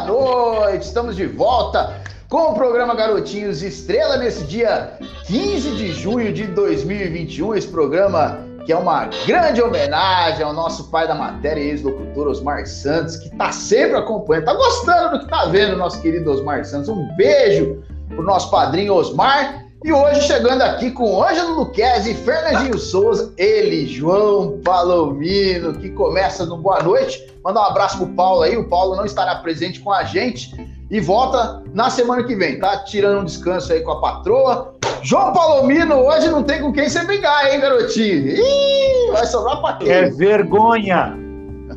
boa 0.00 0.06
noite. 0.06 0.86
Estamos 0.86 1.14
de 1.14 1.26
volta 1.26 2.00
com 2.28 2.50
o 2.50 2.54
programa 2.54 2.96
Garotinhos 2.96 3.62
Estrela 3.62 4.16
nesse 4.16 4.42
dia 4.44 4.98
15 5.26 5.76
de 5.76 5.92
junho 5.92 6.32
de 6.32 6.48
2021. 6.48 7.54
Esse 7.54 7.68
programa 7.68 8.40
que 8.66 8.72
é 8.72 8.76
uma 8.76 9.08
grande 9.26 9.62
homenagem 9.62 10.42
ao 10.42 10.52
nosso 10.52 10.90
pai 10.90 11.06
da 11.06 11.14
matéria 11.14 11.60
e 11.60 11.68
ex-locutor 11.68 12.26
Osmar 12.26 12.66
Santos, 12.66 13.16
que 13.16 13.28
está 13.28 13.52
sempre 13.52 13.96
acompanhando, 13.96 14.48
está 14.48 14.54
gostando 14.54 15.10
do 15.12 15.18
que 15.18 15.24
está 15.26 15.44
vendo, 15.46 15.76
nosso 15.76 16.00
querido 16.00 16.30
Osmar 16.30 16.64
Santos. 16.64 16.88
Um 16.88 17.06
beijo 17.16 17.84
pro 18.08 18.22
nosso 18.22 18.50
padrinho 18.50 18.94
Osmar. 18.94 19.63
E 19.84 19.92
hoje 19.92 20.22
chegando 20.22 20.62
aqui 20.62 20.90
com 20.90 21.22
Ângelo 21.22 21.56
Luquezzi 21.56 22.12
e 22.12 22.14
Fernandinho 22.14 22.78
Souza, 22.78 23.34
ele, 23.36 23.86
João 23.86 24.58
Palomino, 24.64 25.74
que 25.74 25.90
começa 25.90 26.46
no 26.46 26.56
Boa 26.56 26.82
Noite. 26.82 27.22
Manda 27.44 27.60
um 27.60 27.64
abraço 27.64 27.98
pro 27.98 28.06
Paulo 28.06 28.40
aí, 28.40 28.56
o 28.56 28.66
Paulo 28.66 28.96
não 28.96 29.04
estará 29.04 29.34
presente 29.34 29.80
com 29.80 29.92
a 29.92 30.02
gente 30.02 30.54
e 30.90 31.00
volta 31.02 31.62
na 31.74 31.90
semana 31.90 32.24
que 32.24 32.34
vem, 32.34 32.58
tá? 32.58 32.78
Tirando 32.78 33.20
um 33.20 33.24
descanso 33.26 33.74
aí 33.74 33.82
com 33.82 33.90
a 33.90 34.00
patroa. 34.00 34.72
João 35.02 35.34
Palomino, 35.34 35.96
hoje 35.96 36.30
não 36.30 36.42
tem 36.42 36.62
com 36.62 36.72
quem 36.72 36.88
você 36.88 37.04
brigar, 37.04 37.52
hein, 37.52 37.60
garotinho? 37.60 38.28
Ih, 38.28 39.10
vai 39.12 39.26
sobrar 39.26 39.60
pra 39.60 39.74
quem? 39.74 39.90
É 39.90 40.08
vergonha. 40.08 41.14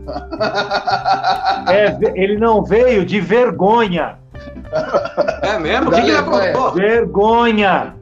é, 1.67 1.97
ele 2.15 2.37
não 2.37 2.63
veio 2.63 3.05
de 3.05 3.19
vergonha. 3.19 4.17
É 5.41 5.59
mesmo? 5.59 5.89
O 5.89 5.91
que, 5.91 6.01
que 6.01 6.07
ele 6.07 6.17
aprontou? 6.17 6.71
Vergonha. 6.71 7.96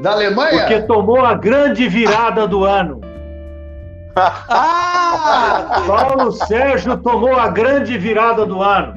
Da 0.00 0.12
Alemanha? 0.12 0.58
Porque 0.58 0.80
tomou 0.82 1.24
a 1.24 1.34
grande 1.34 1.88
virada 1.88 2.46
do 2.46 2.64
ano. 2.64 3.00
Ah! 4.16 5.82
Paulo 5.86 6.30
Sérgio 6.30 6.96
tomou 6.98 7.34
a 7.36 7.48
grande 7.48 7.98
virada 7.98 8.46
do 8.46 8.62
ano. 8.62 8.94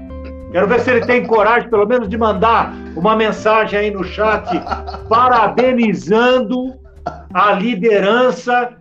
Quero 0.51 0.67
ver 0.67 0.79
se 0.81 0.91
ele 0.91 1.05
tem 1.05 1.25
coragem, 1.25 1.69
pelo 1.69 1.87
menos, 1.87 2.07
de 2.07 2.17
mandar 2.17 2.73
uma 2.95 3.15
mensagem 3.15 3.79
aí 3.79 3.91
no 3.91 4.03
chat 4.03 4.47
parabenizando 5.09 6.75
a 7.33 7.51
liderança, 7.53 8.73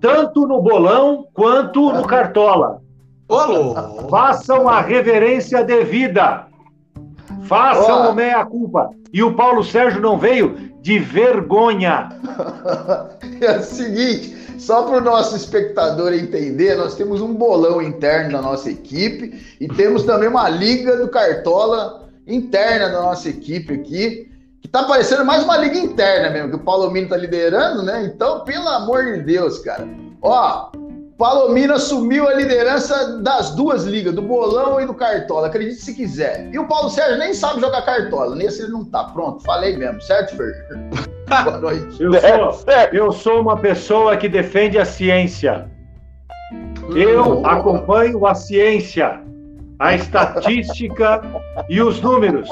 tanto 0.00 0.46
no 0.46 0.60
bolão 0.60 1.26
quanto 1.32 1.92
no 1.92 2.04
cartola. 2.04 2.80
Ô, 3.28 4.08
Façam 4.08 4.68
a 4.68 4.80
reverência 4.80 5.64
devida. 5.64 6.46
Façam 7.44 8.08
Ó. 8.08 8.10
o 8.10 8.14
meia-culpa. 8.14 8.90
E 9.12 9.22
o 9.22 9.34
Paulo 9.34 9.64
Sérgio 9.64 10.00
não 10.00 10.18
veio 10.18 10.71
de 10.82 10.98
vergonha. 10.98 12.10
É 13.40 13.58
o 13.58 13.62
seguinte, 13.62 14.60
só 14.60 14.84
para 14.84 14.98
o 14.98 15.00
nosso 15.00 15.34
espectador 15.34 16.12
entender, 16.12 16.76
nós 16.76 16.94
temos 16.94 17.20
um 17.20 17.34
bolão 17.34 17.82
interno 17.82 18.30
da 18.30 18.40
nossa 18.40 18.70
equipe 18.70 19.56
e 19.60 19.66
temos 19.66 20.04
também 20.04 20.28
uma 20.28 20.48
liga 20.48 20.96
do 20.96 21.08
Cartola 21.08 22.08
interna 22.24 22.88
da 22.88 23.02
nossa 23.02 23.28
equipe 23.28 23.74
aqui, 23.74 24.30
que 24.60 24.68
tá 24.68 24.84
parecendo 24.84 25.24
mais 25.24 25.42
uma 25.42 25.56
liga 25.56 25.76
interna 25.76 26.30
mesmo, 26.30 26.50
que 26.50 26.54
o 26.54 26.60
Palomino 26.60 27.08
tá 27.08 27.16
liderando, 27.16 27.82
né? 27.82 28.04
Então, 28.04 28.44
pelo 28.44 28.68
amor 28.68 29.04
de 29.06 29.22
Deus, 29.22 29.58
cara. 29.58 29.88
Ó, 30.20 30.70
Palomino 31.22 31.74
assumiu 31.74 32.26
a 32.26 32.34
liderança 32.34 33.18
das 33.18 33.54
duas 33.54 33.84
ligas, 33.84 34.12
do 34.12 34.20
bolão 34.20 34.80
e 34.80 34.86
do 34.86 34.92
Cartola, 34.92 35.46
acredite 35.46 35.76
se 35.76 35.94
quiser. 35.94 36.50
E 36.52 36.58
o 36.58 36.66
Paulo 36.66 36.90
Sérgio 36.90 37.16
nem 37.16 37.32
sabe 37.32 37.60
jogar 37.60 37.82
Cartola, 37.82 38.34
nesse 38.34 38.62
ele 38.62 38.72
não 38.72 38.84
tá. 38.84 39.04
Pronto, 39.04 39.40
falei 39.44 39.76
mesmo, 39.76 40.00
certo, 40.00 40.36
Fer? 40.36 40.52
Boa 41.44 41.58
noite. 41.58 42.02
Eu 42.02 42.12
sou, 42.12 42.72
eu 42.92 43.12
sou 43.12 43.40
uma 43.40 43.56
pessoa 43.56 44.16
que 44.16 44.28
defende 44.28 44.80
a 44.80 44.84
ciência. 44.84 45.70
Eu 46.92 47.46
acompanho 47.46 48.26
a 48.26 48.34
ciência, 48.34 49.22
a 49.78 49.94
estatística 49.94 51.22
e 51.68 51.80
os 51.80 52.00
números. 52.00 52.48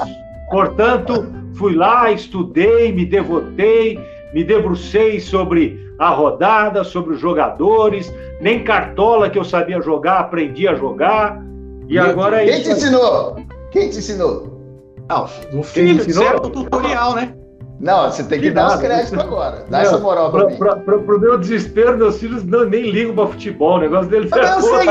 Portanto, 0.49 1.29
fui 1.55 1.75
lá, 1.75 2.09
estudei, 2.09 2.93
me 2.93 3.05
devotei, 3.05 3.99
me 4.33 4.45
debrucei 4.45 5.19
sobre 5.19 5.77
a 6.01 6.09
rodada, 6.09 6.83
sobre 6.83 7.13
os 7.13 7.19
jogadores. 7.21 8.11
Nem 8.41 8.63
cartola 8.63 9.29
que 9.29 9.37
eu 9.37 9.43
sabia 9.43 9.79
jogar, 9.81 10.19
aprendi 10.19 10.67
a 10.67 10.73
jogar. 10.73 11.39
E 11.87 11.99
agora 11.99 12.41
é 12.41 12.45
Quem 12.45 12.55
te 12.55 12.61
isso. 12.61 12.69
aí. 12.71 12.77
ensinou? 12.77 13.35
Quem 13.71 13.89
te 13.91 13.97
ensinou? 13.99 14.59
Não, 15.07 15.27
o 15.53 15.61
filho, 15.63 16.01
ensinou? 16.01 16.23
certo 16.25 16.49
tutorial, 16.49 17.13
né? 17.15 17.33
Não, 17.79 18.11
você 18.11 18.23
tem 18.23 18.39
que, 18.39 18.47
Que 18.49 18.51
dar 18.51 18.67
os 18.67 18.75
créditos 18.75 19.17
agora. 19.17 19.65
Dá 19.67 19.79
Não, 19.79 19.85
essa 19.85 19.97
moral 19.97 20.31
pra, 20.31 20.41
pra, 20.41 20.49
mim. 20.51 20.57
pra- 20.57 20.75
pra- 20.75 20.99
pro 20.99 21.19
meu 21.19 21.35
desespero, 21.37 21.97
meus 21.97 22.19
filhos 22.19 22.43
não, 22.43 22.63
nem 22.65 22.91
ligam 22.91 23.15
pra 23.15 23.25
futebol. 23.27 23.77
O 23.77 23.79
negócio 23.79 24.07
deles 24.07 24.31
é 24.31 24.39
eu 24.55 24.61
sei. 24.61 24.87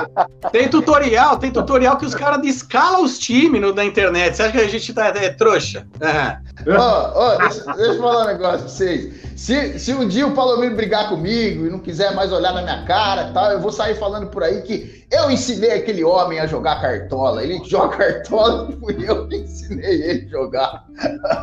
Tem 0.50 0.68
tutorial, 0.68 1.36
tem 1.38 1.50
tutorial 1.50 1.96
que 1.98 2.06
os 2.06 2.14
caras 2.14 2.40
descalam 2.40 3.02
os 3.04 3.18
times 3.18 3.60
no- 3.60 3.74
na 3.74 3.84
internet. 3.84 4.34
Você 4.36 4.42
acha 4.44 4.52
que 4.52 4.58
a 4.58 4.66
gente 4.68 4.92
tá, 4.94 5.08
é 5.08 5.28
trouxa? 5.30 5.86
É. 6.00 6.36
Ó, 6.68 7.12
ó, 7.14 7.36
deixa, 7.38 7.64
deixa 7.72 7.92
eu 7.92 7.98
falar 7.98 8.24
um 8.24 8.26
negócio 8.26 8.58
pra 8.58 8.68
vocês. 8.68 9.22
Se, 9.36 9.78
se 9.78 9.94
um 9.94 10.06
dia 10.06 10.26
o 10.26 10.34
Palomino 10.34 10.76
brigar 10.76 11.08
comigo 11.08 11.66
e 11.66 11.70
não 11.70 11.78
quiser 11.78 12.14
mais 12.14 12.30
olhar 12.32 12.52
na 12.52 12.62
minha 12.62 12.84
cara 12.84 13.32
tal, 13.32 13.50
eu 13.50 13.60
vou 13.60 13.72
sair 13.72 13.94
falando 13.96 14.28
por 14.28 14.42
aí 14.42 14.62
que 14.62 15.04
eu 15.10 15.30
ensinei 15.30 15.72
aquele 15.72 16.04
homem 16.04 16.38
a 16.38 16.46
jogar 16.46 16.80
cartola. 16.80 17.42
Ele 17.42 17.60
joga 17.68 17.96
cartola 17.96 18.68
e 18.70 18.76
fui 18.76 19.08
eu 19.08 19.26
que 19.26 19.36
ensinei 19.36 20.02
ele 20.02 20.26
a 20.26 20.30
jogar. 20.30 20.84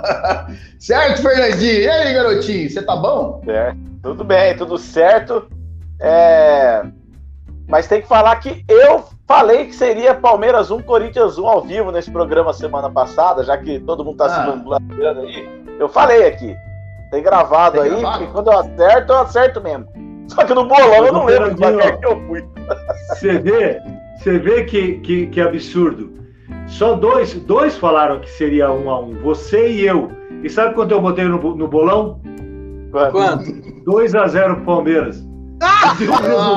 certo, 0.80 1.22
Fernandinho? 1.22 1.82
E 1.82 1.90
aí, 1.90 2.14
garotinho? 2.14 2.70
Você 2.70 2.82
tá 2.82 2.96
bom? 2.96 3.42
Certo. 3.44 3.78
Tudo 4.02 4.24
bem, 4.24 4.56
tudo 4.56 4.78
certo. 4.78 5.48
É, 6.00 6.84
Mas 7.68 7.88
tem 7.88 8.02
que 8.02 8.08
falar 8.08 8.38
que 8.38 8.64
eu 8.70 9.04
falei 9.30 9.68
que 9.68 9.76
seria 9.76 10.16
Palmeiras 10.16 10.72
1, 10.72 10.82
Corinthians 10.82 11.38
1 11.38 11.48
ao 11.48 11.62
vivo 11.62 11.92
nesse 11.92 12.10
programa 12.10 12.52
semana 12.52 12.90
passada, 12.90 13.44
já 13.44 13.56
que 13.56 13.80
todo 13.80 14.04
mundo 14.04 14.18
tá 14.18 14.26
Ah. 14.26 14.30
se 14.30 14.52
vangloriando 14.52 15.20
aí. 15.22 15.48
Eu 15.80 15.88
falei 15.88 16.28
aqui. 16.28 16.56
Tem 17.12 17.22
gravado 17.22 17.80
Tem 17.80 17.84
aí, 17.84 17.90
gravado? 17.90 18.18
porque 18.18 18.34
quando 18.34 18.52
eu 18.52 18.60
acerto, 18.60 19.14
eu 19.14 19.20
acerto 19.20 19.62
mesmo. 19.62 19.88
Só 20.28 20.44
que 20.44 20.54
no 20.56 20.66
bolão 20.66 21.06
eu 21.06 21.14
não 21.14 21.26
lembro 21.26 21.56
placar 21.56 22.00
que 22.00 22.06
eu 22.08 22.20
fui. 22.28 22.44
Você 23.10 23.38
vê, 23.38 23.80
você 24.18 24.40
vê 24.40 24.64
que, 24.64 24.94
que, 25.00 25.28
que 25.28 25.42
absurdo. 25.42 26.12
Só 26.68 26.94
dois, 26.96 27.34
dois 27.36 27.78
falaram 27.78 28.20
que 28.20 28.30
seria 28.32 28.72
um 28.72 28.90
a 28.90 29.00
um, 29.00 29.14
você 29.22 29.72
e 29.72 29.86
eu. 29.86 30.12
E 30.44 30.50
sabe 30.50 30.74
quanto 30.74 30.92
eu 30.92 31.02
botei 31.02 31.26
no, 31.26 31.38
no 31.56 31.68
bolão? 31.68 32.20
Quanto? 32.92 33.84
2 33.86 34.16
a 34.16 34.28
0 34.28 34.56
pro 34.58 34.66
Palmeiras. 34.66 35.24
Ah, 35.62 35.96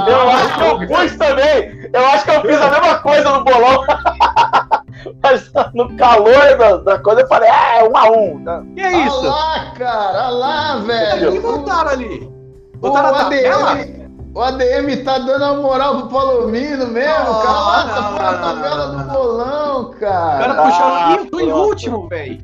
Eu 0.08 0.28
acho 0.30 0.54
que 0.58 0.62
eu 0.64 0.88
pus 0.88 1.16
também. 1.16 1.90
Eu 1.92 2.06
acho 2.06 2.24
que 2.24 2.30
eu 2.30 2.40
fiz 2.42 2.60
a 2.60 2.70
mesma 2.70 2.98
coisa 2.98 3.30
no 3.30 3.44
bolão. 3.44 3.84
Mas 5.22 5.50
no 5.74 5.96
calor 5.96 6.56
da, 6.58 6.76
da 6.76 6.98
coisa 7.00 7.22
eu 7.22 7.28
falei, 7.28 7.48
ah, 7.50 7.78
é 7.78 7.84
um 7.88 7.96
a 7.96 8.04
um. 8.10 8.44
tá? 8.44 8.62
Que 8.74 8.80
é 8.80 8.86
Olha 8.86 9.06
isso? 9.06 9.22
lá, 9.26 9.72
cara, 9.76 10.18
olha 10.28 10.28
lá, 10.30 10.76
O 10.76 10.80
que 10.80 10.86
velho. 10.86 11.42
botaram 11.42 11.90
ali? 11.90 12.32
O 12.74 12.78
Botaram 12.78 13.10
na 13.12 13.18
tabela? 13.24 13.70
ADM, 13.72 14.02
o 14.34 14.40
ADM 14.40 15.04
tá 15.04 15.18
dando 15.18 15.44
a 15.44 15.54
moral 15.54 15.96
pro 15.98 16.08
Palomino 16.08 16.86
mesmo, 16.86 17.24
Não, 17.32 17.42
cara. 17.42 17.84
Tá 17.88 18.02
fora 18.12 18.32
da 18.32 18.32
não, 18.32 18.40
tabela 18.62 18.86
do 18.86 19.12
bolão, 19.12 19.80
O 19.82 19.90
cara. 19.96 20.38
cara 20.38 20.54
puxou 20.62 20.84
Ah, 20.84 21.04
aqui, 21.14 21.18
eu 21.24 21.30
tô 21.30 21.40
em 21.40 21.52
último, 21.52 22.08
velho. 22.08 22.38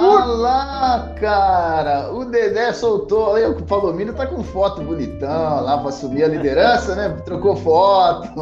Olha 0.00 0.24
lá, 0.26 1.08
cara. 1.20 2.12
O 2.12 2.24
Dedé 2.26 2.72
soltou. 2.72 3.30
Olha, 3.30 3.50
o 3.50 3.62
Palomino 3.64 4.12
tá 4.12 4.26
com 4.26 4.42
foto 4.42 4.82
bonitão 4.82 5.62
lá 5.62 5.78
pra 5.78 5.88
assumir 5.88 6.24
a 6.24 6.28
liderança, 6.28 6.94
né? 6.94 7.08
Trocou 7.24 7.56
foto. 7.56 8.28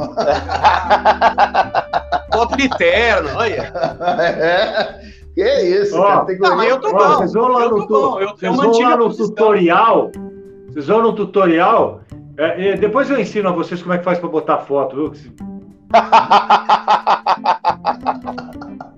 Foto 2.35 2.57
de 2.57 2.69
terno, 2.71 3.29
olha. 3.37 3.73
É. 4.21 5.01
Que 5.37 5.61
isso, 5.63 5.97
Ó, 6.01 6.27
Não, 6.41 6.57
mas 6.57 6.69
eu 6.69 6.81
tô 6.81 6.91
bom. 6.91 6.99
vocês 6.99 7.33
vão 7.33 7.47
lá 7.49 7.63
eu 7.63 7.71
no, 7.71 7.87
tu- 7.87 7.95
eu- 7.95 8.21
eu 8.21 8.29
vocês 8.37 8.57
vão 8.57 8.81
lá 8.81 8.97
no 8.97 9.15
tutorial. 9.15 10.11
Vocês 10.69 10.87
vão 10.89 11.03
no 11.03 11.13
tutorial. 11.13 12.01
é, 12.37 12.71
é, 12.71 12.77
depois 12.77 13.09
eu 13.09 13.21
ensino 13.21 13.49
a 13.49 13.53
vocês 13.53 13.81
como 13.81 13.95
é 13.95 13.99
que 13.99 14.05
faz 14.05 14.19
pra 14.19 14.29
botar 14.29 14.59
foto, 14.59 14.97
viu? 14.97 15.13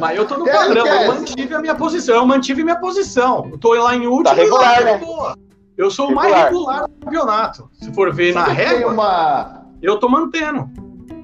Mas 0.00 0.16
eu 0.16 0.26
tô 0.26 0.38
no 0.38 0.44
Quer, 0.44 0.56
padrão, 0.56 0.86
eu 0.86 1.06
mantive 1.14 1.54
a 1.54 1.58
minha 1.60 1.74
posição, 1.74 2.14
eu 2.16 2.26
mantive 2.26 2.64
minha 2.64 2.76
posição. 2.80 3.48
Eu 3.52 3.58
tô 3.58 3.74
lá 3.74 3.94
em 3.94 4.06
último. 4.06 4.24
Tá 4.24 4.32
regular, 4.34 4.78
eu 4.80 4.84
né? 4.84 4.98
boa. 4.98 5.36
Eu 5.76 5.90
sou 5.90 6.08
o 6.08 6.14
mais 6.14 6.34
Regular. 6.34 6.86
do 6.88 7.04
campeonato. 7.04 7.70
Se 7.80 7.92
for 7.94 8.12
ver 8.12 8.34
na 8.34 8.44
Sabe 8.46 8.56
tem 8.56 8.66
régua, 8.66 8.92
uma. 8.92 9.64
eu 9.80 9.98
tô 9.98 10.08
mantendo. 10.08 10.68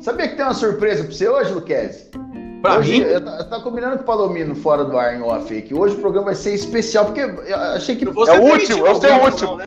Sabia 0.01 0.29
que 0.29 0.37
tem 0.37 0.45
uma 0.45 0.55
surpresa 0.55 1.05
pra 1.05 1.13
você 1.13 1.29
hoje, 1.29 1.53
Luquezzi? 1.53 2.11
Pra 2.63 2.79
hoje, 2.79 2.93
mim, 2.93 3.01
eu 3.01 3.11
eu 3.21 3.49
tava 3.49 3.63
combinando 3.63 3.97
com 3.97 4.03
o 4.03 4.07
Palomino 4.07 4.55
fora 4.55 4.83
do 4.85 4.97
ar 4.99 5.15
em 5.15 5.23
off 5.23 5.53
aí, 5.53 5.61
que 5.61 5.75
hoje 5.75 5.95
o 5.97 5.99
programa 6.01 6.27
vai 6.27 6.35
ser 6.35 6.55
especial, 6.55 7.05
porque 7.05 7.21
eu 7.21 7.57
achei 7.75 7.97
que 7.97 8.07
eu 8.07 8.13
vou 8.15 8.27
É 8.27 8.39
o 8.39 8.43
último, 8.43 8.87
eu 8.87 8.95
sei 8.95 9.13
o 9.13 9.25
último. 9.25 9.57
né? 9.57 9.67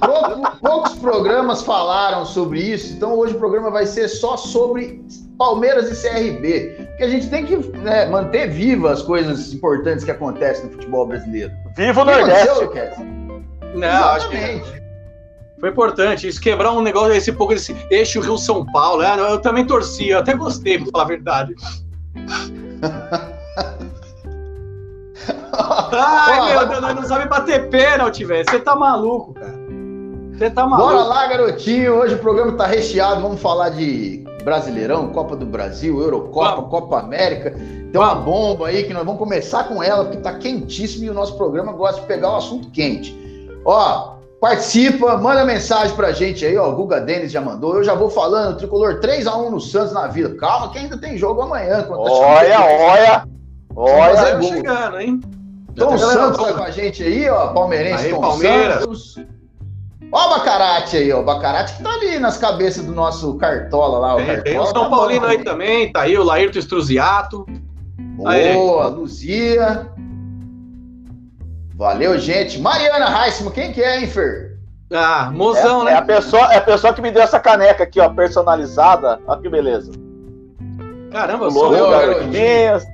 pouco- 0.00 0.56
poucos 0.60 0.94
programas 0.96 1.62
falaram 1.62 2.24
sobre 2.26 2.60
isso, 2.60 2.92
então 2.92 3.14
hoje 3.14 3.34
o 3.34 3.38
programa 3.38 3.70
vai 3.70 3.86
ser 3.86 4.06
só 4.08 4.36
sobre 4.36 5.02
Palmeiras 5.40 5.90
e 5.90 5.94
CRB, 6.02 6.86
porque 6.90 7.02
a 7.02 7.08
gente 7.08 7.30
tem 7.30 7.46
que 7.46 7.56
né, 7.78 8.04
manter 8.04 8.50
vivas 8.50 8.98
as 8.98 9.02
coisas 9.02 9.54
importantes 9.54 10.04
que 10.04 10.10
acontecem 10.10 10.66
no 10.66 10.72
futebol 10.72 11.06
brasileiro. 11.06 11.50
Viva 11.74 12.04
o 12.04 12.10
aconteceu, 12.10 12.54
Nordeste. 12.56 13.02
Não, 13.74 14.04
acho 14.10 14.28
que. 14.28 14.62
Foi 15.58 15.70
importante. 15.70 16.28
Isso 16.28 16.38
quebrar 16.42 16.72
um 16.72 16.82
negócio, 16.82 17.14
esse 17.14 17.32
pouco 17.32 17.54
desse 17.54 17.74
eixo 17.90 18.20
Rio-São 18.20 18.66
Paulo. 18.66 19.02
Né? 19.02 19.16
Eu 19.18 19.40
também 19.40 19.64
torci, 19.64 20.10
eu 20.10 20.18
até 20.18 20.34
gostei, 20.34 20.78
pra 20.78 20.90
falar 20.92 21.04
a 21.04 21.08
verdade. 21.08 21.54
Ai, 25.92 26.52
meu 26.52 26.68
Deus, 26.68 26.94
não 26.96 27.04
sabe 27.04 27.26
bater 27.30 27.70
pênalti, 27.70 28.26
velho. 28.26 28.44
Você 28.46 28.58
tá 28.58 28.76
maluco, 28.76 29.32
cara. 29.32 29.58
Você 30.36 30.50
tá 30.50 30.66
maluco. 30.66 30.90
Bora 30.90 31.02
lá, 31.02 31.26
garotinho. 31.28 31.94
Hoje 31.94 32.14
o 32.14 32.18
programa 32.18 32.52
tá 32.52 32.66
recheado. 32.66 33.22
Vamos 33.22 33.40
falar 33.40 33.70
de 33.70 34.22
Brasileirão, 34.42 35.08
Copa 35.08 35.36
do 35.36 35.46
Brasil, 35.46 36.00
Eurocopa. 36.00 36.62
Copa 36.62 36.98
América. 36.98 37.50
Tem 37.50 38.00
uma 38.00 38.14
bomba 38.14 38.68
aí 38.68 38.84
que 38.84 38.92
nós 38.92 39.04
vamos 39.04 39.18
começar 39.18 39.64
com 39.64 39.82
ela, 39.82 40.04
porque 40.04 40.18
tá 40.18 40.34
quentíssimo 40.34 41.04
e 41.04 41.10
o 41.10 41.14
nosso 41.14 41.36
programa 41.36 41.72
gosta 41.72 42.00
de 42.00 42.06
pegar 42.06 42.32
o 42.32 42.36
assunto 42.36 42.70
quente. 42.70 43.18
Ó, 43.64 44.14
participa, 44.40 45.16
manda 45.16 45.44
mensagem 45.44 45.94
pra 45.94 46.12
gente 46.12 46.44
aí, 46.44 46.56
ó. 46.56 46.70
O 46.70 46.76
Guga 46.76 47.00
Denis 47.00 47.32
já 47.32 47.40
mandou. 47.40 47.76
Eu 47.76 47.84
já 47.84 47.94
vou 47.94 48.08
falando, 48.10 48.56
tricolor 48.56 49.00
3x1 49.00 49.50
no 49.50 49.60
Santos 49.60 49.92
na 49.92 50.06
vida. 50.06 50.34
Calma, 50.36 50.70
que 50.70 50.78
ainda 50.78 50.96
tem 50.96 51.18
jogo 51.18 51.42
amanhã. 51.42 51.86
Olha, 51.90 52.60
olha. 52.60 53.24
Olha, 53.74 54.14
tá 54.14 54.42
chegando, 54.42 55.00
hein? 55.00 55.20
Tom 55.76 55.96
Santos 55.96 56.42
tá 56.42 56.52
com 56.52 56.62
a 56.62 56.70
gente 56.70 57.02
aí, 57.02 57.28
ó. 57.28 57.48
Palmeirense 57.48 58.06
aí, 58.06 58.12
Tom 58.12 58.20
Palmeiras. 58.20 58.80
Santos. 58.80 59.39
Ó 60.12 60.26
o 60.26 60.30
Bacarate 60.30 60.96
aí, 60.96 61.12
ó. 61.12 61.20
O 61.20 61.24
Bacarate 61.24 61.74
que 61.74 61.82
tá 61.82 61.92
ali 61.92 62.18
nas 62.18 62.36
cabeças 62.36 62.84
do 62.84 62.92
nosso 62.92 63.36
Cartola 63.36 63.98
lá. 63.98 64.14
O 64.14 64.16
tem, 64.16 64.26
Cartola 64.26 64.44
tem 64.44 64.58
o 64.58 64.66
São 64.66 64.84
tá 64.84 64.90
Paulino 64.90 65.26
aí 65.26 65.44
também, 65.44 65.92
tá 65.92 66.02
aí 66.02 66.18
o 66.18 66.24
Laírto 66.24 66.58
Estruziato. 66.58 67.46
Boa, 68.16 68.32
aí. 68.32 68.56
Luzia. 68.90 69.88
Valeu, 71.76 72.18
gente. 72.18 72.60
Mariana 72.60 73.08
Reisman, 73.08 73.52
quem 73.52 73.72
que 73.72 73.82
é, 73.82 74.00
hein, 74.00 74.06
Fer? 74.06 74.58
Ah, 74.92 75.30
mozão, 75.32 75.82
é, 75.82 75.84
né? 75.84 75.92
É 75.92 75.96
a, 75.96 76.02
pessoa, 76.02 76.52
é 76.52 76.56
a 76.56 76.60
pessoa 76.60 76.92
que 76.92 77.00
me 77.00 77.12
deu 77.12 77.22
essa 77.22 77.38
caneca 77.38 77.84
aqui, 77.84 78.00
ó, 78.00 78.08
personalizada. 78.08 79.20
Olha 79.26 79.40
que 79.40 79.48
beleza. 79.48 79.92
Caramba, 81.12 81.50
sou 81.50 81.74
eu, 81.76 81.90
garotinhas. 81.90 82.84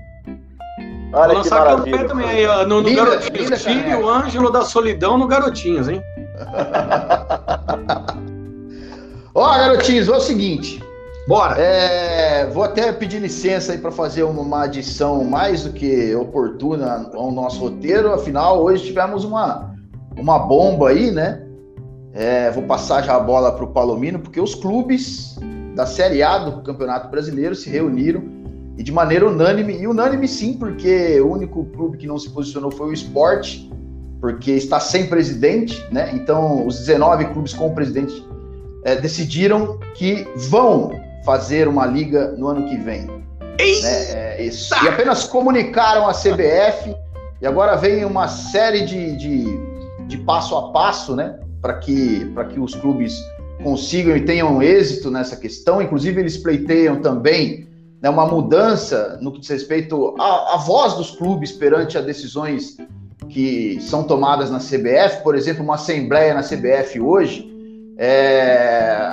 Olha 1.12 1.34
Vou 1.34 1.42
que 1.42 1.50
maravilha. 1.50 2.04
também 2.08 2.28
aí, 2.28 2.46
ó, 2.46 2.66
no, 2.66 2.82
no 2.82 2.88
linda, 2.88 3.04
Garotinhos. 3.04 3.62
Tire 3.62 3.94
o 3.94 4.08
Ângelo 4.08 4.50
da 4.50 4.62
Solidão 4.62 5.16
no 5.16 5.26
Garotinhos, 5.26 5.88
hein? 5.88 6.02
Ó, 9.34 9.58
garotinhos, 9.58 10.08
é 10.08 10.12
o 10.12 10.20
seguinte. 10.20 10.82
Bora! 11.28 11.60
É, 11.60 12.46
vou 12.46 12.62
até 12.62 12.92
pedir 12.92 13.20
licença 13.20 13.72
aí 13.72 13.78
para 13.78 13.90
fazer 13.90 14.22
uma 14.22 14.62
adição 14.62 15.24
mais 15.24 15.64
do 15.64 15.72
que 15.72 16.14
oportuna 16.14 17.10
ao 17.12 17.32
nosso 17.32 17.60
roteiro. 17.60 18.12
Afinal, 18.12 18.62
hoje 18.62 18.84
tivemos 18.84 19.24
uma, 19.24 19.74
uma 20.16 20.38
bomba 20.38 20.90
aí, 20.90 21.10
né? 21.10 21.42
É, 22.12 22.50
vou 22.50 22.62
passar 22.62 23.02
já 23.02 23.16
a 23.16 23.20
bola 23.20 23.52
para 23.52 23.64
o 23.64 23.72
Palomino, 23.72 24.20
porque 24.20 24.40
os 24.40 24.54
clubes 24.54 25.36
da 25.74 25.84
Série 25.84 26.22
A 26.22 26.38
do 26.38 26.62
Campeonato 26.62 27.10
Brasileiro 27.10 27.54
se 27.54 27.68
reuniram 27.68 28.22
e 28.78 28.82
de 28.82 28.92
maneira 28.92 29.28
unânime, 29.28 29.76
e 29.78 29.86
unânime 29.86 30.28
sim, 30.28 30.54
porque 30.54 31.20
o 31.20 31.32
único 31.32 31.64
clube 31.66 31.98
que 31.98 32.06
não 32.06 32.18
se 32.18 32.30
posicionou 32.30 32.70
foi 32.70 32.88
o 32.88 32.92
esporte, 32.92 33.70
porque 34.20 34.52
está 34.52 34.80
sem 34.80 35.06
presidente, 35.06 35.84
né? 35.92 36.10
Então, 36.14 36.66
os 36.66 36.78
19 36.80 37.26
clubes 37.26 37.52
com 37.52 37.74
presidente 37.74 38.26
é, 38.84 38.96
decidiram 38.96 39.78
que 39.94 40.26
vão 40.36 40.92
fazer 41.24 41.68
uma 41.68 41.86
liga 41.86 42.32
no 42.32 42.48
ano 42.48 42.68
que 42.68 42.76
vem. 42.76 43.06
Né? 43.06 43.18
É, 43.82 44.46
e 44.46 44.88
apenas 44.88 45.24
comunicaram 45.24 46.08
a 46.08 46.12
CBF, 46.12 46.94
e 47.40 47.46
agora 47.46 47.76
vem 47.76 48.04
uma 48.04 48.28
série 48.28 48.84
de, 48.84 49.16
de, 49.16 49.44
de 50.06 50.19
passo 50.19 50.56
a 50.56 50.72
passo, 50.72 51.14
né? 51.14 51.38
Para 51.60 51.74
que, 51.74 52.32
que 52.50 52.60
os 52.60 52.74
clubes 52.74 53.20
consigam 53.62 54.16
e 54.16 54.24
tenham 54.24 54.62
êxito 54.62 55.10
nessa 55.10 55.36
questão. 55.36 55.82
Inclusive, 55.82 56.20
eles 56.20 56.36
pleiteiam 56.36 57.00
também 57.00 57.66
né, 58.00 58.08
uma 58.08 58.26
mudança 58.26 59.19
no 59.20 59.32
que 59.32 59.40
diz 59.40 59.48
respeito 59.48 60.14
à, 60.19 60.54
à 60.54 60.56
voz 60.58 60.94
dos 60.94 61.10
clubes 61.10 61.52
perante 61.52 61.98
as 61.98 62.04
decisões 62.04 62.76
que 63.28 63.78
são 63.81 64.05
tomadas 64.05 64.50
na 64.50 64.58
CBF, 64.58 65.23
por 65.23 65.34
exemplo, 65.34 65.62
uma 65.62 65.75
assembleia 65.75 66.34
na 66.34 66.43
CBF 66.43 67.00
hoje, 67.00 67.52
é, 67.99 69.08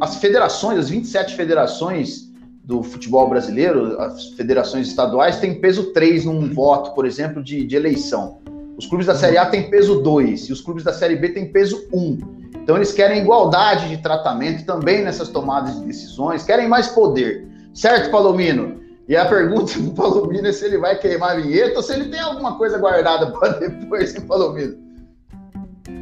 as 0.00 0.16
federações, 0.16 0.78
as 0.78 0.90
27 0.90 1.34
federações 1.34 2.26
do 2.64 2.82
futebol 2.82 3.28
brasileiro, 3.28 4.00
as 4.00 4.30
federações 4.30 4.88
estaduais, 4.88 5.38
têm 5.38 5.60
peso 5.60 5.92
3 5.92 6.24
num 6.24 6.52
voto, 6.52 6.92
por 6.94 7.06
exemplo, 7.06 7.42
de, 7.42 7.64
de 7.64 7.76
eleição. 7.76 8.38
Os 8.76 8.86
clubes 8.86 9.06
da 9.06 9.14
Série 9.14 9.38
A 9.38 9.46
têm 9.46 9.70
peso 9.70 10.02
2 10.02 10.48
e 10.48 10.52
os 10.52 10.60
clubes 10.60 10.82
da 10.82 10.92
Série 10.92 11.16
B 11.16 11.28
têm 11.28 11.50
peso 11.50 11.86
1. 11.92 12.18
Então 12.62 12.76
eles 12.76 12.92
querem 12.92 13.22
igualdade 13.22 13.88
de 13.88 13.98
tratamento 13.98 14.66
também 14.66 15.04
nessas 15.04 15.28
tomadas 15.28 15.78
de 15.78 15.86
decisões, 15.86 16.42
querem 16.42 16.68
mais 16.68 16.88
poder. 16.88 17.46
Certo, 17.72 18.10
Palomino? 18.10 18.80
E 19.08 19.16
a 19.16 19.24
pergunta 19.26 19.78
do 19.78 19.92
Palomino 19.92 20.48
é 20.48 20.52
se 20.52 20.64
ele 20.64 20.78
vai 20.78 20.98
queimar 20.98 21.36
a 21.36 21.40
vinheta 21.40 21.76
ou 21.76 21.82
se 21.82 21.92
ele 21.92 22.10
tem 22.10 22.20
alguma 22.20 22.58
coisa 22.58 22.76
guardada 22.78 23.30
para 23.38 23.50
depois, 23.60 24.14
hein, 24.14 24.26
Palomino? 24.26 24.76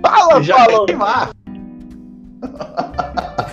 Fala, 0.01 0.43
Já 0.43 0.57
Palomino! 0.57 0.87
Queimar. 0.87 1.31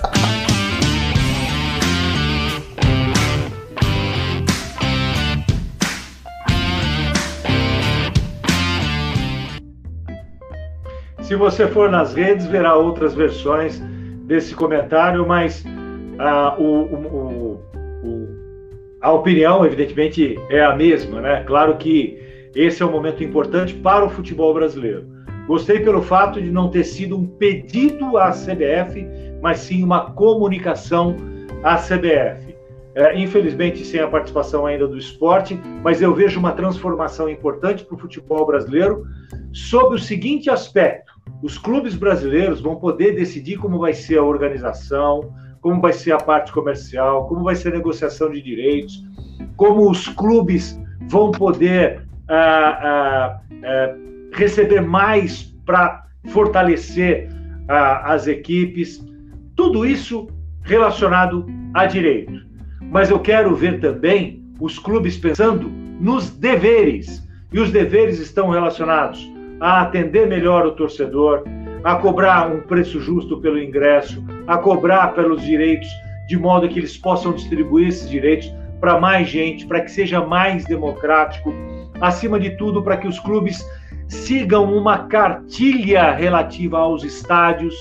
Se 11.31 11.35
você 11.37 11.65
for 11.65 11.89
nas 11.89 12.13
redes, 12.13 12.45
verá 12.45 12.75
outras 12.75 13.13
versões 13.13 13.81
desse 14.25 14.53
comentário, 14.53 15.25
mas 15.25 15.63
ah, 16.19 16.57
o, 16.59 16.63
o, 16.63 16.95
o, 16.95 17.50
a 19.01 19.11
opinião, 19.11 19.65
evidentemente, 19.65 20.39
é 20.49 20.63
a 20.63 20.75
mesma, 20.75 21.21
né? 21.21 21.43
Claro 21.43 21.75
que 21.77 22.19
esse 22.53 22.83
é 22.83 22.85
um 22.85 22.91
momento 22.91 23.23
importante 23.23 23.73
para 23.73 24.05
o 24.05 24.09
futebol 24.09 24.53
brasileiro. 24.53 25.07
Gostei 25.47 25.79
pelo 25.79 26.01
fato 26.01 26.41
de 26.41 26.51
não 26.51 26.69
ter 26.69 26.83
sido 26.83 27.17
um 27.17 27.25
pedido 27.25 28.17
à 28.17 28.31
CBF, 28.31 29.07
mas 29.41 29.59
sim 29.59 29.83
uma 29.83 30.11
comunicação 30.11 31.17
à 31.63 31.77
CBF. 31.77 32.51
É, 32.93 33.17
infelizmente, 33.17 33.85
sem 33.85 34.01
a 34.01 34.07
participação 34.07 34.65
ainda 34.65 34.85
do 34.85 34.97
esporte, 34.97 35.59
mas 35.81 36.01
eu 36.01 36.13
vejo 36.13 36.37
uma 36.39 36.51
transformação 36.51 37.29
importante 37.29 37.85
para 37.85 37.95
o 37.95 37.97
futebol 37.97 38.45
brasileiro 38.45 39.05
sob 39.53 39.95
o 39.95 39.99
seguinte 39.99 40.49
aspecto: 40.49 41.13
os 41.41 41.57
clubes 41.57 41.95
brasileiros 41.95 42.59
vão 42.59 42.75
poder 42.75 43.15
decidir 43.15 43.57
como 43.57 43.79
vai 43.79 43.93
ser 43.93 44.19
a 44.19 44.23
organização, 44.23 45.33
como 45.61 45.79
vai 45.79 45.93
ser 45.93 46.11
a 46.11 46.17
parte 46.17 46.51
comercial, 46.51 47.27
como 47.27 47.43
vai 47.43 47.55
ser 47.55 47.69
a 47.69 47.77
negociação 47.77 48.31
de 48.31 48.41
direitos, 48.41 49.05
como 49.55 49.89
os 49.89 50.07
clubes 50.07 50.79
vão 51.07 51.31
poder 51.31 52.01
ah, 52.27 52.79
ah, 52.81 53.41
ah, 53.63 53.95
receber 54.33 54.81
mais 54.81 55.43
para 55.65 56.05
fortalecer 56.29 57.29
as 57.67 58.27
equipes, 58.27 59.01
tudo 59.55 59.85
isso 59.85 60.27
relacionado 60.63 61.45
a 61.73 61.85
direito. 61.85 62.33
Mas 62.81 63.09
eu 63.09 63.19
quero 63.19 63.55
ver 63.55 63.79
também 63.79 64.43
os 64.59 64.77
clubes 64.77 65.17
pensando 65.17 65.69
nos 65.99 66.29
deveres, 66.29 67.25
e 67.53 67.59
os 67.59 67.71
deveres 67.71 68.19
estão 68.19 68.49
relacionados 68.49 69.31
a 69.59 69.81
atender 69.81 70.27
melhor 70.27 70.65
o 70.65 70.71
torcedor, 70.71 71.43
a 71.83 71.95
cobrar 71.95 72.51
um 72.51 72.61
preço 72.61 72.99
justo 72.99 73.39
pelo 73.39 73.61
ingresso, 73.61 74.23
a 74.47 74.57
cobrar 74.57 75.13
pelos 75.13 75.41
direitos, 75.41 75.89
de 76.27 76.37
modo 76.37 76.67
que 76.67 76.79
eles 76.79 76.97
possam 76.97 77.33
distribuir 77.33 77.87
esses 77.87 78.09
direitos 78.09 78.53
para 78.79 78.99
mais 78.99 79.27
gente, 79.27 79.65
para 79.65 79.81
que 79.81 79.91
seja 79.91 80.25
mais 80.25 80.65
democrático, 80.65 81.53
acima 81.99 82.39
de 82.39 82.51
tudo, 82.51 82.81
para 82.81 82.97
que 82.97 83.07
os 83.07 83.19
clubes 83.19 83.63
sigam 84.07 84.75
uma 84.75 85.07
cartilha 85.07 86.11
relativa 86.11 86.79
aos 86.79 87.03
estádios, 87.03 87.75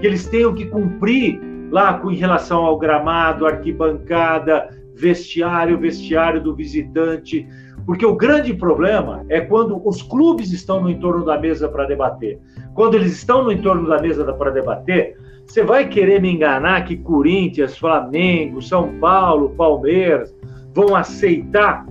que 0.00 0.06
eles 0.06 0.26
tenham 0.26 0.54
que 0.54 0.66
cumprir 0.66 1.40
lá 1.70 1.94
com 1.94 2.10
em 2.10 2.16
relação 2.16 2.64
ao 2.64 2.78
gramado, 2.78 3.46
arquibancada, 3.46 4.68
vestiário, 4.94 5.78
vestiário 5.78 6.40
do 6.40 6.54
visitante, 6.54 7.46
porque 7.84 8.06
o 8.06 8.16
grande 8.16 8.54
problema 8.54 9.24
é 9.28 9.40
quando 9.40 9.80
os 9.86 10.00
clubes 10.02 10.52
estão 10.52 10.80
no 10.80 10.88
entorno 10.88 11.24
da 11.24 11.38
mesa 11.38 11.68
para 11.68 11.84
debater. 11.84 12.38
Quando 12.74 12.94
eles 12.94 13.12
estão 13.12 13.42
no 13.42 13.52
entorno 13.52 13.88
da 13.88 14.00
mesa 14.00 14.32
para 14.32 14.50
debater, 14.50 15.18
você 15.46 15.62
vai 15.62 15.88
querer 15.88 16.20
me 16.20 16.30
enganar 16.30 16.84
que 16.84 16.96
Corinthians, 16.96 17.76
Flamengo, 17.76 18.60
São 18.62 18.98
Paulo, 18.98 19.50
Palmeiras 19.50 20.34
vão 20.72 20.96
aceitar 20.96 21.86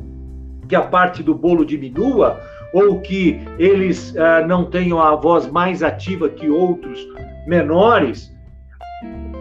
que 0.68 0.76
a 0.76 0.82
parte 0.82 1.24
do 1.24 1.34
bolo 1.34 1.66
diminua 1.66 2.40
ou 2.74 3.00
que 3.00 3.40
eles 3.60 4.16
ah, 4.18 4.46
não 4.46 4.66
tenham 4.66 5.00
a 5.00 5.16
voz 5.16 5.48
mais 5.48 5.84
ativa 5.84 6.28
que 6.28 6.50
outros 6.50 7.08
menores? 7.48 8.34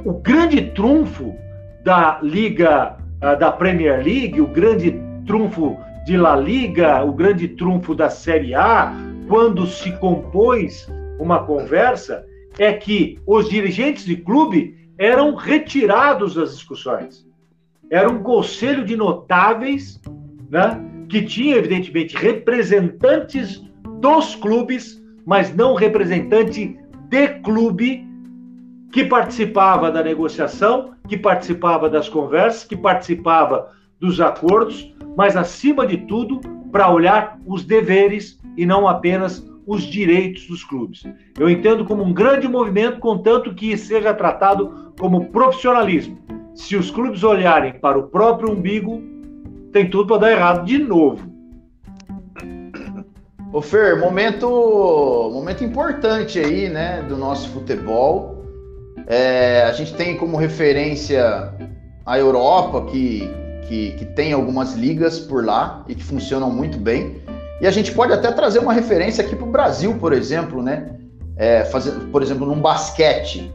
O 0.05 0.13
grande 0.13 0.61
trunfo 0.73 1.35
da 1.83 2.21
Liga, 2.23 2.97
ah, 3.21 3.35
da 3.35 3.51
Premier 3.51 4.05
League, 4.05 4.41
o 4.41 4.47
grande 4.47 5.01
trunfo 5.27 5.77
de 6.05 6.17
La 6.17 6.37
Liga, 6.37 7.03
o 7.03 7.13
grande 7.13 7.49
trunfo 7.49 7.95
da 7.95 8.11
Série 8.11 8.55
A, 8.55 8.93
quando 9.29 9.67
se 9.67 9.93
compôs 9.93 10.87
uma 11.19 11.45
conversa, 11.45 12.27
é 12.59 12.73
que 12.73 13.19
os 13.27 13.49
dirigentes 13.49 14.05
de 14.05 14.17
clube 14.17 14.77
eram 14.99 15.35
retirados 15.35 16.35
das 16.35 16.55
discussões. 16.55 17.27
Era 17.91 18.11
um 18.11 18.23
conselho 18.23 18.85
de 18.85 18.97
notáveis, 18.97 20.01
né, 20.51 20.81
que 21.09 21.23
tinha, 21.23 21.57
evidentemente, 21.57 22.17
representantes 22.17 23.63
dos 24.01 24.35
clubes, 24.35 25.03
mas 25.27 25.55
não 25.55 25.75
representante 25.75 26.79
de 27.09 27.29
clube, 27.41 28.07
que 28.93 29.05
participava 29.05 29.91
da 29.91 30.03
negociação, 30.03 30.95
que 31.09 31.17
participava 31.17 31.89
das 31.89 32.09
conversas, 32.09 32.65
que 32.65 32.77
participava 32.77 33.71
dos 33.99 34.21
acordos, 34.21 34.95
mas, 35.17 35.37
acima 35.37 35.87
de 35.87 35.99
tudo, 35.99 36.41
para 36.71 36.91
olhar 36.91 37.39
os 37.47 37.65
deveres 37.65 38.39
e 38.57 38.65
não 38.65 38.89
apenas 38.89 39.47
os 39.67 39.83
direitos 39.83 40.47
dos 40.47 40.65
clubes. 40.65 41.05
Eu 41.39 41.49
entendo 41.49 41.85
como 41.85 42.03
um 42.03 42.13
grande 42.13 42.49
movimento, 42.49 42.99
contanto 42.99 43.55
que 43.55 43.77
seja 43.77 44.13
tratado 44.15 44.93
como 44.99 45.27
profissionalismo. 45.27 46.19
Se 46.55 46.77
os 46.77 46.91
clubes 46.91 47.23
olharem 47.23 47.75
para 47.75 47.99
o 47.99 48.09
próprio 48.09 48.51
umbigo, 48.51 49.03
tem 49.73 49.89
tudo 49.89 50.07
para 50.07 50.19
dar 50.19 50.33
errado 50.33 50.67
de 50.67 50.79
novo. 50.79 51.33
Ô 53.53 53.61
Fer, 53.61 53.99
momento, 53.99 54.49
momento 55.33 55.63
importante 55.63 56.39
aí, 56.39 56.69
né, 56.69 57.03
do 57.03 57.17
nosso 57.17 57.49
futebol. 57.51 58.45
É, 59.07 59.65
a 59.65 59.73
gente 59.73 59.95
tem 59.95 60.17
como 60.17 60.37
referência 60.37 61.53
a 62.05 62.19
Europa, 62.19 62.87
que, 62.87 63.29
que, 63.69 63.93
que 63.93 64.05
tem 64.07 64.33
algumas 64.33 64.75
ligas 64.75 65.19
por 65.19 65.45
lá 65.45 65.85
e 65.89 65.95
que 65.95 66.03
funcionam 66.03 66.51
muito 66.51 66.79
bem. 66.79 67.22
E 67.63 67.67
a 67.67 67.71
gente 67.71 67.93
pode 67.93 68.13
até 68.13 68.33
trazer 68.33 68.59
uma 68.59 68.73
referência 68.73 69.23
aqui 69.23 69.37
para 69.37 69.47
o 69.47 69.51
Brasil, 69.51 69.95
por 69.95 70.13
exemplo, 70.13 70.61
né? 70.61 70.97
É, 71.37 71.65
fazer, 71.67 71.93
por 72.11 72.21
exemplo, 72.21 72.45
num 72.45 72.61
basquete. 72.61 73.55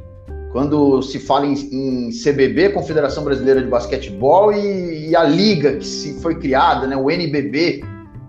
Quando 0.54 1.02
se 1.02 1.20
fala 1.20 1.46
em, 1.46 1.54
em 1.54 2.10
CBB, 2.12 2.70
Confederação 2.70 3.26
Brasileira 3.26 3.62
de 3.62 3.68
Basquetebol, 3.68 4.54
e, 4.54 5.10
e, 5.10 5.16
a 5.16 5.24
liga 5.24 5.76
que 5.76 5.86
se 5.86 6.22
foi 6.22 6.36
criada, 6.40 6.88
né, 6.88 6.96
o 6.96 7.12
NBB, 7.12 7.84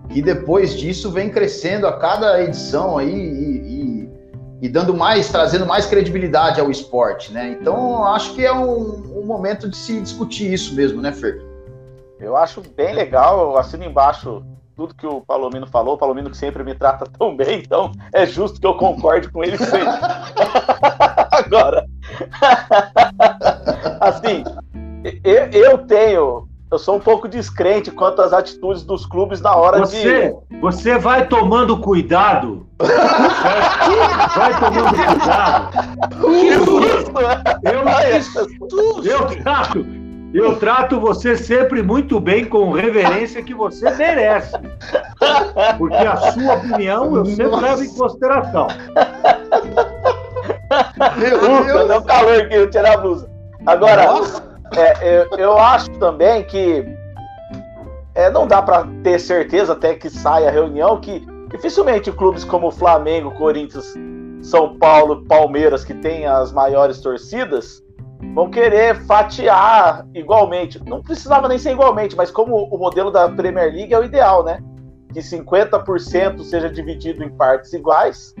que 0.09 0.21
depois 0.21 0.77
disso 0.77 1.11
vem 1.11 1.29
crescendo 1.29 1.87
a 1.87 1.93
cada 1.93 2.43
edição 2.43 2.97
aí 2.97 3.09
e, 3.09 4.03
e, 4.03 4.09
e 4.63 4.67
dando 4.67 4.93
mais, 4.93 5.29
trazendo 5.29 5.65
mais 5.65 5.85
credibilidade 5.85 6.59
ao 6.59 6.69
esporte, 6.69 7.31
né? 7.31 7.57
Então, 7.59 8.03
acho 8.03 8.35
que 8.35 8.45
é 8.45 8.51
um, 8.51 9.21
um 9.21 9.25
momento 9.25 9.69
de 9.69 9.77
se 9.77 9.97
discutir 10.01 10.51
isso 10.51 10.75
mesmo, 10.75 11.01
né, 11.01 11.13
Fer? 11.13 11.41
Eu 12.19 12.35
acho 12.35 12.61
bem 12.75 12.93
legal, 12.93 13.51
eu 13.51 13.57
assino 13.57 13.85
embaixo 13.85 14.43
tudo 14.79 14.95
que 14.95 15.05
o 15.05 15.19
Palomino 15.19 15.67
falou, 15.67 15.95
o 15.95 15.97
Palomino 15.97 16.29
que 16.29 16.37
sempre 16.37 16.63
me 16.63 16.73
trata 16.73 17.05
tão 17.05 17.35
bem, 17.35 17.59
então 17.59 17.91
é 18.13 18.25
justo 18.25 18.61
que 18.61 18.65
eu 18.65 18.75
concorde 18.75 19.27
com 19.27 19.43
ele 19.43 19.57
sempre. 19.57 19.89
Agora, 21.29 21.85
assim, 23.99 24.41
eu, 25.21 25.49
eu, 25.51 25.77
tenho, 25.79 26.47
eu 26.71 26.79
sou 26.79 26.95
um 26.95 26.99
pouco 27.01 27.27
descrente 27.27 27.91
quanto 27.91 28.21
às 28.21 28.31
atitudes 28.31 28.85
dos 28.85 29.05
clubes 29.05 29.41
na 29.41 29.53
hora 29.53 29.79
você, 29.79 30.33
de. 30.49 30.59
Você 30.61 30.97
vai 30.97 31.27
tomando 31.27 31.81
cuidado. 31.81 32.65
vai 32.77 34.59
tomando 34.61 34.95
cuidado. 34.95 35.77
Que 36.21 36.53
susto, 36.55 37.11
né? 37.19 37.43
Eu, 37.65 37.83
eu, 37.83 39.03
eu, 39.03 39.33
eu 39.33 40.08
trato 40.57 40.99
você 40.99 41.35
sempre 41.35 41.81
muito 41.81 42.19
bem, 42.19 42.45
com 42.45 42.71
reverência 42.71 43.41
que 43.41 43.53
você 43.53 43.89
merece. 43.91 44.55
Porque 45.77 45.95
a 45.95 46.17
sua 46.31 46.55
opinião 46.55 47.15
eu 47.15 47.25
sempre 47.25 47.47
Nossa. 47.47 47.65
levo 47.65 47.83
em 47.83 47.95
consideração. 47.95 48.67
Meu 51.17 51.65
Deus. 51.65 52.05
calor 52.05 52.41
aqui, 52.41 52.55
eu 52.55 52.69
tirar 52.69 52.93
a 52.93 52.97
blusa. 52.97 53.29
Agora, 53.65 54.05
é, 54.75 55.21
eu, 55.21 55.37
eu, 55.37 55.57
acho 55.57 55.89
também 55.99 56.43
que 56.43 56.85
é, 58.13 58.29
não 58.29 58.47
dá 58.47 58.61
para 58.61 58.87
ter 59.03 59.19
certeza 59.19 59.73
até 59.73 59.95
que 59.95 60.09
saia 60.09 60.49
a 60.49 60.51
reunião 60.51 60.99
que 61.01 61.25
dificilmente 61.49 62.11
clubes 62.11 62.43
como 62.43 62.71
Flamengo, 62.71 63.31
Corinthians, 63.31 63.93
São 64.41 64.77
Paulo, 64.77 65.25
Palmeiras, 65.25 65.83
que 65.83 65.93
têm 65.95 66.25
as 66.25 66.51
maiores 66.51 67.01
torcidas, 67.01 67.81
vão 68.33 68.49
querer 68.49 68.95
fatiar 69.05 70.05
igualmente. 70.13 70.81
Não 70.85 71.01
precisava 71.01 71.47
nem 71.47 71.57
ser 71.57 71.71
igualmente, 71.71 72.15
mas 72.15 72.31
como 72.31 72.55
o 72.55 72.77
modelo 72.77 73.11
da 73.11 73.29
Premier 73.29 73.73
League 73.73 73.93
é 73.93 73.99
o 73.99 74.03
ideal, 74.03 74.43
né? 74.43 74.61
Que 75.13 75.19
50% 75.19 76.43
seja 76.43 76.69
dividido 76.69 77.23
em 77.23 77.29
partes 77.29 77.73
iguais 77.73 78.33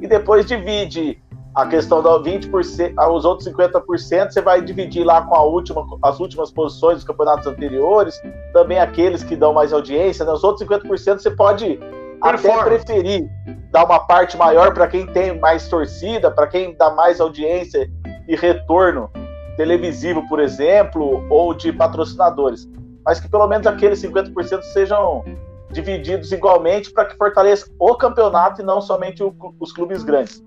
e 0.00 0.06
depois 0.06 0.46
divide 0.46 1.20
a 1.54 1.66
questão 1.66 2.02
da 2.02 2.10
20%, 2.18 2.92
os 3.10 3.24
outros 3.24 3.48
50% 3.48 4.30
você 4.30 4.42
vai 4.42 4.60
dividir 4.60 5.04
lá 5.04 5.22
com 5.22 5.34
a 5.34 5.42
última, 5.42 5.86
as 6.02 6.20
últimas 6.20 6.52
posições 6.52 6.96
dos 6.96 7.04
campeonatos 7.04 7.46
anteriores, 7.46 8.20
também 8.52 8.78
aqueles 8.78 9.24
que 9.24 9.34
dão 9.34 9.54
mais 9.54 9.72
audiência, 9.72 10.22
né? 10.26 10.32
os 10.32 10.44
outros 10.44 10.68
50% 10.68 11.18
você 11.18 11.30
pode 11.30 11.80
até 12.20 12.62
preferir 12.62 13.26
dar 13.70 13.86
uma 13.86 14.00
parte 14.00 14.36
maior 14.36 14.74
para 14.74 14.86
quem 14.86 15.06
tem 15.06 15.40
mais 15.40 15.66
torcida, 15.66 16.30
para 16.30 16.46
quem 16.46 16.76
dá 16.76 16.90
mais 16.90 17.22
audiência 17.22 17.90
e 18.28 18.34
retorno 18.34 19.10
televisivo, 19.56 20.26
por 20.28 20.38
exemplo, 20.40 21.26
ou 21.30 21.54
de 21.54 21.72
patrocinadores, 21.72 22.68
mas 23.04 23.18
que 23.18 23.28
pelo 23.28 23.46
menos 23.46 23.66
aqueles 23.66 24.02
50% 24.02 24.62
sejam 24.62 25.24
divididos 25.70 26.30
igualmente 26.32 26.92
para 26.92 27.06
que 27.06 27.16
fortaleça 27.16 27.70
o 27.78 27.94
campeonato 27.94 28.60
e 28.60 28.64
não 28.64 28.80
somente 28.80 29.22
o, 29.22 29.34
os 29.58 29.72
clubes 29.72 30.04
grandes. 30.04 30.44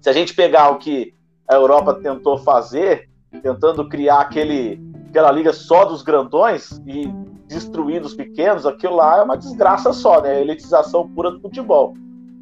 Se 0.00 0.10
a 0.10 0.12
gente 0.12 0.34
pegar 0.34 0.70
o 0.70 0.78
que 0.78 1.14
a 1.48 1.54
Europa 1.54 1.94
tentou 1.94 2.38
fazer, 2.38 3.08
tentando 3.42 3.88
criar 3.88 4.20
aquele, 4.20 4.80
aquela 5.08 5.30
liga 5.30 5.52
só 5.52 5.84
dos 5.84 6.02
grandões 6.02 6.80
e 6.86 7.12
destruir 7.46 8.02
os 8.02 8.14
pequenos, 8.14 8.66
aquilo 8.66 8.96
lá 8.96 9.18
é 9.18 9.22
uma 9.22 9.36
desgraça 9.36 9.92
só, 9.92 10.20
né? 10.20 10.30
A 10.30 10.40
elitização 10.40 11.08
pura 11.08 11.30
do 11.30 11.40
futebol. 11.40 11.94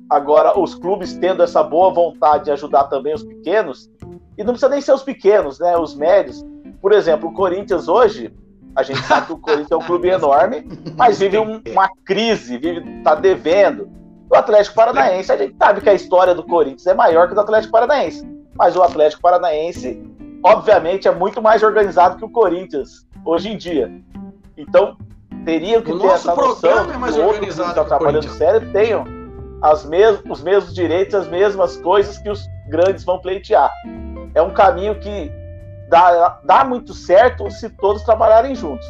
Agora, 0.09 0.59
os 0.59 0.75
clubes 0.75 1.15
tendo 1.15 1.43
essa 1.43 1.63
boa 1.63 1.93
vontade 1.93 2.45
de 2.45 2.51
ajudar 2.51 2.85
também 2.85 3.15
os 3.15 3.23
pequenos, 3.23 3.91
e 4.37 4.45
não 4.45 4.53
precisa 4.53 4.69
nem 4.69 4.81
ser 4.81 4.93
os 4.93 5.03
pequenos, 5.03 5.59
né? 5.59 5.77
Os 5.77 5.95
médios. 5.95 6.45
Por 6.81 6.93
exemplo, 6.93 7.29
o 7.29 7.33
Corinthians 7.33 7.89
hoje, 7.89 8.35
a 8.75 8.83
gente 8.83 9.03
sabe 9.03 9.27
que 9.27 9.33
o 9.33 9.39
Corinthians 9.39 9.71
é 9.71 9.77
um 9.77 9.83
clube 9.83 10.09
enorme, 10.09 10.67
mas 10.97 11.19
vive 11.19 11.39
um, 11.39 11.63
uma 11.69 11.89
crise, 12.05 12.59
vive, 12.59 13.03
tá 13.03 13.15
devendo. 13.15 13.91
O 14.31 14.37
Atlético 14.37 14.75
Paranaense, 14.75 15.31
a 15.31 15.37
gente 15.37 15.55
sabe 15.57 15.81
que 15.81 15.91
a 15.91 15.95
história 15.95 16.35
do 16.35 16.43
Corinthians 16.43 16.87
é 16.87 16.95
maior 16.95 17.27
que 17.27 17.33
o 17.33 17.35
do 17.35 17.43
Atlético 17.43 17.73
Paranaense. 17.73 18.27
Mas 18.55 18.77
o 18.77 18.83
Atlético 18.83 19.23
Paranaense, 19.23 20.03
obviamente, 20.43 21.07
é 21.07 21.13
muito 21.13 21.43
mais 21.43 21.63
organizado 21.63 22.17
que 22.17 22.25
o 22.25 22.31
Corinthians 22.31 23.07
hoje 23.25 23.51
em 23.51 23.57
dia. 23.57 23.93
Então, 24.57 24.97
teriam 25.45 25.83
que 25.83 25.93
o 25.93 25.99
ter 25.99 26.07
essa 26.07 26.35
noção 26.35 26.91
é 26.91 26.97
mais 26.97 27.15
que 27.15 27.21
outros 27.21 27.57
que 27.57 27.63
estão 27.63 27.85
trabalhando 27.85 28.29
sério 28.31 28.73
tenham 28.73 29.05
as 29.61 29.85
mes 29.85 30.21
os 30.29 30.43
mesmos 30.43 30.75
direitos, 30.75 31.15
as 31.15 31.29
mesmas 31.29 31.77
coisas 31.77 32.19
que 32.19 32.29
os 32.29 32.45
grandes 32.69 33.05
vão 33.05 33.21
pleitear 33.21 33.71
é 34.35 34.43
um 34.43 34.53
caminho 34.53 34.95
que 34.99 35.31
dá, 35.89 36.41
dá 36.45 36.65
muito 36.65 36.95
certo 36.95 37.51
se 37.51 37.69
todos 37.69 38.03
trabalharem 38.03 38.55
juntos. 38.55 38.87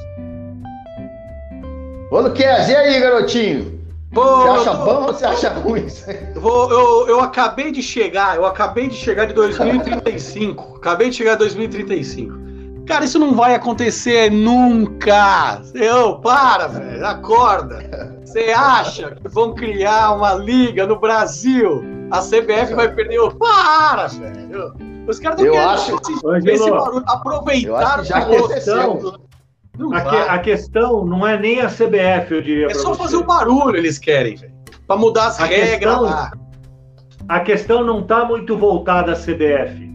Ô, 2.10 2.20
Luquez, 2.20 2.68
e 2.68 2.76
aí, 2.76 3.00
garotinho? 3.00 3.82
Pô, 4.12 4.22
você 4.22 4.48
acha 4.48 4.74
bom 4.74 5.06
ou 5.06 5.06
você 5.06 5.24
acha 5.24 5.48
ruim? 5.48 5.86
Vou, 6.34 6.70
eu, 6.70 7.08
eu 7.08 7.20
acabei 7.20 7.72
de 7.72 7.82
chegar, 7.82 8.36
eu 8.36 8.44
acabei 8.44 8.88
de 8.88 8.94
chegar 8.94 9.24
de 9.24 9.32
2035. 9.32 10.76
acabei 10.76 11.08
de 11.08 11.16
chegar 11.16 11.32
de 11.32 11.38
2035. 11.38 12.42
Cara, 12.86 13.04
isso 13.04 13.18
não 13.18 13.34
vai 13.34 13.54
acontecer 13.54 14.30
nunca. 14.30 15.62
Eu, 15.72 16.16
para, 16.16 16.66
velho, 16.66 17.06
acorda. 17.06 18.20
Você 18.22 18.50
acha 18.50 19.12
que 19.12 19.28
vão 19.28 19.54
criar 19.54 20.14
uma 20.14 20.34
liga 20.34 20.86
no 20.86 20.98
Brasil? 21.00 21.82
A 22.10 22.20
CBF 22.20 22.74
vai 22.74 22.92
perder 22.92 23.20
o. 23.20 23.30
Para, 23.30 24.08
velho. 24.08 24.91
Os 25.06 25.18
caras 25.18 25.38
não 25.38 25.46
eu 25.46 25.52
querem 25.52 25.68
acho, 25.68 25.96
esse, 25.96 26.52
esse 26.52 26.70
barulho, 26.70 27.04
aproveitar 27.06 28.04
já 28.04 28.18
a 28.18 28.26
questão. 28.26 29.22
A, 29.92 30.34
a, 30.34 30.38
questão 30.38 31.04
não 31.04 31.26
é 31.26 31.38
nem 31.38 31.60
a 31.60 31.68
CBF, 31.68 32.34
eu 32.34 32.42
diria. 32.42 32.66
É 32.66 32.74
só 32.74 32.90
você. 32.90 33.02
fazer 33.02 33.16
o 33.16 33.24
barulho, 33.24 33.76
eles 33.76 33.98
querem, 33.98 34.36
velho. 34.36 34.52
Pra 34.86 34.96
mudar 34.96 35.28
as 35.28 35.40
a 35.40 35.46
regras 35.46 35.70
questão, 35.70 36.02
lá. 36.02 36.32
A 37.28 37.40
questão 37.40 37.84
não 37.84 38.00
está 38.00 38.24
muito 38.24 38.56
voltada 38.56 39.12
à 39.12 39.16
CBF. 39.16 39.90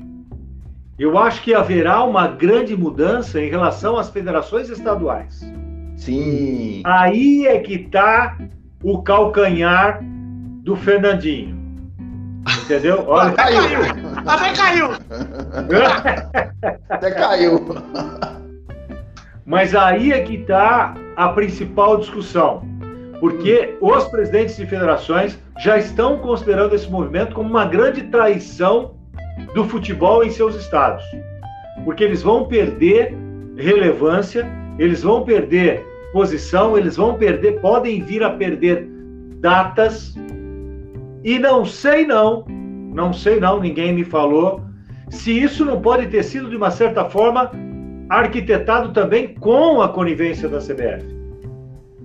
Eu 0.98 1.18
acho 1.18 1.44
que 1.44 1.54
haverá 1.54 2.04
uma 2.04 2.28
grande 2.28 2.76
mudança 2.76 3.40
em 3.40 3.50
relação 3.50 3.98
às 3.98 4.10
federações 4.10 4.70
estaduais. 4.70 5.42
Sim. 5.96 6.82
Aí 6.84 7.46
é 7.46 7.60
que 7.60 7.76
está 7.76 8.36
o 8.84 9.04
calcanhar 9.04 10.00
do 10.64 10.76
Fernandinho. 10.76 11.57
Entendeu? 12.67 13.05
Olha, 13.07 13.29
Até 13.29 13.43
caiu! 13.43 13.79
Até 14.25 14.53
caiu! 14.53 14.89
Até 16.89 17.12
caiu! 17.12 17.65
Mas 19.45 19.74
aí 19.74 20.12
é 20.12 20.21
que 20.21 20.36
está 20.36 20.93
a 21.15 21.29
principal 21.29 21.95
discussão. 21.95 22.62
Porque 23.21 23.77
os 23.79 24.03
presidentes 24.09 24.57
de 24.57 24.65
federações 24.65 25.39
já 25.59 25.77
estão 25.77 26.17
considerando 26.17 26.75
esse 26.75 26.89
movimento 26.91 27.33
como 27.33 27.50
uma 27.50 27.63
grande 27.63 28.03
traição 28.03 28.95
do 29.55 29.63
futebol 29.63 30.21
em 30.21 30.29
seus 30.29 30.53
estados. 30.53 31.05
Porque 31.86 32.03
eles 32.03 32.21
vão 32.21 32.50
perder 32.50 33.15
relevância, 33.55 34.45
eles 34.77 35.03
vão 35.03 35.24
perder 35.24 35.86
posição, 36.12 36.77
eles 36.77 36.97
vão 36.97 37.13
perder, 37.13 37.62
podem 37.62 38.03
vir 38.03 38.24
a 38.24 38.31
perder 38.31 38.89
datas. 39.39 40.13
E 41.24 41.39
não 41.39 41.63
sei 41.63 42.05
não, 42.05 42.45
não 42.98 43.13
sei 43.13 43.39
não, 43.39 43.60
ninguém 43.60 43.94
me 43.94 44.04
falou 44.04 44.62
se 45.10 45.32
isso 45.32 45.63
não 45.63 45.80
pode 45.80 46.08
ter 46.08 46.24
sido 46.24 46.50
de 46.50 46.56
uma 46.58 46.72
certa 46.72 47.06
forma 47.06 47.51
arquitetado 48.10 48.92
também 48.92 49.36
com 49.36 49.82
a 49.84 49.89
conivência 49.89 50.50
da 50.50 50.58
CBF. 50.58 51.06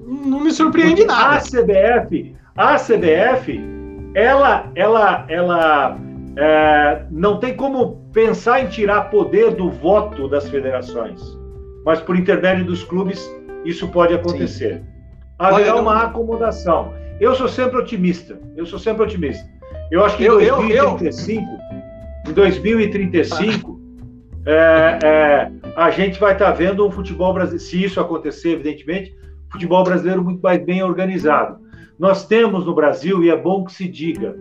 Não 0.06 0.40
me 0.40 0.52
surpreende 0.52 1.04
Porque 1.04 1.06
nada. 1.06 1.36
A 1.36 1.40
CBF, 1.40 2.36
a 2.54 2.76
CBF, 2.76 3.58
ela, 4.14 4.70
ela, 4.74 5.24
ela 5.28 5.98
é, 6.36 7.02
não 7.10 7.38
tem 7.38 7.56
como 7.56 7.96
pensar 8.12 8.62
em 8.62 8.66
tirar 8.66 9.10
poder 9.10 9.54
do 9.54 9.70
voto 9.70 10.28
das 10.28 10.46
federações, 10.50 11.20
mas 11.86 12.00
por 12.00 12.16
intermédio 12.16 12.66
dos 12.66 12.84
clubes 12.84 13.26
isso 13.64 13.88
pode 13.88 14.12
acontecer. 14.12 14.76
Sim. 14.76 14.84
Haverá 15.38 15.76
uma 15.76 16.02
acomodação. 16.02 16.92
Eu 17.18 17.34
sou 17.34 17.48
sempre 17.48 17.78
otimista. 17.78 18.38
Eu 18.56 18.66
sou 18.66 18.78
sempre 18.78 19.04
otimista. 19.04 19.48
Eu 19.92 20.02
acho 20.06 20.16
que 20.16 20.24
em 20.24 20.28
2035, 20.28 21.42
eu, 21.42 21.58
eu... 22.24 22.30
em 22.30 22.32
2035, 22.32 23.80
é, 24.46 24.98
é, 25.04 25.52
a 25.76 25.90
gente 25.90 26.18
vai 26.18 26.32
estar 26.32 26.46
tá 26.46 26.50
vendo 26.50 26.86
um 26.86 26.90
futebol 26.90 27.34
brasileiro, 27.34 27.62
se 27.62 27.84
isso 27.84 28.00
acontecer, 28.00 28.52
evidentemente, 28.52 29.14
futebol 29.50 29.84
brasileiro 29.84 30.24
muito 30.24 30.40
mais 30.40 30.64
bem 30.64 30.82
organizado. 30.82 31.58
Nós 31.98 32.26
temos 32.26 32.64
no 32.64 32.74
Brasil, 32.74 33.22
e 33.22 33.28
é 33.28 33.36
bom 33.36 33.64
que 33.64 33.72
se 33.72 33.86
diga, 33.86 34.34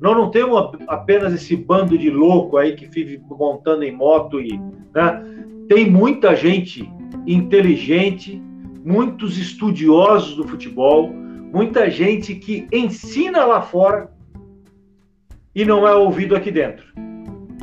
nós 0.00 0.16
não 0.16 0.30
temos 0.30 0.70
apenas 0.86 1.34
esse 1.34 1.56
bando 1.56 1.98
de 1.98 2.08
louco 2.08 2.56
aí 2.56 2.76
que 2.76 2.86
vive 2.86 3.20
montando 3.28 3.82
em 3.82 3.90
moto 3.90 4.40
e. 4.40 4.56
Né? 4.94 5.24
Tem 5.68 5.90
muita 5.90 6.36
gente 6.36 6.88
inteligente, 7.26 8.40
muitos 8.84 9.36
estudiosos 9.36 10.36
do 10.36 10.46
futebol, 10.46 11.12
muita 11.52 11.90
gente 11.90 12.36
que 12.36 12.68
ensina 12.72 13.44
lá 13.44 13.62
fora 13.62 14.11
e 15.54 15.64
não 15.64 15.86
é 15.86 15.94
ouvido 15.94 16.34
aqui 16.34 16.50
dentro. 16.50 16.84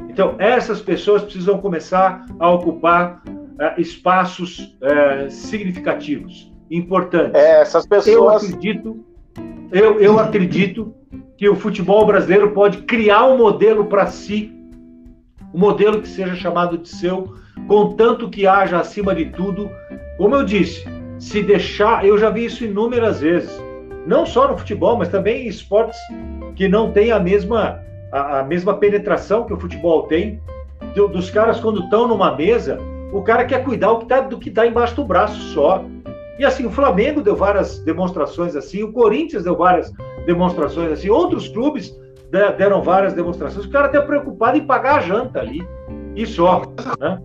Então, 0.09 0.35
essas 0.37 0.81
pessoas 0.81 1.23
precisam 1.23 1.59
começar 1.59 2.25
a 2.39 2.49
ocupar 2.49 3.21
uh, 3.25 3.79
espaços 3.79 4.77
uh, 4.81 5.29
significativos, 5.29 6.51
importantes. 6.69 7.35
É, 7.35 7.61
essas 7.61 7.85
pessoas. 7.85 8.15
Eu 8.15 8.29
acredito, 8.29 9.05
eu, 9.71 9.99
eu 9.99 10.19
acredito 10.19 10.93
que 11.37 11.47
o 11.47 11.55
futebol 11.55 12.05
brasileiro 12.05 12.51
pode 12.51 12.79
criar 12.79 13.25
um 13.27 13.37
modelo 13.37 13.85
para 13.85 14.07
si, 14.07 14.53
um 15.53 15.59
modelo 15.59 16.01
que 16.01 16.07
seja 16.07 16.35
chamado 16.35 16.77
de 16.77 16.89
seu, 16.89 17.33
contanto 17.67 18.29
que 18.29 18.45
haja, 18.45 18.79
acima 18.79 19.15
de 19.15 19.25
tudo, 19.27 19.69
como 20.17 20.35
eu 20.35 20.43
disse, 20.43 20.83
se 21.17 21.41
deixar. 21.41 22.05
Eu 22.05 22.17
já 22.17 22.29
vi 22.29 22.45
isso 22.45 22.65
inúmeras 22.65 23.21
vezes, 23.21 23.57
não 24.05 24.25
só 24.25 24.47
no 24.47 24.57
futebol, 24.57 24.97
mas 24.97 25.09
também 25.09 25.45
em 25.45 25.47
esportes 25.47 25.99
que 26.55 26.67
não 26.67 26.91
têm 26.91 27.11
a 27.11 27.19
mesma 27.19 27.79
a, 28.11 28.39
a 28.39 28.43
mesma 28.43 28.73
penetração 28.75 29.45
que 29.45 29.53
o 29.53 29.59
futebol 29.59 30.03
tem, 30.03 30.41
do, 30.95 31.07
dos 31.07 31.29
caras 31.29 31.59
quando 31.59 31.83
estão 31.83 32.07
numa 32.07 32.35
mesa, 32.35 32.79
o 33.11 33.21
cara 33.21 33.45
quer 33.45 33.63
cuidar 33.63 33.91
o 33.91 33.99
que 33.99 34.05
tá, 34.05 34.21
do 34.21 34.39
que 34.39 34.49
está 34.49 34.65
embaixo 34.65 34.95
do 34.95 35.03
braço 35.03 35.39
só. 35.53 35.83
E 36.37 36.45
assim, 36.45 36.65
o 36.65 36.71
Flamengo 36.71 37.21
deu 37.21 37.35
várias 37.35 37.79
demonstrações 37.79 38.55
assim, 38.55 38.83
o 38.83 38.91
Corinthians 38.91 39.43
deu 39.43 39.55
várias 39.55 39.91
demonstrações 40.25 40.91
assim, 40.91 41.09
outros 41.09 41.47
clubes 41.47 41.93
deram 42.31 42.81
várias 42.81 43.13
demonstrações. 43.13 43.65
O 43.65 43.71
cara 43.71 43.87
está 43.87 44.01
preocupado 44.01 44.57
em 44.57 44.65
pagar 44.65 44.97
a 44.97 45.01
janta 45.01 45.39
ali. 45.39 45.67
E 46.15 46.25
só. 46.25 46.63
Né? 46.99 47.19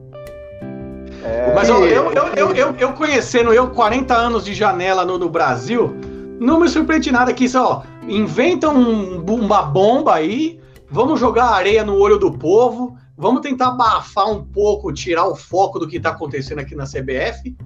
É... 1.23 1.53
Mas 1.55 1.69
eu, 1.69 1.85
eu, 1.87 2.13
eu, 2.13 2.55
eu, 2.55 2.75
eu, 2.79 2.93
conhecendo 2.93 3.53
eu 3.53 3.71
40 3.71 4.15
anos 4.15 4.45
de 4.45 4.55
janela 4.55 5.05
no, 5.05 5.19
no 5.19 5.29
Brasil, 5.29 5.95
não 6.41 6.61
me 6.61 6.69
surpreende 6.69 7.11
nada 7.11 7.33
que 7.33 7.45
isso, 7.45 7.61
ó, 7.61 7.83
inventam 8.09 8.77
um, 8.77 9.25
uma 9.25 9.63
bomba 9.63 10.15
aí, 10.15 10.61
Vamos 10.95 11.19
jogar 11.19 11.47
areia 11.47 11.85
no 11.85 11.99
olho 11.99 12.19
do 12.19 12.31
povo, 12.31 12.97
vamos 13.17 13.41
tentar 13.41 13.71
abafar 13.71 14.31
um 14.31 14.45
pouco, 14.45 14.93
tirar 14.93 15.27
o 15.27 15.35
foco 15.35 15.77
do 15.77 15.89
que 15.89 15.97
está 15.97 16.11
acontecendo 16.11 16.61
aqui 16.61 16.77
na 16.77 16.85
CBF, 16.85 17.57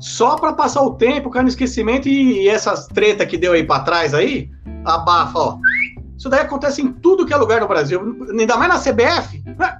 só 0.00 0.34
para 0.34 0.52
passar 0.52 0.82
o 0.82 0.94
tempo, 0.94 1.30
cair 1.30 1.44
no 1.44 1.48
esquecimento 1.48 2.08
e, 2.08 2.42
e 2.42 2.48
essas 2.48 2.88
treta 2.88 3.24
que 3.24 3.38
deu 3.38 3.52
aí 3.52 3.62
para 3.62 3.84
trás 3.84 4.12
aí, 4.12 4.50
abafa, 4.84 5.38
ó. 5.38 5.58
Isso 6.16 6.28
daí 6.28 6.40
acontece 6.40 6.82
em 6.82 6.92
tudo 6.92 7.24
que 7.24 7.32
é 7.32 7.36
lugar 7.36 7.60
no 7.60 7.68
Brasil, 7.68 8.00
ainda 8.36 8.56
mais 8.56 8.72
na 8.72 8.80
CBF. 8.80 9.40
Né? 9.56 9.78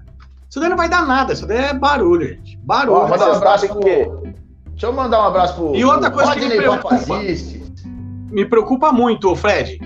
Isso 0.49 0.61
daí 0.61 0.69
não 0.69 0.77
vai 0.77 0.89
dar 0.89 1.05
nada, 1.05 1.33
isso 1.33 1.49
daí 1.49 1.65
é 1.65 1.75
barulho, 1.75 2.29
gente. 2.29 2.57
Barulho. 2.59 2.99
Ó, 2.99 3.09
um 3.09 3.35
abraço 3.35 3.69
pro... 3.69 3.81
Deixa 3.81 4.87
eu 4.87 4.93
mandar 4.93 5.21
um 5.21 5.27
abraço 5.27 5.57
pro. 5.57 5.75
E 5.75 5.85
outra 5.85 6.13
coisa 6.13 6.33
que 6.35 6.47
me 6.47 6.57
preocupa, 6.57 7.23
me 8.35 8.45
preocupa 8.45 8.93
muito, 8.93 9.35
Fred 9.37 9.79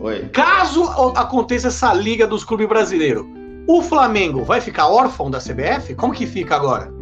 Oi. 0.00 0.28
Caso 0.32 0.84
aconteça 1.16 1.68
essa 1.68 1.92
liga 1.94 2.26
dos 2.26 2.44
clubes 2.44 2.68
brasileiros, 2.68 3.26
o 3.66 3.82
Flamengo 3.82 4.44
vai 4.44 4.60
ficar 4.60 4.88
órfão 4.88 5.30
da 5.30 5.38
CBF? 5.38 5.94
Como 5.94 6.12
que 6.12 6.26
fica 6.26 6.54
agora? 6.54 6.92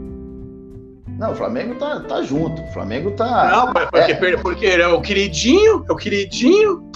Não, 1.18 1.32
o 1.32 1.34
Flamengo 1.34 1.74
tá, 1.74 2.00
tá 2.00 2.22
junto. 2.22 2.62
O 2.62 2.66
Flamengo 2.72 3.10
tá. 3.12 3.50
Não, 3.50 3.72
porque, 3.72 4.12
é. 4.12 4.36
porque 4.36 4.66
é 4.66 4.88
o 4.88 5.00
queridinho, 5.00 5.84
é 5.88 5.92
o 5.92 5.96
queridinho. 5.96 6.90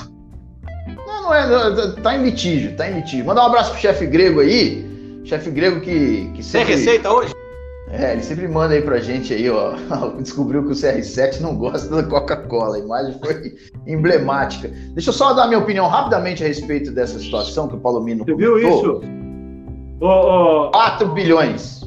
Não, 1.07 1.23
não 1.23 1.35
é. 1.35 1.93
Tá 2.03 2.17
em 2.17 2.23
litígio, 2.23 2.77
tá 2.77 2.89
em 2.89 2.95
litígio. 2.95 3.27
Mandar 3.27 3.43
um 3.43 3.47
abraço 3.47 3.73
pro 3.73 3.81
chefe 3.81 4.07
grego 4.07 4.41
aí. 4.41 4.87
Chefe 5.25 5.51
grego 5.51 5.81
que, 5.81 6.31
que 6.35 6.43
sempre. 6.43 6.69
Tem 6.69 6.77
receita 6.77 7.13
hoje? 7.13 7.35
É, 7.91 8.13
ele 8.13 8.23
sempre 8.23 8.47
manda 8.47 8.75
aí 8.75 8.83
pra 8.83 8.99
gente 8.99 9.33
aí, 9.33 9.49
ó. 9.49 9.73
Descobriu 10.21 10.63
que 10.65 10.73
o 10.73 10.75
CR7 10.75 11.41
não 11.41 11.57
gosta 11.57 11.95
da 11.95 12.03
Coca-Cola. 12.03 12.77
A 12.77 12.81
imagem 12.81 13.19
foi 13.19 13.55
emblemática. 13.87 14.69
Deixa 14.93 15.09
eu 15.09 15.15
só 15.15 15.33
dar 15.33 15.47
minha 15.47 15.59
opinião 15.59 15.89
rapidamente 15.89 16.45
a 16.45 16.47
respeito 16.47 16.91
dessa 16.93 17.19
situação 17.19 17.69
que 17.69 17.77
o 17.77 17.81
Palomino 17.81 18.25
Você 18.25 18.35
viu 18.35 18.59
isso? 18.59 19.01
Oh, 20.01 20.67
oh, 20.67 20.71
4 20.71 21.09
bilhões. 21.09 21.83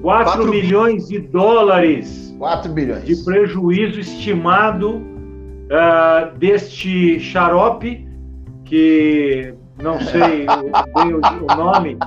4, 0.00 0.32
4 0.32 0.50
milhões 0.50 1.08
de 1.08 1.18
dólares. 1.18 2.34
4 2.38 2.72
bilhões. 2.72 3.04
De 3.04 3.16
prejuízo 3.16 4.00
estimado 4.00 4.96
uh, 4.96 6.36
deste 6.38 7.20
xarope, 7.20 8.08
que 8.64 9.54
não 9.80 10.00
sei 10.00 10.46
o, 10.48 11.52
o 11.52 11.56
nome 11.56 11.98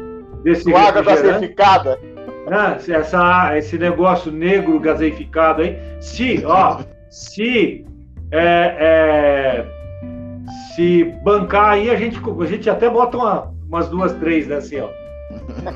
desse. 0.44 0.74
Água 0.74 1.04
gasificada 1.04 1.98
né, 2.46 2.78
essa, 2.88 3.58
esse 3.58 3.78
negócio 3.78 4.32
negro 4.32 4.80
gaseificado 4.80 5.62
aí, 5.62 5.80
se, 6.00 6.44
ó, 6.46 6.80
se, 7.10 7.86
é, 8.32 8.76
é, 8.80 9.66
se 10.76 11.06
bancar 11.24 11.72
aí, 11.72 11.90
a 11.90 11.96
gente, 11.96 12.20
a 12.20 12.46
gente 12.46 12.70
até 12.70 12.90
bota 12.90 13.18
uma, 13.18 13.54
umas 13.68 13.88
duas, 13.90 14.14
três, 14.14 14.48
né, 14.48 14.58
assim, 14.58 14.80
ó. 14.80 14.90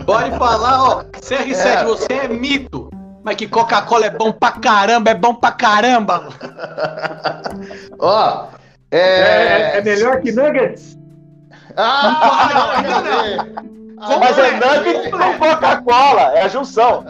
Pode 0.06 0.38
falar, 0.38 0.84
ó, 0.84 1.04
CR7, 1.04 1.66
é. 1.66 1.84
você 1.84 2.14
é 2.14 2.28
mito. 2.28 2.90
Mas 3.24 3.36
que 3.36 3.48
Coca-Cola 3.48 4.06
é 4.06 4.10
bom 4.10 4.32
pra 4.32 4.52
caramba, 4.52 5.12
é 5.12 5.16
bom 5.16 5.36
pra 5.36 5.52
caramba. 5.52 6.30
ó, 8.00 8.48
é... 8.92 9.00
é... 9.00 9.78
É, 9.78 9.82
melhor 9.82 10.22
que 10.22 10.32
Nuggets? 10.32 10.98
Ah, 11.76 12.82
não, 12.84 13.44
não, 13.54 13.64
não. 13.64 13.79
Como 14.00 14.20
Mas 14.20 14.38
é 14.38 14.52
nugget 14.52 15.12
com 15.12 15.38
Coca-Cola, 15.38 16.22
é 16.34 16.44
a 16.44 16.48
junção. 16.48 17.04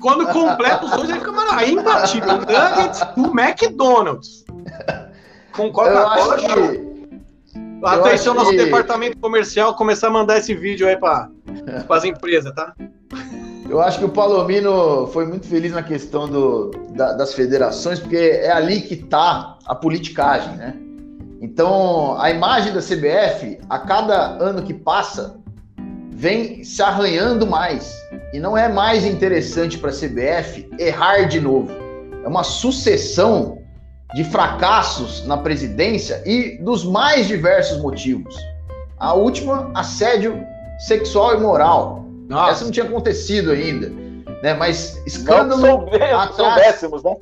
Quando 0.00 0.26
completa 0.28 0.84
os 0.84 0.90
dois, 0.92 1.10
ele 1.10 1.18
fica 1.18 1.32
mano, 1.32 1.60
é 1.60 1.68
imbatível. 1.68 2.38
Nuggets 2.38 3.02
do 3.14 3.38
McDonald's. 3.38 4.44
Com 5.54 5.70
Coca-Cola, 5.70 6.36
que... 6.36 6.92
Atenção, 7.84 8.34
nosso 8.34 8.50
que... 8.50 8.56
departamento 8.56 9.18
comercial 9.18 9.74
começar 9.74 10.06
a 10.06 10.10
mandar 10.10 10.38
esse 10.38 10.54
vídeo 10.54 10.88
aí 10.88 10.96
para 10.96 11.28
as 11.88 12.04
empresas, 12.04 12.54
tá? 12.54 12.72
Eu 13.68 13.80
acho 13.80 13.98
que 13.98 14.04
o 14.04 14.08
Palomino 14.08 15.06
foi 15.08 15.26
muito 15.26 15.46
feliz 15.46 15.72
na 15.72 15.82
questão 15.82 16.28
do, 16.28 16.70
da, 16.90 17.12
das 17.12 17.34
federações, 17.34 17.98
porque 17.98 18.16
é 18.16 18.52
ali 18.52 18.80
que 18.82 18.94
está 18.94 19.56
a 19.66 19.74
politicagem, 19.74 20.56
né? 20.56 20.76
Então, 21.40 22.20
a 22.20 22.30
imagem 22.30 22.72
da 22.72 22.80
CBF, 22.80 23.58
a 23.68 23.78
cada 23.78 24.36
ano 24.40 24.62
que 24.62 24.72
passa, 24.72 25.41
vem 26.22 26.62
se 26.62 26.80
arranhando 26.80 27.44
mais. 27.44 28.00
E 28.32 28.38
não 28.38 28.56
é 28.56 28.68
mais 28.68 29.04
interessante 29.04 29.76
para 29.76 29.90
a 29.90 29.92
CBF 29.92 30.70
errar 30.78 31.24
de 31.24 31.40
novo. 31.40 31.68
É 32.24 32.28
uma 32.28 32.44
sucessão 32.44 33.58
de 34.14 34.22
fracassos 34.22 35.26
na 35.26 35.36
presidência 35.36 36.22
e 36.24 36.58
dos 36.58 36.84
mais 36.84 37.26
diversos 37.26 37.82
motivos. 37.82 38.36
A 39.00 39.14
última, 39.14 39.72
assédio 39.74 40.46
sexual 40.86 41.34
e 41.34 41.40
moral. 41.40 42.04
Nossa. 42.28 42.52
Essa 42.52 42.64
não 42.66 42.70
tinha 42.70 42.86
acontecido 42.86 43.50
ainda. 43.50 43.88
Né? 44.44 44.54
Mas 44.54 45.02
escândalo. 45.04 45.60
Não 45.60 45.86
atrás, 45.88 46.36
soubéssemos, 46.36 47.02
né? 47.02 47.16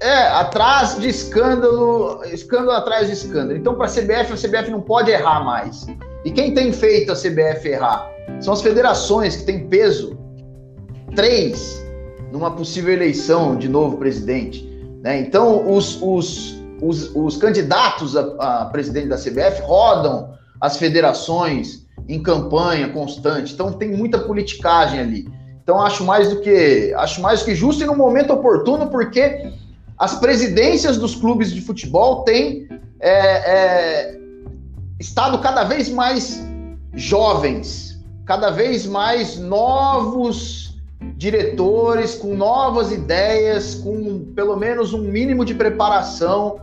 É, 0.00 0.18
atrás 0.30 0.98
de 0.98 1.08
escândalo, 1.08 2.24
escândalo 2.24 2.72
atrás 2.72 3.06
de 3.06 3.12
escândalo. 3.12 3.56
Então, 3.56 3.76
para 3.76 3.86
a 3.86 3.88
CBF, 3.88 4.32
a 4.32 4.36
CBF 4.36 4.68
não 4.68 4.80
pode 4.80 5.12
errar 5.12 5.44
mais. 5.44 5.86
E 6.24 6.30
quem 6.30 6.54
tem 6.54 6.72
feito 6.72 7.12
a 7.12 7.14
CBF 7.14 7.68
errar? 7.68 8.10
São 8.40 8.52
as 8.52 8.62
federações 8.62 9.36
que 9.36 9.44
têm 9.44 9.68
peso. 9.68 10.18
Três 11.14 11.82
numa 12.30 12.50
possível 12.50 12.92
eleição 12.92 13.56
de 13.56 13.68
novo 13.68 13.98
presidente. 13.98 14.66
Né? 15.02 15.20
Então, 15.20 15.70
os, 15.70 16.00
os, 16.00 16.62
os, 16.80 17.14
os 17.14 17.36
candidatos 17.36 18.16
a, 18.16 18.62
a 18.62 18.64
presidente 18.66 19.08
da 19.08 19.16
CBF 19.16 19.60
rodam 19.62 20.32
as 20.60 20.76
federações 20.76 21.86
em 22.08 22.22
campanha 22.22 22.88
constante. 22.88 23.52
Então, 23.52 23.72
tem 23.72 23.90
muita 23.90 24.18
politicagem 24.18 25.00
ali. 25.00 25.28
Então, 25.62 25.80
acho 25.80 26.04
mais 26.04 26.30
do 26.30 26.40
que 26.40 26.92
acho 26.96 27.20
mais 27.20 27.40
do 27.40 27.44
que 27.44 27.54
justo 27.54 27.82
e 27.82 27.86
no 27.86 27.94
momento 27.94 28.32
oportuno, 28.32 28.88
porque 28.88 29.52
as 29.98 30.18
presidências 30.18 30.96
dos 30.96 31.14
clubes 31.14 31.52
de 31.52 31.60
futebol 31.60 32.24
têm 32.24 32.66
é, 32.98 33.10
é, 33.10 34.18
estado 35.02 35.38
cada 35.40 35.64
vez 35.64 35.90
mais 35.90 36.40
jovens, 36.94 38.00
cada 38.24 38.50
vez 38.50 38.86
mais 38.86 39.36
novos 39.36 40.80
diretores 41.16 42.14
com 42.14 42.36
novas 42.36 42.92
ideias, 42.92 43.74
com 43.74 44.24
pelo 44.36 44.56
menos 44.56 44.94
um 44.94 45.02
mínimo 45.02 45.44
de 45.44 45.54
preparação. 45.54 46.60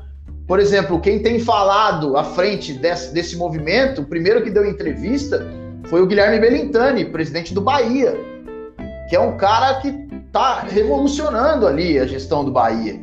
Por 0.48 0.58
exemplo, 0.58 1.02
quem 1.02 1.20
tem 1.20 1.40
falado 1.40 2.16
à 2.16 2.24
frente 2.24 2.74
desse, 2.74 3.14
desse 3.14 3.36
movimento, 3.36 4.02
o 4.02 4.06
primeiro 4.06 4.42
que 4.42 4.50
deu 4.50 4.66
entrevista 4.66 5.46
foi 5.90 6.02
o 6.02 6.08
Guilherme 6.08 6.40
Belintani, 6.40 7.06
presidente 7.06 7.54
do 7.54 7.60
Bahia, 7.60 8.18
que 9.10 9.16
é 9.18 9.20
um 9.20 9.36
cara 9.36 9.82
que 9.82 9.94
está 10.28 10.62
revolucionando 10.62 11.68
ali 11.68 12.00
a 12.00 12.08
gestão 12.08 12.46
do 12.46 12.52
Bahia. 12.52 12.98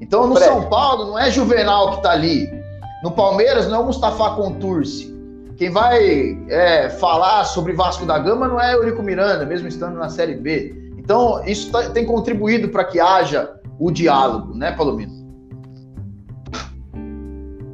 Então, 0.00 0.26
no 0.26 0.36
São 0.36 0.68
Paulo, 0.68 1.06
não 1.06 1.18
é 1.18 1.30
Juvenal 1.30 1.90
que 1.92 1.96
está 1.98 2.10
ali. 2.10 2.59
No 3.02 3.10
Palmeiras, 3.10 3.66
não 3.68 3.76
é 3.76 3.78
o 3.78 3.86
Mustafa 3.86 4.30
Contursi. 4.34 5.18
Quem 5.56 5.70
vai 5.70 6.38
é, 6.48 6.88
falar 6.90 7.44
sobre 7.44 7.72
Vasco 7.72 8.04
da 8.04 8.18
Gama 8.18 8.48
não 8.48 8.60
é 8.60 8.74
Eurico 8.74 9.02
Miranda, 9.02 9.44
mesmo 9.46 9.68
estando 9.68 9.98
na 9.98 10.08
Série 10.08 10.34
B. 10.34 10.74
Então, 10.98 11.42
isso 11.44 11.72
tá, 11.72 11.88
tem 11.90 12.04
contribuído 12.04 12.68
para 12.68 12.84
que 12.84 13.00
haja 13.00 13.58
o 13.78 13.90
diálogo, 13.90 14.54
né, 14.54 14.72
Palomino? 14.72 15.20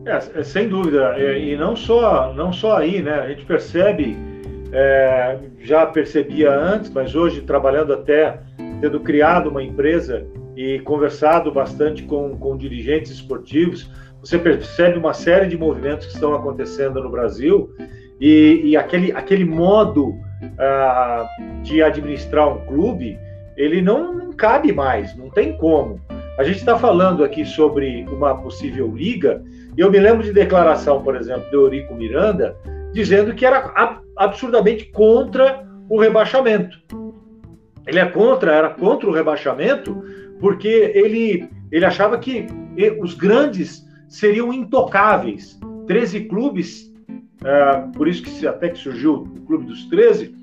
É, 0.06 0.38
é, 0.38 0.42
sem 0.44 0.68
dúvida, 0.68 1.14
é, 1.16 1.38
e 1.38 1.56
não 1.56 1.74
só, 1.74 2.32
não 2.32 2.52
só 2.52 2.76
aí, 2.78 3.02
né? 3.02 3.14
A 3.14 3.28
gente 3.28 3.44
percebe, 3.44 4.16
é, 4.72 5.38
já 5.60 5.84
percebia 5.84 6.52
antes, 6.52 6.88
mas 6.90 7.16
hoje 7.16 7.40
trabalhando 7.40 7.92
até, 7.92 8.40
tendo 8.80 9.00
criado 9.00 9.50
uma 9.50 9.62
empresa 9.62 10.24
e 10.56 10.78
conversado 10.80 11.50
bastante 11.50 12.04
com, 12.04 12.36
com 12.38 12.56
dirigentes 12.56 13.10
esportivos, 13.10 13.90
você 14.26 14.38
percebe 14.40 14.98
uma 14.98 15.14
série 15.14 15.46
de 15.46 15.56
movimentos 15.56 16.06
que 16.06 16.14
estão 16.14 16.34
acontecendo 16.34 17.00
no 17.00 17.08
Brasil 17.08 17.70
e, 18.20 18.60
e 18.64 18.76
aquele, 18.76 19.12
aquele 19.12 19.44
modo 19.44 20.08
uh, 20.08 21.62
de 21.62 21.80
administrar 21.80 22.48
um 22.48 22.66
clube 22.66 23.16
ele 23.56 23.80
não, 23.80 24.12
não 24.12 24.32
cabe 24.32 24.72
mais, 24.72 25.16
não 25.16 25.30
tem 25.30 25.56
como. 25.56 26.00
A 26.36 26.42
gente 26.42 26.58
está 26.58 26.76
falando 26.76 27.22
aqui 27.22 27.46
sobre 27.46 28.04
uma 28.10 28.34
possível 28.34 28.92
liga, 28.94 29.42
e 29.76 29.80
eu 29.80 29.90
me 29.90 29.98
lembro 29.98 30.24
de 30.24 30.32
declaração, 30.32 31.02
por 31.02 31.16
exemplo, 31.16 31.48
do 31.50 31.62
Eurico 31.62 31.94
Miranda, 31.94 32.54
dizendo 32.92 33.32
que 33.32 33.46
era 33.46 33.72
absurdamente 34.16 34.86
contra 34.86 35.64
o 35.88 35.98
rebaixamento. 35.98 36.76
Ele 37.86 38.00
é 38.00 38.06
contra, 38.06 38.52
era 38.52 38.70
contra 38.70 39.08
o 39.08 39.12
rebaixamento, 39.12 40.02
porque 40.40 40.92
ele, 40.94 41.48
ele 41.70 41.84
achava 41.84 42.18
que 42.18 42.46
os 43.00 43.14
grandes 43.14 43.85
seriam 44.08 44.52
intocáveis. 44.52 45.58
13 45.86 46.24
clubes, 46.24 46.92
é, 47.44 47.84
por 47.96 48.08
isso 48.08 48.22
que 48.22 48.46
até 48.46 48.68
que 48.68 48.78
surgiu 48.78 49.14
o 49.14 49.40
Clube 49.42 49.66
dos 49.66 49.84
13, 49.86 50.34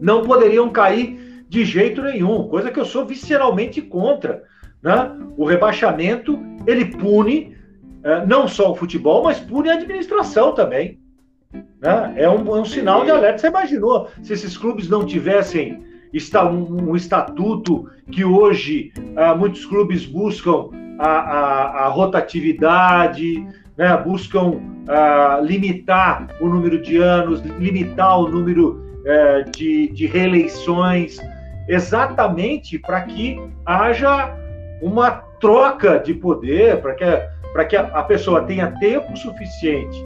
não 0.00 0.22
poderiam 0.22 0.68
cair 0.70 1.44
de 1.48 1.64
jeito 1.64 2.02
nenhum, 2.02 2.48
coisa 2.48 2.70
que 2.70 2.78
eu 2.78 2.84
sou 2.84 3.06
visceralmente 3.06 3.80
contra. 3.80 4.42
Né? 4.82 5.16
O 5.36 5.44
rebaixamento 5.44 6.38
ele 6.66 6.86
pune 6.86 7.56
é, 8.02 8.26
não 8.26 8.48
só 8.48 8.72
o 8.72 8.74
futebol, 8.74 9.22
mas 9.22 9.38
pune 9.38 9.70
a 9.70 9.74
administração 9.74 10.52
também. 10.52 10.98
Né? 11.52 12.14
É, 12.16 12.28
um, 12.28 12.56
é 12.56 12.60
um 12.60 12.64
sinal 12.64 13.04
de 13.04 13.10
alerta. 13.10 13.38
Você 13.38 13.48
imaginou 13.48 14.08
se 14.22 14.32
esses 14.32 14.56
clubes 14.56 14.88
não 14.88 15.06
tivessem 15.06 15.86
está 16.12 16.48
um, 16.48 16.90
um 16.90 16.96
estatuto 16.96 17.90
que 18.10 18.24
hoje 18.24 18.92
uh, 18.96 19.36
muitos 19.36 19.64
clubes 19.66 20.06
buscam 20.06 20.70
a, 20.98 21.08
a, 21.08 21.84
a 21.84 21.88
rotatividade, 21.88 23.46
né? 23.76 23.96
buscam 23.96 24.48
uh, 24.48 25.44
limitar 25.44 26.26
o 26.40 26.48
número 26.48 26.82
de 26.82 26.96
anos, 26.98 27.40
limitar 27.58 28.18
o 28.18 28.28
número 28.28 28.82
uh, 29.02 29.50
de, 29.50 29.88
de 29.88 30.06
reeleições 30.06 31.18
exatamente 31.68 32.78
para 32.78 33.02
que 33.02 33.40
haja 33.64 34.34
uma 34.82 35.10
troca 35.40 35.98
de 35.98 36.14
poder, 36.14 36.80
para 36.80 36.94
que, 36.94 37.04
para 37.52 37.64
que 37.64 37.76
a 37.76 38.02
pessoa 38.02 38.42
tenha 38.42 38.72
tempo 38.80 39.16
suficiente 39.16 40.04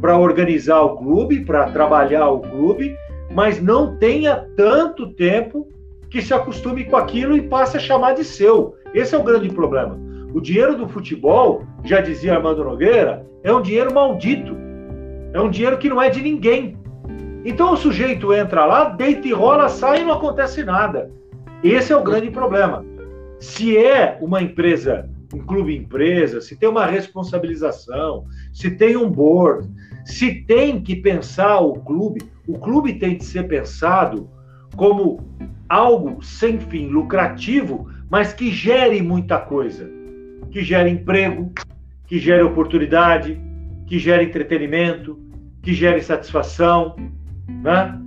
para 0.00 0.16
organizar 0.16 0.80
o 0.80 0.96
clube, 0.96 1.44
para 1.44 1.70
trabalhar 1.70 2.28
o 2.28 2.40
clube, 2.40 2.96
mas 3.34 3.60
não 3.60 3.96
tenha 3.96 4.46
tanto 4.56 5.08
tempo 5.08 5.68
que 6.08 6.22
se 6.22 6.32
acostume 6.32 6.84
com 6.84 6.96
aquilo 6.96 7.36
e 7.36 7.42
passe 7.42 7.76
a 7.76 7.80
chamar 7.80 8.14
de 8.14 8.24
seu. 8.24 8.74
Esse 8.94 9.14
é 9.14 9.18
o 9.18 9.22
grande 9.22 9.48
problema. 9.48 10.09
O 10.32 10.40
dinheiro 10.40 10.76
do 10.76 10.88
futebol, 10.88 11.64
já 11.84 12.00
dizia 12.00 12.34
Armando 12.34 12.64
Nogueira, 12.64 13.26
é 13.42 13.52
um 13.52 13.60
dinheiro 13.60 13.92
maldito. 13.92 14.56
É 15.32 15.40
um 15.40 15.50
dinheiro 15.50 15.78
que 15.78 15.88
não 15.88 16.00
é 16.00 16.08
de 16.10 16.22
ninguém. 16.22 16.76
Então 17.44 17.72
o 17.72 17.76
sujeito 17.76 18.32
entra 18.32 18.64
lá, 18.64 18.90
deita 18.90 19.26
e 19.26 19.32
rola, 19.32 19.68
sai 19.68 20.02
e 20.02 20.04
não 20.04 20.12
acontece 20.12 20.62
nada. 20.62 21.10
Esse 21.62 21.92
é 21.92 21.96
o 21.96 22.02
grande 22.02 22.30
problema. 22.30 22.84
Se 23.38 23.76
é 23.76 24.18
uma 24.20 24.42
empresa, 24.42 25.08
um 25.32 25.38
clube 25.38 25.76
empresa, 25.76 26.40
se 26.40 26.56
tem 26.56 26.68
uma 26.68 26.86
responsabilização, 26.86 28.24
se 28.52 28.70
tem 28.70 28.96
um 28.96 29.10
board, 29.10 29.68
se 30.04 30.34
tem 30.46 30.80
que 30.80 30.96
pensar 30.96 31.60
o 31.60 31.74
clube, 31.74 32.22
o 32.46 32.58
clube 32.58 32.94
tem 32.98 33.16
que 33.16 33.24
ser 33.24 33.48
pensado 33.48 34.28
como 34.76 35.20
algo 35.68 36.22
sem 36.22 36.58
fim 36.58 36.88
lucrativo, 36.88 37.88
mas 38.10 38.32
que 38.32 38.50
gere 38.50 39.00
muita 39.00 39.38
coisa, 39.38 39.90
que 40.50 40.62
gere 40.62 40.90
emprego, 40.90 41.52
que 42.06 42.18
gere 42.18 42.42
oportunidade, 42.42 43.40
que 43.86 43.98
gere 43.98 44.24
entretenimento, 44.24 45.18
que 45.62 45.72
gere 45.72 46.00
satisfação, 46.02 46.96
né? 47.48 47.98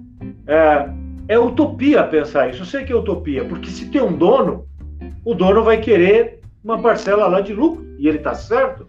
É, 0.47 0.89
é 1.27 1.39
utopia 1.39 2.03
pensar 2.03 2.49
isso. 2.49 2.61
Eu 2.61 2.65
sei 2.65 2.83
que 2.83 2.91
é 2.91 2.95
utopia, 2.95 3.45
porque 3.45 3.69
se 3.69 3.89
tem 3.89 4.01
um 4.01 4.15
dono, 4.15 4.65
o 5.23 5.33
dono 5.33 5.63
vai 5.63 5.77
querer 5.77 6.39
uma 6.63 6.81
parcela 6.81 7.27
lá 7.27 7.41
de 7.41 7.53
lucro, 7.53 7.85
e 7.97 8.07
ele 8.07 8.17
está 8.17 8.33
certo 8.33 8.87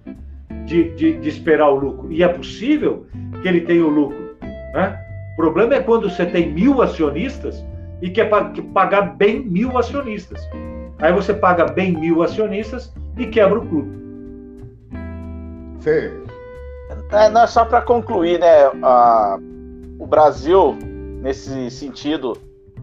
de, 0.65 0.95
de, 0.95 1.19
de, 1.19 1.29
esperar 1.29 1.69
o 1.69 1.77
lucro. 1.77 2.13
E 2.13 2.23
é 2.23 2.29
possível 2.29 3.07
que 3.43 3.49
ele 3.49 3.61
tenha 3.61 3.85
o 3.85 3.91
lucro. 3.91 4.37
Né? 4.43 4.99
O 5.35 5.37
problema 5.37 5.75
é 5.75 5.81
quando 5.81 6.09
você 6.09 6.25
tem 6.25 6.53
mil 6.53 6.81
acionistas 6.81 7.65
e 8.01 8.11
quer 8.11 8.31
pagar 8.73 9.17
bem 9.17 9.41
mil 9.41 9.77
acionistas. 9.77 10.41
Aí 10.99 11.13
você 11.13 11.35
paga 11.35 11.67
bem 11.67 11.93
mil 11.93 12.23
acionistas 12.23 12.93
e 13.17 13.27
quebra 13.27 13.59
o 13.59 13.67
clube. 13.67 14.05
Fer. 15.81 16.25
É, 17.11 17.29
não, 17.29 17.47
só 17.47 17.65
para 17.65 17.83
concluir, 17.83 18.41
né? 18.41 18.65
A, 18.83 19.39
o 19.99 20.07
Brasil, 20.07 20.77
nesse 21.21 21.71
sentido, 21.71 22.37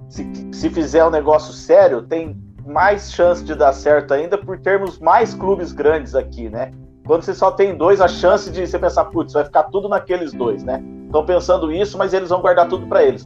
se, 0.10 0.26
se 0.52 0.70
fizer 0.70 1.06
um 1.06 1.10
negócio 1.10 1.54
sério, 1.54 2.02
tem 2.04 2.38
mais 2.66 3.12
chance 3.12 3.44
de 3.44 3.56
dar 3.56 3.74
certo 3.74 4.14
ainda 4.14 4.38
por 4.38 4.60
termos 4.60 5.00
mais 5.00 5.34
clubes 5.34 5.72
grandes 5.72 6.16
aqui, 6.16 6.50
né? 6.50 6.72
Quando 7.06 7.24
você 7.24 7.34
só 7.34 7.52
tem 7.52 7.76
dois, 7.76 8.00
a 8.00 8.08
chance 8.08 8.50
de 8.52 8.66
você 8.66 8.78
pensar, 8.78 9.06
putz, 9.06 9.34
vai 9.34 9.44
ficar 9.44 9.64
tudo 9.64 9.90
naqueles 9.90 10.32
dois, 10.32 10.64
né? 10.64 10.84
Estão 11.06 11.26
pensando 11.26 11.72
isso, 11.72 11.98
mas 11.98 12.14
eles 12.14 12.30
vão 12.30 12.42
guardar 12.42 12.70
tudo 12.70 12.86
para 12.88 13.04
eles. 13.04 13.26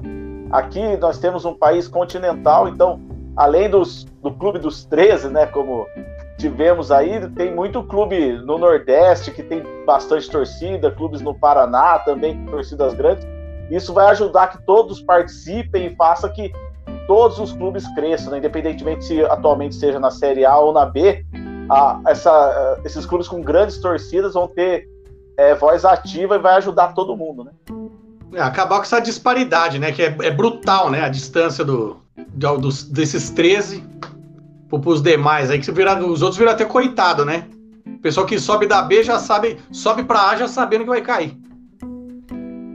Aqui 0.49 0.97
nós 0.97 1.19
temos 1.19 1.43
um 1.43 1.53
país 1.53 1.87
continental, 1.87 2.67
então, 2.67 2.99
além 3.35 3.69
dos, 3.69 4.05
do 4.23 4.31
clube 4.31 4.59
dos 4.59 4.85
13, 4.85 5.29
né? 5.29 5.45
Como 5.45 5.85
tivemos 6.37 6.91
aí, 6.91 7.27
tem 7.31 7.53
muito 7.53 7.83
clube 7.83 8.33
no 8.39 8.57
Nordeste 8.57 9.31
que 9.31 9.43
tem 9.43 9.63
bastante 9.85 10.29
torcida, 10.29 10.91
clubes 10.91 11.21
no 11.21 11.33
Paraná 11.33 11.99
também, 11.99 12.45
torcidas 12.45 12.93
grandes. 12.93 13.25
Isso 13.71 13.93
vai 13.93 14.07
ajudar 14.07 14.47
que 14.47 14.63
todos 14.65 15.01
participem 15.01 15.87
e 15.87 15.95
faça 15.95 16.29
que 16.29 16.51
todos 17.07 17.39
os 17.39 17.51
clubes 17.53 17.87
cresçam, 17.95 18.31
né? 18.31 18.39
independentemente 18.39 19.05
se 19.05 19.23
atualmente 19.25 19.75
seja 19.75 19.99
na 19.99 20.11
Série 20.11 20.45
A 20.45 20.57
ou 20.57 20.73
na 20.73 20.85
B, 20.85 21.25
a, 21.69 21.99
essa, 22.07 22.79
esses 22.83 23.05
clubes 23.05 23.27
com 23.27 23.41
grandes 23.41 23.79
torcidas 23.79 24.33
vão 24.33 24.47
ter 24.47 24.87
é, 25.37 25.55
voz 25.55 25.83
ativa 25.83 26.35
e 26.35 26.39
vai 26.39 26.55
ajudar 26.55 26.93
todo 26.93 27.15
mundo, 27.15 27.43
né? 27.43 27.51
É, 28.33 28.41
acabar 28.41 28.77
com 28.77 28.83
essa 28.83 28.99
disparidade, 28.99 29.79
né? 29.79 29.91
Que 29.91 30.03
é, 30.03 30.15
é 30.23 30.31
brutal, 30.31 30.89
né? 30.89 31.01
A 31.01 31.09
distância 31.09 31.63
do, 31.63 31.97
de, 32.15 32.57
dos, 32.57 32.83
desses 32.83 33.29
13 33.31 33.83
para 34.69 34.89
os 34.89 35.01
demais 35.01 35.49
aí, 35.49 35.59
que 35.59 35.71
vira, 35.71 36.03
os 36.03 36.21
outros 36.21 36.37
viram 36.37 36.51
até 36.51 36.65
coitado, 36.65 37.23
né? 37.23 37.47
O 37.85 37.99
pessoal 37.99 38.25
que 38.25 38.39
sobe 38.39 38.67
da 38.67 38.81
B 38.81 39.03
já 39.03 39.19
sabe, 39.19 39.57
sobe 39.71 40.03
para 40.03 40.29
A 40.29 40.35
já 40.35 40.47
sabendo 40.47 40.83
que 40.83 40.89
vai 40.89 41.01
cair. 41.01 41.37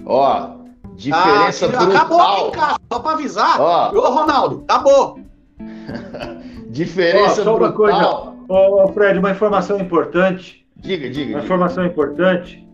Ó, 0.07 0.61
Diferença 1.01 1.65
ah, 1.65 1.69
brutal. 1.69 1.91
Acabou 1.91 2.21
aqui 2.21 2.43
em 2.43 2.51
casa, 2.51 2.79
só 2.93 2.99
pra 2.99 3.13
avisar. 3.13 3.61
Ó. 3.61 3.91
Ô, 3.95 4.11
Ronaldo, 4.11 4.65
acabou. 4.69 5.19
Diferença 6.69 7.41
Ó, 7.41 7.57
brutal. 7.57 7.73
Coisa. 7.73 8.35
Ô, 8.49 8.89
Fred, 8.89 9.19
uma 9.19 9.31
informação 9.31 9.81
importante. 9.81 10.67
Diga, 10.77 11.09
diga. 11.09 11.31
Uma 11.31 11.41
diga. 11.41 11.45
informação 11.45 11.87
importante 11.87 12.69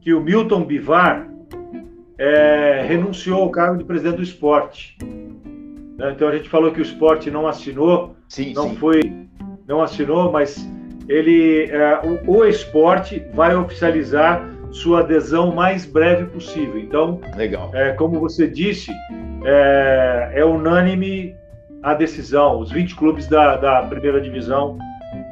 que 0.00 0.14
o 0.14 0.20
Milton 0.20 0.64
Bivar 0.64 1.28
é, 2.16 2.84
renunciou 2.86 3.42
ao 3.42 3.50
cargo 3.50 3.76
de 3.76 3.84
presidente 3.84 4.16
do 4.16 4.22
esporte. 4.22 4.96
Né? 5.96 6.12
Então 6.12 6.28
a 6.28 6.36
gente 6.36 6.48
falou 6.48 6.72
que 6.72 6.80
o 6.80 6.82
esporte 6.82 7.30
não 7.30 7.46
assinou, 7.46 8.16
sim, 8.28 8.52
não 8.52 8.70
sim. 8.70 8.76
foi, 8.76 9.00
não 9.66 9.82
assinou, 9.82 10.30
mas 10.30 10.68
ele, 11.08 11.68
é, 11.70 12.00
o, 12.26 12.38
o 12.38 12.44
esporte 12.44 13.24
vai 13.32 13.54
oficializar 13.54 14.48
sua 14.70 15.00
adesão 15.00 15.54
mais 15.54 15.86
breve 15.86 16.26
possível. 16.26 16.78
Então, 16.78 17.20
legal. 17.36 17.70
É, 17.74 17.92
como 17.92 18.18
você 18.18 18.48
disse, 18.48 18.90
é, 19.44 20.32
é, 20.34 20.44
unânime 20.44 21.36
a 21.82 21.94
decisão. 21.94 22.58
Os 22.58 22.72
20 22.72 22.96
clubes 22.96 23.28
da, 23.28 23.56
da 23.56 23.82
primeira 23.82 24.20
divisão. 24.20 24.78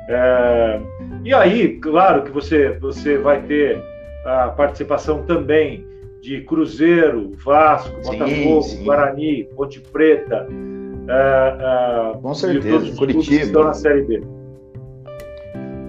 É, 0.09 0.81
e 1.25 1.35
aí, 1.35 1.81
claro 1.81 2.23
que 2.23 2.31
você, 2.31 2.79
você 2.79 3.19
vai 3.19 3.43
ter 3.43 3.83
a 4.25 4.49
participação 4.51 5.25
também 5.25 5.85
de 6.23 6.41
Cruzeiro, 6.43 7.33
Vasco, 7.45 7.91
sim, 8.01 8.17
Botafogo, 8.17 8.63
sim. 8.63 8.85
Guarani, 8.85 9.45
Ponte 9.57 9.81
Preta. 9.81 10.47
Uh, 10.49 12.17
uh, 12.17 12.23
Com 12.23 12.33
certeza, 12.33 12.71
todos 12.71 12.91
os 12.91 12.99
Curitiba. 12.99 13.43
estão 13.43 13.65
na 13.65 13.75
Série 13.75 14.03
B. 14.03 14.23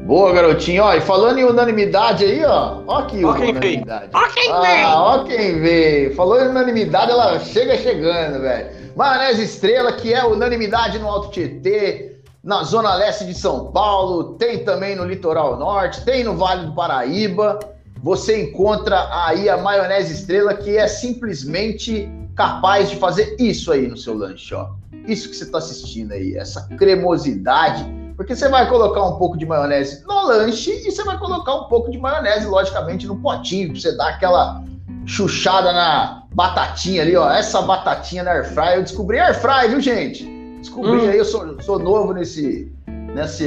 Boa, 0.08 0.34
garotinho. 0.34 0.84
Ó, 0.84 0.94
e 0.96 1.02
falando 1.02 1.38
em 1.38 1.44
unanimidade 1.44 2.26
aí, 2.26 2.44
ó. 2.44 2.82
Ó 2.88 2.98
aqui 2.98 3.24
ó 3.24 3.34
quem 3.36 3.52
unanimidade. 3.52 4.10
Ó 4.12 4.28
quem 4.28 4.52
ah, 4.52 4.60
veio. 4.60 4.88
Ó 4.88 5.24
quem 5.24 5.62
veio. 5.62 6.16
Falou 6.16 6.42
em 6.42 6.48
unanimidade, 6.48 7.12
ela 7.12 7.40
chega 7.40 7.78
chegando, 7.78 8.42
velho. 8.42 8.70
Maionese 8.96 9.44
Estrela, 9.44 9.94
que 9.94 10.14
é 10.14 10.26
unanimidade 10.26 10.98
no 10.98 11.08
Alto 11.08 11.30
Tietê, 11.30 12.18
na 12.44 12.64
Zona 12.64 12.96
Leste 12.96 13.26
de 13.26 13.36
São 13.36 13.72
Paulo, 13.72 14.34
tem 14.34 14.64
também 14.64 14.96
no 14.96 15.06
Litoral 15.06 15.58
Norte, 15.58 16.04
tem 16.04 16.24
no 16.24 16.36
Vale 16.36 16.66
do 16.66 16.74
Paraíba 16.74 17.60
você 18.04 18.44
encontra 18.44 19.08
aí 19.26 19.50
a 19.50 19.56
maionese 19.56 20.14
estrela 20.14 20.54
que 20.54 20.76
é 20.76 20.90
simplesmente 20.90 22.12
capaz 22.36 22.90
de 22.90 22.98
fazer 22.98 23.38
isso 23.40 23.72
aí 23.72 23.88
no 23.88 23.96
seu 23.96 24.14
lanche, 24.14 24.54
ó. 24.54 24.72
Isso 25.08 25.30
que 25.30 25.36
você 25.36 25.46
está 25.46 25.60
assistindo 25.60 26.12
aí, 26.12 26.36
essa 26.36 26.68
cremosidade, 26.78 27.86
porque 28.18 28.36
você 28.36 28.50
vai 28.50 28.68
colocar 28.68 29.06
um 29.06 29.16
pouco 29.18 29.38
de 29.38 29.46
maionese 29.46 30.04
no 30.06 30.28
lanche 30.28 30.70
e 30.70 30.92
você 30.92 31.02
vai 31.06 31.18
colocar 31.18 31.56
um 31.56 31.64
pouco 31.66 31.90
de 31.90 31.98
maionese, 31.98 32.46
logicamente, 32.46 33.08
no 33.08 33.16
potinho, 33.22 33.72
para 33.72 33.80
você 33.80 33.96
dar 33.96 34.10
aquela 34.10 34.62
chuchada 35.06 35.72
na 35.72 36.24
batatinha 36.34 37.04
ali, 37.04 37.16
ó. 37.16 37.32
Essa 37.32 37.62
batatinha 37.62 38.24
na 38.24 38.32
airfry, 38.32 38.76
eu 38.76 38.84
descobri 38.84 39.18
airfry, 39.18 39.70
viu, 39.70 39.80
gente? 39.80 40.26
Descobri 40.60 40.92
hum. 40.92 41.10
aí, 41.10 41.18
eu 41.18 41.26
sou, 41.26 41.62
sou 41.62 41.80
novo 41.80 42.14
nesse, 42.14 42.70
nessa, 43.14 43.44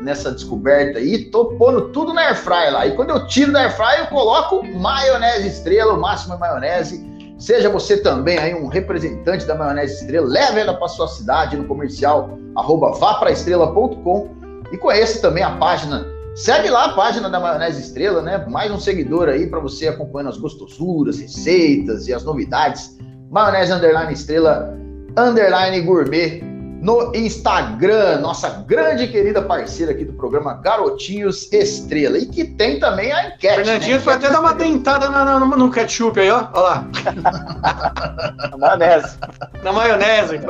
nessa 0.00 0.32
descoberta 0.32 0.98
aí, 0.98 1.26
tô 1.30 1.56
pondo 1.56 1.88
tudo 1.88 2.12
na 2.12 2.22
airfry 2.22 2.70
lá. 2.70 2.86
E 2.86 2.96
quando 2.96 3.10
eu 3.10 3.26
tiro 3.26 3.52
da 3.52 3.60
airfry, 3.60 4.00
eu 4.00 4.06
coloco 4.06 4.64
maionese 4.64 5.48
estrela, 5.48 5.94
o 5.94 6.00
máximo 6.00 6.34
é 6.34 6.38
maionese. 6.38 7.10
Seja 7.38 7.68
você 7.68 7.96
também 7.96 8.38
aí 8.38 8.54
um 8.54 8.68
representante 8.68 9.44
da 9.44 9.54
maionese 9.54 10.00
estrela, 10.00 10.26
leve 10.26 10.60
ela 10.60 10.74
para 10.74 10.88
sua 10.88 11.08
cidade 11.08 11.56
no 11.56 11.64
comercial 11.64 12.38
arroba 12.56 12.92
vapraestrela.com 12.92 14.30
e 14.70 14.78
conheça 14.78 15.20
também 15.20 15.42
a 15.42 15.56
página. 15.56 16.06
Segue 16.34 16.70
lá 16.70 16.86
a 16.86 16.92
página 16.94 17.28
da 17.28 17.38
Maionese 17.38 17.82
Estrela, 17.82 18.22
né? 18.22 18.42
Mais 18.48 18.70
um 18.70 18.80
seguidor 18.80 19.28
aí 19.28 19.46
para 19.46 19.60
você 19.60 19.88
acompanhando 19.88 20.30
as 20.30 20.38
gostosuras, 20.38 21.20
receitas 21.20 22.08
e 22.08 22.14
as 22.14 22.24
novidades. 22.24 22.96
Maionese 23.30 23.72
Underline 23.72 24.12
Estrela 24.14 24.74
Underline 25.14 25.82
Gourmet 25.82 26.51
no 26.82 27.14
Instagram, 27.14 28.18
nossa 28.18 28.50
grande 28.66 29.06
querida 29.06 29.40
parceira 29.40 29.92
aqui 29.92 30.04
do 30.04 30.14
programa 30.14 30.54
Garotinhos 30.54 31.50
Estrela. 31.52 32.18
E 32.18 32.26
que 32.26 32.44
tem 32.44 32.80
também 32.80 33.12
a 33.12 33.28
enquete. 33.28 33.54
Fernandinho 33.54 33.96
né? 33.98 34.02
foi 34.02 34.14
até 34.14 34.28
dar 34.28 34.40
uma 34.40 34.52
dentada 34.52 35.08
na, 35.08 35.24
na, 35.24 35.38
no 35.38 35.70
ketchup 35.70 36.18
aí, 36.18 36.28
ó. 36.28 36.48
Olha 36.52 36.60
lá. 36.60 36.88
na 38.50 38.56
maionese. 38.58 39.16
Na 39.62 39.72
maionese. 39.72 40.40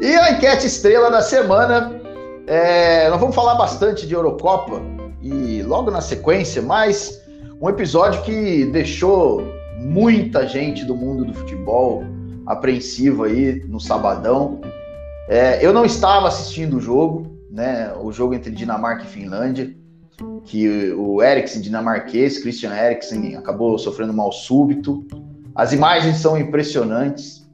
e 0.00 0.16
a 0.16 0.32
enquete 0.32 0.66
estrela 0.66 1.10
da 1.10 1.20
semana. 1.20 1.92
É, 2.46 3.10
nós 3.10 3.20
vamos 3.20 3.34
falar 3.34 3.56
bastante 3.56 4.06
de 4.06 4.14
Eurocopa 4.14 4.80
e 5.20 5.62
logo 5.64 5.90
na 5.90 6.00
sequência, 6.00 6.62
mas 6.62 7.22
um 7.60 7.68
episódio 7.68 8.22
que 8.22 8.64
deixou 8.72 9.44
muita 9.76 10.48
gente 10.48 10.86
do 10.86 10.96
mundo 10.96 11.26
do 11.26 11.34
futebol 11.34 12.02
apreensivo 12.46 13.24
aí 13.24 13.62
no 13.68 13.78
sabadão. 13.78 14.62
É, 15.28 15.64
eu 15.64 15.74
não 15.74 15.84
estava 15.84 16.26
assistindo 16.26 16.78
o 16.78 16.80
jogo, 16.80 17.38
né? 17.50 17.92
O 18.00 18.10
jogo 18.10 18.32
entre 18.32 18.50
Dinamarca 18.50 19.04
e 19.04 19.06
Finlândia, 19.06 19.76
que 20.44 20.90
o 20.92 21.22
Eriksen, 21.22 21.60
dinamarquês, 21.60 22.38
Christian 22.38 22.74
Eriksen, 22.74 23.36
acabou 23.36 23.78
sofrendo 23.78 24.14
mal 24.14 24.32
súbito. 24.32 25.06
As 25.54 25.72
imagens 25.74 26.16
são 26.16 26.38
impressionantes, 26.38 27.46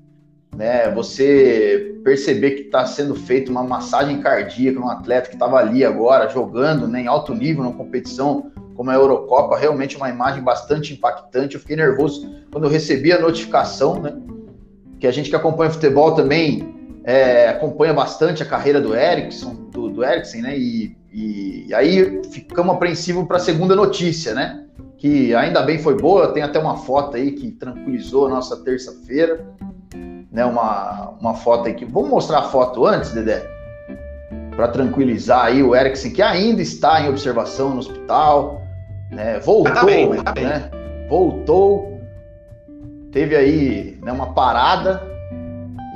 né? 0.56 0.88
Você 0.92 1.98
perceber 2.04 2.52
que 2.52 2.62
está 2.62 2.86
sendo 2.86 3.16
feita 3.16 3.50
uma 3.50 3.64
massagem 3.64 4.20
cardíaca 4.20 4.78
num 4.78 4.88
atleta 4.88 5.28
que 5.28 5.34
estava 5.34 5.56
ali 5.56 5.84
agora 5.84 6.28
jogando, 6.28 6.86
né, 6.86 7.00
em 7.00 7.06
alto 7.06 7.34
nível, 7.34 7.64
numa 7.64 7.74
competição 7.74 8.52
como 8.76 8.90
a 8.90 8.94
Eurocopa, 8.94 9.56
realmente 9.56 9.96
uma 9.96 10.10
imagem 10.10 10.42
bastante 10.42 10.92
impactante. 10.92 11.54
Eu 11.54 11.60
fiquei 11.60 11.76
nervoso 11.76 12.28
quando 12.52 12.64
eu 12.64 12.70
recebi 12.70 13.12
a 13.12 13.20
notificação, 13.20 14.00
né? 14.00 14.12
Que 15.00 15.06
a 15.08 15.10
gente 15.10 15.28
que 15.28 15.36
acompanha 15.36 15.70
futebol 15.70 16.14
também 16.14 16.73
é, 17.04 17.48
acompanha 17.50 17.92
bastante 17.92 18.42
a 18.42 18.46
carreira 18.46 18.80
do 18.80 18.96
Erickson, 18.96 19.54
do, 19.70 19.90
do 19.90 20.02
Eriksen, 20.02 20.40
né? 20.40 20.58
E, 20.58 20.96
e, 21.12 21.66
e 21.68 21.74
aí 21.74 22.22
ficamos 22.30 22.74
apreensivos 22.74 23.26
para 23.26 23.36
a 23.36 23.40
segunda 23.40 23.76
notícia, 23.76 24.34
né? 24.34 24.64
Que 24.96 25.34
ainda 25.34 25.62
bem 25.62 25.78
foi 25.78 25.96
boa, 25.96 26.32
tem 26.32 26.42
até 26.42 26.58
uma 26.58 26.78
foto 26.78 27.16
aí 27.16 27.32
que 27.32 27.50
tranquilizou 27.50 28.26
a 28.26 28.30
nossa 28.30 28.56
terça-feira, 28.64 29.44
né? 30.32 30.46
Uma, 30.46 31.10
uma 31.20 31.34
foto 31.34 31.66
aí 31.66 31.74
que. 31.74 31.84
Vamos 31.84 32.08
mostrar 32.08 32.38
a 32.38 32.44
foto 32.44 32.86
antes, 32.86 33.12
Dedé? 33.12 33.46
Para 34.56 34.68
tranquilizar 34.68 35.44
aí 35.44 35.62
o 35.62 35.76
Eriksen, 35.76 36.10
que 36.10 36.22
ainda 36.22 36.62
está 36.62 37.02
em 37.02 37.10
observação 37.10 37.70
no 37.70 37.80
hospital, 37.80 38.62
né? 39.10 39.38
Voltou, 39.40 39.74
tá 39.74 39.84
bem, 39.84 40.22
tá 40.22 40.32
né? 40.34 40.70
Voltou, 41.10 42.00
teve 43.12 43.36
aí 43.36 43.98
né, 44.02 44.10
uma 44.10 44.32
parada 44.32 45.02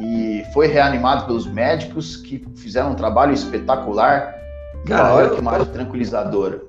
e 0.01 0.28
foi 0.53 0.67
reanimado 0.67 1.27
pelos 1.27 1.47
médicos 1.47 2.17
que 2.17 2.45
fizeram 2.57 2.93
um 2.93 2.95
trabalho 2.95 3.33
espetacular. 3.33 4.35
Cara, 4.87 5.15
olha 5.15 5.31
que 5.31 5.39
imagem 5.39 5.67
tranquilizadora. 5.67 6.63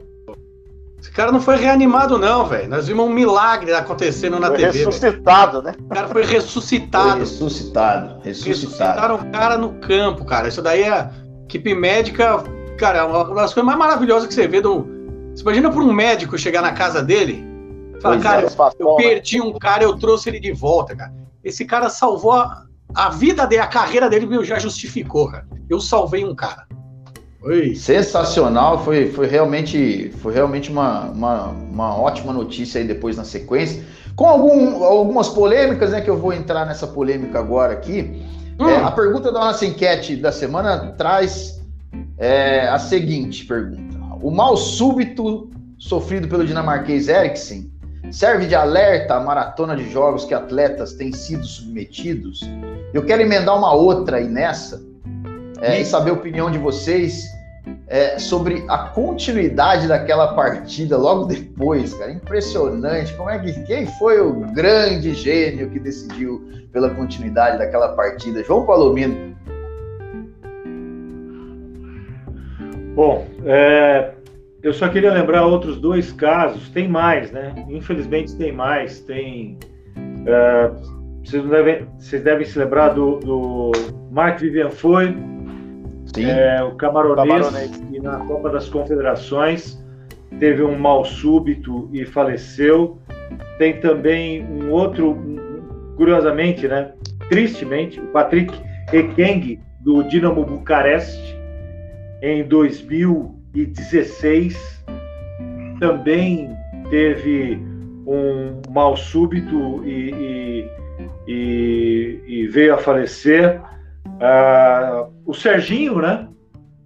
Esse 1.01 1.12
cara 1.12 1.32
não 1.32 1.39
foi 1.39 1.55
reanimado, 1.55 2.17
não, 2.17 2.45
velho. 2.45 2.69
Nós 2.69 2.88
vimos 2.88 3.05
um 3.05 3.10
milagre 3.10 3.73
acontecendo 3.73 4.38
na 4.39 4.47
foi 4.47 4.58
TV. 4.58 4.79
Ressuscitado, 4.79 5.62
véio. 5.62 5.77
né? 5.77 5.84
O 5.86 5.93
cara 5.93 6.08
foi 6.10 6.25
ressuscitado. 6.25 7.10
Foi 7.12 7.19
ressuscitado. 7.19 8.21
Ressuscitado. 8.21 8.49
Ressuscitaram 8.49 9.15
o 9.15 9.32
cara 9.32 9.58
no 9.58 9.73
campo, 9.79 10.25
cara. 10.25 10.49
Isso 10.49 10.62
daí 10.62 10.84
é 10.84 11.10
equipe 11.45 11.73
médica, 11.73 12.43
cara, 12.77 13.05
uma 13.05 13.23
das 13.36 13.53
coisas 13.53 13.63
mais 13.63 13.77
maravilhosas 13.77 14.27
que 14.27 14.34
você 14.34 14.47
vê 14.47 14.60
do. 14.60 14.86
Você 15.34 15.41
imagina 15.41 15.71
para 15.71 15.82
um 15.82 15.93
médico 15.93 16.38
chegar 16.38 16.62
na 16.62 16.73
casa 16.73 17.01
dele 17.01 17.49
Fala, 18.01 18.15
pois 18.15 18.23
cara, 18.23 18.41
é, 18.41 18.45
eu, 18.79 18.88
eu 18.88 18.95
perdi 18.95 19.41
um 19.41 19.58
cara, 19.58 19.84
eu 19.84 19.97
trouxe 19.97 20.29
ele 20.29 20.39
de 20.39 20.51
volta, 20.51 20.95
cara. 20.95 21.13
Esse 21.43 21.65
cara 21.65 21.89
salvou 21.89 22.34
a, 22.34 22.65
a 22.93 23.10
vida 23.10 23.45
dele, 23.45 23.62
a 23.62 23.67
carreira 23.67 24.10
dele 24.10 24.43
já 24.43 24.60
justificou, 24.60 25.30
cara. 25.30 25.47
Eu 25.69 25.80
salvei 25.80 26.25
um 26.25 26.36
cara. 26.36 26.67
Oi. 27.41 27.73
Sensacional, 27.73 28.84
foi, 28.84 29.12
foi 29.12 29.25
realmente, 29.25 30.12
foi 30.17 30.34
realmente 30.34 30.69
uma, 30.69 31.06
uma, 31.06 31.47
uma, 31.47 31.95
ótima 31.97 32.34
notícia 32.34 32.82
aí 32.82 32.88
depois 32.88 33.15
na 33.15 33.23
sequência. 33.23 33.84
Com 34.15 34.28
algum, 34.28 34.84
algumas 34.84 35.30
polêmicas, 35.30 35.91
né? 35.91 36.02
Que 36.02 36.10
eu 36.10 36.17
vou 36.17 36.34
entrar 36.34 36.65
nessa 36.65 36.86
polêmica 36.86 37.39
agora 37.39 37.73
aqui. 37.73 38.25
Hum. 38.60 38.67
É, 38.67 38.75
a 38.75 38.91
pergunta 38.91 39.32
da 39.32 39.39
nossa 39.39 39.65
enquete 39.65 40.17
da 40.17 40.34
semana 40.34 40.93
traz 40.97 41.62
é, 42.17 42.67
a 42.67 42.78
seguinte 42.78 43.45
pergunta: 43.45 43.97
O 44.21 44.30
mal 44.30 44.58
súbito 44.58 45.49
sofrido 45.78 46.28
pelo 46.28 46.45
dinamarquês 46.45 47.08
Eriksen 47.08 47.71
serve 48.12 48.47
de 48.47 48.56
alerta 48.56 49.15
à 49.15 49.19
maratona 49.21 49.78
de 49.78 49.89
jogos 49.89 50.25
que 50.25 50.34
atletas 50.34 50.93
têm 50.93 51.13
sido 51.13 51.45
submetidos? 51.45 52.41
Eu 52.93 53.06
quero 53.06 53.21
emendar 53.21 53.56
uma 53.58 53.73
outra 53.73 54.17
aí 54.17 54.28
nessa 54.28 54.82
é, 55.62 55.80
e 55.80 55.86
saber 55.86 56.12
a 56.12 56.13
opinião 56.13 56.49
de 56.49 56.58
vocês 56.58 57.28
é, 57.88 58.17
sobre 58.17 58.63
a 58.67 58.78
continuidade 58.78 59.88
daquela 59.88 60.34
partida 60.34 60.97
logo 60.97 61.25
depois, 61.25 61.93
cara. 61.93 62.12
Impressionante. 62.12 63.13
Como 63.13 63.30
é 63.30 63.38
que 63.39 63.54
quem 63.63 63.86
foi 63.97 64.19
o 64.19 64.41
grande 64.54 65.13
gênio 65.13 65.69
que 65.69 65.80
decidiu 65.80 66.41
pela 66.71 66.89
continuidade 66.91 67.58
daquela 67.58 67.89
partida? 67.89 68.43
João 68.43 68.65
Palomino. 68.65 69.36
Bom, 72.95 73.28
é, 73.45 74.13
eu 74.63 74.73
só 74.73 74.89
queria 74.89 75.13
lembrar 75.13 75.45
outros 75.45 75.80
dois 75.80 76.12
casos. 76.12 76.69
Tem 76.69 76.88
mais, 76.88 77.32
né? 77.32 77.54
Infelizmente 77.69 78.36
tem 78.36 78.52
mais. 78.52 78.99
Tem 79.02 79.58
É, 80.25 80.98
vocês, 81.30 81.48
devem, 81.48 81.88
vocês 81.98 82.24
devem 82.24 82.46
se 82.46 82.58
lembrar 82.58 82.89
do, 82.89 83.20
do 83.20 83.72
Mark 84.12 84.39
Vivian 84.39 84.72
foi, 84.72 85.15
é, 86.18 86.63
o 86.63 86.72
camaronês, 86.72 87.28
camaronês, 87.28 87.78
que 87.78 88.00
na 88.00 88.18
Copa 88.26 88.50
das 88.50 88.68
Confederações 88.68 89.80
teve 90.39 90.63
um 90.63 90.76
mal 90.78 91.06
súbito 91.06 91.88
e 91.94 92.04
faleceu. 92.04 92.98
Tem 93.60 93.80
também 93.80 94.44
um 94.44 94.72
outro, 94.72 95.15
curiosamente, 95.96 96.68
né, 96.68 96.94
tristemente, 97.30 98.00
o 98.00 98.08
Patrick 98.08 98.60
Ekeng, 98.92 99.60
do 99.82 100.02
Dinamo 100.04 100.44
Bucareste, 100.44 101.38
em 102.24 102.44
2016, 102.44 104.84
também 105.80 106.50
teve 106.89 107.62
um 108.08 108.60
mal 108.72 108.98
súbito 108.98 109.84
e, 109.86 110.10
e, 110.10 110.68
e, 111.30 112.24
e 112.26 112.48
veio 112.48 112.74
a 112.74 112.78
falecer. 112.80 113.62
Ah, 114.20 115.06
o 115.24 115.34
Serginho, 115.34 116.02
né? 116.02 116.28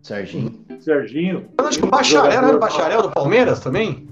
Serginho. 0.01 0.51
Serginho. 0.81 1.45
Eu 1.57 1.65
acho 1.65 1.79
que 1.79 1.85
o 1.85 1.89
Bacharel 1.89 2.45
era 2.45 2.57
o 2.57 2.59
Bacharel 2.59 3.01
do 3.03 3.09
Palmeiras 3.09 3.61
também? 3.61 4.05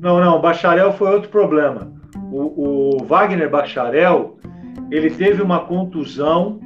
Não, 0.00 0.18
não, 0.18 0.38
o 0.38 0.42
Bacharel 0.42 0.92
foi 0.94 1.12
outro 1.12 1.28
problema. 1.30 1.92
O, 2.32 2.96
o 2.96 3.04
Wagner 3.04 3.48
Bacharel, 3.48 4.36
ele 4.90 5.08
teve 5.10 5.40
uma 5.40 5.60
contusão. 5.60 6.58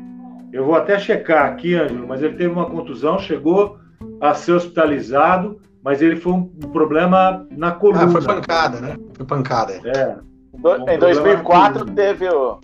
Eu 0.51 0.65
vou 0.65 0.75
até 0.75 0.99
checar 0.99 1.45
aqui, 1.45 1.75
Ângelo, 1.75 2.09
mas 2.09 2.23
ele 2.23 2.37
teve 2.37 2.51
uma 2.51 2.71
contusão, 2.71 3.19
chegou 3.19 3.79
a 4.19 4.33
ser 4.33 4.53
hospitalizado, 4.53 5.61
mas 5.85 6.01
ele 6.01 6.17
foi 6.17 6.33
um, 6.33 6.51
um 6.65 6.71
problema 6.71 7.47
na 7.51 7.73
coluna. 7.73 8.05
Ah, 8.05 8.09
foi 8.09 8.23
pancada, 8.23 8.81
né? 8.81 8.97
Foi 9.13 9.27
pancada. 9.27 9.75
É. 9.85 10.17
Um 10.55 10.91
em 10.91 10.99
2004 10.99 11.85
teve, 11.93 12.29
o, 12.29 12.59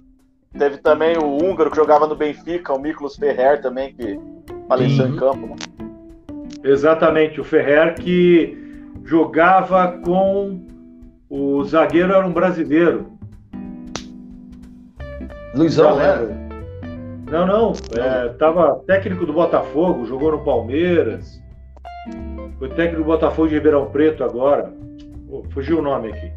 teve 0.58 0.78
também 0.78 1.16
o 1.18 1.36
húngaro 1.36 1.70
que 1.70 1.76
jogava 1.76 2.06
no 2.06 2.16
Benfica, 2.16 2.72
o 2.72 2.78
Miklos 2.80 3.16
Ferrer 3.16 3.60
também, 3.60 3.92
que 3.94 4.18
faleceu 4.68 5.08
em 5.08 5.16
campo. 5.16 5.48
Né? 5.48 5.56
Exatamente, 6.62 7.40
o 7.40 7.44
Ferrer 7.44 7.94
que 7.94 8.56
jogava 9.04 9.98
com 10.04 10.60
o 11.28 11.64
zagueiro 11.64 12.12
era 12.12 12.26
um 12.26 12.32
brasileiro. 12.32 13.12
Luizão, 15.54 15.96
né? 15.96 16.44
Não, 17.30 17.46
não. 17.46 17.72
É, 17.96 18.28
tava 18.30 18.80
técnico 18.86 19.26
do 19.26 19.32
Botafogo, 19.32 20.06
jogou 20.06 20.32
no 20.32 20.44
Palmeiras. 20.44 21.42
Foi 22.58 22.68
técnico 22.70 23.02
do 23.02 23.06
Botafogo 23.06 23.48
de 23.48 23.54
Ribeirão 23.54 23.86
Preto 23.86 24.24
agora. 24.24 24.72
Oh, 25.28 25.42
fugiu 25.50 25.78
o 25.78 25.82
nome 25.82 26.08
aqui. 26.08 26.32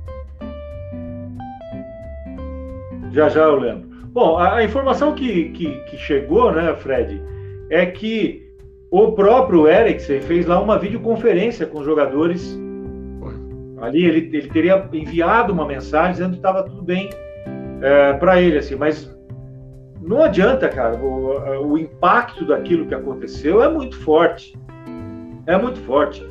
Já 3.11 3.29
já 3.29 3.41
eu 3.41 3.59
lembro. 3.59 3.86
Bom, 4.17 4.35
a, 4.35 4.55
a 4.55 4.63
informação 4.63 5.13
que, 5.13 5.49
que, 5.49 5.75
que, 5.81 5.95
chegou, 5.95 6.51
né, 6.51 6.73
Fred, 6.77 7.21
é 7.69 7.85
que 7.85 8.51
o 8.89 9.11
próprio 9.11 9.67
Eriksen 9.67 10.21
fez 10.21 10.47
lá 10.47 10.59
uma 10.59 10.79
videoconferência 10.79 11.67
com 11.67 11.81
os 11.81 11.85
jogadores. 11.85 12.59
Ali 13.79 14.05
ele, 14.05 14.35
ele 14.35 14.47
teria 14.47 14.89
enviado 14.91 15.53
uma 15.53 15.67
mensagem 15.67 16.13
dizendo 16.13 16.31
que 16.31 16.37
estava 16.37 16.63
tudo 16.63 16.81
bem 16.81 17.11
é, 17.79 18.13
para 18.13 18.41
ele, 18.41 18.57
assim, 18.57 18.73
mas 18.73 19.15
não 20.01 20.23
adianta, 20.23 20.67
cara. 20.67 20.97
O, 20.97 21.73
o, 21.73 21.77
impacto 21.77 22.43
daquilo 22.43 22.87
que 22.87 22.95
aconteceu 22.95 23.61
é 23.61 23.69
muito 23.69 23.99
forte. 23.99 24.57
É 25.45 25.55
muito 25.59 25.79
forte. 25.81 26.25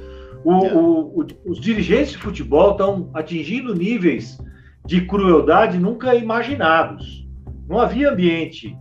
O, 0.44 0.52
é. 0.66 0.74
o, 0.74 1.26
os 1.44 1.60
dirigentes 1.60 2.10
de 2.10 2.18
futebol 2.18 2.72
estão 2.72 3.08
atingindo 3.14 3.72
níveis 3.72 4.38
de 4.84 5.02
crueldade 5.02 5.78
nunca 5.78 6.16
imaginados. 6.16 7.25
Não 7.68 7.80
havia 7.80 8.10
ambiente, 8.10 8.76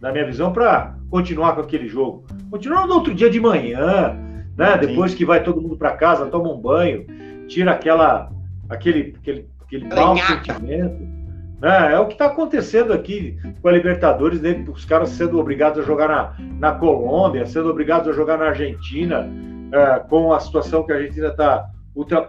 na 0.00 0.10
minha 0.10 0.26
visão, 0.26 0.52
para 0.52 0.96
continuar 1.10 1.54
com 1.54 1.60
aquele 1.60 1.86
jogo. 1.86 2.24
Continua 2.50 2.86
no 2.86 2.94
outro 2.94 3.14
dia 3.14 3.28
de 3.28 3.38
manhã, 3.38 4.16
né? 4.56 4.76
Depois 4.78 5.14
que 5.14 5.24
vai 5.24 5.42
todo 5.42 5.60
mundo 5.60 5.76
para 5.76 5.96
casa, 5.96 6.26
toma 6.26 6.50
um 6.50 6.60
banho, 6.60 7.06
tira 7.46 7.72
aquela, 7.72 8.30
aquele, 8.68 9.14
aquele, 9.20 9.48
aquele 9.60 9.88
mau 9.88 10.16
sentimento. 10.16 11.22
Né? 11.60 11.92
É 11.92 11.98
o 11.98 12.06
que 12.06 12.14
está 12.14 12.26
acontecendo 12.26 12.92
aqui 12.92 13.36
com 13.60 13.68
a 13.68 13.72
Libertadores, 13.72 14.40
né? 14.40 14.64
os 14.68 14.84
caras 14.84 15.10
sendo 15.10 15.38
obrigados 15.38 15.78
a 15.78 15.86
jogar 15.86 16.08
na, 16.08 16.34
na 16.58 16.72
Colômbia, 16.72 17.46
sendo 17.46 17.70
obrigados 17.70 18.08
a 18.08 18.12
jogar 18.12 18.36
na 18.36 18.46
Argentina, 18.46 19.28
é, 19.72 20.00
com 20.00 20.32
a 20.32 20.40
situação 20.40 20.82
que 20.84 20.92
a 20.92 20.96
Argentina 20.96 21.28
está 21.28 21.68
tá, 22.08 22.28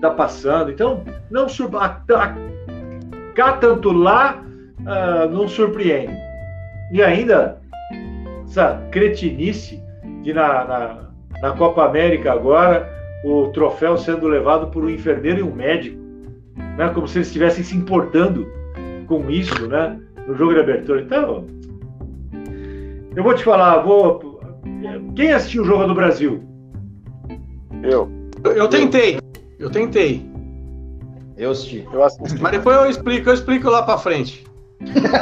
tá 0.00 0.10
passando. 0.10 0.72
Então, 0.72 1.04
não 1.30 1.46
cá 3.34 3.52
tanto 3.52 3.92
lá 3.92 4.42
uh, 4.84 5.28
não 5.30 5.48
surpreende. 5.48 6.16
E 6.92 7.02
ainda 7.02 7.60
essa 8.44 8.80
cretinice 8.90 9.82
de 10.22 10.32
na, 10.32 10.64
na, 10.64 11.10
na, 11.42 11.52
Copa 11.52 11.84
América 11.84 12.32
agora 12.32 12.88
o 13.24 13.48
troféu 13.48 13.96
sendo 13.96 14.28
levado 14.28 14.68
por 14.68 14.84
um 14.84 14.88
enfermeiro 14.88 15.40
e 15.40 15.42
um 15.42 15.54
médico, 15.54 15.98
né? 16.76 16.90
Como 16.94 17.08
se 17.08 17.18
eles 17.18 17.28
estivessem 17.28 17.64
se 17.64 17.76
importando 17.76 18.46
com 19.06 19.30
isso, 19.30 19.66
né? 19.66 19.98
No 20.26 20.34
jogo 20.36 20.54
de 20.54 20.60
abertura. 20.60 21.00
Então, 21.00 21.46
eu 23.16 23.22
vou 23.22 23.34
te 23.34 23.44
falar, 23.44 23.78
vou. 23.78 24.40
Quem 25.16 25.32
assistiu 25.32 25.62
o 25.62 25.66
jogo 25.66 25.86
do 25.86 25.94
Brasil? 25.94 26.42
Eu. 27.82 28.10
Eu 28.44 28.68
tentei. 28.68 29.18
Eu 29.58 29.70
tentei. 29.70 30.26
Eu 31.36 31.50
assisti. 31.50 31.86
Eu 31.92 32.02
assisti. 32.04 32.40
Mas 32.40 32.52
depois 32.52 32.76
eu 32.76 32.86
explico, 32.86 33.28
eu 33.28 33.34
explico 33.34 33.70
lá 33.70 33.82
para 33.82 33.98
frente. 33.98 34.44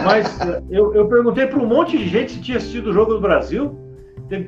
Mas 0.05 0.39
eu, 0.71 0.95
eu 0.95 1.07
perguntei 1.09 1.47
para 1.47 1.59
um 1.59 1.67
monte 1.67 1.97
de 1.97 2.09
gente 2.09 2.33
se 2.33 2.41
tinha 2.41 2.59
assistido 2.59 2.91
o 2.91 2.93
jogo 2.93 3.15
do 3.15 3.21
Brasil. 3.21 3.79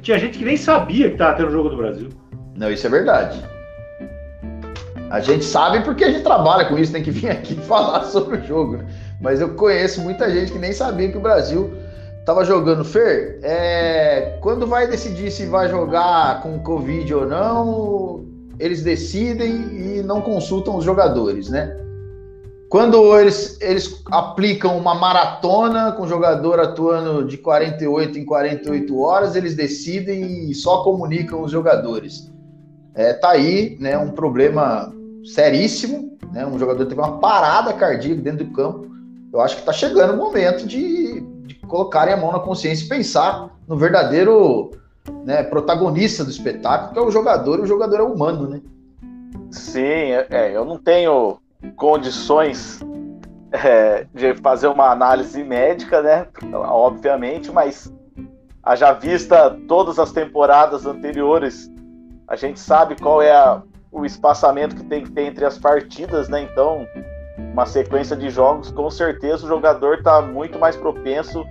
Tinha 0.02 0.18
gente 0.18 0.38
que 0.38 0.44
nem 0.44 0.56
sabia 0.56 1.08
que 1.08 1.14
estava 1.14 1.36
tendo 1.36 1.48
o 1.48 1.52
jogo 1.52 1.68
do 1.68 1.76
Brasil. 1.76 2.08
Não, 2.56 2.70
isso 2.70 2.86
é 2.86 2.90
verdade. 2.90 3.42
A 5.10 5.20
gente 5.20 5.44
sabe 5.44 5.80
porque 5.84 6.04
a 6.04 6.10
gente 6.10 6.22
trabalha 6.22 6.64
com 6.64 6.78
isso, 6.78 6.92
tem 6.92 7.02
que 7.02 7.10
vir 7.10 7.30
aqui 7.30 7.54
falar 7.68 8.04
sobre 8.04 8.38
o 8.38 8.44
jogo. 8.44 8.78
Né? 8.78 8.86
Mas 9.20 9.40
eu 9.40 9.54
conheço 9.54 10.00
muita 10.00 10.30
gente 10.30 10.52
que 10.52 10.58
nem 10.58 10.72
sabia 10.72 11.10
que 11.10 11.16
o 11.16 11.20
Brasil 11.20 11.72
estava 12.18 12.44
jogando. 12.44 12.84
Fer, 12.84 13.38
é... 13.42 14.38
quando 14.40 14.66
vai 14.66 14.88
decidir 14.88 15.30
se 15.30 15.46
vai 15.46 15.68
jogar 15.68 16.40
com 16.40 16.58
Covid 16.60 17.14
ou 17.14 17.26
não, 17.26 18.24
eles 18.58 18.82
decidem 18.82 19.98
e 19.98 20.02
não 20.02 20.20
consultam 20.20 20.76
os 20.76 20.84
jogadores, 20.84 21.48
né? 21.50 21.83
Quando 22.74 23.16
eles, 23.16 23.56
eles 23.60 24.02
aplicam 24.10 24.76
uma 24.76 24.96
maratona 24.96 25.92
com 25.92 26.02
o 26.02 26.08
jogador 26.08 26.58
atuando 26.58 27.24
de 27.24 27.38
48 27.38 28.18
em 28.18 28.24
48 28.24 28.98
horas, 28.98 29.36
eles 29.36 29.54
decidem 29.54 30.50
e 30.50 30.54
só 30.56 30.82
comunicam 30.82 31.40
os 31.40 31.52
jogadores. 31.52 32.28
É, 32.92 33.12
tá 33.12 33.30
aí 33.30 33.76
né, 33.78 33.96
um 33.96 34.10
problema 34.10 34.92
seríssimo. 35.24 36.18
Né, 36.32 36.44
um 36.44 36.58
jogador 36.58 36.84
teve 36.86 37.00
uma 37.00 37.20
parada 37.20 37.72
cardíaca 37.72 38.20
dentro 38.20 38.44
do 38.44 38.52
campo. 38.52 38.88
Eu 39.32 39.40
acho 39.40 39.54
que 39.54 39.62
está 39.62 39.72
chegando 39.72 40.14
o 40.14 40.16
momento 40.16 40.66
de, 40.66 41.20
de 41.20 41.54
colocarem 41.68 42.12
a 42.12 42.16
mão 42.16 42.32
na 42.32 42.40
consciência 42.40 42.86
e 42.86 42.88
pensar 42.88 43.56
no 43.68 43.76
verdadeiro 43.76 44.72
né, 45.24 45.44
protagonista 45.44 46.24
do 46.24 46.30
espetáculo, 46.32 46.92
que 46.92 46.98
é 46.98 47.02
o 47.02 47.12
jogador, 47.12 47.60
e 47.60 47.62
o 47.62 47.66
jogador 47.66 48.00
é 48.00 48.02
humano, 48.02 48.48
né? 48.48 48.60
Sim, 49.52 49.80
é, 49.80 50.26
é 50.28 50.56
eu 50.56 50.64
não 50.64 50.76
tenho 50.76 51.38
condições 51.72 52.80
é, 53.52 54.06
de 54.12 54.34
fazer 54.36 54.68
uma 54.68 54.90
análise 54.90 55.42
médica, 55.42 56.02
né? 56.02 56.26
Obviamente, 56.52 57.52
mas 57.52 57.92
já 58.76 58.92
vista 58.92 59.56
todas 59.68 59.98
as 59.98 60.10
temporadas 60.12 60.86
anteriores, 60.86 61.70
a 62.26 62.36
gente 62.36 62.58
sabe 62.58 62.96
qual 63.00 63.20
é 63.20 63.30
a, 63.30 63.62
o 63.92 64.04
espaçamento 64.04 64.74
que 64.74 64.84
tem 64.84 65.04
que 65.04 65.10
ter 65.12 65.22
entre 65.22 65.44
as 65.44 65.58
partidas, 65.58 66.28
né? 66.28 66.42
Então, 66.42 66.86
uma 67.38 67.66
sequência 67.66 68.16
de 68.16 68.30
jogos, 68.30 68.70
com 68.70 68.90
certeza 68.90 69.44
o 69.44 69.48
jogador 69.48 69.98
está 69.98 70.20
muito 70.22 70.58
mais 70.58 70.76
propenso 70.76 71.44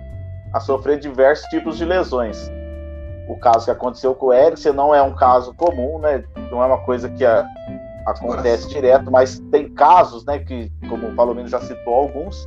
a 0.52 0.60
sofrer 0.60 0.98
diversos 0.98 1.46
tipos 1.48 1.78
de 1.78 1.84
lesões. 1.84 2.50
O 3.28 3.38
caso 3.38 3.64
que 3.64 3.70
aconteceu 3.70 4.14
com 4.14 4.26
o 4.26 4.32
Eriksen 4.32 4.72
não 4.72 4.94
é 4.94 5.00
um 5.00 5.14
caso 5.14 5.54
comum, 5.54 5.98
né? 5.98 6.22
Não 6.50 6.62
é 6.62 6.66
uma 6.66 6.78
coisa 6.84 7.08
que 7.08 7.24
a, 7.24 7.46
acontece 8.06 8.68
direto, 8.68 9.10
mas 9.10 9.38
tem 9.50 9.68
casos, 9.70 10.24
né, 10.24 10.38
que, 10.38 10.70
como 10.88 11.08
o 11.08 11.14
Palomino 11.14 11.48
já 11.48 11.60
citou 11.60 11.94
alguns, 11.94 12.46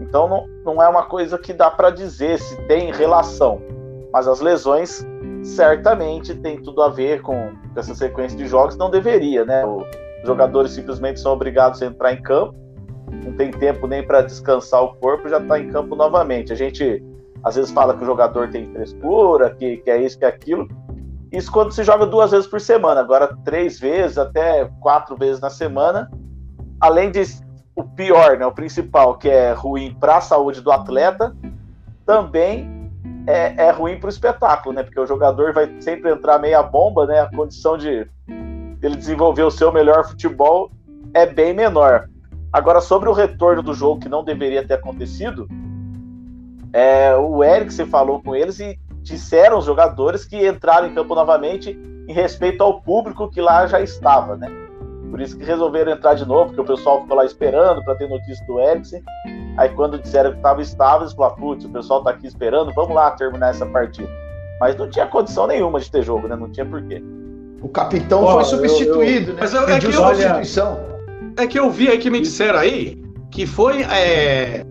então 0.00 0.28
não, 0.28 0.46
não 0.64 0.82
é 0.82 0.88
uma 0.88 1.04
coisa 1.04 1.38
que 1.38 1.52
dá 1.52 1.70
para 1.70 1.90
dizer 1.90 2.38
se 2.38 2.56
tem 2.62 2.92
relação, 2.92 3.60
mas 4.12 4.26
as 4.26 4.40
lesões 4.40 5.06
certamente 5.42 6.34
tem 6.34 6.60
tudo 6.60 6.82
a 6.82 6.88
ver 6.88 7.22
com 7.22 7.52
essa 7.76 7.94
sequência 7.94 8.36
de 8.36 8.46
jogos, 8.46 8.76
não 8.76 8.90
deveria, 8.90 9.44
né? 9.44 9.64
Os 9.64 9.86
jogadores 10.26 10.72
simplesmente 10.72 11.20
são 11.20 11.32
obrigados 11.32 11.80
a 11.82 11.86
entrar 11.86 12.12
em 12.12 12.22
campo, 12.22 12.54
não 13.24 13.32
tem 13.32 13.50
tempo 13.50 13.86
nem 13.86 14.06
para 14.06 14.22
descansar 14.22 14.82
o 14.82 14.94
corpo, 14.96 15.28
já 15.28 15.38
está 15.38 15.58
em 15.58 15.68
campo 15.68 15.94
novamente. 15.94 16.52
A 16.52 16.56
gente 16.56 17.02
às 17.42 17.56
vezes 17.56 17.70
fala 17.70 17.96
que 17.96 18.02
o 18.02 18.06
jogador 18.06 18.50
tem 18.50 18.70
frescura, 18.72 19.54
que, 19.54 19.78
que 19.78 19.90
é 19.90 20.02
isso, 20.02 20.18
que 20.18 20.24
é 20.24 20.28
aquilo, 20.28 20.68
isso 21.32 21.50
quando 21.50 21.72
se 21.72 21.84
joga 21.84 22.06
duas 22.06 22.30
vezes 22.30 22.46
por 22.46 22.60
semana. 22.60 23.00
Agora, 23.00 23.36
três 23.44 23.78
vezes, 23.78 24.18
até 24.18 24.64
quatro 24.80 25.16
vezes 25.16 25.40
na 25.40 25.50
semana. 25.50 26.10
Além 26.80 27.10
de 27.10 27.22
o 27.74 27.84
pior, 27.84 28.36
né, 28.36 28.44
o 28.44 28.52
principal, 28.52 29.16
que 29.16 29.28
é 29.28 29.52
ruim 29.52 29.96
para 29.98 30.16
a 30.16 30.20
saúde 30.20 30.60
do 30.60 30.72
atleta, 30.72 31.34
também 32.04 32.90
é, 33.26 33.66
é 33.66 33.70
ruim 33.70 33.98
para 33.98 34.08
o 34.08 34.10
espetáculo, 34.10 34.74
né? 34.74 34.82
Porque 34.82 34.98
o 34.98 35.06
jogador 35.06 35.52
vai 35.52 35.70
sempre 35.80 36.10
entrar 36.10 36.38
meia 36.38 36.62
bomba, 36.62 37.06
né? 37.06 37.20
A 37.20 37.30
condição 37.30 37.78
de 37.78 38.08
ele 38.82 38.96
desenvolver 38.96 39.42
o 39.42 39.50
seu 39.50 39.70
melhor 39.70 40.08
futebol 40.08 40.70
é 41.14 41.26
bem 41.26 41.54
menor. 41.54 42.08
Agora, 42.52 42.80
sobre 42.80 43.08
o 43.08 43.12
retorno 43.12 43.62
do 43.62 43.72
jogo 43.72 44.00
que 44.00 44.08
não 44.08 44.24
deveria 44.24 44.66
ter 44.66 44.74
acontecido, 44.74 45.46
é, 46.72 47.14
o 47.14 47.44
Eriksen 47.44 47.86
falou 47.86 48.20
com 48.20 48.34
eles 48.34 48.58
e 48.58 48.78
disseram 49.02 49.58
os 49.58 49.64
jogadores 49.64 50.24
que 50.24 50.46
entraram 50.46 50.88
em 50.88 50.94
campo 50.94 51.14
novamente 51.14 51.78
em 52.08 52.12
respeito 52.12 52.62
ao 52.62 52.80
público 52.80 53.30
que 53.30 53.40
lá 53.40 53.66
já 53.66 53.80
estava, 53.80 54.36
né? 54.36 54.48
Por 55.10 55.20
isso 55.20 55.36
que 55.36 55.44
resolveram 55.44 55.92
entrar 55.92 56.14
de 56.14 56.24
novo, 56.24 56.46
porque 56.46 56.60
o 56.60 56.76
pessoal 56.76 57.02
ficou 57.02 57.16
lá 57.16 57.24
esperando 57.24 57.82
para 57.84 57.96
ter 57.96 58.08
notícia 58.08 58.44
do 58.46 58.60
Eriksen. 58.60 59.02
Aí 59.56 59.68
quando 59.70 59.98
disseram 59.98 60.30
que 60.30 60.36
estava 60.36 60.62
estável, 60.62 61.02
eles 61.02 61.12
falaram, 61.12 61.36
putz, 61.36 61.64
o 61.64 61.68
pessoal 61.68 61.98
está 61.98 62.10
aqui 62.10 62.26
esperando, 62.26 62.72
vamos 62.74 62.94
lá 62.94 63.10
terminar 63.12 63.50
essa 63.50 63.66
partida. 63.66 64.08
Mas 64.60 64.76
não 64.76 64.88
tinha 64.88 65.06
condição 65.06 65.46
nenhuma 65.46 65.80
de 65.80 65.90
ter 65.90 66.02
jogo, 66.02 66.28
né? 66.28 66.36
Não 66.36 66.50
tinha 66.50 66.64
porquê. 66.64 67.02
O 67.60 67.68
capitão 67.68 68.24
oh, 68.24 68.32
foi 68.32 68.44
substituído, 68.44 69.30
eu, 69.30 69.30
eu... 69.30 69.34
né? 69.34 69.40
Mas 69.40 69.54
eu, 69.54 69.68
é 69.68 69.78
que 69.80 69.86
eu, 69.86 69.92
substituição. 69.92 70.80
É 71.36 71.46
que 71.46 71.58
eu 71.58 71.70
vi 71.70 71.88
aí 71.88 71.98
que 71.98 72.10
me 72.10 72.20
disseram 72.20 72.58
aí 72.58 73.02
que 73.30 73.46
foi 73.46 73.82
é, 73.82 74.64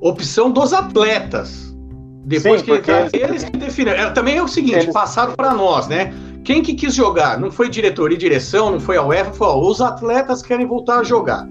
opção 0.00 0.50
dos 0.50 0.72
atletas. 0.72 1.71
Depois 2.24 2.60
Sim, 2.60 2.66
que 2.66 3.16
eles 3.16 3.44
que 3.44 3.56
definiram. 3.56 3.96
É, 3.96 4.10
também 4.10 4.36
é 4.36 4.42
o 4.42 4.48
seguinte, 4.48 4.76
eles... 4.76 4.92
passaram 4.92 5.34
para 5.34 5.52
nós, 5.54 5.88
né? 5.88 6.14
Quem 6.44 6.62
que 6.62 6.74
quis 6.74 6.94
jogar? 6.94 7.38
Não 7.38 7.50
foi 7.50 7.68
diretoria 7.68 8.16
e 8.16 8.18
direção, 8.18 8.70
não 8.70 8.80
foi 8.80 8.96
a 8.96 9.02
UEFA, 9.02 9.32
foi 9.32 9.46
ó, 9.46 9.58
os 9.58 9.80
atletas 9.80 10.42
querem 10.42 10.66
voltar 10.66 11.00
a 11.00 11.04
jogar. 11.04 11.46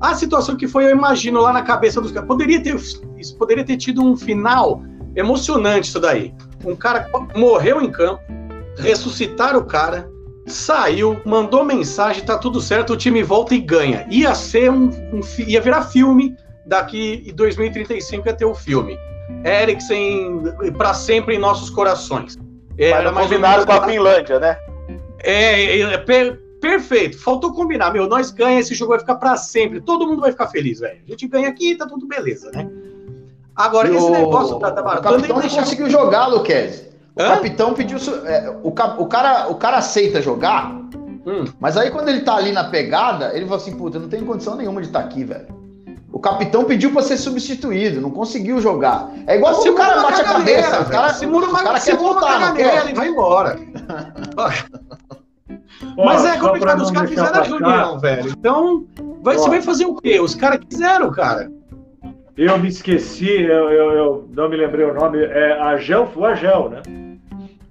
A 0.00 0.14
situação 0.14 0.56
que 0.56 0.66
foi, 0.66 0.84
eu 0.84 0.90
imagino, 0.90 1.40
lá 1.40 1.52
na 1.52 1.62
cabeça 1.62 2.00
dos 2.00 2.10
caras. 2.10 2.26
Poderia 2.26 2.60
ter, 2.60 2.74
isso 2.74 3.36
poderia 3.36 3.64
ter 3.64 3.76
tido 3.76 4.02
um 4.02 4.16
final 4.16 4.82
emocionante, 5.14 5.88
isso 5.88 6.00
daí. 6.00 6.34
Um 6.64 6.74
cara 6.74 7.08
morreu 7.36 7.80
em 7.80 7.90
campo, 7.90 8.20
ressuscitaram 8.78 9.60
o 9.60 9.64
cara, 9.64 10.10
saiu, 10.46 11.20
mandou 11.24 11.64
mensagem, 11.64 12.24
tá 12.24 12.36
tudo 12.36 12.60
certo, 12.60 12.94
o 12.94 12.96
time 12.96 13.22
volta 13.22 13.54
e 13.54 13.60
ganha. 13.60 14.06
Ia 14.10 14.34
ser 14.34 14.70
um, 14.70 14.90
um 15.12 15.20
ia 15.46 15.60
virar 15.60 15.82
filme 15.82 16.36
daqui 16.66 17.24
em 17.26 17.34
2035 17.34 18.26
ia 18.26 18.34
ter 18.34 18.44
o 18.44 18.54
filme. 18.54 18.98
Eriksen 19.44 20.42
para 20.76 20.94
sempre 20.94 21.34
em 21.34 21.38
nossos 21.38 21.70
corações. 21.70 22.38
Era 22.78 23.12
mais 23.12 23.26
combinaram 23.26 23.64
com 23.64 23.72
a 23.72 23.86
Finlândia, 23.86 24.38
né? 24.38 24.56
É, 25.22 25.78
é, 25.78 25.80
é 25.80 25.98
per, 25.98 26.40
perfeito. 26.60 27.18
Faltou 27.18 27.52
combinar, 27.52 27.92
meu. 27.92 28.06
Nós 28.06 28.30
ganha, 28.30 28.60
esse 28.60 28.74
jogo 28.74 28.90
vai 28.90 29.00
ficar 29.00 29.16
para 29.16 29.36
sempre. 29.36 29.80
Todo 29.80 30.06
mundo 30.06 30.20
vai 30.20 30.32
ficar 30.32 30.48
feliz, 30.48 30.80
velho. 30.80 31.00
A 31.06 31.10
gente 31.10 31.28
ganha 31.28 31.48
aqui, 31.48 31.74
tá 31.74 31.86
tudo 31.86 32.06
beleza, 32.06 32.50
né? 32.52 32.68
Agora, 33.54 33.88
e 33.88 33.96
esse 33.96 34.06
o... 34.06 34.10
negócio 34.10 34.58
da, 34.58 34.70
da 34.70 34.82
maratona. 34.82 35.16
O 35.16 35.20
capitão 35.20 35.42
não 35.42 35.48
conseguiu 35.48 35.90
jogar, 35.90 36.26
Luquez. 36.28 36.88
O 37.14 37.22
Hã? 37.22 37.28
capitão 37.36 37.74
pediu. 37.74 37.98
É, 38.26 38.50
o, 38.62 38.68
o, 38.68 39.06
cara, 39.06 39.48
o 39.48 39.56
cara 39.56 39.76
aceita 39.76 40.22
jogar, 40.22 40.72
hum. 41.26 41.44
mas 41.60 41.76
aí 41.76 41.90
quando 41.90 42.08
ele 42.08 42.22
tá 42.22 42.36
ali 42.36 42.52
na 42.52 42.64
pegada, 42.64 43.36
ele 43.36 43.44
fala 43.44 43.60
assim: 43.60 43.76
puta, 43.76 43.98
não 43.98 44.08
tem 44.08 44.24
condição 44.24 44.56
nenhuma 44.56 44.80
de 44.80 44.86
estar 44.86 45.00
tá 45.00 45.04
aqui, 45.04 45.22
velho. 45.22 45.61
O 46.12 46.20
capitão 46.20 46.64
pediu 46.64 46.92
para 46.92 47.02
ser 47.02 47.16
substituído, 47.16 48.00
não 48.00 48.10
conseguiu 48.10 48.60
jogar. 48.60 49.10
É 49.26 49.36
igual 49.36 49.54
se 49.54 49.70
o 49.70 49.74
cara 49.74 50.02
bate 50.02 50.20
a 50.20 50.24
cabeça. 50.24 50.82
O 50.82 50.90
cara, 50.90 51.14
segura 51.14 51.46
uma, 51.46 51.60
o 51.60 51.64
cara 51.64 51.80
quer 51.80 51.96
voltar, 51.96 52.54
quer? 52.54 52.90
e 52.90 52.92
vai 52.92 53.08
embora. 53.08 53.58
Mas 55.96 56.24
é 56.24 56.38
complicado, 56.38 56.82
os 56.82 56.90
caras 56.90 57.08
fizeram 57.08 57.40
a 57.40 57.42
reunião, 57.42 57.98
velho. 57.98 58.30
Então, 58.30 58.84
vai, 59.22 59.36
você 59.36 59.48
vai 59.48 59.62
fazer 59.62 59.86
o 59.86 59.94
quê? 59.96 60.20
Os 60.20 60.34
caras 60.34 60.60
quiseram, 60.68 61.10
cara. 61.10 61.50
Eu 62.36 62.58
me 62.58 62.68
esqueci, 62.68 63.42
eu, 63.42 63.70
eu, 63.70 63.92
eu, 63.92 64.28
não 64.32 64.48
me 64.48 64.56
lembrei 64.56 64.84
o 64.84 64.94
nome. 64.94 65.22
É 65.22 65.52
Agel, 65.60 66.10
o 66.14 66.24
Agel, 66.24 66.70
né? 66.70 66.82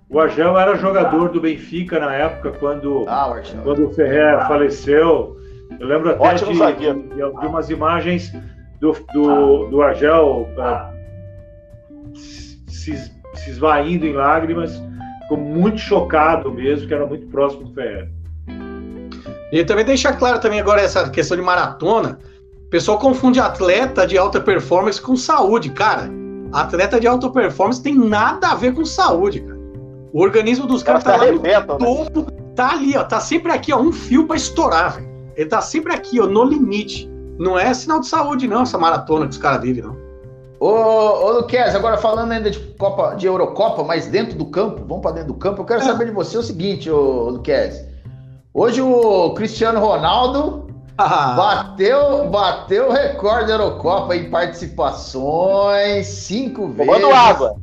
O 0.10 0.20
Agel 0.20 0.58
era 0.58 0.76
jogador 0.76 1.30
do 1.30 1.40
Benfica 1.40 2.00
na 2.00 2.14
época, 2.14 2.52
quando, 2.60 3.06
ah, 3.08 3.42
quando 3.64 3.88
o 3.88 3.94
Ferrer 3.94 4.48
faleceu. 4.48 5.41
Eu 5.82 5.88
lembro 5.88 6.12
até 6.12 6.36
de, 6.36 6.46
de, 6.46 7.16
de, 7.16 7.22
algumas 7.24 7.72
imagens 7.72 8.32
do, 8.80 8.96
do, 9.12 9.66
do 9.66 9.82
Argel 9.82 10.48
uh, 10.56 12.16
se, 12.16 12.96
se 13.34 13.50
esvaindo 13.50 14.06
em 14.06 14.14
lágrimas. 14.14 14.80
Ficou 15.24 15.38
muito 15.40 15.80
chocado 15.80 16.54
mesmo, 16.54 16.88
que 16.88 16.94
era 16.94 17.08
muito 17.08 17.26
próximo 17.30 17.64
do 17.64 17.74
Ferrer. 17.74 18.12
E 19.52 19.66
também 19.66 19.84
deixar 19.84 20.14
claro 20.14 20.40
também 20.40 20.60
agora 20.60 20.82
essa 20.82 21.10
questão 21.10 21.36
de 21.36 21.42
maratona. 21.42 22.20
O 22.68 22.70
pessoal 22.70 23.00
confunde 23.00 23.40
atleta 23.40 24.06
de 24.06 24.20
alta 24.20 24.40
performance 24.40 25.02
com 25.02 25.16
saúde, 25.16 25.72
cara. 25.72 26.12
Atleta 26.54 27.00
de 27.00 27.08
alta 27.08 27.28
performance 27.32 27.82
tem 27.82 27.96
nada 27.96 28.50
a 28.50 28.56
ver 28.56 28.76
com 28.76 28.86
saúde, 28.86 29.40
cara. 29.40 29.60
O 30.14 30.22
organismo 30.22 30.68
dos 30.68 30.84
caras 30.84 31.04
tá, 31.04 31.14
tá 31.14 31.26
lá 31.26 31.32
no 31.32 31.42
né? 31.42 31.60
topo, 31.60 32.32
tá 32.56 32.74
ali, 32.74 32.96
ó, 32.96 33.04
tá 33.04 33.20
sempre 33.20 33.52
aqui, 33.52 33.74
ó, 33.74 33.80
um 33.82 33.92
fio 33.92 34.28
para 34.28 34.36
estourar, 34.36 34.98
velho. 34.98 35.11
Ele 35.42 35.50
tá 35.50 35.60
sempre 35.60 35.92
aqui, 35.92 36.20
ó, 36.20 36.28
no 36.28 36.44
limite. 36.44 37.10
Não 37.40 37.58
é 37.58 37.74
sinal 37.74 38.00
de 38.00 38.08
saúde, 38.08 38.48
não, 38.48 38.62
essa 38.62 38.78
maratona 38.78 39.26
que 39.26 39.32
os 39.32 39.38
caras 39.40 39.62
vivem, 39.62 39.82
não. 39.84 39.98
Ô, 40.60 40.68
ô 40.68 41.32
Luquez, 41.32 41.74
agora 41.74 41.98
falando 41.98 42.32
ainda 42.32 42.52
de 42.52 42.60
Copa, 42.78 43.16
de 43.16 43.26
Eurocopa, 43.26 43.84
mas 43.84 44.06
dentro 44.06 44.38
do 44.38 44.46
campo, 44.46 44.86
vamos 44.88 45.02
para 45.02 45.14
dentro 45.14 45.30
do 45.30 45.40
campo, 45.40 45.62
eu 45.62 45.66
quero 45.66 45.82
é. 45.82 45.84
saber 45.84 46.06
de 46.06 46.12
você 46.12 46.38
o 46.38 46.44
seguinte, 46.44 46.92
ô 46.92 47.32
Luquez. 47.32 47.84
Hoje 48.54 48.84
o 48.84 49.34
Cristiano 49.34 49.80
Ronaldo 49.80 50.68
ah. 50.96 51.34
bateu, 51.36 52.30
bateu 52.30 52.90
o 52.90 52.92
recorde 52.92 53.48
da 53.48 53.54
Eurocopa 53.54 54.16
em 54.16 54.30
participações 54.30 56.06
cinco 56.06 56.68
tomando 56.68 56.76
vezes. 56.78 57.02
Tomando 57.02 57.16
água. 57.16 57.56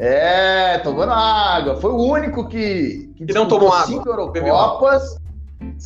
É, 0.00 0.78
tomando 0.78 1.12
água. 1.12 1.76
Foi 1.76 1.92
o 1.92 2.02
único 2.02 2.48
que, 2.48 3.12
que, 3.14 3.26
que 3.26 3.32
não 3.32 3.46
tomou 3.46 3.68
água. 3.68 3.86
cinco 3.86 4.08
Eurocopas 4.08 5.21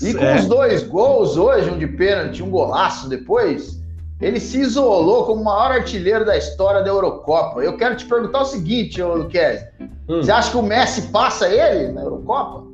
e 0.02 0.14
com 0.14 0.34
os 0.34 0.46
dois 0.46 0.82
gols 0.82 1.36
hoje, 1.36 1.70
um 1.70 1.78
de 1.78 1.86
pênalti, 1.86 2.42
um 2.42 2.50
golaço 2.50 3.08
depois, 3.08 3.80
ele 4.20 4.40
se 4.40 4.60
isolou 4.60 5.24
como 5.24 5.42
o 5.42 5.44
maior 5.44 5.72
artilheiro 5.72 6.24
da 6.24 6.36
história 6.36 6.82
da 6.82 6.88
Eurocopa. 6.88 7.60
Eu 7.60 7.76
quero 7.76 7.96
te 7.96 8.06
perguntar 8.06 8.42
o 8.42 8.44
seguinte, 8.44 9.02
Luquez. 9.02 9.62
Hum. 10.08 10.22
Você 10.22 10.30
acha 10.30 10.50
que 10.50 10.56
o 10.56 10.62
Messi 10.62 11.02
passa 11.08 11.48
ele 11.48 11.92
na 11.92 12.02
Eurocopa? 12.02 12.64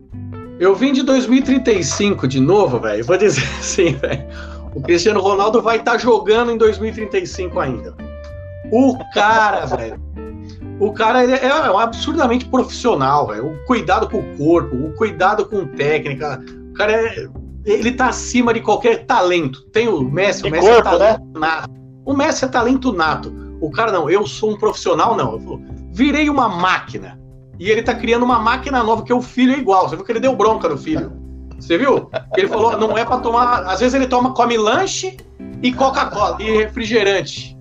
Eu 0.61 0.75
vim 0.77 0.93
de 0.93 1.03
2035 1.03 2.29
de 2.29 2.39
novo, 2.39 2.79
velho. 2.79 3.05
Vou 3.05 3.17
dizer 3.17 3.43
assim, 3.59 3.95
velho. 3.95 4.25
O 4.75 4.81
Cristiano 4.81 5.21
Ronaldo 5.21 5.61
vai 5.61 5.79
estar 5.79 5.93
tá 5.93 5.99
jogando 5.99 6.53
em 6.53 6.57
2035 6.57 7.59
ainda. 7.59 7.95
O 8.71 8.97
cara, 9.13 9.67
velho. 9.77 10.01
O 10.79 10.93
cara 10.93 11.25
é, 11.25 11.47
é 11.47 11.71
um 11.71 11.79
absurdamente 11.79 12.45
profissional, 12.45 13.27
velho. 13.27 13.49
O 13.49 13.65
cuidado 13.67 14.09
com 14.09 14.19
o 14.19 14.37
corpo, 14.37 14.77
o 14.77 14.93
cuidado 14.95 15.45
com 15.47 15.67
técnica, 15.67 16.41
o 16.73 16.75
cara 16.75 16.93
é, 16.93 17.29
ele 17.67 17.93
tá 17.93 18.09
acima 18.09 18.55
de 18.55 18.61
qualquer 18.61 19.05
talento. 19.05 19.63
Tem 19.71 19.89
o 19.89 20.01
Messi, 20.01 20.47
o 20.47 20.51
Messi 20.51 20.67
é 20.67 20.75
corpo, 20.75 20.89
é 20.89 20.99
talento 20.99 21.21
né? 21.21 21.41
nato. 21.41 21.71
O 22.05 22.17
Messi 22.17 22.45
é 22.47 22.49
talento 22.49 22.93
nato. 22.93 23.33
O 23.61 23.71
cara 23.71 23.93
não, 23.93 24.09
eu 24.09 24.27
sou 24.27 24.53
um 24.53 24.59
profissional, 24.59 25.15
não. 25.15 25.35
Eu 25.35 25.63
virei 25.93 26.31
uma 26.31 26.49
máquina. 26.49 27.21
E 27.61 27.71
ele 27.71 27.83
tá 27.83 27.95
criando 27.95 28.25
uma 28.25 28.39
máquina 28.39 28.83
nova, 28.83 29.05
que 29.05 29.13
o 29.13 29.21
filho 29.21 29.53
é 29.53 29.59
igual. 29.59 29.89
Você 29.89 29.97
viu 29.97 30.05
que 30.05 30.11
ele 30.11 30.19
deu 30.19 30.35
bronca 30.35 30.69
no 30.69 30.79
filho? 30.79 31.13
Você 31.61 31.77
viu? 31.77 32.11
Ele 32.37 32.49
falou, 32.49 32.77
não 32.79 32.97
é 32.97 33.05
para 33.05 33.19
tomar. 33.19 33.65
Às 33.67 33.81
vezes 33.81 33.95
ele 33.95 34.07
toma, 34.07 34.33
come 34.33 34.57
lanche 34.57 35.17
e 35.63 35.73
Coca-Cola 35.73 36.39
e 36.41 36.51
refrigerante. 36.57 37.57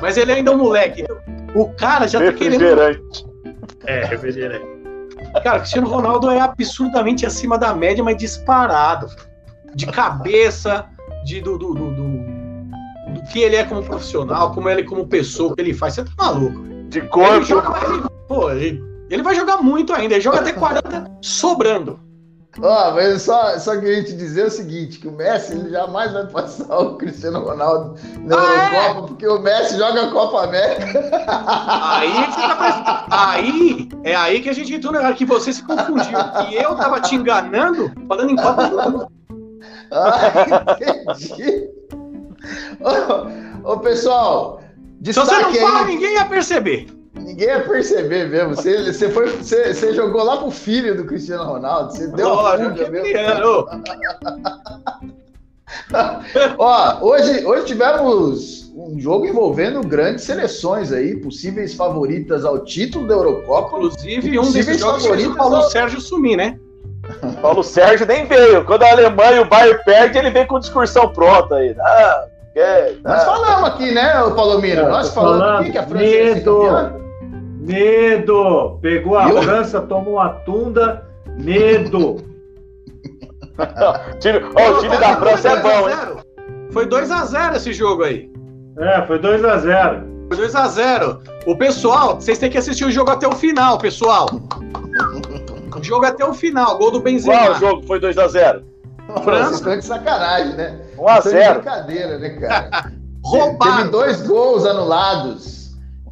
Mas 0.00 0.16
ele 0.16 0.30
ainda 0.30 0.52
é 0.52 0.54
um 0.54 0.58
moleque. 0.58 1.04
O 1.54 1.70
cara 1.70 2.06
já 2.06 2.20
tá 2.20 2.32
querendo. 2.32 2.60
Refrigerante. 2.60 3.26
É, 3.84 4.04
refrigerante. 4.04 4.71
Cara, 5.40 5.60
Cristiano 5.60 5.88
Ronaldo 5.88 6.30
é 6.30 6.40
absurdamente 6.40 7.24
acima 7.24 7.58
da 7.58 7.74
média, 7.74 8.04
mas 8.04 8.16
disparado. 8.16 9.06
De 9.74 9.86
cabeça, 9.86 10.86
de, 11.24 11.40
do, 11.40 11.56
do, 11.56 11.74
do, 11.74 11.90
do, 11.90 13.22
que 13.32 13.40
ele 13.40 13.56
é 13.56 13.64
como 13.64 13.82
profissional, 13.82 14.52
como 14.52 14.68
ele 14.68 14.82
é 14.82 14.84
como 14.84 15.06
pessoa, 15.06 15.52
o 15.52 15.56
que 15.56 15.62
ele 15.62 15.72
faz. 15.72 15.94
Você 15.94 16.04
tá 16.04 16.10
maluco. 16.18 16.62
De 16.88 17.00
corpo. 17.02 17.36
Ele, 17.36 17.44
joga, 17.44 18.10
pô, 18.28 18.50
ele, 18.50 18.82
ele 19.08 19.22
vai 19.22 19.34
jogar 19.34 19.58
muito 19.58 19.94
ainda. 19.94 20.14
Ele 20.14 20.20
joga 20.20 20.40
até 20.40 20.52
40 20.52 21.10
sobrando. 21.22 21.98
Ó, 22.60 22.90
oh, 22.90 22.94
mas 22.94 23.22
só, 23.22 23.58
só 23.58 23.80
queria 23.80 24.04
te 24.04 24.12
dizer 24.12 24.46
o 24.46 24.50
seguinte, 24.50 24.98
que 24.98 25.08
o 25.08 25.12
Messi 25.12 25.54
ele 25.54 25.70
jamais 25.70 26.12
vai 26.12 26.26
passar 26.26 26.78
o 26.78 26.96
Cristiano 26.96 27.40
Ronaldo 27.40 27.98
na 28.20 28.36
ah, 28.36 28.52
é? 28.52 28.76
Eurocopa, 28.76 29.04
é? 29.04 29.08
porque 29.08 29.26
o 29.26 29.38
Messi 29.38 29.78
joga 29.78 30.04
a 30.04 30.10
Copa 30.10 30.44
América. 30.44 30.84
Aí, 31.28 32.12
tá 32.36 33.06
aí 33.08 33.88
é 34.04 34.14
aí 34.14 34.42
que 34.42 34.50
a 34.50 34.52
gente 34.52 34.74
entrou 34.74 34.92
no 34.92 35.14
que 35.14 35.24
você 35.24 35.50
se 35.52 35.62
confundiu. 35.62 36.18
E 36.50 36.56
eu 36.56 36.74
tava 36.76 37.00
te 37.00 37.14
enganando 37.14 37.90
falando 38.06 38.30
em 38.30 38.36
Copa 38.36 38.68
do 38.68 38.76
Mundo. 38.76 39.12
Ah, 39.90 40.20
entendi. 40.76 41.70
Ô, 43.64 43.72
ô 43.72 43.78
pessoal, 43.78 44.62
destaque 45.00 45.28
Se 45.28 45.36
você 45.36 45.60
não 45.60 45.68
fala, 45.68 45.86
aí... 45.86 45.94
ninguém 45.94 46.14
ia 46.14 46.24
perceber. 46.26 47.01
Ninguém 47.22 47.48
ia 47.48 47.60
perceber 47.60 48.28
mesmo. 48.28 48.54
Você, 48.54 48.92
você, 48.92 49.08
foi, 49.08 49.28
você, 49.30 49.72
você 49.72 49.94
jogou 49.94 50.22
lá 50.22 50.36
pro 50.36 50.50
filho 50.50 50.96
do 50.96 51.04
Cristiano 51.04 51.44
Ronaldo. 51.44 51.92
Você 51.92 52.08
deu 52.08 52.28
oh, 52.28 52.40
a 52.40 52.58
fuga 52.58 52.90
mesmo. 52.90 53.66
Ó, 56.58 56.98
hoje, 57.00 57.44
hoje 57.46 57.66
tivemos 57.66 58.70
um 58.74 58.98
jogo 58.98 59.26
envolvendo 59.26 59.80
grandes 59.80 60.24
seleções 60.24 60.92
aí, 60.92 61.16
possíveis 61.16 61.74
favoritas 61.74 62.44
ao 62.44 62.58
título 62.64 63.06
da 63.06 63.14
Eurocopa. 63.14 63.76
Inclusive, 63.76 64.38
um 64.38 64.50
desses 64.50 64.80
jogos 64.80 65.06
fez 65.06 65.26
o 65.26 65.34
Paulo 65.34 65.56
ao... 65.56 65.70
Sérgio 65.70 66.00
sumir, 66.00 66.36
né? 66.36 66.58
Paulo 67.40 67.62
Sérgio 67.62 68.06
nem 68.06 68.26
veio. 68.26 68.64
Quando 68.64 68.82
a 68.82 68.90
Alemanha 68.90 69.36
e 69.36 69.40
o 69.40 69.48
Bayern 69.48 69.82
perde, 69.84 70.18
ele 70.18 70.30
vem 70.30 70.46
com 70.46 70.58
discursão 70.58 71.08
pronta 71.12 71.56
aí. 71.56 71.74
Ah, 71.78 72.24
é, 72.54 72.94
Nós 73.02 73.24
falamos 73.24 73.70
aqui, 73.70 73.92
né, 73.92 74.12
Palomino? 74.36 74.88
Nós 74.88 75.08
falamos 75.10 75.40
falando, 75.40 75.60
aqui 75.60 75.72
que 75.72 75.78
a 75.78 75.86
França 75.86 76.04
medo, 76.04 77.01
medo. 77.62 78.78
Pegou 78.80 79.16
a 79.16 79.28
Eu? 79.28 79.42
França, 79.42 79.80
tomou 79.80 80.18
a 80.18 80.30
tunda, 80.30 81.06
medo. 81.38 82.16
o 83.58 84.18
time, 84.18 84.40
oh, 84.40 84.70
o 84.70 84.80
time 84.80 84.96
da 84.98 85.16
França 85.16 85.50
é 85.50 85.60
bom, 85.60 85.88
hein? 85.88 85.96
Foi 86.72 86.86
2x0 86.86 87.56
esse 87.56 87.72
jogo 87.72 88.02
aí. 88.02 88.30
É, 88.78 89.02
foi 89.06 89.18
2x0. 89.18 90.28
Foi 90.28 90.46
2x0. 90.46 91.20
O 91.46 91.56
pessoal, 91.56 92.14
vocês 92.16 92.38
têm 92.38 92.50
que 92.50 92.58
assistir 92.58 92.84
o 92.84 92.90
jogo 92.90 93.10
até 93.10 93.28
o 93.28 93.32
final, 93.32 93.78
pessoal. 93.78 94.26
O 95.76 95.82
jogo 95.82 96.06
até 96.06 96.24
o 96.24 96.32
final, 96.32 96.78
gol 96.78 96.90
do 96.90 97.00
Benzema. 97.00 97.38
Qual 97.38 97.54
jogo 97.56 97.86
foi 97.86 98.00
2x0? 98.00 98.62
França. 99.22 99.44
Vocês 99.44 99.56
estão 99.56 99.78
de 99.78 99.84
sacanagem, 99.84 100.54
né? 100.54 100.80
1x0. 100.96 101.54
brincadeira, 101.54 102.18
né, 102.18 102.30
cara? 102.30 102.92
Roubado. 103.24 103.76
Teve 103.76 103.90
dois 103.90 104.22
gols 104.26 104.64
anulados. 104.64 105.61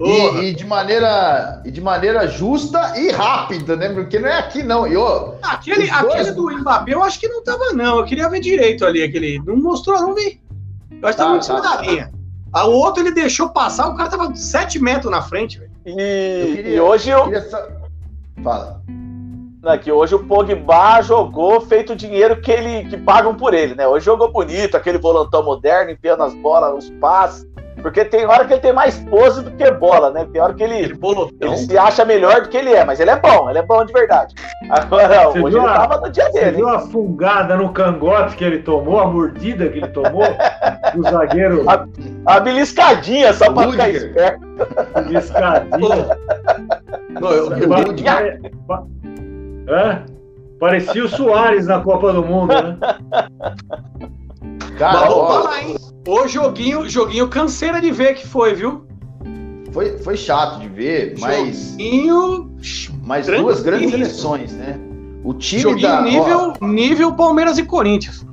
E, 0.01 0.45
e, 0.45 0.55
de 0.55 0.65
maneira, 0.65 1.61
e 1.65 1.71
de 1.71 1.81
maneira 1.81 2.27
justa 2.27 2.99
e 2.99 3.11
rápida, 3.11 3.77
né? 3.77 3.91
Porque 3.91 4.19
não 4.19 4.29
é 4.29 4.39
aqui, 4.39 4.63
não. 4.63 4.87
E, 4.87 4.97
ó, 4.97 5.35
aquele, 5.43 5.87
dois... 5.87 5.93
aquele 5.93 6.33
do 6.33 6.51
Mbappé 6.59 6.95
eu 6.95 7.03
acho 7.03 7.21
que 7.21 7.29
não 7.29 7.45
tava, 7.45 7.73
não. 7.75 7.99
Eu 7.99 8.05
queria 8.05 8.29
ver 8.29 8.41
direito 8.41 8.87
ali. 8.87 9.03
Aquele. 9.03 9.39
Não 9.45 9.57
mostrou, 9.57 10.01
não 10.01 10.15
vi. 10.15 10.41
Eu 11.03 11.09
acho 11.09 11.19
que 11.19 11.23
tava 11.23 11.25
tá, 11.25 11.29
muito 11.29 11.47
tá, 11.47 11.55
cima 11.57 11.61
da 11.61 11.83
linha. 11.83 12.11
Ah, 12.53 12.67
o 12.67 12.73
outro 12.73 13.03
ele 13.03 13.13
deixou 13.13 13.51
passar, 13.51 13.89
o 13.89 13.95
cara 13.95 14.11
tava 14.11 14.35
7 14.35 14.79
metros 14.81 15.11
na 15.11 15.23
frente, 15.23 15.59
velho. 15.59 15.71
E, 15.85 16.53
queria, 16.57 16.75
e 16.75 16.81
hoje 16.81 17.11
eu. 17.11 17.25
Queria... 17.25 17.47
Fala 18.43 18.81
que 19.83 19.93
hoje 19.93 20.15
o 20.15 20.25
Pogba 20.25 21.03
jogou 21.03 21.61
feito 21.61 21.93
o 21.93 21.97
dinheiro 21.97 22.41
que 22.41 22.51
ele 22.51 22.89
que 22.89 22.97
pagam 22.97 23.35
por 23.35 23.53
ele, 23.53 23.75
né? 23.75 23.87
Hoje 23.87 24.07
jogou 24.07 24.33
bonito, 24.33 24.77
aquele 24.77 24.97
volantão 24.97 25.45
moderno, 25.45 25.91
enfiando 25.91 26.23
as 26.23 26.35
bolas, 26.35 26.85
os 26.85 26.91
passes. 26.99 27.47
Porque 27.81 28.05
tem 28.05 28.27
hora 28.27 28.45
que 28.45 28.53
ele 28.55 28.61
tem 28.61 28.73
mais 28.73 28.99
pose 28.99 29.43
do 29.43 29.51
que 29.53 29.71
bola, 29.73 30.11
né? 30.11 30.27
Tem 30.33 30.41
hora 30.41 30.55
que 30.55 30.63
ele, 30.63 30.99
ele 31.41 31.57
se 31.57 31.79
acha 31.79 32.05
melhor 32.05 32.43
do 32.43 32.49
que 32.49 32.57
ele 32.57 32.73
é, 32.73 32.85
mas 32.85 33.01
ele 33.01 33.11
é 33.11 33.17
bom, 33.17 33.49
ele 33.49 33.59
é 33.59 33.63
bom 33.63 33.85
de 33.85 33.93
verdade. 33.93 34.35
Agora, 34.69 35.25
você 35.25 35.41
hoje 35.41 35.57
ele 35.57 35.67
a, 35.67 35.75
tava 35.75 36.01
no 36.01 36.11
dia 36.11 36.25
você 36.25 36.33
dele. 36.33 36.51
Você 36.51 36.57
viu 36.57 36.69
a 36.69 36.79
fungada 36.81 37.57
no 37.57 37.73
cangote 37.73 38.37
que 38.37 38.45
ele 38.45 38.59
tomou, 38.61 39.01
a 39.01 39.07
mordida 39.07 39.69
que 39.69 39.79
ele 39.79 39.89
tomou 39.89 40.25
do 40.95 41.03
zagueiro? 41.03 41.65
A, 41.69 41.87
a 42.27 42.41
beliscadinha, 42.41 43.33
só 43.33 43.53
pra 43.53 43.71
ficar 43.71 43.89
esperto. 43.89 44.41
Beliscadinha. 45.05 46.19
Não, 47.09 47.31
eu, 47.31 47.53
eu, 47.53 47.73
eu? 47.73 47.95
Parecia 50.61 51.05
o 51.05 51.09
Soares 51.09 51.67
na 51.67 51.81
Copa 51.81 52.13
do 52.13 52.23
Mundo, 52.23 52.53
né? 52.53 52.77
Cara, 54.79 55.01
Mas 55.01 55.09
vou 55.09 55.27
falar, 55.27 55.63
hein? 55.63 55.77
O 56.07 56.27
joguinho, 56.27 56.89
joguinho 56.89 57.29
canseira 57.29 57.81
de 57.81 57.91
ver 57.91 58.15
que 58.15 58.27
foi, 58.27 58.55
viu? 58.55 58.87
Foi, 59.73 59.99
foi 59.99 60.17
chato 60.17 60.61
de 60.61 60.69
ver, 60.69 61.15
mas. 61.19 61.71
Joguinho. 61.73 62.57
Mas 63.03 63.27
duas 63.27 63.61
grandes 63.61 63.91
seleções, 63.91 64.53
né? 64.53 64.79
O 65.23 65.35
time 65.35 65.63
joguinho 65.63 65.89
da. 65.89 66.03
Nível, 66.03 66.55
ó, 66.61 66.67
nível 66.67 67.13
Palmeiras 67.13 67.59
e 67.59 67.65
Corinthians. 67.65 68.25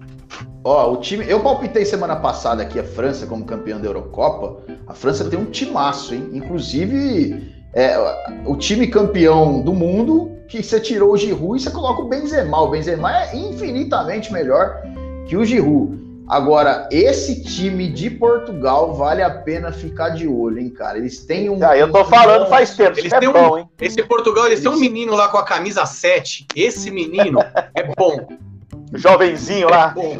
Ó, 0.63 0.93
o 0.93 0.97
time. 0.97 1.25
Eu 1.27 1.41
palpitei 1.41 1.85
semana 1.85 2.15
passada 2.15 2.63
aqui 2.63 2.79
a 2.79 2.83
França 2.83 3.27
como 3.27 3.45
campeã 3.45 3.79
da 3.79 3.87
Eurocopa. 3.87 4.63
A 4.87 4.93
França 4.93 5.25
tem 5.25 5.37
um 5.37 5.45
timaço, 5.45 6.15
hein? 6.15 6.29
Inclusive, 6.33 7.53
é, 7.73 7.97
o 8.45 8.55
time 8.55 8.87
campeão 8.87 9.61
do 9.61 9.73
mundo 9.73 10.31
que 10.47 10.63
você 10.63 10.79
tirou 10.79 11.11
o 11.11 11.17
Giroud 11.17 11.57
e 11.57 11.63
você 11.63 11.69
coloca 11.69 12.01
o 12.01 12.07
Benzema. 12.07 12.61
O 12.61 12.69
Benzema 12.69 13.23
é 13.23 13.35
infinitamente 13.35 14.31
melhor 14.31 14.81
que 15.27 15.35
o 15.35 15.43
Giroud. 15.43 16.06
Agora, 16.27 16.89
esse 16.91 17.43
time 17.43 17.87
de 17.87 18.09
Portugal 18.09 18.93
vale 18.93 19.23
a 19.23 19.29
pena 19.29 19.71
ficar 19.71 20.09
de 20.09 20.27
olho, 20.27 20.59
hein, 20.59 20.69
cara? 20.69 20.97
Eles 20.97 21.25
têm 21.25 21.49
um. 21.49 21.57
Ah, 21.65 21.77
eu 21.77 21.91
tô 21.91 22.03
falando 22.05 22.47
faz 22.47 22.75
tempo. 22.75 22.99
Eles 22.99 23.13
é 23.13 23.19
têm 23.19 23.31
bom, 23.31 23.57
hein? 23.57 23.69
Esse 23.79 24.03
Portugal, 24.03 24.45
eles, 24.45 24.59
eles 24.59 24.69
têm 24.69 24.77
um 24.77 24.79
menino 24.79 25.15
lá 25.15 25.29
com 25.29 25.37
a 25.37 25.43
camisa 25.43 25.85
7. 25.85 26.47
Esse 26.55 26.91
menino 26.91 27.39
é 27.73 27.83
bom. 27.95 28.27
Jovenzinho 28.93 29.67
é 29.67 29.71
lá. 29.71 29.87
Bom. 29.89 30.17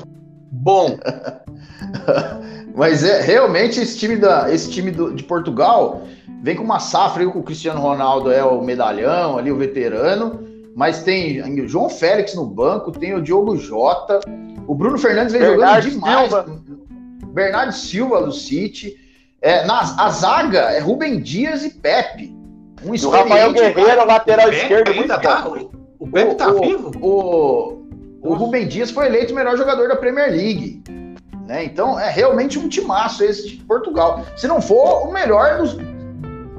Bom. 0.51 0.99
Mas 2.74 3.03
é 3.03 3.22
realmente 3.22 3.80
esse 3.80 3.97
time, 3.97 4.16
da, 4.16 4.53
esse 4.53 4.70
time 4.70 4.91
do, 4.91 5.14
de 5.14 5.24
Portugal 5.24 6.03
Vem 6.41 6.55
com 6.55 6.64
uma 6.64 6.80
safra 6.80 7.24
aí, 7.24 7.30
com 7.30 7.39
o 7.39 7.43
Cristiano 7.43 7.82
Ronaldo 7.82 8.32
é 8.32 8.43
o 8.43 8.62
medalhão, 8.62 9.38
ali 9.38 9.51
o 9.51 9.58
veterano, 9.58 10.47
mas 10.78 11.01
tem 11.01 11.41
o 11.59 11.67
João 11.67 11.89
Félix 11.89 12.36
no 12.36 12.45
banco, 12.45 12.91
tem 12.91 13.15
o 13.15 13.21
Diogo 13.21 13.57
Jota, 13.57 14.19
o 14.67 14.75
Bruno 14.75 14.95
Fernandes 14.99 15.34
vem 15.34 15.41
Bernardo 15.41 15.89
jogando 15.89 15.99
demais. 15.99 16.30
Silva. 16.30 16.61
Bernardo 17.34 17.73
Silva 17.73 18.21
do 18.21 18.32
City. 18.32 18.95
É, 19.41 19.65
na, 19.65 19.80
a 19.80 20.09
zaga 20.11 20.59
é 20.71 20.80
Rubem 20.80 21.19
Dias 21.19 21.65
e 21.65 21.71
Pepe. 21.71 22.32
Um 22.86 22.91
o 22.93 23.09
Rafael 23.09 23.51
Guerreiro, 23.53 24.05
lateral 24.05 24.53
esquerdo. 24.53 24.91
Ainda 24.91 25.17
tá, 25.17 25.49
o, 25.49 25.71
o 25.97 26.07
Pepe 26.11 26.36
tá 26.36 26.51
o, 26.51 26.61
vivo? 26.61 26.91
O, 27.01 27.07
o, 28.21 28.30
o 28.30 28.34
Rubem 28.36 28.67
Dias 28.67 28.91
foi 28.91 29.07
eleito 29.07 29.34
o 29.34 29.36
melhor 29.36 29.57
jogador 29.57 29.88
da 29.88 29.95
Premier 29.95 30.30
League. 30.30 30.84
Né? 31.47 31.65
Então 31.65 31.99
é 31.99 32.11
realmente 32.11 32.59
um 32.59 32.69
timaço 32.69 33.23
esse 33.23 33.49
de 33.49 33.63
Portugal. 33.63 34.23
Se 34.36 34.47
não 34.47 34.61
for 34.61 35.07
o 35.07 35.11
melhor 35.11 35.57
dos, 35.57 35.75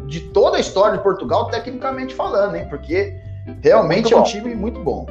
de 0.08 0.22
toda 0.30 0.56
a 0.56 0.60
história 0.60 0.96
de 0.96 1.04
Portugal, 1.04 1.48
tecnicamente 1.52 2.16
falando, 2.16 2.56
hein? 2.56 2.66
Porque 2.68 3.27
realmente 3.62 4.12
é 4.12 4.16
um 4.16 4.22
time 4.22 4.54
muito 4.54 4.80
bom. 4.80 5.06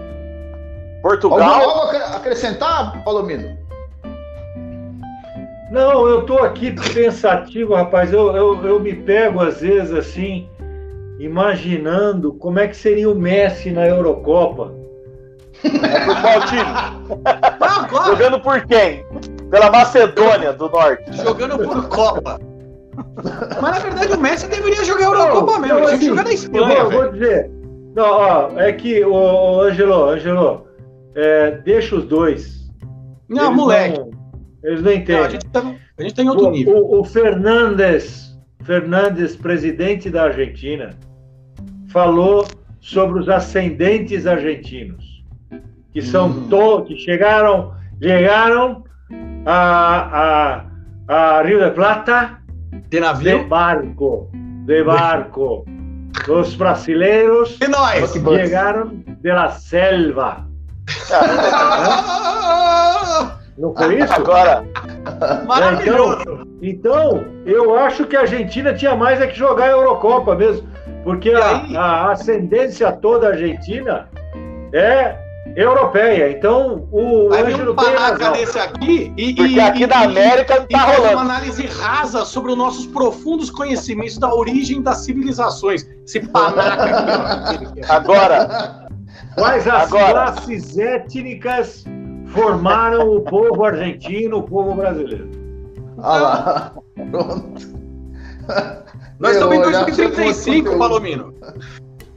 Portugal. 1.02 1.42
Algo 1.42 1.98
acrescentar, 2.16 3.04
Palomino? 3.04 3.58
Não, 5.72 6.08
eu 6.08 6.26
tô 6.26 6.40
aqui 6.40 6.72
pensativo, 6.94 7.76
rapaz. 7.76 8.12
Eu, 8.12 8.36
eu, 8.36 8.66
eu 8.66 8.80
me 8.80 8.94
pego 8.94 9.42
às 9.42 9.62
vezes 9.62 9.92
assim, 9.92 10.50
imaginando 11.20 12.34
como 12.34 12.60
é 12.60 12.68
que 12.68 12.78
seria 12.78 13.10
o 13.10 13.16
Messi 13.16 13.72
na 13.72 13.86
Eurocopa. 13.86 14.74
É 15.64 16.06
por 16.06 16.22
qual 16.22 16.42
time? 16.46 18.08
Jogando 18.08 18.40
por 18.40 18.66
quem? 18.66 19.06
Pela 19.50 19.72
Macedônia 19.72 20.54
do 20.54 20.70
Norte. 20.70 21.12
Jogando 21.18 21.58
por 21.58 21.88
Copa. 21.90 22.40
Mas 23.62 23.72
na 23.72 23.80
verdade 23.80 24.14
o 24.14 24.20
Messi 24.20 24.48
deveria 24.48 24.84
jogar 24.84 25.08
a 25.08 25.10
Eurocopa 25.10 25.60
mesmo, 25.60 25.80
ele 25.80 25.92
assim, 25.92 26.06
jogar 26.06 26.24
na 26.24 26.34
Espanha. 26.34 26.74
Eu 26.74 26.92
vou, 26.92 27.02
vou 27.02 27.12
dizer. 27.12 27.57
Não, 27.98 28.06
ó, 28.06 28.60
é 28.60 28.72
que 28.74 29.04
o, 29.04 29.12
o 29.12 29.62
Angelo, 29.62 30.10
Angelo, 30.10 30.68
é, 31.16 31.50
deixa 31.50 31.96
os 31.96 32.06
dois. 32.06 32.72
Não, 33.28 33.46
eles 33.46 33.56
moleque. 33.56 33.98
Não, 33.98 34.12
eles 34.64 34.84
não 34.84 34.92
entendem. 34.92 35.16
Não, 35.16 35.26
a, 35.26 35.30
gente 35.30 35.46
tá, 35.48 35.76
a 35.98 36.04
gente 36.04 36.14
tá 36.14 36.22
em 36.22 36.30
outro 36.30 36.46
o, 36.46 36.52
nível. 36.52 36.78
O, 36.78 37.00
o 37.00 37.04
Fernandes, 37.04 38.40
Fernandes, 38.62 39.36
presidente 39.36 40.12
da 40.12 40.26
Argentina, 40.26 40.92
falou 41.88 42.48
sobre 42.80 43.20
os 43.20 43.28
ascendentes 43.28 44.28
argentinos, 44.28 45.26
que 45.92 46.04
são 46.04 46.28
hum. 46.28 46.48
to, 46.50 46.84
que 46.84 46.96
chegaram, 46.98 47.74
chegaram 48.00 48.84
a, 49.44 50.62
a, 51.08 51.38
a 51.40 51.42
Rio 51.42 51.66
de 51.66 51.72
Plata 51.72 52.44
de 52.92 53.00
navio? 53.00 53.40
De 53.40 53.46
barco. 53.46 54.30
De 54.68 54.84
barco. 54.84 55.66
Os 56.28 56.56
brasileiros 56.56 57.58
e 57.62 57.68
nós? 57.68 58.12
chegaram 58.12 59.04
da 59.22 59.50
selva. 59.50 60.46
Não 63.58 63.74
foi 63.74 64.00
isso? 64.00 64.14
Agora. 64.14 64.64
Maravilhoso. 65.46 66.48
Então, 66.62 66.62
então, 66.62 67.26
eu 67.46 67.78
acho 67.78 68.06
que 68.06 68.16
a 68.16 68.22
Argentina 68.22 68.74
tinha 68.74 68.96
mais 68.96 69.20
é 69.20 69.28
que 69.28 69.38
jogar 69.38 69.66
a 69.66 69.72
Eurocopa 69.72 70.36
mesmo. 70.36 70.68
Porque 71.04 71.32
a, 71.32 71.66
a 71.76 72.12
ascendência 72.12 72.92
toda 72.92 73.30
argentina 73.30 74.08
é 74.74 75.16
europeia. 75.56 76.32
Então, 76.32 76.88
o 76.92 77.30
Vai 77.30 77.44
Ângelo 77.44 77.72
um 77.72 77.76
panaca 77.76 78.32
desse 78.32 78.58
aqui 78.60 79.14
e, 79.18 79.34
Porque 79.34 79.54
e, 79.54 79.60
aqui 79.60 79.84
e, 79.84 79.88
da 79.88 80.00
América 80.02 80.66
e, 80.70 80.74
tá 80.74 80.94
e 80.94 80.96
rolando. 80.96 81.14
uma 81.14 81.22
análise 81.22 81.66
rasa 81.66 82.26
sobre 82.26 82.52
os 82.52 82.58
nossos 82.58 82.86
profundos 82.88 83.50
conhecimentos 83.50 84.18
da 84.18 84.34
origem 84.34 84.82
das 84.82 85.00
civilizações. 85.00 85.88
Esse 86.06 86.20
panaca 86.28 87.52
aqui, 87.52 87.82
Agora. 87.90 88.88
Quais 89.36 89.68
as 89.68 89.84
Agora. 89.84 90.32
classes 90.34 90.78
étnicas 90.78 91.86
formaram 92.28 93.16
o 93.16 93.22
povo 93.22 93.64
argentino, 93.64 94.38
o 94.38 94.44
povo 94.44 94.74
brasileiro? 94.74 95.30
Ah 96.00 96.18
lá. 96.18 96.74
Pronto. 97.12 97.78
Nós 99.20 99.34
estamos 99.34 99.56
em 99.56 99.62
2035, 99.62 100.78
Palomino. 100.78 101.34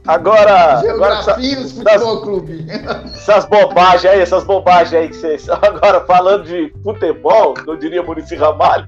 Agora. 0.07 0.81
Geografias 0.81 1.79
agora, 1.79 1.99
Futebol 1.99 2.21
Clube. 2.21 2.65
Essas 3.13 3.45
bobagens 3.45 4.05
aí, 4.05 4.19
essas 4.21 4.43
bobagens 4.43 4.93
aí 4.93 5.07
que 5.09 5.15
vocês. 5.15 5.47
Agora, 5.49 6.01
falando 6.01 6.45
de 6.45 6.73
futebol, 6.83 7.53
eu 7.67 7.77
diria 7.77 8.01
Murici 8.01 8.35
Ramalho. 8.35 8.87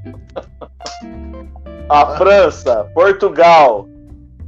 A 1.90 2.18
França, 2.18 2.90
Portugal, 2.96 3.88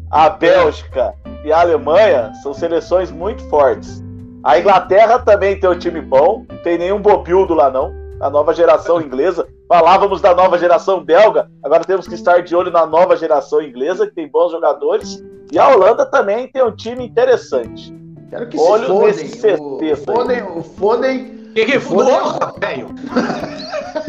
a 0.10 0.30
Bélgica 0.30 1.14
e 1.44 1.52
a 1.52 1.60
Alemanha 1.60 2.32
são 2.42 2.54
seleções 2.54 3.12
muito 3.12 3.44
fortes. 3.50 4.04
A 4.44 4.60
Inglaterra 4.60 5.20
também 5.20 5.60
tem 5.60 5.70
um 5.70 5.78
time 5.78 6.02
bom, 6.02 6.46
não 6.50 6.58
tem 6.58 6.78
nenhum 6.78 7.00
bobildo 7.00 7.54
lá 7.54 7.70
não. 7.70 7.94
A 8.20 8.30
nova 8.30 8.54
geração 8.54 9.02
inglesa. 9.02 9.48
Falávamos 9.68 10.22
da 10.22 10.34
nova 10.36 10.58
geração 10.60 11.04
belga, 11.04 11.50
agora 11.64 11.84
temos 11.84 12.08
que 12.08 12.14
estar 12.14 12.42
de 12.44 12.56
olho 12.56 12.72
na 12.72 12.86
nova 12.86 13.16
geração 13.18 13.62
inglesa, 13.62 14.06
que 14.06 14.14
tem 14.14 14.28
bons 14.30 14.52
jogadores. 14.52 15.24
E 15.52 15.58
a 15.58 15.68
Holanda 15.70 16.06
também 16.06 16.48
tem 16.52 16.64
um 16.64 16.76
time 16.76 17.06
interessante. 17.06 17.94
Quero 18.30 18.48
que 18.48 18.58
Olho 18.60 18.82
se 18.84 18.88
fodem. 18.88 19.08
nesse 19.08 19.54
O, 19.56 19.78
CT, 19.78 19.96
Foden, 20.06 20.44
o 20.44 20.64
Foden. 20.64 21.52
Que 21.56 21.66
que 21.66 21.80
Foda- 21.80 22.12
fudou, 22.12 22.60
velho? 22.60 22.88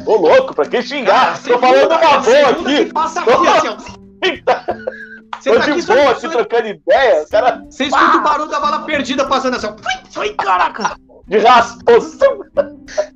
Ô 0.05 0.17
louco, 0.17 0.55
pra 0.55 0.67
que 0.67 0.83
xingar? 0.83 1.41
Tô 1.43 1.59
falando 1.59 1.93
uma 1.93 2.19
boa 2.19 2.51
aqui. 2.51 2.85
que 2.87 2.93
passa 2.93 3.21
aqui, 3.21 3.31
assim, 3.49 3.69
ó. 3.69 3.77
Você 5.41 5.51
Tô 5.51 5.57
tá 5.59 5.63
aqui, 5.65 5.73
de 5.75 5.83
só- 5.83 5.95
boa 5.95 6.11
aqui 6.11 6.29
trocando 6.29 6.67
ideia. 6.69 7.23
Os 7.23 7.29
caras 7.29 7.61
Você 7.75 7.85
escuta 7.85 8.17
o 8.17 8.23
barulho 8.23 8.51
da 8.51 8.59
bala 8.59 8.81
perdida 8.81 9.25
passando 9.27 9.57
assim, 9.57 9.67
ó. 9.69 9.75
Foi, 10.11 10.31
caraca! 10.35 10.97
De 11.27 11.39
raspoção. 11.39 12.39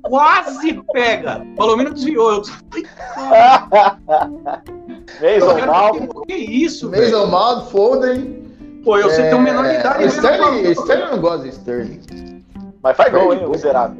Quase 0.01 0.81
pega! 0.93 1.45
Palomino 1.55 1.93
desviou. 1.93 2.33
Eu... 2.33 2.41
Mason 5.21 5.55
Cara, 5.59 5.65
Mount. 5.65 6.25
que, 6.25 6.25
que 6.25 6.35
isso, 6.35 6.89
velho? 6.89 7.27
Mount, 7.27 7.69
Foden. 7.69 8.41
Pô, 8.83 8.97
eu 8.97 9.09
sei 9.11 9.25
tem 9.25 9.33
uma 9.35 9.43
menor 9.43 9.65
idade. 9.65 10.03
É, 10.03 10.07
né? 10.07 10.07
Sterling, 10.07 10.71
Sterling 10.71 11.03
eu 11.03 11.11
não 11.11 11.19
gosta 11.21 11.43
de 11.43 11.49
Sterling. 11.49 12.01
Mas 12.81 12.97
faz 12.97 13.11
gol, 13.11 13.33
hein, 13.33 13.45
o 13.45 13.51
miserável. 13.51 13.97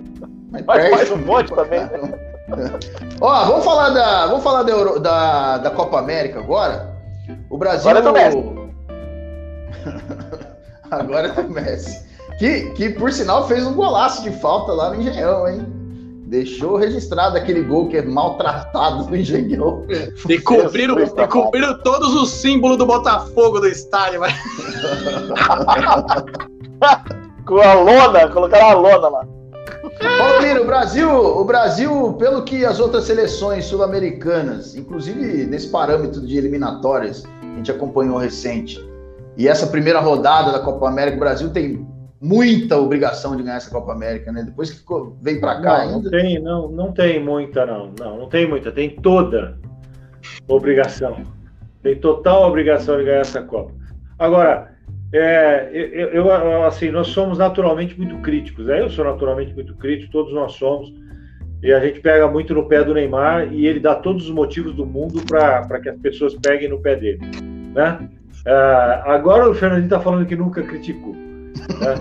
Mas, 0.51 0.65
Mas 0.65 0.77
perde 0.77 0.95
faz 0.97 1.11
um 1.11 1.17
monte 1.17 1.53
também. 1.53 1.81
Ó, 3.21 3.45
vamos 3.45 3.63
falar 3.63 3.89
da, 3.91 4.25
vamos 4.25 4.43
falar 4.43 4.63
da, 4.63 4.71
Euro- 4.71 4.99
da, 4.99 5.57
da 5.59 5.69
Copa 5.69 5.99
América 5.99 6.39
agora. 6.39 6.95
O 7.49 7.57
Brasil. 7.57 7.89
Agora 7.89 7.99
é 7.99 8.01
do 8.01 8.11
Messi. 8.11 8.43
agora 10.91 11.27
é 11.27 11.31
do 11.31 11.49
Messi. 11.49 12.10
Que, 12.41 12.71
que, 12.71 12.89
por 12.89 13.13
sinal, 13.13 13.47
fez 13.47 13.67
um 13.67 13.75
golaço 13.75 14.23
de 14.23 14.31
falta 14.31 14.71
lá 14.71 14.89
no 14.89 14.99
Engenhão, 14.99 15.47
hein? 15.47 15.63
Deixou 16.25 16.75
registrado 16.75 17.37
aquele 17.37 17.61
gol 17.61 17.87
que 17.87 17.97
é 17.97 18.01
maltratado 18.01 19.03
do 19.03 19.15
Engenhão. 19.15 19.85
E 20.27 20.39
cobriram, 20.39 20.99
e 20.99 21.27
cobriram 21.27 21.77
todos 21.83 22.15
os 22.15 22.31
símbolos 22.31 22.79
do 22.79 22.87
Botafogo 22.87 23.59
do 23.59 23.67
estádio. 23.67 24.21
Mas... 24.21 24.33
Com 27.45 27.61
a 27.61 27.75
lona, 27.75 28.27
colocaram 28.29 28.69
a 28.69 28.73
lona 28.73 29.07
lá. 29.07 29.27
Palomino, 30.17 30.61
o 30.61 30.65
Brasil, 30.65 31.11
o 31.11 31.45
Brasil, 31.45 32.13
pelo 32.13 32.41
que 32.41 32.65
as 32.65 32.79
outras 32.79 33.03
seleções 33.03 33.65
sul-americanas, 33.65 34.75
inclusive 34.75 35.45
nesse 35.45 35.67
parâmetro 35.67 36.25
de 36.25 36.39
eliminatórias, 36.39 37.23
a 37.43 37.57
gente 37.57 37.69
acompanhou 37.69 38.17
recente, 38.17 38.83
e 39.37 39.47
essa 39.47 39.67
primeira 39.67 39.99
rodada 39.99 40.51
da 40.51 40.59
Copa 40.59 40.89
América, 40.89 41.17
o 41.17 41.19
Brasil 41.19 41.51
tem 41.51 41.90
muita 42.21 42.77
obrigação 42.77 43.35
de 43.35 43.43
ganhar 43.43 43.57
essa 43.57 43.71
Copa 43.71 43.91
América, 43.93 44.31
né? 44.31 44.43
Depois 44.43 44.69
que 44.69 44.77
ficou, 44.77 45.17
veio 45.21 45.39
pra 45.39 45.59
cá 45.61 45.79
não, 45.79 45.87
não 45.91 45.95
ainda. 45.97 46.09
tem, 46.11 46.39
não, 46.41 46.67
não 46.69 46.91
tem 46.91 47.19
muita, 47.23 47.65
não. 47.65 47.91
Não, 47.99 48.17
não 48.19 48.29
tem 48.29 48.47
muita. 48.47 48.71
Tem 48.71 48.89
toda 48.91 49.57
obrigação. 50.47 51.17
Tem 51.81 51.95
total 51.95 52.47
obrigação 52.47 52.97
de 52.97 53.05
ganhar 53.05 53.21
essa 53.21 53.41
Copa. 53.41 53.73
Agora, 54.19 54.71
é, 55.11 55.69
eu, 55.73 56.09
eu- 56.09 56.27
eu, 56.27 56.63
assim, 56.65 56.91
nós 56.91 57.07
somos 57.07 57.37
naturalmente 57.39 57.97
muito 57.97 58.15
críticos. 58.17 58.65
Né? 58.67 58.81
Eu 58.81 58.89
sou 58.89 59.03
naturalmente 59.03 59.53
muito 59.53 59.73
crítico, 59.75 60.11
todos 60.11 60.33
nós 60.33 60.53
somos. 60.53 60.93
E 61.63 61.71
a 61.71 61.79
gente 61.79 61.99
pega 61.99 62.27
muito 62.27 62.53
no 62.53 62.67
pé 62.67 62.83
do 62.83 62.93
Neymar 62.93 63.51
e 63.53 63.67
ele 63.67 63.79
dá 63.79 63.93
todos 63.95 64.25
os 64.25 64.31
motivos 64.31 64.73
do 64.75 64.85
mundo 64.85 65.21
para 65.27 65.79
que 65.79 65.89
as 65.89 65.97
pessoas 65.99 66.35
peguem 66.35 66.69
no 66.69 66.79
pé 66.79 66.95
dele. 66.95 67.19
Né? 67.73 68.09
É, 68.45 69.01
agora 69.05 69.49
o 69.49 69.53
Fernandinho 69.53 69.85
está 69.85 69.99
falando 69.99 70.25
que 70.25 70.35
nunca 70.35 70.63
criticou. 70.63 71.15
Né? 71.79 71.95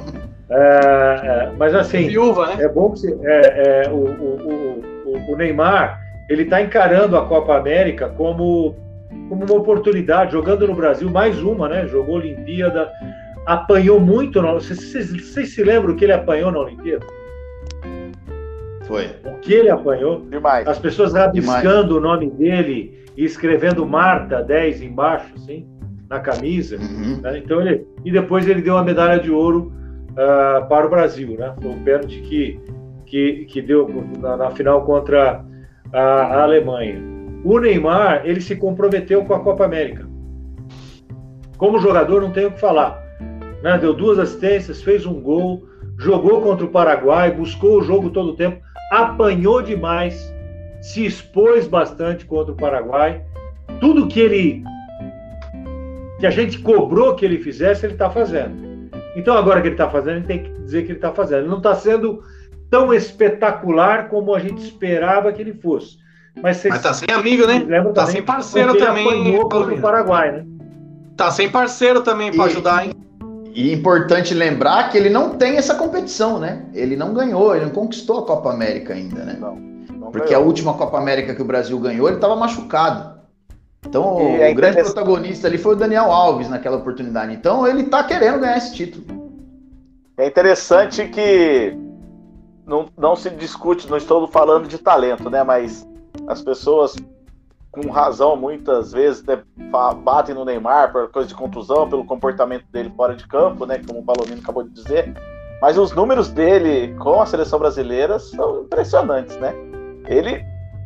É, 0.53 1.20
é, 1.22 1.53
mas 1.57 1.74
assim, 1.74 2.09
Viúva, 2.09 2.48
né? 2.48 2.64
é 2.64 2.68
bom 2.68 2.90
que 2.90 2.98
você, 3.01 3.16
é, 3.22 3.84
é, 3.86 3.90
o, 3.90 3.94
o, 3.94 4.82
o, 5.07 5.32
o 5.32 5.36
Neymar 5.36 6.01
ele 6.28 6.42
está 6.42 6.61
encarando 6.61 7.16
a 7.16 7.24
Copa 7.26 7.57
América 7.57 8.09
como, 8.09 8.74
como 9.28 9.44
uma 9.44 9.55
oportunidade, 9.55 10.32
jogando 10.32 10.66
no 10.66 10.74
Brasil 10.74 11.09
mais 11.11 11.40
uma, 11.42 11.68
né? 11.68 11.86
Jogou 11.86 12.16
Olimpíada, 12.16 12.90
apanhou 13.46 13.98
muito. 14.01 14.40
na- 14.42 14.53
Vocês, 14.55 14.80
vocês, 15.12 15.55
se 15.55 15.62
lembram 15.64 15.92
o 15.94 15.96
que 15.96 16.05
ele 16.05 16.12
apanhou 16.12 16.51
na 16.53 16.59
Olimpíada? 16.61 17.05
Foi. 18.86 19.09
O 19.24 19.38
que 19.40 19.53
ele 19.55 19.70
apanhou? 19.70 20.20
Demais. 20.28 20.66
As 20.66 20.78
pessoas 20.78 21.14
rabiscando 21.14 21.96
o 21.96 22.01
nome 22.01 22.28
dele 22.30 23.05
e 23.16 23.24
escrevendo 23.24 23.86
Marta 23.86 24.42
10 24.42 24.82
embaixo, 24.82 25.32
assim, 25.36 25.66
na 26.11 26.18
camisa. 26.18 26.76
Uhum. 26.76 27.20
né? 27.22 27.38
Então 27.38 27.61
ele 27.61 27.86
e 28.04 28.11
depois 28.11 28.46
ele 28.48 28.61
deu 28.61 28.76
a 28.76 28.82
medalha 28.82 29.20
de 29.20 29.30
ouro 29.30 29.72
ah, 30.16 30.66
para 30.68 30.86
o 30.86 30.90
Brasil, 30.90 31.36
né? 31.38 31.54
Foi 31.62 31.70
o 31.70 31.80
pênalti 31.84 32.20
que 32.22 32.61
que, 33.06 33.44
que 33.46 33.62
deu 33.62 33.88
na, 34.20 34.36
na 34.36 34.50
final 34.50 34.84
contra 34.84 35.44
a, 35.92 36.00
a 36.00 36.42
Alemanha. 36.42 37.00
O 37.44 37.58
Neymar 37.58 38.22
ele 38.24 38.40
se 38.40 38.56
comprometeu 38.56 39.24
com 39.24 39.34
a 39.34 39.40
Copa 39.40 39.64
América. 39.64 40.08
Como 41.56 41.78
jogador 41.78 42.22
não 42.22 42.30
tenho 42.30 42.48
o 42.48 42.52
que 42.52 42.61
falar, 42.61 43.00
né? 43.62 43.78
Deu 43.78 43.94
duas 43.94 44.18
assistências, 44.18 44.82
fez 44.82 45.06
um 45.06 45.20
gol, 45.20 45.64
jogou 45.98 46.40
contra 46.42 46.66
o 46.66 46.70
Paraguai, 46.70 47.30
buscou 47.30 47.78
o 47.78 47.82
jogo 47.82 48.11
todo 48.11 48.30
o 48.30 48.36
tempo, 48.36 48.61
apanhou 48.90 49.62
demais, 49.62 50.34
se 50.80 51.04
expôs 51.04 51.66
bastante 51.66 52.24
contra 52.24 52.52
o 52.52 52.56
Paraguai. 52.56 53.22
Tudo 53.80 54.08
que 54.08 54.20
ele 54.20 54.64
que 56.20 56.26
a 56.26 56.30
gente 56.30 56.58
cobrou 56.58 57.14
que 57.14 57.24
ele 57.24 57.38
fizesse, 57.38 57.86
ele 57.86 57.94
está 57.94 58.10
fazendo. 58.10 58.70
Então, 59.16 59.36
agora 59.36 59.60
que 59.60 59.68
ele 59.68 59.74
está 59.74 59.88
fazendo, 59.88 60.18
ele 60.18 60.26
tem 60.26 60.42
que 60.42 60.50
dizer 60.62 60.82
que 60.82 60.88
ele 60.92 60.98
está 60.98 61.10
fazendo. 61.12 61.40
Ele 61.40 61.48
não 61.48 61.56
está 61.56 61.74
sendo 61.74 62.22
tão 62.70 62.94
espetacular 62.94 64.08
como 64.08 64.34
a 64.34 64.38
gente 64.38 64.62
esperava 64.62 65.32
que 65.32 65.40
ele 65.42 65.54
fosse. 65.54 65.98
Mas 66.40 66.62
tá 66.62 66.92
sem 66.94 67.08
amigo, 67.12 67.46
né? 67.46 67.66
tá 67.92 68.06
sem 68.06 68.22
parceiro 68.22 68.68
porque 68.68 68.82
ele 68.84 68.88
também, 69.04 69.36
apanhou. 69.40 69.80
Paraguai, 69.80 70.30
né? 70.32 70.44
Tá 71.16 71.30
sem 71.30 71.50
parceiro 71.50 72.02
também 72.02 72.32
pra 72.32 72.44
E- 72.44 72.48
ajudar, 72.48 72.86
hein? 72.86 72.92
E 73.52 73.72
importante 73.72 74.32
lembrar 74.32 74.90
que 74.90 74.96
ele 74.96 75.10
não 75.10 75.30
tem 75.30 75.56
essa 75.56 75.74
competição, 75.74 76.38
né? 76.38 76.66
Ele 76.72 76.96
não 76.96 77.12
ganhou, 77.12 77.54
ele 77.56 77.64
não 77.64 77.72
conquistou 77.72 78.20
a 78.20 78.26
Copa 78.26 78.52
América 78.52 78.94
ainda, 78.94 79.24
né? 79.24 79.36
Não 79.40 79.58
Porque 80.12 80.28
a 80.32 80.36
ganhou. 80.36 80.46
última 80.46 80.74
Copa 80.74 80.98
América 80.98 81.34
que 81.34 81.42
o 81.42 81.44
Brasil 81.44 81.78
ganhou, 81.80 82.06
ele 82.06 82.16
estava 82.16 82.36
machucado. 82.36 83.19
Então, 83.86 84.20
E 84.20 84.38
o 84.38 84.42
é 84.42 84.52
grande 84.52 84.82
protagonista 84.82 85.48
ali 85.48 85.58
foi 85.58 85.74
o 85.74 85.76
Daniel 85.76 86.10
Alves 86.10 86.48
naquela 86.48 86.76
oportunidade. 86.76 87.32
Então, 87.32 87.66
ele 87.66 87.84
tá 87.84 88.04
querendo 88.04 88.40
ganhar 88.40 88.56
esse 88.56 88.74
título. 88.74 89.04
É 90.16 90.26
interessante 90.26 91.08
que 91.08 91.76
não, 92.66 92.86
não 92.96 93.16
se 93.16 93.30
discute, 93.30 93.88
não 93.88 93.96
estou 93.96 94.28
falando 94.28 94.68
de 94.68 94.78
talento, 94.78 95.30
né? 95.30 95.42
Mas 95.42 95.88
as 96.26 96.42
pessoas, 96.42 96.94
com 97.72 97.88
razão, 97.90 98.36
muitas 98.36 98.92
vezes 98.92 99.24
né, 99.24 99.42
batem 100.04 100.34
no 100.34 100.44
Neymar 100.44 100.92
por 100.92 101.10
coisa 101.10 101.28
de 101.28 101.34
contusão, 101.34 101.88
pelo 101.88 102.04
comportamento 102.04 102.64
dele 102.70 102.92
fora 102.94 103.16
de 103.16 103.26
campo, 103.26 103.64
né? 103.64 103.80
Como 103.86 104.00
o 104.00 104.04
Palomino 104.04 104.40
acabou 104.42 104.62
de 104.62 104.70
dizer. 104.70 105.14
Mas 105.62 105.78
os 105.78 105.92
números 105.92 106.28
dele 106.28 106.94
com 106.98 107.20
a 107.20 107.26
seleção 107.26 107.58
brasileira 107.58 108.18
são 108.18 108.62
impressionantes, 108.62 109.36
né? 109.38 109.54
Ele 110.06 110.44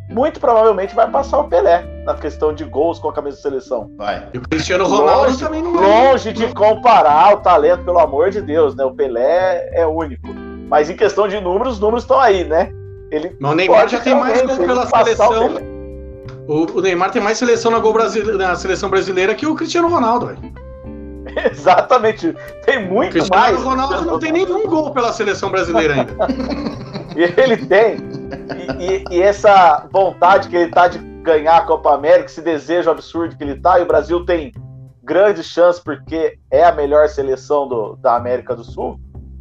muito 0.09 0.39
provavelmente 0.41 0.95
vai 0.95 1.11
passar 1.11 1.39
o 1.39 1.45
Pelé 1.45 1.85
na 2.05 2.15
questão 2.15 2.53
de 2.53 2.65
gols 2.65 2.99
com 2.99 3.09
a 3.09 3.13
camisa 3.13 3.37
de 3.37 3.43
seleção. 3.43 3.91
Vai. 3.97 4.29
E 4.35 4.39
o 4.39 4.43
Cristiano 4.43 4.85
Ronaldo 4.87 5.23
Longe, 5.31 5.39
também 5.39 5.63
não 5.63 5.73
longe 5.73 6.33
de 6.33 6.49
comparar 6.55 7.35
o 7.35 7.39
talento, 7.39 7.85
pelo 7.85 7.99
amor 7.99 8.31
de 8.31 8.41
Deus, 8.41 8.75
né? 8.77 8.85
O 8.85 8.95
Pelé 8.95 9.69
é 9.73 9.87
único. 9.87 10.29
Mas 10.69 10.91
em 10.91 10.97
questão 10.97 11.27
de 11.29 11.41
números, 11.41 11.75
os 11.75 11.81
números 11.81 12.05
estão 12.05 12.19
aí, 12.21 12.45
né? 12.45 12.71
Ele 13.11 13.37
Mas 13.39 13.53
o 13.53 13.55
Neymar 13.55 13.89
já 13.89 14.01
tem 14.01 14.15
mais 14.15 14.35
realmente 14.41 14.57
gol 14.59 14.67
pela 14.67 14.85
o 14.85 14.89
seleção. 14.89 15.51
O, 16.47 16.79
o 16.79 16.81
Neymar 16.83 17.11
tem 17.11 17.23
mais 17.23 17.39
seleção 17.39 17.71
na, 17.71 17.81
brasile- 17.81 18.33
na 18.37 18.55
seleção 18.57 18.91
brasileira 18.91 19.35
que 19.35 19.47
o 19.47 19.55
Cristiano 19.55 19.89
Ronaldo, 19.89 20.27
velho. 20.27 20.41
Exatamente. 21.51 22.35
Tem 22.67 22.79
O 22.79 22.93
muito 22.93 23.13
Cristiano 23.13 23.41
mais. 23.43 23.63
Ronaldo 23.63 24.05
não 24.05 24.19
tem 24.19 24.33
nenhum 24.33 24.67
gol 24.67 24.91
pela 24.93 25.13
seleção 25.13 25.51
brasileira 25.51 25.95
ainda. 25.95 26.13
E 27.17 27.23
ele 27.41 27.59
tem. 27.59 27.99
E, 28.79 28.85
e- 28.85 29.05
e 29.19 29.23
essa 29.23 29.87
vontade 29.93 30.49
que 30.49 30.57
ele 30.57 30.71
tá 30.71 30.89
de 30.89 30.99
ganhar 31.23 31.57
a 31.59 31.63
Copa 31.67 31.95
América, 31.95 32.27
esse 32.27 32.43
desejo 32.43 32.91
absurdo 32.91 33.37
que 33.37 33.43
ele 33.45 33.61
tá, 33.61 33.79
e 33.79 33.83
o 33.83 33.87
Brasil 33.87 34.25
tem 34.25 34.53
grandes 35.03 35.47
chances 35.47 35.83
porque 35.83 36.39
é 36.51 36.65
a 36.65 36.73
melhor 36.73 37.09
seleção 37.09 37.67
do- 37.69 37.97
da 37.97 38.17
América 38.17 38.55
do 38.55 38.65
Sul, 38.65 38.99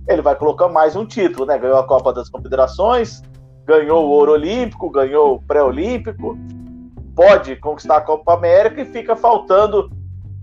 ele 0.07 0.21
vai 0.21 0.35
colocar 0.35 0.67
mais 0.67 0.95
um 0.95 1.05
título, 1.05 1.45
né? 1.45 1.57
Ganhou 1.57 1.77
a 1.77 1.87
Copa 1.87 2.11
das 2.13 2.29
Confederações, 2.29 3.21
ganhou 3.65 4.05
o 4.05 4.09
Ouro 4.09 4.33
Olímpico, 4.33 4.89
ganhou 4.89 5.35
o 5.35 5.41
Pré-Olímpico, 5.41 6.37
pode 7.15 7.55
conquistar 7.57 7.97
a 7.97 8.01
Copa 8.01 8.33
América 8.33 8.81
e 8.81 8.85
fica 8.85 9.15
faltando 9.15 9.89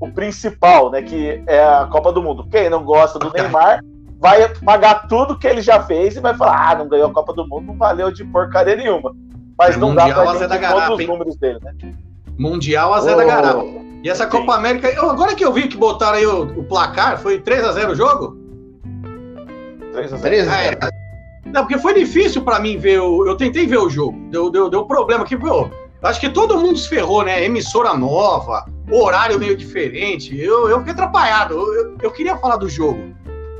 o 0.00 0.10
principal, 0.10 0.90
né? 0.90 1.02
Que 1.02 1.42
é 1.46 1.62
a 1.62 1.86
Copa 1.90 2.10
do 2.12 2.22
Mundo. 2.22 2.46
Quem 2.48 2.70
não 2.70 2.82
gosta 2.82 3.18
do 3.18 3.30
Neymar 3.30 3.80
vai 4.20 4.46
pagar 4.64 5.08
tudo 5.08 5.36
que 5.38 5.46
ele 5.46 5.62
já 5.62 5.82
fez 5.82 6.14
e 6.16 6.20
vai 6.20 6.34
falar: 6.36 6.70
ah, 6.70 6.74
não 6.76 6.88
ganhou 6.88 7.08
a 7.08 7.12
Copa 7.12 7.32
do 7.32 7.46
Mundo, 7.48 7.66
não 7.68 7.76
valeu 7.76 8.12
de 8.12 8.22
porcaria 8.24 8.76
nenhuma. 8.76 9.12
Mas 9.58 9.74
É 9.74 9.78
não 9.78 9.94
dá 9.94 10.04
pra 10.08 10.24
gente 10.26 10.38
todos 10.38 10.56
Garapa, 10.58 10.92
os 10.94 11.00
hein? 11.00 11.06
números 11.06 11.36
dele, 11.36 11.58
né? 11.62 11.72
Mundial 12.38 12.94
a 12.94 13.00
Zé 13.00 13.14
Ô, 13.14 13.16
da 13.16 13.24
Garapa. 13.24 13.64
E 14.02 14.08
essa 14.08 14.24
Sim. 14.24 14.30
Copa 14.30 14.54
América, 14.54 14.88
eu- 14.88 15.10
agora 15.10 15.34
que 15.34 15.44
eu 15.44 15.52
vi 15.52 15.68
que 15.68 15.76
botaram 15.76 16.16
aí 16.16 16.26
o, 16.26 16.42
o 16.60 16.64
placar, 16.64 17.18
foi 17.18 17.38
3x0 17.40 17.90
o 17.90 17.94
jogo? 17.94 18.38
3 19.92 20.12
a 20.12 20.16
0. 20.16 20.22
13, 20.22 20.48
Ah, 20.48 20.62
é. 20.64 20.78
Não, 21.46 21.62
porque 21.62 21.78
foi 21.78 21.92
difícil 21.94 22.42
pra 22.42 22.60
mim 22.60 22.78
ver 22.78 23.00
o. 23.00 23.26
Eu 23.26 23.36
tentei 23.36 23.66
ver 23.66 23.78
o 23.78 23.90
jogo. 23.90 24.16
Deu, 24.30 24.50
deu, 24.50 24.70
deu 24.70 24.84
problema 24.86 25.24
aqui, 25.24 25.36
pô. 25.36 25.68
Acho 26.02 26.20
que 26.20 26.30
todo 26.30 26.56
mundo 26.58 26.78
se 26.78 26.88
ferrou, 26.88 27.22
né? 27.24 27.44
Emissora 27.44 27.92
nova, 27.94 28.64
horário 28.90 29.38
meio 29.38 29.54
diferente. 29.56 30.34
Eu, 30.38 30.68
eu 30.70 30.78
fiquei 30.78 30.92
atrapalhado. 30.94 31.54
Eu, 31.54 31.74
eu, 31.74 31.96
eu 32.04 32.10
queria 32.10 32.36
falar 32.38 32.56
do 32.56 32.68
jogo. 32.70 32.98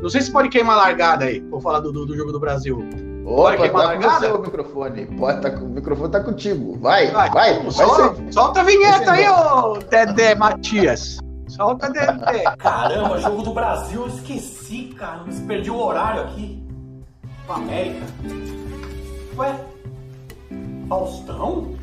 Não 0.03 0.09
sei 0.09 0.21
se 0.23 0.33
pode 0.33 0.49
queimar 0.49 0.77
a 0.79 0.83
largada 0.83 1.25
aí. 1.27 1.41
Vou 1.41 1.61
falar 1.61 1.81
do, 1.81 1.93
do, 1.93 2.07
do 2.07 2.17
jogo 2.17 2.33
do 2.33 2.41
Brasil. 2.41 2.79
Opa, 3.27 3.57
queimar 3.57 3.71
tá 3.71 3.71
com 3.71 4.01
largada? 4.03 4.29
você 4.29 4.33
o 4.33 4.41
microfone. 4.43 5.07
Pode, 5.07 5.41
tá, 5.43 5.51
com- 5.51 5.65
o 5.65 5.69
microfone 5.69 6.11
tá 6.11 6.21
contigo. 6.21 6.79
Vai, 6.79 7.11
Vai, 7.11 7.31
vai, 7.31 7.59
vai, 7.61 7.71
Sol- 7.71 8.15
ser- 8.15 8.33
solta 8.33 8.61
a 8.61 8.65
vinheta 8.65 9.13
aí, 9.13 9.29
ô 9.29 9.75
Dedé 9.79 10.35
Matias. 10.35 11.19
Solta, 11.49 11.91
Dedé. 11.91 12.45
Caramba, 12.59 13.19
jogo 13.19 13.43
do 13.43 13.53
Brasil, 13.53 14.03
eu 14.03 14.09
esqueci, 14.09 14.95
cara. 14.99 15.23
Mas 15.27 15.39
perdi 15.41 15.71
o 15.71 15.77
horário 15.79 16.23
aqui. 16.23 16.65
Com 17.47 17.53
a 17.53 17.57
América. 17.57 18.07
Ué? 19.37 19.55
Faustão? 20.89 21.75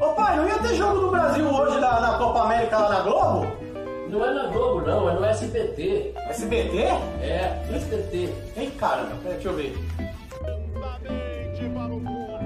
Ô 0.00 0.08
pai, 0.14 0.36
não 0.36 0.48
ia 0.48 0.58
ter 0.58 0.74
jogo 0.74 0.98
do 1.00 1.10
Brasil 1.10 1.46
hoje 1.48 1.78
na, 1.78 2.00
na 2.00 2.18
Copa 2.18 2.42
América 2.42 2.76
lá 2.78 2.88
na 2.88 3.00
Globo? 3.02 3.46
Não 4.12 4.22
é 4.26 4.30
na 4.30 4.46
Globo, 4.48 4.86
não, 4.86 5.08
é 5.08 5.14
no 5.14 5.24
SBT. 5.24 6.12
SBT? 6.28 6.78
É, 7.22 7.64
no 7.66 7.76
SBT. 7.76 8.34
Ei, 8.58 8.70
caramba, 8.72 9.16
peraí, 9.22 9.36
deixa 9.36 9.48
eu 9.48 9.56
ver. 9.56 9.74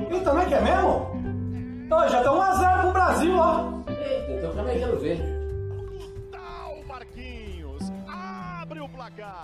Então 0.08 0.32
não 0.32 0.42
é 0.42 0.46
que 0.46 0.54
é 0.54 0.60
mesmo? 0.60 1.90
Ó, 1.90 2.06
já 2.06 2.22
tá 2.22 2.30
1x0 2.30 2.80
pro 2.82 2.92
Brasil, 2.92 3.36
ó. 3.36 3.82
Eita, 3.88 4.32
então 4.32 4.54
também 4.54 4.78
quero 4.78 4.96
ver. 5.00 5.20
O 6.70 6.86
Marquinhos 6.86 7.92
abre 8.06 8.78
o 8.78 8.88
placar. 8.88 9.42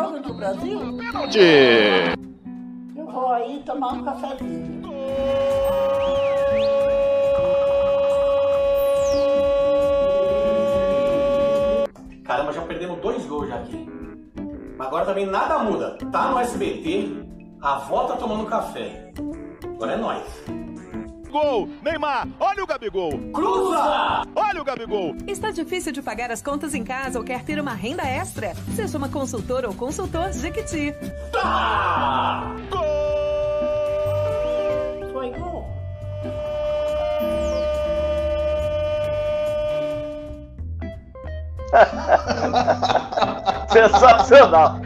Jogo 0.00 0.20
do 0.20 0.34
Brasil? 0.34 0.80
Eu 2.96 3.06
vou 3.06 3.32
aí 3.32 3.62
tomar 3.66 3.92
um 3.92 4.04
cafezinho. 4.04 4.80
Caramba, 12.24 12.52
já 12.52 12.62
perdemos 12.62 13.00
dois 13.00 13.26
gols 13.26 13.48
já 13.48 13.56
aqui. 13.56 13.86
Mas 14.78 14.86
agora 14.86 15.04
também 15.04 15.26
nada 15.26 15.58
muda. 15.58 15.98
Tá 16.10 16.30
no 16.30 16.38
SBT, 16.38 17.08
a 17.60 17.76
avó 17.76 18.04
tá 18.04 18.16
tomando 18.16 18.46
café. 18.46 19.12
Agora 19.64 19.92
é 19.92 19.96
nós. 19.96 20.22
Gol, 21.30 21.68
Neymar, 21.82 22.26
olha 22.40 22.64
o 22.64 22.66
Gabigol, 22.66 23.12
Cruza! 23.32 24.22
olha 24.34 24.60
o 24.60 24.64
Gabigol. 24.64 25.14
Está 25.26 25.50
difícil 25.50 25.92
de 25.92 26.02
pagar 26.02 26.30
as 26.30 26.42
contas 26.42 26.74
em 26.74 26.82
casa 26.82 27.18
ou 27.18 27.24
quer 27.24 27.44
ter 27.44 27.60
uma 27.60 27.72
renda 27.72 28.02
extra? 28.02 28.52
Seja 28.74 28.98
uma 28.98 29.08
consultora 29.08 29.68
ou 29.68 29.74
consultor 29.74 30.32
Jequiti. 30.32 30.92
Tá! 31.32 32.52
Foi 35.12 35.30
gol? 35.30 35.66
Sensacional. 43.72 44.80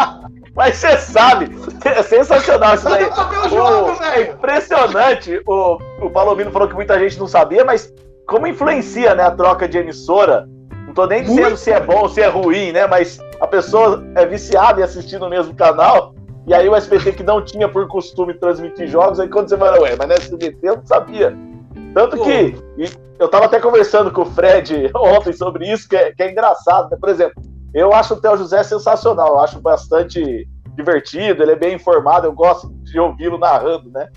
Mas 0.54 0.76
você 0.76 0.98
sabe, 0.98 1.46
é 1.84 2.02
sensacional 2.02 2.74
isso 2.74 2.84
daí. 2.84 3.04
O- 3.04 3.48
jogo, 3.48 4.02
é 4.02 4.22
impressionante. 4.30 5.40
O, 5.46 5.78
o 6.02 6.10
Palomino 6.10 6.50
falou 6.50 6.68
que 6.68 6.74
muita 6.74 6.98
gente 6.98 7.18
não 7.18 7.26
sabia, 7.26 7.64
mas 7.64 7.92
como 8.26 8.46
influencia 8.46 9.14
né, 9.14 9.24
a 9.24 9.30
troca 9.30 9.68
de 9.68 9.78
emissora? 9.78 10.48
Não 10.86 10.94
tô 10.94 11.06
nem 11.06 11.22
dizendo 11.22 11.42
Muito. 11.42 11.56
se 11.58 11.70
é 11.70 11.80
bom 11.80 12.00
ou 12.00 12.08
se 12.08 12.20
é 12.20 12.28
ruim, 12.28 12.72
né? 12.72 12.86
Mas 12.86 13.20
a 13.40 13.46
pessoa 13.46 14.02
é 14.16 14.26
viciada 14.26 14.80
em 14.80 14.84
assistir 14.84 15.18
no 15.18 15.28
mesmo 15.28 15.54
canal. 15.54 16.14
E 16.46 16.54
aí 16.54 16.68
o 16.68 16.74
SBT 16.74 17.12
que 17.12 17.22
não 17.22 17.44
tinha 17.44 17.68
por 17.68 17.86
costume 17.86 18.34
transmitir 18.34 18.88
jogos, 18.88 19.20
aí 19.20 19.28
quando 19.28 19.48
você 19.48 19.56
fala, 19.56 19.80
ué, 19.80 19.94
mas 19.96 20.08
no 20.08 20.14
SBT 20.14 20.58
eu 20.62 20.76
não 20.76 20.86
sabia. 20.86 21.36
Tanto 21.94 22.16
Pô. 22.16 22.24
que 22.24 22.56
eu 23.18 23.28
tava 23.28 23.44
até 23.44 23.60
conversando 23.60 24.10
com 24.10 24.22
o 24.22 24.26
Fred 24.26 24.90
ontem 24.96 25.32
sobre 25.32 25.70
isso, 25.70 25.88
que 25.88 25.96
é, 25.96 26.12
que 26.12 26.22
é 26.22 26.30
engraçado, 26.30 26.90
né? 26.90 26.96
Por 26.98 27.08
exemplo, 27.08 27.34
eu 27.74 27.92
acho 27.92 28.14
o 28.14 28.20
Theo 28.20 28.36
José 28.36 28.62
sensacional, 28.62 29.28
eu 29.28 29.40
acho 29.40 29.60
bastante 29.60 30.48
divertido, 30.80 31.42
ele 31.42 31.52
é 31.52 31.56
bem 31.56 31.74
informado, 31.74 32.26
eu 32.26 32.32
gosto 32.32 32.68
de 32.82 32.98
ouvi-lo 32.98 33.38
narrando, 33.38 33.90
né? 33.90 34.08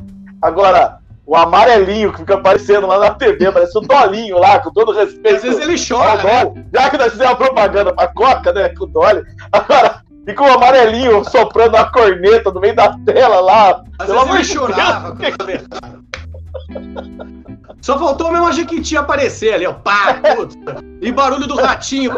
Agora, 0.41 0.99
o 1.25 1.35
amarelinho 1.35 2.11
que 2.11 2.19
fica 2.19 2.35
aparecendo 2.35 2.85
lá 2.85 2.99
na 2.99 3.11
TV, 3.11 3.51
parece 3.51 3.77
o 3.77 3.81
Dolinho 3.81 4.37
lá, 4.37 4.59
com 4.59 4.71
todo 4.71 4.91
respeito. 4.91 5.37
Às 5.37 5.43
vezes 5.43 5.59
ele 5.59 5.75
chora, 5.77 6.21
né? 6.21 6.65
Já 6.73 6.89
que 6.89 6.97
nós 6.97 7.11
fizemos 7.11 7.33
a 7.33 7.35
propaganda 7.35 7.93
pra 7.93 8.07
Coca, 8.09 8.51
né, 8.51 8.69
com 8.69 8.83
o 8.83 8.87
Dolly, 8.87 9.23
agora 9.51 10.01
fica 10.25 10.43
o 10.43 10.53
amarelinho 10.53 11.23
soprando 11.23 11.77
a 11.77 11.89
corneta 11.89 12.51
no 12.51 12.59
meio 12.59 12.75
da 12.75 12.97
tela 13.05 13.39
lá. 13.39 13.83
Às 13.99 14.07
Pelo 14.07 14.25
vezes 14.25 14.35
ele 14.35 14.43
chorava. 14.59 15.15
Deus, 15.15 15.35
Só 17.81 17.97
faltou 17.97 18.31
mesmo 18.31 18.47
a 18.47 18.51
Jequiti 18.51 18.97
aparecer 18.97 19.53
ali, 19.53 19.65
ó. 19.65 19.73
Pá, 19.73 20.19
puta. 20.35 20.83
E 21.01 21.11
barulho 21.11 21.47
do 21.47 21.55
ratinho. 21.55 22.13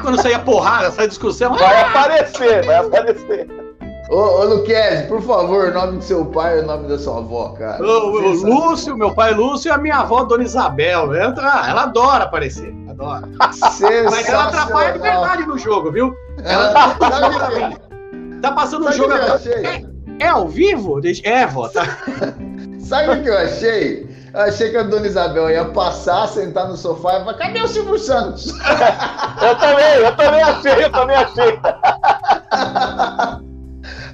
Quando 0.00 0.20
saía 0.20 0.38
porrada, 0.38 0.90
saía 0.90 1.08
discussão. 1.08 1.54
Vai 1.54 1.80
aparecer, 1.82 2.64
vai 2.64 2.76
aparecer. 2.76 3.69
Ô, 4.10 4.16
ô 4.16 4.44
Luquez, 4.44 5.02
por 5.06 5.22
favor, 5.22 5.68
o 5.68 5.72
nome 5.72 5.98
do 5.98 6.02
seu 6.04 6.24
pai 6.26 6.58
e 6.58 6.62
o 6.62 6.66
nome 6.66 6.88
da 6.88 6.98
sua 6.98 7.18
avó, 7.18 7.50
cara. 7.50 7.80
O, 7.80 7.86
o. 8.16 8.20
Lúcio, 8.44 8.96
meu 8.96 9.14
pai 9.14 9.32
Lúcio 9.32 9.68
e 9.68 9.72
a 9.72 9.78
minha 9.78 9.98
avó 9.98 10.24
Dona 10.24 10.42
Isabel. 10.42 11.14
Ela, 11.14 11.32
ah, 11.38 11.66
ela 11.70 11.82
adora 11.84 12.24
aparecer. 12.24 12.74
Adora. 12.88 13.28
Mas 13.38 14.28
ela 14.28 14.44
atrapalha 14.48 14.92
de 14.94 14.98
verdade 14.98 15.46
no 15.46 15.56
jogo, 15.56 15.92
viu? 15.92 16.12
Ela- 16.44 16.70
Ela 16.70 16.96
Sabe 17.20 17.36
pra 17.36 17.46
o 17.48 17.50
que- 17.52 17.64
mim. 18.16 18.40
Tá 18.40 18.50
passando 18.52 18.82
um 18.82 18.84
sabe 18.86 18.94
o 18.96 18.98
jogo 19.02 19.12
agora. 19.14 19.34
achei? 19.34 19.86
É 20.18 20.26
ao 20.28 20.48
vivo? 20.48 21.00
Deixa- 21.00 21.22
É, 21.28 21.46
vó, 21.46 21.68
tá? 21.68 21.84
Sabe 22.80 23.20
o 23.20 23.22
que 23.22 23.28
eu 23.28 23.38
achei? 23.38 24.10
Eu 24.34 24.40
achei 24.40 24.70
que 24.70 24.76
a 24.76 24.82
dona 24.82 25.06
Isabel 25.06 25.48
ia 25.50 25.64
passar, 25.66 26.26
sentar 26.26 26.66
no 26.68 26.76
sofá 26.76 27.16
e 27.16 27.20
falar: 27.20 27.34
cadê 27.34 27.60
o 27.62 27.68
Silvio 27.68 27.98
Santos? 27.98 28.52
Eu 29.40 29.56
também, 29.56 29.94
eu 29.98 30.16
também 30.16 30.42
achei, 30.42 30.84
eu 30.84 30.90
também 30.92 31.16
achei. 31.16 31.58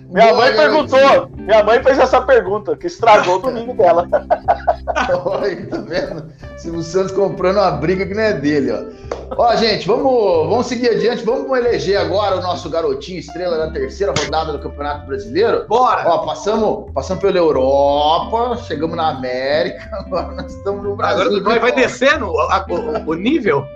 Minha 0.09 0.27
Boa, 0.33 0.37
mãe 0.39 0.55
garotinho. 0.55 0.89
perguntou, 0.89 1.31
minha 1.37 1.65
mãe 1.65 1.83
fez 1.83 1.99
essa 1.99 2.21
pergunta, 2.23 2.77
que 2.77 2.87
estragou 2.87 3.37
o 3.37 3.39
domingo 3.39 3.75
dela. 3.75 4.07
Olha, 5.25 5.67
tá 5.67 5.77
vendo? 5.79 6.33
Silvio 6.57 6.83
Santos 6.83 7.13
comprando 7.13 7.57
uma 7.59 7.71
briga 7.73 8.07
que 8.07 8.15
não 8.15 8.23
é 8.23 8.33
dele, 8.33 8.73
ó. 8.73 9.37
Ó, 9.37 9.57
gente, 9.57 9.87
vamos, 9.87 10.49
vamos 10.49 10.67
seguir 10.67 10.91
adiante. 10.91 11.25
Vamos 11.25 11.57
eleger 11.59 11.97
agora 11.99 12.37
o 12.37 12.41
nosso 12.41 12.71
garotinho 12.71 13.19
estrela 13.19 13.59
da 13.59 13.71
terceira 13.71 14.15
rodada 14.17 14.53
do 14.53 14.61
Campeonato 14.61 15.07
Brasileiro. 15.07 15.67
Bora! 15.69 16.09
Ó, 16.09 16.19
passamos, 16.19 16.91
passamos 16.93 17.21
pela 17.23 17.37
Europa, 17.39 18.57
chegamos 18.63 18.97
na 18.97 19.09
América, 19.09 19.89
agora 19.99 20.33
nós 20.33 20.55
estamos 20.55 20.83
no 20.85 20.95
Brasil. 20.97 21.23
Agora 21.37 21.43
vai, 21.43 21.59
vai 21.59 21.73
descendo 21.73 22.27
a- 22.39 22.65
o, 22.69 23.11
o 23.11 23.15
nível. 23.15 23.67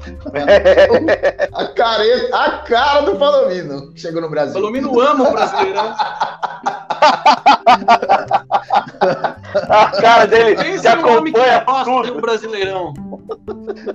A, 1.52 1.66
careta, 1.68 2.36
a 2.36 2.58
cara 2.62 3.02
do 3.02 3.16
Palomino 3.16 3.92
que 3.92 4.00
chegou 4.00 4.20
no 4.20 4.28
O 4.28 4.30
Brasil. 4.30 4.54
Palomino 4.54 5.00
ama 5.00 5.28
o 5.28 5.32
brasileirão. 5.32 5.94
A 9.68 9.90
cara 10.00 10.26
dele 10.26 10.56
que 10.56 10.86
é 10.86 10.90
o 10.90 11.00
acompanha 11.00 11.64
tudo. 11.84 12.20
brasileirão. 12.20 12.94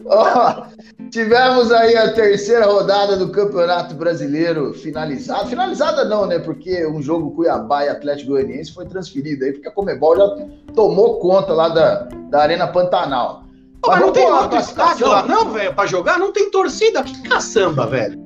Ó, 0.05 0.65
tivemos 1.09 1.71
aí 1.71 1.95
a 1.95 2.13
terceira 2.13 2.65
rodada 2.65 3.17
do 3.17 3.29
Campeonato 3.29 3.95
Brasileiro 3.95 4.73
finalizada. 4.73 5.47
Finalizada 5.47 6.05
não, 6.05 6.25
né? 6.25 6.39
Porque 6.39 6.85
um 6.85 7.01
jogo 7.01 7.31
Cuiabá 7.31 7.85
e 7.85 7.89
Atlético 7.89 8.31
Goianiense 8.31 8.73
foi 8.73 8.85
transferido 8.85 9.45
aí, 9.45 9.53
porque 9.53 9.67
a 9.67 9.71
Comebol 9.71 10.17
já 10.17 10.47
tomou 10.73 11.19
conta 11.19 11.53
lá 11.53 11.69
da, 11.69 12.07
da 12.29 12.41
Arena 12.41 12.67
Pantanal. 12.67 13.44
Pô, 13.85 13.91
mas 13.91 14.01
não 14.01 14.11
tem 14.11 14.31
outro 14.31 14.59
estádio 14.59 15.07
lá, 15.07 15.23
não, 15.23 15.51
velho, 15.51 15.73
pra 15.73 15.85
jogar? 15.85 16.17
Não 16.17 16.33
tem 16.33 16.49
torcida. 16.49 17.03
Que 17.03 17.21
caçamba, 17.21 17.85
velho. 17.85 18.19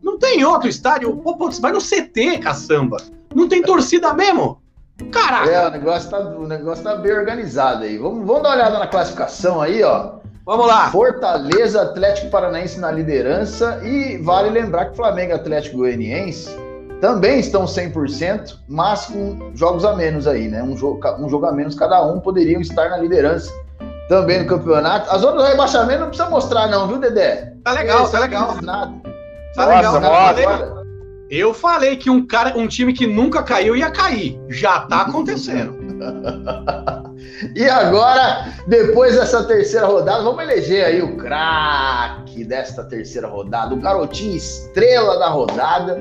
Não 0.00 0.16
tem 0.16 0.44
outro 0.44 0.68
estádio. 0.68 1.16
Pô, 1.16 1.36
pô, 1.36 1.50
vai 1.50 1.72
no 1.72 1.80
CT, 1.80 2.38
caçamba. 2.38 2.96
Não 3.34 3.48
tem 3.48 3.62
torcida 3.62 4.14
mesmo. 4.14 4.62
Caraca. 5.10 5.50
É, 5.50 5.66
o 5.66 5.70
negócio, 5.70 6.10
tá, 6.10 6.18
o 6.20 6.46
negócio 6.46 6.84
tá 6.84 6.94
bem 6.96 7.12
organizado 7.12 7.84
aí. 7.84 7.98
Vamos, 7.98 8.26
vamos 8.26 8.42
dar 8.42 8.50
uma 8.50 8.54
olhada 8.54 8.78
na 8.78 8.86
classificação 8.86 9.60
aí, 9.60 9.82
ó. 9.82 10.20
Vamos 10.46 10.66
lá. 10.66 10.90
Fortaleza, 10.90 11.82
Atlético 11.82 12.30
Paranaense 12.30 12.78
na 12.78 12.90
liderança 12.90 13.80
e 13.84 14.18
vale 14.18 14.50
lembrar 14.50 14.86
que 14.86 14.96
Flamengo 14.96 15.32
e 15.32 15.34
Atlético 15.34 15.78
Goianiense 15.78 16.50
também 17.00 17.40
estão 17.40 17.64
100%, 17.64 18.58
mas 18.68 19.06
com 19.06 19.50
jogos 19.54 19.84
a 19.84 19.96
menos 19.96 20.26
aí, 20.26 20.48
né? 20.48 20.62
Um 20.62 20.76
jogo, 20.76 21.00
um 21.18 21.28
jogo 21.28 21.46
a 21.46 21.52
menos 21.52 21.74
cada 21.74 22.02
um 22.04 22.20
poderiam 22.20 22.60
estar 22.60 22.90
na 22.90 22.98
liderança 22.98 23.50
também 24.10 24.40
no 24.40 24.46
campeonato. 24.46 25.08
As 25.08 25.22
outras 25.22 25.44
do 25.44 25.48
rebaixamento 25.50 26.00
não 26.00 26.08
precisa 26.08 26.28
mostrar 26.28 26.66
não, 26.66 26.88
viu, 26.88 26.98
Dedé? 26.98 27.54
Tá 27.62 27.70
legal, 27.72 28.02
Esse 28.02 28.12
tá 28.12 28.18
legal. 28.18 28.56
Nada. 28.60 28.92
Tá 29.54 29.66
Nossa, 29.66 29.98
legal. 29.98 30.26
falei- 30.26 30.80
Eu 31.30 31.54
falei 31.54 31.96
que 31.96 32.10
um 32.10 32.26
cara, 32.26 32.58
um 32.58 32.66
time 32.66 32.92
que 32.92 33.06
nunca 33.06 33.40
caiu 33.40 33.76
ia 33.76 33.88
cair. 33.88 34.36
Já 34.48 34.80
tá 34.80 35.02
acontecendo. 35.02 35.78
E 37.54 37.68
agora, 37.68 38.46
depois 38.66 39.14
dessa 39.14 39.44
terceira 39.44 39.86
rodada, 39.86 40.22
vamos 40.22 40.42
eleger 40.42 40.84
aí 40.84 41.02
o 41.02 41.16
craque 41.16 42.44
desta 42.44 42.84
terceira 42.84 43.28
rodada, 43.28 43.74
o 43.74 43.78
garotinho 43.80 44.36
estrela 44.36 45.18
da 45.18 45.28
rodada. 45.28 45.98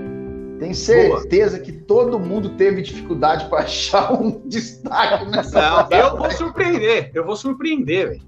Tenho 0.59 0.75
certeza 0.75 1.57
que 1.59 1.71
todo 1.71 2.19
mundo 2.19 2.49
teve 2.49 2.81
dificuldade 2.81 3.45
para 3.49 3.59
achar 3.63 4.11
um 4.13 4.41
destaque 4.45 5.25
nessa 5.25 5.61
Não, 5.61 5.75
rodada. 5.77 5.95
eu 5.97 6.17
vou 6.17 6.31
surpreender. 6.31 7.11
Eu 7.13 7.25
vou 7.25 7.35
surpreender, 7.35 8.09
velho. 8.09 8.21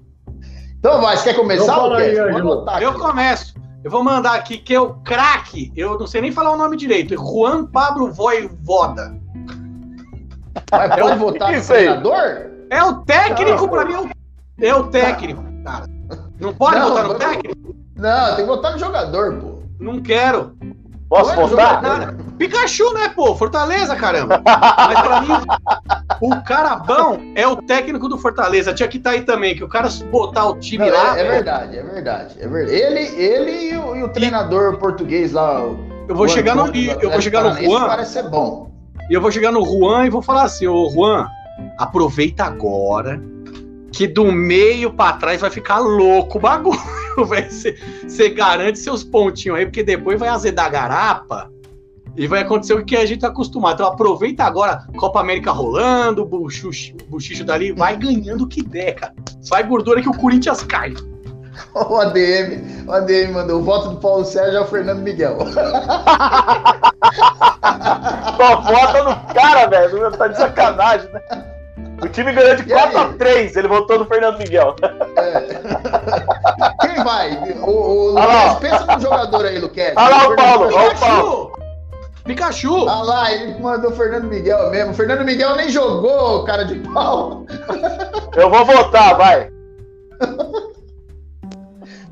Então 0.78 1.00
vai, 1.00 1.16
você 1.16 1.24
quer 1.32 1.34
começar, 1.36 1.64
Então 1.64 1.74
fala 1.76 1.98
aí, 1.98 2.14
Eu 2.16 2.90
aqui. 2.90 2.98
começo. 2.98 3.54
Eu 3.84 3.90
vou 3.90 4.02
mandar 4.02 4.34
aqui 4.34 4.58
que 4.58 4.74
é 4.74 4.80
o 4.80 4.94
craque. 4.94 5.72
Eu 5.76 5.98
não 5.98 6.06
sei 6.06 6.20
nem 6.20 6.32
falar 6.32 6.52
o 6.52 6.56
nome 6.56 6.76
direito. 6.76 7.14
Juan 7.16 7.66
Pablo 7.66 8.12
Voivoda. 8.12 9.14
Mas 10.70 10.88
pode 10.94 11.12
Que 11.12 11.18
votar 11.18 11.50
no 11.50 11.56
é 11.56 11.60
treinador? 11.60 12.50
É 12.70 12.82
o 12.82 12.94
técnico, 13.02 13.68
pra 13.68 13.84
mim, 13.84 13.92
é 13.94 14.00
o- 14.00 14.08
é 14.60 14.74
o 14.74 14.84
técnico, 14.84 15.42
cara. 15.64 15.84
Não 16.40 16.54
pode 16.54 16.78
Não, 16.78 16.88
votar 16.88 17.02
no 17.04 17.08
não. 17.10 17.18
técnico? 17.18 17.74
Não, 17.96 18.26
tem 18.36 18.44
que 18.44 18.50
votar 18.50 18.72
no 18.72 18.78
jogador, 18.78 19.36
pô. 19.36 19.62
Não 19.78 20.00
quero. 20.00 20.56
Posso 21.12 21.36
Não 21.36 21.42
é 21.44 21.46
votar? 21.46 22.14
Pikachu, 22.38 22.90
né, 22.94 23.10
pô? 23.10 23.34
Fortaleza, 23.34 23.94
caramba. 23.94 24.40
Mas 24.46 25.00
pra 25.02 25.20
mim, 25.20 25.28
o 26.22 26.42
cara 26.42 26.76
bom 26.76 27.18
é 27.34 27.46
o 27.46 27.54
técnico 27.56 28.08
do 28.08 28.16
Fortaleza. 28.16 28.72
Tinha 28.72 28.88
que 28.88 28.96
estar 28.96 29.10
aí 29.10 29.20
também, 29.20 29.54
que 29.54 29.62
o 29.62 29.68
cara 29.68 29.90
botar 30.10 30.46
o 30.46 30.58
time 30.58 30.86
Não, 30.90 30.96
lá. 30.96 31.18
é, 31.18 31.20
é 31.20 31.24
verdade, 31.30 31.76
é 31.76 31.82
verdade, 31.82 32.34
é 32.40 32.48
verdade. 32.48 32.74
Ele, 32.74 33.00
ele 33.22 33.50
e, 33.74 33.76
o, 33.76 33.94
e 33.96 34.02
o 34.02 34.08
treinador 34.08 34.78
português 34.78 35.32
lá. 35.32 35.62
o- 35.62 35.78
Eu 36.08 36.16
vou 36.16 36.24
o 36.24 36.28
chegar 36.30 36.54
no, 36.54 36.74
eu 36.74 37.10
vou 37.10 37.20
chegar 37.20 37.44
no 37.44 37.62
Juan. 37.62 37.86
Parece 37.88 38.12
ser 38.14 38.30
bom. 38.30 38.70
E 39.10 39.12
eu 39.12 39.20
vou 39.20 39.30
chegar 39.30 39.52
no 39.52 39.62
Juan 39.66 40.06
e 40.06 40.10
vou 40.10 40.22
falar 40.22 40.44
assim, 40.44 40.66
ô 40.66 40.88
Juan, 40.88 41.28
aproveita 41.78 42.44
agora 42.44 43.22
que 43.92 44.06
do 44.06 44.32
meio 44.32 44.92
pra 44.92 45.12
trás 45.12 45.40
vai 45.40 45.50
ficar 45.50 45.78
louco 45.78 46.38
o 46.38 46.40
bagulho, 46.40 46.78
velho. 47.28 47.48
Você 48.08 48.30
garante 48.30 48.78
seus 48.78 49.04
pontinhos 49.04 49.58
aí, 49.58 49.66
porque 49.66 49.82
depois 49.82 50.18
vai 50.18 50.30
azedar 50.30 50.66
a 50.66 50.70
garapa 50.70 51.52
e 52.16 52.26
vai 52.26 52.40
acontecer 52.40 52.74
o 52.74 52.84
que 52.84 52.96
a 52.96 53.04
gente 53.04 53.20
tá 53.20 53.28
acostumado. 53.28 53.74
Então 53.74 53.86
aproveita 53.86 54.44
agora, 54.44 54.86
Copa 54.96 55.20
América 55.20 55.52
rolando, 55.52 56.24
buchucho, 56.24 56.94
buchicho 57.08 57.44
dali, 57.44 57.72
vai 57.72 57.96
ganhando 57.96 58.44
o 58.44 58.48
que 58.48 58.62
der, 58.62 58.94
cara. 58.94 59.14
Sai 59.42 59.62
gordura 59.64 60.00
que 60.00 60.08
o 60.08 60.16
Corinthians 60.16 60.62
cai. 60.62 60.94
O 61.74 61.96
ADM, 61.98 62.86
o 62.86 62.92
ADM 62.92 63.32
mandou 63.34 63.60
o 63.60 63.62
voto 63.62 63.90
do 63.90 63.96
Paulo 63.96 64.24
Sérgio 64.24 64.56
é 64.56 64.60
o 64.62 64.66
Fernando 64.66 65.00
Miguel. 65.00 65.36
Só 68.36 68.56
vota 68.62 69.04
no 69.04 69.34
cara, 69.34 69.66
velho. 69.66 70.10
Tá 70.12 70.28
de 70.28 70.38
sacanagem, 70.38 71.12
né? 71.12 71.51
O 72.02 72.08
time 72.08 72.32
ganhou 72.32 72.56
de 72.56 72.68
E 72.68 72.72
aí? 72.72 72.92
4x3, 72.92 73.56
ele 73.56 73.68
votou 73.68 73.98
no 73.98 74.04
Fernando 74.06 74.38
Miguel. 74.38 74.74
Quem 76.80 77.04
vai? 77.04 77.32
O, 77.60 77.70
o. 77.70 78.10
Luquete, 78.10 78.60
pensa 78.60 78.86
no 78.86 79.00
jogador 79.00 79.46
aí, 79.46 79.58
Luquete. 79.58 79.94
Olha 79.96 80.08
lá 80.16 80.28
o 80.28 80.36
Paulo, 80.36 80.64
olha 80.74 80.90
o 80.90 80.98
Paulo. 80.98 81.52
Pikachu! 82.24 82.72
Olha 82.84 83.02
lá, 83.02 83.32
ele 83.32 83.60
mandou 83.60 83.90
o 83.90 83.94
Fernando 83.96 84.24
Miguel 84.24 84.70
mesmo. 84.70 84.92
O 84.92 84.94
Fernando 84.94 85.24
Miguel 85.24 85.56
nem 85.56 85.68
jogou, 85.70 86.44
cara 86.44 86.64
de 86.64 86.76
pau. 86.92 87.44
Eu 88.36 88.48
vou 88.50 88.64
votar, 88.64 89.16
vai. 89.16 89.50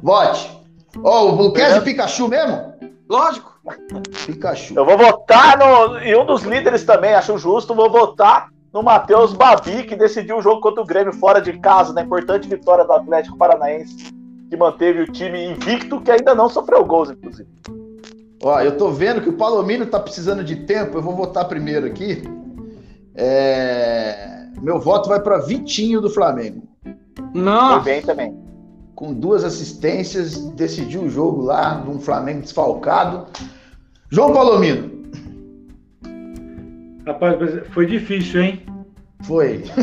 Vote. 0.03 0.51
Ó, 1.03 1.25
o 1.27 1.35
Luquete 1.35 1.67
Fernando- 1.67 1.85
Pikachu 1.85 2.29
mesmo? 2.29 2.75
Lógico. 3.09 3.51
Pikachu. 4.27 4.75
Eu 4.77 4.85
vou 4.85 4.97
votar 4.99 5.57
no, 5.59 5.99
em 5.99 6.17
um 6.17 6.25
dos 6.27 6.43
líderes 6.43 6.85
também, 6.85 7.15
acho 7.15 7.37
justo. 7.39 7.75
Vou 7.75 7.91
votar 7.91 8.49
no 8.73 8.83
Matheus 8.83 9.33
Babi, 9.33 9.85
que 9.85 9.97
decidiu 9.97 10.39
o 10.39 10.43
jogo 10.43 10.61
contra 10.61 10.83
o 10.83 10.87
Grêmio 10.87 11.13
fora 11.13 11.41
de 11.41 11.59
casa, 11.59 11.93
na 11.93 12.03
importante 12.03 12.49
vitória 12.49 12.85
do 12.85 12.93
Atlético 12.93 13.37
Paranaense, 13.37 14.13
que 14.49 14.57
manteve 14.57 15.03
o 15.03 15.13
time 15.13 15.45
invicto, 15.45 16.01
que 16.01 16.11
ainda 16.11 16.35
não 16.35 16.49
sofreu 16.49 16.85
gols, 16.85 17.11
inclusive. 17.11 17.49
Ó, 18.43 18.61
eu 18.61 18.77
tô 18.77 18.91
vendo 18.91 19.21
que 19.21 19.29
o 19.29 19.37
Palomino 19.37 19.87
tá 19.87 20.01
precisando 20.01 20.43
de 20.43 20.57
tempo. 20.57 20.97
Eu 20.97 21.03
vou 21.03 21.15
votar 21.15 21.47
primeiro 21.47 21.87
aqui. 21.87 22.23
É, 23.15 24.47
Meu 24.63 24.79
voto 24.81 25.09
vai 25.09 25.21
para 25.21 25.39
Vitinho 25.39 26.01
do 26.01 26.09
Flamengo. 26.09 26.63
Foi 26.83 26.95
Não. 27.35 27.83
bem 27.83 28.01
também. 28.03 28.35
Com 28.95 29.13
duas 29.13 29.45
assistências, 29.45 30.39
decidiu 30.53 31.03
o 31.03 31.11
jogo 31.11 31.43
lá, 31.43 31.75
de 31.75 31.91
um 31.91 32.01
Flamengo 32.01 32.43
desfalcado. 32.43 33.27
João 34.11 34.33
Palomino. 34.33 35.00
Rapaz, 37.07 37.37
mas 37.41 37.67
foi 37.69 37.87
difícil, 37.87 38.43
hein? 38.43 38.63
Foi. 39.23 39.63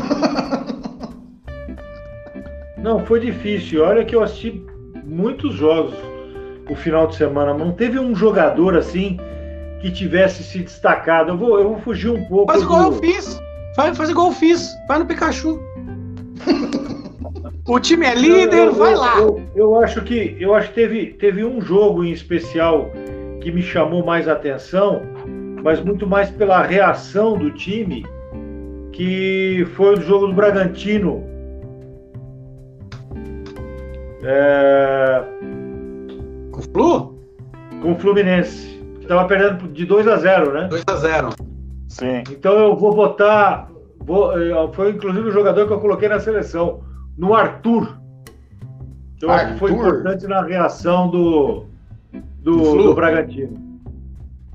Não, 2.78 3.00
foi 3.06 3.20
difícil. 3.20 3.84
Olha 3.84 4.06
que 4.06 4.16
eu 4.16 4.24
assisti 4.24 4.64
muitos 5.04 5.56
jogos 5.56 5.96
o 6.70 6.76
final 6.76 7.08
de 7.08 7.16
semana. 7.16 7.54
Não 7.54 7.72
teve 7.72 8.00
um 8.00 8.16
jogador 8.16 8.76
assim 8.78 9.18
que 9.82 9.92
tivesse 9.92 10.44
se 10.44 10.60
destacado. 10.60 11.32
Eu 11.32 11.38
vou, 11.38 11.60
eu 11.60 11.70
vou 11.70 11.80
fugir 11.80 12.10
um 12.10 12.24
pouco. 12.26 12.52
Faz 12.52 12.64
igual 12.64 12.84
eu 12.84 12.92
do... 12.92 13.00
fiz. 13.00 13.40
Faz, 13.76 13.98
faz 13.98 14.10
igual 14.10 14.28
eu 14.28 14.34
fiz. 14.34 14.70
Vai 14.88 15.00
no 15.00 15.06
Pikachu. 15.06 15.60
o 17.68 17.80
time 17.80 18.06
é 18.06 18.16
líder, 18.16 18.58
Eu- 18.58 18.66
eu- 18.66 18.74
vai 18.76 18.96
lá. 18.96 19.18
Eu, 19.20 19.42
eu 19.56 19.76
acho 19.82 20.02
que 20.04 20.38
eu 20.40 20.54
acho 20.56 20.70
que 20.70 20.76
teve, 20.76 21.06
teve 21.14 21.44
um 21.44 21.60
jogo 21.62 22.04
em 22.04 22.12
especial 22.12 22.90
que 23.42 23.52
me 23.52 23.62
chamou 23.62 24.06
mais 24.06 24.28
atenção, 24.28 25.02
mas 25.68 25.84
muito 25.84 26.08
mais 26.08 26.30
pela 26.32 26.62
reação 26.62 27.38
do 27.38 27.52
time, 27.52 28.06
que 28.94 29.68
foi 29.76 29.96
o 29.96 30.02
jogo 30.02 30.28
do 30.28 30.34
Bragantino. 30.34 31.22
É, 34.24 35.24
Com 36.54 36.60
o 36.60 36.64
Flu? 36.72 37.18
com 37.82 37.92
o 37.92 37.96
Fluminense, 38.00 38.82
que 38.96 39.02
estava 39.02 39.26
perdendo 39.26 39.68
de 39.68 39.86
2 39.86 40.08
a 40.08 40.16
0, 40.16 40.54
né? 40.54 40.70
2x0. 40.72 41.36
Sim. 41.90 42.24
Então 42.32 42.54
eu 42.58 42.76
vou 42.78 42.94
votar. 42.94 43.70
vou- 44.00 44.40
eh, 44.42 44.70
foi 44.72 44.92
inclusive 44.92 45.28
o 45.28 45.32
jogador 45.32 45.68
que 45.68 45.74
eu 45.74 45.82
coloquei 45.82 46.08
na 46.08 46.18
seleção, 46.22 46.80
no 47.18 47.36
Arthur. 47.36 48.00
Eu 49.22 49.30
acho 49.32 49.52
que 49.54 49.60
foi 49.60 49.72
Arthur? 49.72 49.86
importante 49.88 50.28
na 50.28 50.42
reação 50.44 51.10
do, 51.10 51.66
do, 52.42 52.58
Do 52.58 52.84
do 52.84 52.96
Bragantino. 52.96 53.58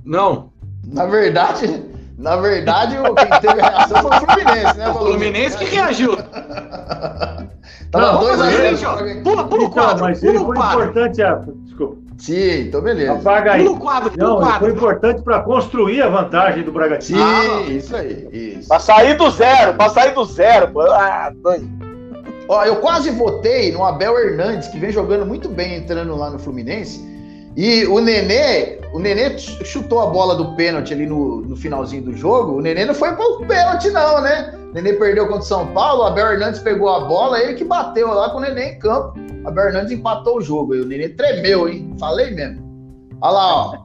Não. 0.04 0.51
Na 0.84 1.06
verdade, 1.06 1.84
na 2.18 2.36
verdade, 2.36 2.98
o- 2.98 3.14
quem 3.14 3.28
teve 3.40 3.60
a 3.60 3.68
reação 3.70 4.02
foi 4.02 4.10
o 4.10 4.20
Fluminense, 4.20 4.78
né? 4.78 4.88
O 4.90 4.94
Fluminense 4.94 5.56
que 5.58 5.64
reagiu. 5.66 6.16
Tava 7.90 8.12
Não, 8.12 8.20
2 8.20 8.34
a 8.40 8.44
mas 8.44 8.54
0 8.56 8.68
gente, 8.76 8.86
ó, 8.86 9.22
Pula, 9.22 9.44
pula 9.44 9.64
o 9.64 9.70
quadro. 9.70 10.04
mas 10.04 10.22
ele 10.22 10.32
Pula 10.38 10.42
o 10.42 10.46
foi 10.46 10.56
quadro. 10.56 10.80
importante. 10.84 11.22
A, 11.22 11.42
desculpa, 11.64 11.96
Sim, 12.16 12.60
então 12.62 12.80
beleza. 12.80 13.12
apaga 13.12 13.52
aí. 13.52 13.64
Pula 13.64 13.76
o 13.76 13.80
quadro, 13.80 14.10
pula 14.10 14.24
Não, 14.26 14.36
o 14.36 14.38
ele 14.38 14.44
foi 14.44 14.50
quadro. 14.52 14.70
importante 14.76 15.22
para 15.22 15.40
construir 15.40 16.02
a 16.02 16.08
vantagem 16.08 16.62
do 16.62 16.70
Sim, 16.70 16.74
Bragantino. 16.74 17.22
Ah. 17.22 17.60
isso 17.70 17.94
aí, 17.96 18.28
isso. 18.58 18.68
Pra 18.68 18.78
sair 18.78 19.14
do 19.16 19.30
zero, 19.30 19.74
pra 19.74 19.88
sair 19.90 20.14
do 20.14 20.24
zero. 20.24 20.68
pô. 20.68 20.80
Ah, 20.82 21.30
doido. 21.42 21.68
Ó, 22.48 22.64
eu 22.64 22.76
quase 22.76 23.10
votei 23.10 23.72
no 23.72 23.84
Abel 23.84 24.18
Hernandes, 24.18 24.68
que 24.68 24.78
vem 24.78 24.90
jogando 24.90 25.24
muito 25.26 25.48
bem 25.48 25.76
entrando 25.76 26.16
lá 26.16 26.30
no 26.30 26.38
Fluminense. 26.38 27.11
E 27.56 27.84
o 27.86 28.00
Nenê, 28.00 28.78
o 28.94 28.98
Nenê 28.98 29.36
ch- 29.38 29.62
chutou 29.64 30.00
a 30.00 30.06
bola 30.06 30.34
do 30.34 30.54
pênalti 30.56 30.92
ali 30.94 31.04
no, 31.06 31.42
no 31.42 31.54
finalzinho 31.56 32.02
do 32.02 32.16
jogo. 32.16 32.52
O 32.56 32.60
Nenê 32.62 32.84
não 32.84 32.94
foi 32.94 33.12
pro 33.14 33.44
pênalti, 33.46 33.90
não, 33.90 34.22
né? 34.22 34.54
O 34.70 34.72
Nenê 34.74 34.94
perdeu 34.94 35.26
contra 35.26 35.42
o 35.42 35.46
São 35.46 35.66
Paulo, 35.68 36.02
o 36.02 36.06
Abel 36.06 36.32
Hernandes 36.32 36.60
pegou 36.60 36.88
a 36.88 37.00
bola, 37.00 37.38
ele 37.38 37.54
que 37.54 37.64
bateu 37.64 38.08
lá 38.08 38.30
com 38.30 38.38
o 38.38 38.40
Nenê 38.40 38.70
em 38.72 38.78
campo. 38.78 39.14
O 39.44 39.48
Abel 39.48 39.66
Hernandes 39.66 39.92
empatou 39.92 40.38
o 40.38 40.40
jogo. 40.40 40.74
E 40.74 40.80
o 40.80 40.86
Nenê 40.86 41.10
tremeu, 41.10 41.68
hein? 41.68 41.94
Falei 42.00 42.30
mesmo. 42.30 42.62
Olha 43.20 43.32
lá, 43.32 43.54
ó. 43.66 43.76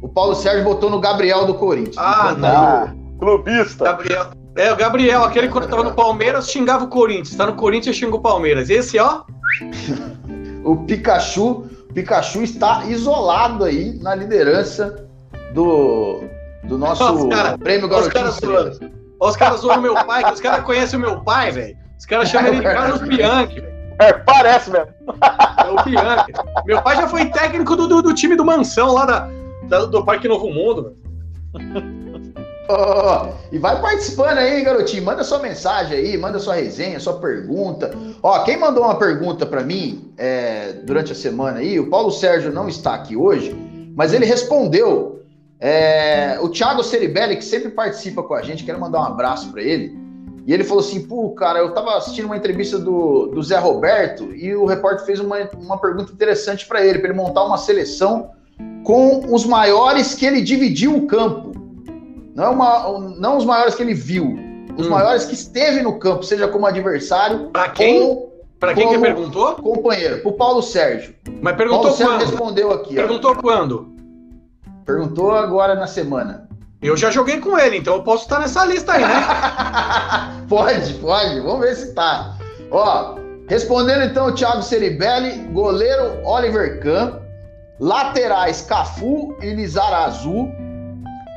O 0.00 0.08
Paulo 0.08 0.34
Sérgio 0.34 0.64
votou 0.64 0.88
no 0.88 0.98
Gabriel 0.98 1.44
do 1.46 1.54
Corinthians. 1.54 1.96
Ah, 1.98 2.34
Então, 2.36 2.48
Ah, 2.50 2.94
clubista. 3.18 3.84
Gabriel. 3.84 4.26
É, 4.56 4.72
o 4.72 4.76
Gabriel, 4.76 5.22
aquele 5.24 5.48
quando 5.48 5.68
tava 5.68 5.84
no 5.84 5.92
Palmeiras, 5.92 6.50
xingava 6.50 6.84
o 6.84 6.88
Corinthians. 6.88 7.36
Tá 7.36 7.46
no 7.46 7.54
Corinthians, 7.54 7.94
xinga 7.96 8.16
o 8.16 8.20
Palmeiras. 8.20 8.68
Esse, 8.70 8.98
ó, 8.98 9.22
O 10.64 10.76
Pikachu, 10.76 11.64
Pikachu 11.94 12.42
está 12.42 12.84
isolado 12.86 13.64
aí 13.64 13.98
na 14.02 14.14
liderança 14.14 15.06
do, 15.54 16.22
do 16.64 16.78
nosso 16.78 17.04
Os 17.12 17.34
cara- 17.34 17.58
prêmio 17.58 17.86
os 17.86 17.90
Garotinho 18.08 18.12
caras 18.42 18.80
os 19.20 19.36
caras 19.36 19.60
zoando 19.60 19.82
meu 19.82 19.94
pai, 20.06 20.24
que 20.24 20.32
os 20.32 20.40
caras 20.40 20.64
conhecem 20.64 20.98
o 20.98 21.02
meu 21.02 21.20
pai, 21.20 21.50
velho. 21.52 21.76
Os 21.98 22.06
caras 22.06 22.28
chamam 22.30 22.48
ele 22.48 22.56
de 22.58 22.62
Carlos 22.62 23.00
Bianchi, 23.02 23.60
velho. 23.60 24.24
Parece 24.24 24.70
mesmo. 24.70 24.88
É 25.62 25.68
o 25.68 25.84
Bianchi. 25.84 26.32
Meu 26.64 26.80
pai 26.80 26.96
já 26.96 27.06
foi 27.06 27.26
técnico 27.26 27.76
do, 27.76 27.86
do, 27.86 28.00
do 28.02 28.14
time 28.14 28.34
do 28.34 28.44
Mansão 28.44 28.94
lá 28.94 29.04
da, 29.04 29.28
da- 29.68 29.84
do 29.84 30.02
Parque 30.04 30.26
Novo 30.26 30.48
Mundo. 30.50 30.94
velho. 31.52 32.09
E 33.52 33.58
vai 33.58 33.80
participando 33.80 34.38
aí, 34.38 34.62
garotinho. 34.62 35.04
Manda 35.04 35.24
sua 35.24 35.38
mensagem 35.38 35.96
aí, 35.98 36.16
manda 36.16 36.38
sua 36.38 36.54
resenha, 36.54 37.00
sua 37.00 37.14
pergunta. 37.14 37.92
Ó, 38.22 38.42
quem 38.44 38.56
mandou 38.56 38.84
uma 38.84 38.96
pergunta 38.96 39.44
pra 39.44 39.62
mim 39.62 40.12
é, 40.16 40.72
durante 40.84 41.12
a 41.12 41.14
semana 41.14 41.58
aí, 41.58 41.78
o 41.78 41.88
Paulo 41.88 42.10
Sérgio 42.10 42.52
não 42.52 42.68
está 42.68 42.94
aqui 42.94 43.16
hoje, 43.16 43.56
mas 43.96 44.12
ele 44.12 44.24
respondeu. 44.24 45.20
É, 45.62 46.38
o 46.40 46.48
Thiago 46.48 46.82
Ceribelli, 46.82 47.36
que 47.36 47.44
sempre 47.44 47.70
participa 47.70 48.22
com 48.22 48.32
a 48.32 48.40
gente, 48.40 48.64
quero 48.64 48.80
mandar 48.80 49.00
um 49.00 49.04
abraço 49.04 49.52
pra 49.52 49.60
ele. 49.60 49.98
E 50.46 50.54
ele 50.54 50.64
falou 50.64 50.82
assim: 50.82 51.02
pô, 51.02 51.30
cara, 51.30 51.58
eu 51.58 51.72
tava 51.72 51.96
assistindo 51.96 52.24
uma 52.24 52.36
entrevista 52.36 52.78
do, 52.78 53.26
do 53.26 53.42
Zé 53.42 53.58
Roberto 53.58 54.34
e 54.34 54.54
o 54.54 54.64
repórter 54.64 55.04
fez 55.04 55.20
uma, 55.20 55.36
uma 55.58 55.78
pergunta 55.78 56.12
interessante 56.12 56.66
pra 56.66 56.84
ele, 56.84 56.98
pra 56.98 57.10
ele 57.10 57.18
montar 57.18 57.44
uma 57.44 57.58
seleção 57.58 58.30
com 58.82 59.34
os 59.34 59.44
maiores 59.44 60.14
que 60.14 60.24
ele 60.24 60.40
dividiu 60.40 60.96
o 60.96 61.06
campo. 61.06 61.52
Não, 62.34 62.44
é 62.44 62.48
uma, 62.48 62.98
não 63.18 63.36
os 63.36 63.44
maiores 63.44 63.74
que 63.74 63.82
ele 63.82 63.94
viu, 63.94 64.38
os 64.76 64.86
Hum. 64.86 64.90
maiores 64.90 65.24
que 65.24 65.34
esteve 65.34 65.82
no 65.82 65.98
campo, 65.98 66.22
seja 66.22 66.46
como 66.48 66.66
adversário 66.66 67.50
Pra 67.50 67.68
quem? 67.68 68.00
ou 68.02 68.30
Pra 68.58 68.74
quem 68.74 68.88
que 68.88 68.98
perguntou? 68.98 69.54
companheiro. 69.56 70.20
Pro 70.20 70.32
Paulo 70.32 70.62
Sérgio. 70.62 71.14
Mas 71.40 71.56
Paulo 71.56 71.56
perguntou 71.56 71.92
Sérgio 71.92 72.14
quando? 72.18 72.20
respondeu 72.28 72.72
aqui. 72.72 72.92
ó. 72.98 73.00
Perguntou 73.02 73.36
quando? 73.36 73.94
Perguntou 74.84 75.32
agora 75.32 75.74
na 75.74 75.86
semana. 75.86 76.48
Eu 76.82 76.96
já 76.96 77.10
joguei 77.10 77.38
com 77.40 77.58
ele, 77.58 77.76
então 77.78 77.94
eu 77.96 78.02
posso 78.02 78.24
estar 78.24 78.38
nessa 78.40 78.64
lista 78.64 78.92
aí, 78.92 79.02
né? 79.02 80.44
pode, 80.48 80.94
pode. 80.94 81.40
Vamos 81.40 81.60
ver 81.60 81.74
se 81.76 81.94
tá. 81.94 82.36
Ó, 82.70 83.16
respondendo 83.48 84.02
então 84.04 84.26
o 84.28 84.32
Thiago 84.34 84.62
Ceribelli, 84.62 85.38
goleiro 85.52 86.20
Oliver 86.24 86.80
Kahn, 86.82 87.18
laterais 87.78 88.62
Cafu 88.62 89.36
e 89.42 89.50
Lizarazu, 89.54 90.48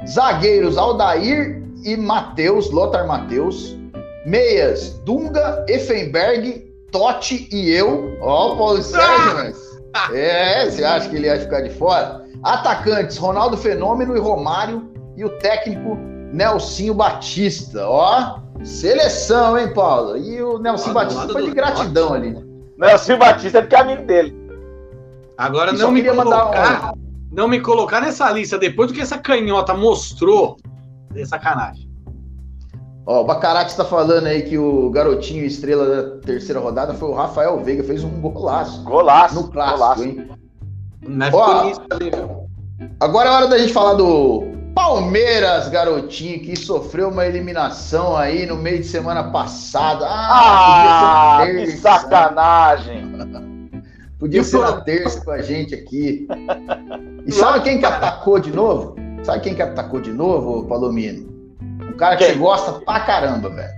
zagueiros 0.08 0.78
Aldair 0.78 1.62
e 1.84 1.96
Matheus, 1.96 2.72
Lothar 2.72 3.08
Matheus, 3.08 3.78
meias 4.26 5.00
Dunga, 5.06 5.66
Effenberg, 5.68 6.72
Totti 6.92 7.48
e 7.52 7.72
eu. 7.72 8.18
Ó, 8.22 8.54
o 8.54 8.58
Paulo 8.58 8.82
Sérgio, 8.82 9.34
mas... 9.36 9.74
É, 10.12 10.70
você 10.70 10.84
acha 10.84 11.08
que 11.10 11.16
ele 11.16 11.28
ia 11.28 11.40
ficar 11.40 11.62
de 11.62 11.70
fora? 11.70 12.24
Atacantes, 12.42 13.18
Ronaldo 13.18 13.56
Fenômeno 13.58 14.16
e 14.16 14.20
Romário. 14.20 14.92
E 15.16 15.24
o 15.24 15.30
técnico, 15.38 15.96
Nelsinho 16.32 16.94
Batista. 16.96 17.88
Ó, 17.88 18.40
seleção, 18.64 19.58
hein, 19.58 19.72
Paulo? 19.74 20.18
E 20.18 20.42
o 20.42 20.58
Nelsinho 20.58 20.96
Batista 20.96 21.30
foi 21.30 21.44
de 21.46 21.52
gratidão 21.52 22.14
ali. 22.14 22.32
né? 22.32 22.44
Nelson 22.78 23.18
Batista 23.18 23.60
é 23.60 23.62
porque 23.62 23.76
é 23.76 23.80
amigo 23.80 24.04
dele. 24.04 24.36
Agora 25.38 25.74
E 25.74 25.78
não 25.78 25.92
me 25.92 26.02
queria 26.02 26.14
mandar 26.14 26.42
colocar, 26.42 26.94
não 27.34 27.48
me 27.48 27.60
colocar 27.60 28.00
nessa 28.00 28.32
lista 28.32 28.58
depois 28.58 28.90
do 28.90 28.94
que 28.94 29.02
essa 29.02 29.18
canhota 29.18 29.74
mostrou. 29.74 30.58
É 31.16 31.26
sacanagem. 31.26 31.90
Ó, 33.06 33.22
o 33.22 33.26
Bacarax 33.26 33.74
tá 33.76 33.84
falando 33.84 34.28
aí 34.28 34.44
que 34.44 34.58
o 34.58 34.90
garotinho 34.90 35.44
estrela 35.44 35.86
da 35.86 36.18
terceira 36.22 36.62
rodada 36.62 36.94
foi 36.94 37.10
o 37.10 37.14
Rafael 37.14 37.62
Veiga, 37.62 37.84
fez 37.84 38.04
um 38.04 38.10
golaço 38.22 38.82
Golaço. 38.84 39.36
no 39.36 39.52
clássico, 39.52 39.78
golaço. 39.80 40.04
hein? 40.04 40.30
Não 41.06 41.26
é 41.26 41.32
Ó. 41.34 41.74
ali, 41.92 42.12
meu. 42.12 42.48
Agora 43.00 43.30
é 43.30 43.32
hora 43.34 43.48
da 43.48 43.58
gente 43.58 43.74
falar 43.74 43.96
do 43.96 44.44
Palmeiras, 44.74 45.68
garotinho, 45.68 46.40
que 46.40 46.56
sofreu 46.56 47.10
uma 47.10 47.26
eliminação 47.26 48.16
aí 48.16 48.46
no 48.46 48.56
meio 48.56 48.80
de 48.80 48.88
semana 48.88 49.26
passada. 49.26 50.06
Ah, 50.10 51.42
ser 51.46 51.66
que 51.66 51.72
sacanagem. 51.74 53.04
Podia 54.24 54.40
E 54.40 54.44
ser 54.46 54.56
o- 54.56 54.62
na 54.62 54.80
terça 54.80 55.20
com 55.20 55.32
a 55.32 55.42
gente 55.42 55.76
aqui. 55.76 56.26
E 57.26 57.32
sabe 57.34 57.60
quem 57.60 57.78
que 57.78 57.86
atacou 57.86 58.40
de 58.40 58.54
novo? 58.54 58.96
Sabe 59.22 59.42
quem 59.42 59.54
que 59.54 59.62
atacou 59.62 60.00
de 60.00 60.14
novo, 60.14 60.66
Palomino? 60.66 61.28
Um 61.82 61.92
cara 61.98 62.16
que 62.16 62.24
Quem? 62.24 62.34
você 62.36 62.40
gosta 62.40 62.72
pra 62.86 63.02
caramba, 63.02 63.50
velho. 63.50 63.74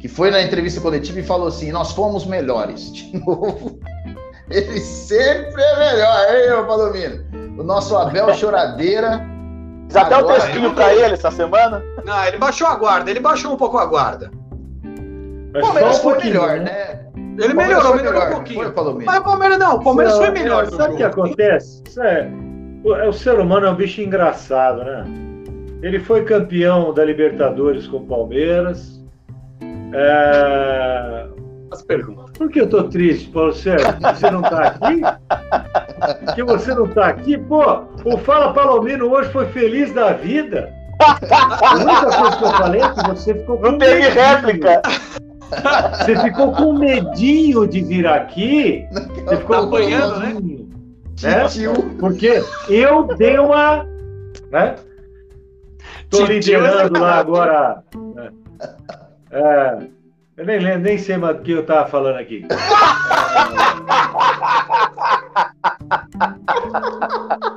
Que 0.00 0.08
foi 0.08 0.30
na 0.30 0.40
entrevista 0.40 0.80
coletiva 0.80 1.20
e 1.20 1.22
falou 1.22 1.46
assim: 1.48 1.70
nós 1.72 1.92
fomos 1.92 2.24
melhores. 2.24 2.90
De 2.90 3.12
novo. 3.20 3.78
Ele 4.50 4.80
sempre 4.80 5.62
é 5.62 5.78
melhor, 5.92 6.34
hein, 6.34 6.52
ô 6.58 6.64
Palomino? 6.66 7.24
O 7.58 7.62
nosso 7.62 7.94
Abel 7.94 8.32
Choradeira. 8.34 9.28
Fiz 9.88 9.96
até 9.96 10.16
o 10.16 10.24
textinho 10.26 10.72
pra 10.74 10.94
ele 10.94 11.12
essa 11.12 11.30
semana. 11.30 11.82
Não, 12.02 12.24
ele 12.24 12.38
baixou 12.38 12.66
a 12.66 12.76
guarda, 12.76 13.10
ele 13.10 13.20
baixou 13.20 13.52
um 13.52 13.56
pouco 13.58 13.76
a 13.76 13.84
guarda. 13.84 14.30
O 14.32 15.52
Mas 15.52 15.66
Palmeiras 15.66 15.98
um 15.98 16.02
foi 16.02 16.16
melhor, 16.18 16.60
né? 16.60 16.64
né? 16.64 16.98
Ele 17.38 17.54
Palmeiras 17.54 17.68
melhorou, 17.68 17.96
melhorou 17.96 18.20
um 18.20 18.24
Foi, 18.24 18.34
pouquinho. 18.34 18.72
Palomino. 18.72 19.06
Mas 19.06 19.18
o 19.18 19.24
Palmeiras 19.24 19.58
não, 19.58 19.76
o 19.76 19.82
Palmeiras 19.82 20.16
foi 20.16 20.30
melhor. 20.30 20.66
Sabe 20.66 20.94
o 20.94 20.96
que 20.96 21.02
acontece? 21.02 21.82
Isso 21.86 22.02
é, 22.02 22.30
o, 22.84 22.94
é, 22.94 23.08
o 23.08 23.12
ser 23.12 23.38
humano 23.38 23.66
é 23.66 23.70
um 23.70 23.74
bicho 23.74 24.00
engraçado, 24.00 24.84
né? 24.84 25.04
Ele 25.82 25.98
foi 25.98 26.24
campeão 26.24 26.92
da 26.92 27.04
Libertadores 27.04 27.86
com 27.86 27.98
o 27.98 28.06
Palmeiras. 28.06 29.02
É, 29.94 31.26
As 31.70 31.82
perguntas. 31.82 32.30
Por 32.36 32.50
que 32.50 32.60
eu 32.60 32.68
tô 32.68 32.84
triste, 32.84 33.28
Paulo 33.30 33.52
Sérgio? 33.52 33.92
Que 33.94 34.00
você 34.00 34.30
não 34.30 34.42
tá 34.42 34.62
aqui? 34.68 35.00
Que 36.34 36.42
você 36.42 36.74
não 36.74 36.88
tá 36.88 37.06
aqui? 37.06 37.38
Pô, 37.38 37.84
o 38.04 38.18
Fala 38.18 38.52
Palomino 38.52 39.08
hoje 39.08 39.30
foi 39.30 39.46
feliz 39.46 39.92
da 39.92 40.12
vida. 40.12 40.68
A 41.00 41.74
única 41.76 42.18
coisa 42.18 42.36
que 42.36 42.44
eu 42.44 42.50
falei 42.50 42.80
é 42.80 42.88
que 42.88 43.08
você 43.08 43.34
ficou 43.34 43.56
com 43.58 43.70
Não 43.70 43.78
teve 43.78 44.08
réplica. 44.08 44.82
Você 45.98 46.16
ficou 46.20 46.52
com 46.52 46.72
medinho 46.72 47.66
de 47.66 47.82
vir 47.82 48.06
aqui. 48.06 48.86
Você 48.92 49.36
ficou 49.36 49.56
Tá 49.56 49.62
com 49.62 49.66
apanhando, 49.76 50.18
né? 50.20 50.34
né? 51.22 51.48
Tio. 51.48 51.72
Porque 51.98 52.42
eu 52.68 53.04
dei 53.16 53.38
uma. 53.38 53.84
Né? 54.50 54.74
Tô 56.10 56.24
liderando 56.24 56.98
lá 57.00 57.18
agora. 57.18 57.82
né? 58.14 58.30
É, 59.30 59.78
eu 60.36 60.44
nem 60.46 60.58
lembro, 60.58 60.80
nem 60.80 60.98
sei 60.98 61.16
mais 61.16 61.36
do 61.36 61.42
que 61.42 61.52
eu 61.52 61.64
tava 61.64 61.86
falando 61.88 62.16
aqui. 62.18 62.44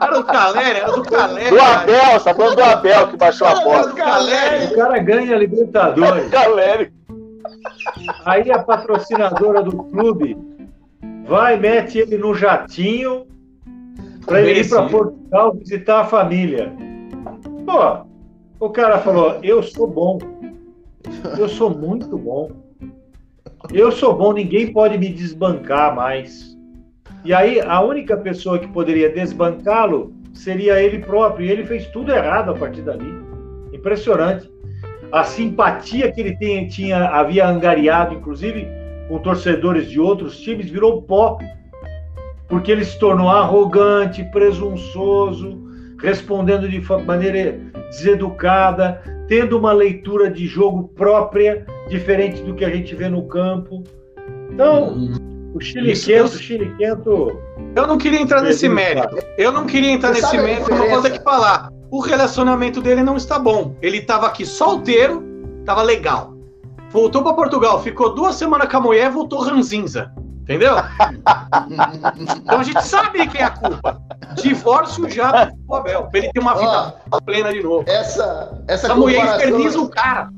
Era 0.02 0.20
o 0.20 0.24
Caleri, 0.24 0.80
era 0.80 0.91
do 0.91 1.04
Caleri. 1.04 1.50
Do. 1.50 1.62
Abel, 1.62 2.20
tá 2.24 2.34
falando 2.34 2.56
do 2.56 2.64
Abel 2.64 3.08
que 3.08 3.18
baixou 3.18 3.48
a 3.48 3.56
bola. 3.62 3.93
Caleri. 3.93 4.66
O 4.66 4.76
cara 4.76 5.00
ganha 5.00 5.36
a 5.36 5.39
Libertadores. 5.39 6.30
Galera, 6.30 6.89
Aí 8.26 8.51
a 8.51 8.59
patrocinadora 8.63 9.61
do 9.63 9.76
clube 9.86 10.38
vai, 11.28 11.57
mete 11.57 11.99
ele 11.99 12.18
no 12.18 12.34
jatinho 12.34 13.26
para 14.26 14.41
ele 14.41 14.61
ir 14.61 14.70
para. 14.70 14.89
Portugal 14.89 15.53
visitar 15.53 16.01
a 16.01 16.05
família. 16.05 16.74
Pô, 17.66 18.05
o 18.59 18.70
cara 18.70 18.99
falou: 18.99 19.39
Eu 19.43 19.61
sou 19.61 19.88
bom. 19.88 20.20
Eu 21.38 21.47
sou 21.47 21.70
muito 21.70 22.18
bom. 22.18 22.51
Eu 23.74 23.91
sou 23.91 24.16
bom, 24.16 24.34
ninguém 24.34 24.72
pode 24.72 24.97
me 24.97 25.09
desbancar 25.09 25.95
mais. 25.95 26.55
E 27.24 27.34
aí 27.34 27.59
a 27.59 27.82
única 27.82 28.16
pessoa 28.18 28.59
que 28.59 28.68
poderia 28.68 29.09
desbancá-lo 29.09 30.13
seria 30.34 30.82
ele 30.82 30.99
próprio. 30.99 31.45
E 31.45 31.51
ele 31.51 31.66
fez 31.66 31.88
tudo 31.88 32.11
errado 32.11 32.51
a 32.51 32.53
partir 32.55 32.82
dali. 32.82 33.11
Impressionante. 33.74 34.49
A 35.12 35.24
simpatia 35.24 36.12
que 36.12 36.22
ele 36.22 36.36
tinha, 36.68 37.06
havia 37.06 37.47
angariado, 37.47 38.16
inclusive 38.16 38.68
com 39.08 39.20
torcedores 39.20 39.89
de 39.89 39.99
outros 39.99 40.39
times, 40.39 40.70
virou 40.70 41.01
pó. 41.01 41.38
Porque 42.47 42.72
ele 42.72 42.86
se 42.86 42.97
tornou 42.99 43.30
arrogante, 43.30 44.24
presunçoso, 44.26 45.64
respondendo 46.01 46.68
de 46.70 46.80
maneira 47.06 47.60
deseducada, 47.89 49.01
tendo 49.28 49.58
uma 49.58 49.74
leitura 49.74 50.30
de 50.30 50.45
jogo 50.45 50.88
própria, 50.89 51.66
diferente 51.89 52.41
do 52.41 52.53
que 52.53 52.66
a 52.66 52.70
gente 52.70 52.93
vê 52.95 53.10
no 53.10 53.28
campo. 53.28 53.84
Então, 54.51 54.95
o 55.56 55.62
Chile 55.62 55.91
Isso 55.91 56.06
quento, 56.08 56.18
eu- 56.18 56.26
o 56.26 56.30
Chile 56.38 56.76
quento. 56.78 57.39
Eu 57.76 57.88
não 57.88 57.97
queria 57.97 58.20
entrar 58.22 58.41
nesse 58.41 58.68
mérito. 58.70 59.18
Eu 59.38 59.51
não 59.51 59.66
queria 59.66 59.91
entrar 59.91 60.14
Você 60.14 60.22
nesse 60.22 60.38
mérito, 60.38 60.68
mas 60.70 60.80
eu 60.82 60.89
vou 60.89 61.01
ter 61.01 61.12
que 61.12 61.24
falar. 61.24 61.70
O 61.89 61.99
relacionamento 61.99 62.82
dele 62.82 63.01
não 63.03 63.16
está 63.16 63.39
bom. 63.39 63.76
Ele 63.82 63.97
estava 63.97 64.28
aqui 64.28 64.45
solteiro, 64.45 65.24
estava 65.60 65.82
legal. 65.82 66.34
Voltou 66.89 67.24
para 67.24 67.34
Portugal, 67.34 67.82
ficou 67.82 68.14
duas 68.14 68.36
semanas 68.36 68.70
com 68.70 68.78
a 68.78 68.82
mulher, 68.82 69.10
voltou 69.12 69.39
ranzinza. 69.41 70.12
Entendeu? 70.43 70.76
Então 72.38 72.60
a 72.60 72.64
gente 72.64 72.84
sabe 72.86 73.26
quem 73.28 73.41
é 73.41 73.45
a 73.45 73.49
culpa. 73.49 73.99
Divórcio 74.36 75.10
já 75.10 75.45
do 75.45 75.76
Abel, 75.76 76.03
pra 76.03 76.20
ele 76.20 76.32
ter 76.32 76.39
uma 76.39 76.53
vida 76.56 76.95
plena 77.26 77.51
de 77.51 77.64
novo. 77.64 77.84
Essa, 77.88 78.62
essa 78.68 78.88
Essa 78.88 78.95
mulher 78.95 79.22
comparação- 79.22 79.47
inferniza 79.49 79.80
o 79.80 79.89
cara. 79.89 80.30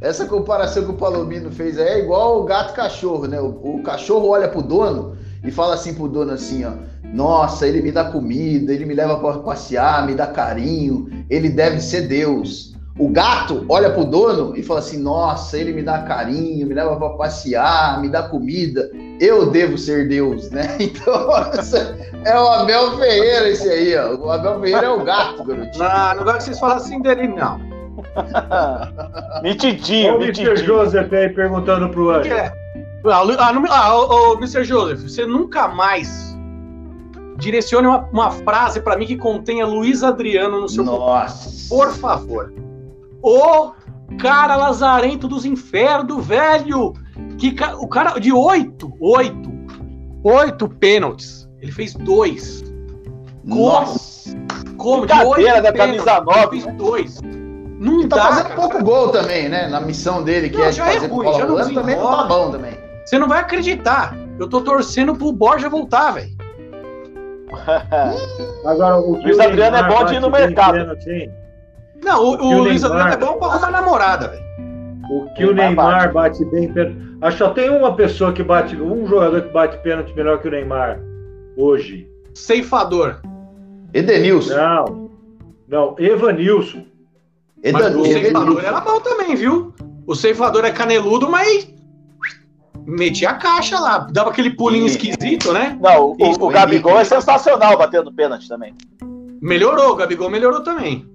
Essa 0.00 0.26
comparação 0.26 0.84
que 0.84 0.90
o 0.92 0.94
Palomino 0.94 1.50
fez 1.50 1.76
é 1.76 1.98
igual 1.98 2.40
o 2.40 2.44
gato 2.44 2.72
cachorro, 2.72 3.26
né? 3.26 3.40
O, 3.40 3.48
o 3.48 3.82
cachorro 3.82 4.28
olha 4.28 4.46
pro 4.48 4.62
dono 4.62 5.16
e 5.42 5.50
fala 5.50 5.74
assim 5.74 5.92
pro 5.92 6.06
dono 6.06 6.32
assim, 6.32 6.64
ó. 6.64 6.70
Nossa, 7.12 7.66
ele 7.66 7.82
me 7.82 7.90
dá 7.90 8.04
comida, 8.04 8.72
ele 8.72 8.86
me 8.86 8.94
leva 8.94 9.18
para 9.18 9.38
passear, 9.38 10.06
me 10.06 10.14
dá 10.14 10.26
carinho, 10.28 11.08
ele 11.28 11.48
deve 11.48 11.80
ser 11.80 12.02
Deus. 12.02 12.76
O 12.96 13.08
gato 13.08 13.64
olha 13.68 13.90
pro 13.90 14.04
dono 14.04 14.56
e 14.56 14.62
fala 14.62 14.80
assim: 14.80 14.98
Nossa, 14.98 15.56
ele 15.56 15.72
me 15.72 15.82
dá 15.82 16.02
carinho, 16.02 16.66
me 16.66 16.74
leva 16.74 16.96
para 16.96 17.10
passear, 17.10 18.00
me 18.00 18.08
dá 18.08 18.22
comida, 18.22 18.90
eu 19.20 19.50
devo 19.50 19.76
ser 19.78 20.08
Deus, 20.08 20.50
né? 20.50 20.76
Então, 20.78 21.28
é 22.24 22.38
o 22.38 22.48
Abel 22.48 22.96
Ferreira 22.98 23.48
esse 23.48 23.68
aí, 23.68 23.96
ó. 23.96 24.14
O 24.16 24.30
Abel 24.30 24.60
Ferreira 24.60 24.86
é 24.86 24.90
o 24.90 25.04
gato, 25.04 25.44
garotinho. 25.44 25.84
Não, 25.84 26.14
não 26.16 26.24
gosto 26.24 26.38
que 26.38 26.44
vocês 26.44 26.58
falam 26.60 26.76
assim 26.76 27.00
dele, 27.00 27.28
não. 27.28 27.67
Mitidinho, 29.42 30.16
o 30.18 30.22
Mr. 30.22 30.56
Joseph 30.56 31.12
aí 31.12 31.28
perguntando 31.28 31.88
pro 31.88 32.10
Anjo. 32.10 32.32
É. 32.32 32.52
Ah, 33.06 33.22
ah, 33.70 33.94
ô, 33.96 34.32
ô, 34.32 34.34
Mr. 34.38 34.64
Joseph, 34.64 35.00
você 35.00 35.24
nunca 35.24 35.68
mais 35.68 36.36
direcione 37.36 37.86
uma, 37.86 38.00
uma 38.12 38.30
frase 38.30 38.80
pra 38.80 38.96
mim 38.96 39.06
que 39.06 39.16
contenha 39.16 39.64
Luiz 39.66 40.02
Adriano 40.02 40.60
no 40.60 40.68
seu 40.68 40.84
Nossa. 40.84 41.68
Por 41.68 41.90
favor. 41.92 42.52
O 43.22 43.72
cara 44.20 44.56
lazarento 44.56 45.28
dos 45.28 45.44
infernos, 45.44 46.26
velho. 46.26 46.92
Que 47.38 47.52
ca- 47.52 47.76
o 47.76 47.86
cara 47.86 48.18
de 48.18 48.32
oito, 48.32 48.92
oito, 49.00 49.50
oito 50.24 50.68
pênaltis. 50.68 51.48
Ele 51.60 51.70
fez 51.72 51.94
dois. 51.94 52.64
Nossa. 53.44 54.36
Como? 54.76 55.06
De 55.06 55.12
oito 55.12 55.40
né? 55.40 55.72
pênaltis, 55.72 56.04
Camisa 56.04 56.20
nove, 56.20 56.40
Ele 56.40 56.50
fez 56.50 56.66
né? 56.66 56.72
dois. 56.72 57.20
Não 57.78 58.02
E 58.02 58.08
tá 58.08 58.16
dá, 58.16 58.22
fazendo 58.24 58.42
cara. 58.48 58.60
pouco 58.60 58.82
gol 58.84 59.08
também, 59.10 59.48
né? 59.48 59.68
Na 59.68 59.80
missão 59.80 60.22
dele, 60.22 60.50
que 60.50 60.56
Não, 60.58 60.64
é 60.64 60.70
de 60.70 60.76
já 60.76 60.88
é 60.88 60.94
fazer 60.94 61.06
ruim, 61.06 61.24
bola 61.26 61.38
já 61.38 61.44
não 61.46 61.52
rolando, 61.54 61.74
também 61.74 61.96
não 61.96 62.10
tá 62.16 62.22
bom 62.24 62.50
também. 62.50 62.72
Você 63.04 63.18
não 63.18 63.28
vai 63.28 63.40
acreditar. 63.40 64.16
Eu 64.38 64.48
tô 64.48 64.60
torcendo 64.60 65.14
pro 65.14 65.32
Borja 65.32 65.68
voltar, 65.68 66.10
velho. 66.12 66.30
Agora, 68.66 68.96
o 68.98 69.12
Luiz 69.22 69.38
Adriano 69.38 69.76
é 69.76 69.88
bom 69.88 70.04
de 70.04 70.14
ir 70.14 70.20
no 70.20 70.30
mercado. 70.30 70.78
Não, 72.04 72.22
o, 72.22 72.36
O 72.36 72.42
o 72.42 72.54
o 72.56 72.58
Luiz 72.62 72.82
Neymar- 72.82 73.00
Adriano 73.06 73.22
é 73.22 73.26
bom 73.26 73.38
pra 73.38 73.48
arrumar 73.48 73.70
namorada, 73.70 74.28
velho. 74.28 74.48
O 75.10 75.32
que 75.34 75.44
o 75.46 75.54
Neymar 75.54 76.12
bate 76.12 76.44
bem 76.46 76.70
pênalti. 76.72 76.98
Acho 77.20 77.38
que 77.38 77.44
só 77.44 77.50
tem 77.50 77.70
uma 77.70 77.94
pessoa 77.96 78.32
que 78.32 78.42
bate, 78.42 78.76
um 78.76 79.06
jogador 79.06 79.40
que 79.42 79.52
bate 79.52 79.78
pênalti 79.78 80.14
melhor 80.14 80.38
que 80.40 80.48
o 80.48 80.50
Neymar 80.50 81.00
hoje. 81.56 82.06
Ceifador. 82.34 83.16
Edenilson. 83.94 84.54
Não. 84.54 85.10
Não, 85.66 85.94
Evanilson. 85.98 86.84
Mas 87.62 87.86
Edan- 87.86 87.98
o 87.98 88.04
ceifador 88.04 88.64
era 88.64 88.80
bom 88.80 89.00
também, 89.00 89.34
viu? 89.34 89.74
O 90.06 90.14
ceifador 90.14 90.64
é 90.64 90.70
caneludo, 90.70 91.28
mas 91.30 91.68
metia 92.86 93.30
a 93.30 93.34
caixa 93.34 93.78
lá. 93.78 93.98
Dava 94.10 94.30
aquele 94.30 94.50
pulinho 94.50 94.88
Sim. 94.88 94.94
esquisito, 95.10 95.52
né? 95.52 95.76
Não, 95.80 96.12
o, 96.12 96.16
Isso, 96.30 96.40
o 96.40 96.46
o 96.46 96.48
Gabigol 96.48 96.92
Henrique. 96.92 97.12
é 97.12 97.16
sensacional 97.16 97.76
batendo 97.76 98.12
pênalti 98.12 98.48
também. 98.48 98.74
Melhorou, 99.42 99.92
o 99.92 99.96
Gabigol 99.96 100.30
melhorou 100.30 100.62
também. 100.62 101.06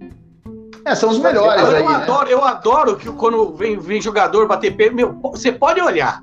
É, 0.85 0.95
são 0.95 1.09
os 1.09 1.19
melhores 1.19 1.63
aí, 1.63 1.81
eu, 1.81 1.89
né? 1.89 1.95
adoro, 1.95 2.29
eu 2.29 2.43
adoro 2.43 2.95
que 2.97 3.09
quando 3.13 3.53
vem, 3.53 3.79
vem 3.79 4.01
jogador 4.01 4.47
bater 4.47 4.75
pênalti, 4.75 4.95
meu, 4.95 5.13
você 5.21 5.51
pode 5.51 5.79
olhar. 5.81 6.21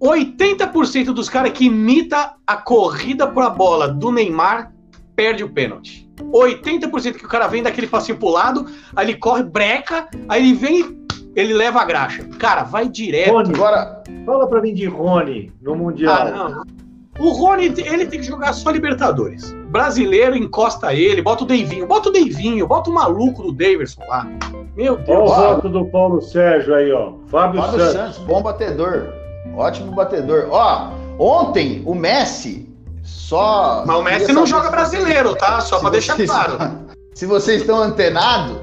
80% 0.00 1.06
dos 1.12 1.28
caras 1.28 1.52
que 1.52 1.66
imita 1.66 2.34
a 2.46 2.56
corrida 2.56 3.26
por 3.26 3.42
a 3.42 3.50
bola 3.50 3.88
do 3.88 4.10
Neymar 4.10 4.72
perde 5.14 5.44
o 5.44 5.48
pênalti. 5.50 6.08
80% 6.20 7.14
que 7.14 7.26
o 7.26 7.28
cara 7.28 7.46
vem 7.46 7.62
daquele 7.62 7.86
passinho 7.86 8.18
pro 8.18 8.28
lado, 8.28 8.66
aí 8.94 9.06
ele 9.06 9.16
corre, 9.16 9.42
breca, 9.42 10.08
aí 10.28 10.42
ele 10.42 10.54
vem, 10.54 10.98
ele 11.34 11.52
leva 11.52 11.80
a 11.80 11.84
graxa. 11.84 12.24
Cara, 12.38 12.62
vai 12.62 12.88
direto. 12.88 13.32
Rony, 13.32 13.54
Agora, 13.54 14.02
fala 14.24 14.46
pra 14.46 14.60
mim 14.60 14.74
de 14.74 14.86
Rony 14.86 15.52
no 15.60 15.74
Mundial. 15.74 16.14
Ah, 16.14 16.30
não. 16.30 16.80
O 17.18 17.32
Rony, 17.32 17.66
ele 17.66 18.06
tem 18.06 18.20
que 18.20 18.26
jogar 18.26 18.52
só 18.54 18.70
Libertadores. 18.70 19.52
Brasileiro 19.68 20.34
encosta 20.36 20.94
ele, 20.94 21.20
bota 21.20 21.44
o 21.44 21.46
Deivinho, 21.46 21.86
bota 21.86 22.08
o 22.08 22.12
Deivinho, 22.12 22.66
bota 22.66 22.88
o 22.88 22.94
maluco 22.94 23.42
do 23.42 23.52
Daverson 23.52 24.02
lá. 24.08 24.26
Meu 24.74 24.94
Olha 24.94 25.02
o 25.02 25.04
Deus. 25.04 25.30
Voto 25.30 25.68
do 25.68 25.84
Paulo 25.86 26.22
Sérgio 26.22 26.74
aí, 26.74 26.90
ó. 26.90 27.12
Fábio, 27.26 27.60
Fábio 27.60 27.78
Santos. 27.78 27.92
Santos, 27.92 28.18
bom 28.20 28.42
batedor. 28.42 29.12
Ótimo 29.54 29.92
batedor. 29.92 30.48
Ó, 30.50 30.92
ontem 31.18 31.82
o 31.84 31.94
Messi 31.94 32.69
só. 33.10 33.84
Mas 33.86 33.96
o 33.96 34.02
Messi 34.02 34.32
não 34.32 34.46
joga 34.46 34.70
brasileiro, 34.70 35.34
tá? 35.34 35.60
Só 35.60 35.78
pra 35.78 35.90
deixar 35.90 36.16
claro. 36.16 36.58
Se 37.14 37.26
vocês 37.26 37.60
estão 37.60 37.82
antenados, 37.82 38.56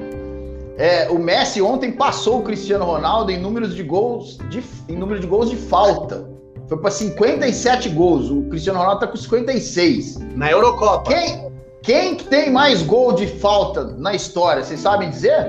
é, 0.77 1.09
o 1.09 1.19
Messi 1.19 1.61
ontem 1.61 1.91
passou 1.91 2.39
o 2.39 2.43
Cristiano 2.43 2.85
Ronaldo 2.85 3.31
em 3.31 3.39
números 3.39 3.75
de 3.75 3.83
gols 3.83 4.37
de, 4.49 4.63
em 4.87 4.95
número 4.95 5.19
de 5.19 5.27
gols 5.27 5.49
de 5.49 5.55
falta. 5.55 6.27
Foi 6.67 6.77
para 6.77 6.91
57 6.91 7.89
gols. 7.89 8.29
O 8.29 8.43
Cristiano 8.49 8.79
Ronaldo 8.79 9.01
tá 9.01 9.07
com 9.07 9.15
56. 9.15 10.17
Na 10.35 10.51
Eurocopa. 10.51 11.11
Quem, 11.11 11.51
quem 11.81 12.15
que 12.15 12.25
tem 12.25 12.51
mais 12.51 12.81
gol 12.81 13.13
de 13.13 13.27
falta 13.27 13.83
na 13.83 14.13
história? 14.13 14.63
Vocês 14.63 14.79
sabem 14.79 15.09
dizer? 15.09 15.47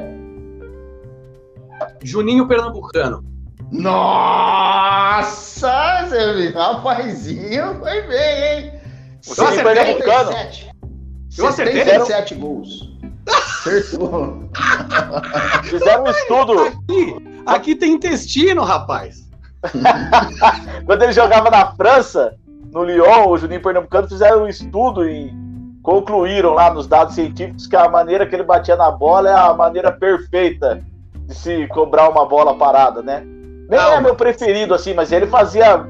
Juninho 2.03 2.47
Pernambucano. 2.47 3.25
Nossa, 3.71 5.69
rapazinho, 6.55 7.79
foi 7.81 8.03
bem, 8.03 8.45
hein? 8.45 8.78
O 9.27 9.35
Juninho 9.35 9.63
Pernambucano. 9.63 10.33
77. 10.33 10.71
Eu 11.37 11.47
acertei? 11.47 11.85
77 11.85 12.35
gols. 12.35 12.99
Acertou. 13.29 14.49
Fizeram 15.65 16.05
um 16.05 16.11
estudo. 16.11 16.61
Aqui, 16.61 17.17
aqui 17.47 17.75
tem 17.75 17.93
intestino, 17.93 18.63
rapaz. 18.63 19.29
Quando 20.87 21.03
ele 21.03 21.13
jogava 21.13 21.51
na 21.51 21.73
França, 21.73 22.35
no 22.73 22.85
Lyon, 22.85 23.29
o 23.29 23.37
Juninho 23.37 23.63
Pernambucano 23.63 24.09
fizeram 24.09 24.45
um 24.45 24.49
estudo 24.49 25.09
e 25.09 25.33
concluíram 25.83 26.55
lá 26.55 26.73
nos 26.73 26.87
dados 26.87 27.15
científicos 27.15 27.67
que 27.67 27.77
a 27.77 27.89
maneira 27.89 28.27
que 28.27 28.35
ele 28.35 28.43
batia 28.43 28.77
na 28.77 28.91
bola 28.91 29.31
é 29.31 29.35
a 29.35 29.55
maneira 29.55 29.91
perfeita 29.91 30.85
de 31.15 31.35
se 31.35 31.67
cobrar 31.69 32.09
uma 32.09 32.27
bola 32.27 32.57
parada, 32.57 33.03
né? 33.03 33.23
Nem 33.69 33.79
Não. 33.79 33.93
é 33.93 34.01
meu 34.01 34.15
preferido, 34.15 34.75
assim, 34.75 34.95
mas 34.95 35.13
ele 35.13 35.27
fazia. 35.27 35.87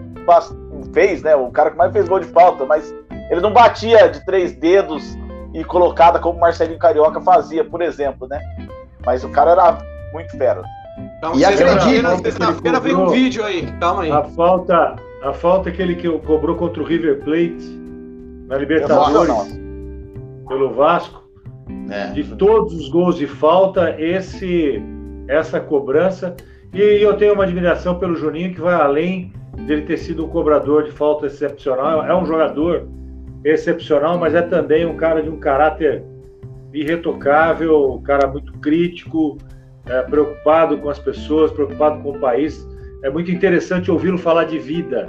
Fez, 0.92 1.22
né? 1.22 1.34
O 1.34 1.50
cara 1.50 1.70
que 1.70 1.76
mais 1.76 1.92
fez 1.92 2.08
gol 2.08 2.20
de 2.20 2.26
falta, 2.26 2.64
mas 2.64 2.94
ele 3.30 3.40
não 3.40 3.52
batia 3.52 4.08
de 4.08 4.24
três 4.24 4.54
dedos 4.54 5.16
e 5.54 5.64
colocada 5.64 6.18
como 6.18 6.36
o 6.38 6.40
Marcelinho 6.40 6.78
Carioca 6.78 7.20
fazia, 7.20 7.64
por 7.64 7.80
exemplo, 7.82 8.26
né? 8.28 8.40
Mas 9.04 9.24
o 9.24 9.28
cara 9.30 9.52
era 9.52 9.78
muito 10.12 10.36
fera. 10.36 10.62
Calma, 11.20 11.36
E 11.36 11.44
acredito 11.44 12.22
sexta-feira 12.22 12.80
vem 12.80 12.94
um 12.94 13.08
vídeo 13.08 13.44
aí. 13.44 13.66
Calma 13.80 14.02
aí. 14.02 14.10
A 14.10 14.24
falta, 14.24 14.96
a 15.22 15.32
falta 15.32 15.70
que 15.70 15.80
ele 15.80 15.94
que 15.94 16.08
cobrou 16.20 16.56
contra 16.56 16.82
o 16.82 16.84
River 16.86 17.20
Plate 17.20 17.78
na 18.48 18.56
Libertadores 18.56 19.58
pelo 20.48 20.72
Vasco, 20.72 21.22
É. 21.90 22.06
de 22.12 22.24
todos 22.36 22.72
os 22.74 22.88
gols 22.88 23.16
de 23.16 23.26
falta, 23.26 23.94
esse 24.00 24.82
essa 25.28 25.60
cobrança. 25.60 26.34
E 26.72 26.80
eu 26.80 27.16
tenho 27.16 27.34
uma 27.34 27.44
admiração 27.44 27.98
pelo 27.98 28.14
Juninho 28.16 28.54
que 28.54 28.60
vai 28.60 28.74
além 28.74 29.32
dele 29.66 29.82
ter 29.82 29.98
sido 29.98 30.24
um 30.24 30.28
cobrador 30.28 30.84
de 30.84 30.90
falta 30.90 31.26
excepcional. 31.26 32.04
É 32.04 32.14
um 32.14 32.24
jogador 32.24 32.88
excepcional, 33.44 34.18
mas 34.18 34.34
é 34.34 34.42
também 34.42 34.84
um 34.86 34.96
cara 34.96 35.22
de 35.22 35.28
um 35.28 35.38
caráter 35.38 36.02
irretocável, 36.72 37.92
um 37.92 38.02
cara 38.02 38.26
muito 38.26 38.52
crítico, 38.54 39.38
é, 39.86 40.02
preocupado 40.02 40.78
com 40.78 40.90
as 40.90 40.98
pessoas, 40.98 41.50
preocupado 41.52 42.02
com 42.02 42.10
o 42.10 42.20
país. 42.20 42.66
É 43.02 43.10
muito 43.10 43.30
interessante 43.30 43.90
ouvi-lo 43.90 44.18
falar 44.18 44.44
de 44.44 44.58
vida, 44.58 45.06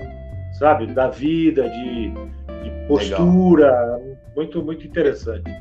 sabe? 0.57 0.87
Da 0.87 1.07
vida, 1.07 1.63
de, 1.69 2.09
de 2.09 2.87
postura. 2.87 3.99
Muito, 4.35 4.63
muito 4.63 4.85
interessante. 4.85 5.51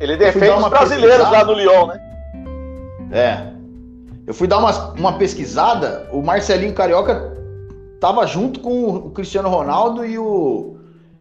Ele 0.00 0.16
defende 0.16 0.48
os 0.48 0.58
uma 0.58 0.70
brasileiros 0.70 1.18
lá 1.18 1.44
pesquisada. 1.44 1.52
no 1.52 1.58
Lyon, 1.58 1.86
né? 1.88 2.00
É. 3.12 3.52
Eu 4.26 4.32
fui 4.32 4.46
dar 4.46 4.58
uma, 4.58 4.92
uma 4.92 5.18
pesquisada, 5.18 6.08
o 6.12 6.22
Marcelinho 6.22 6.72
Carioca 6.72 7.36
tava 8.00 8.24
junto 8.26 8.60
com 8.60 8.88
o 8.88 9.10
Cristiano 9.10 9.48
Ronaldo 9.48 10.04
e 10.04 10.18
o, 10.18 10.71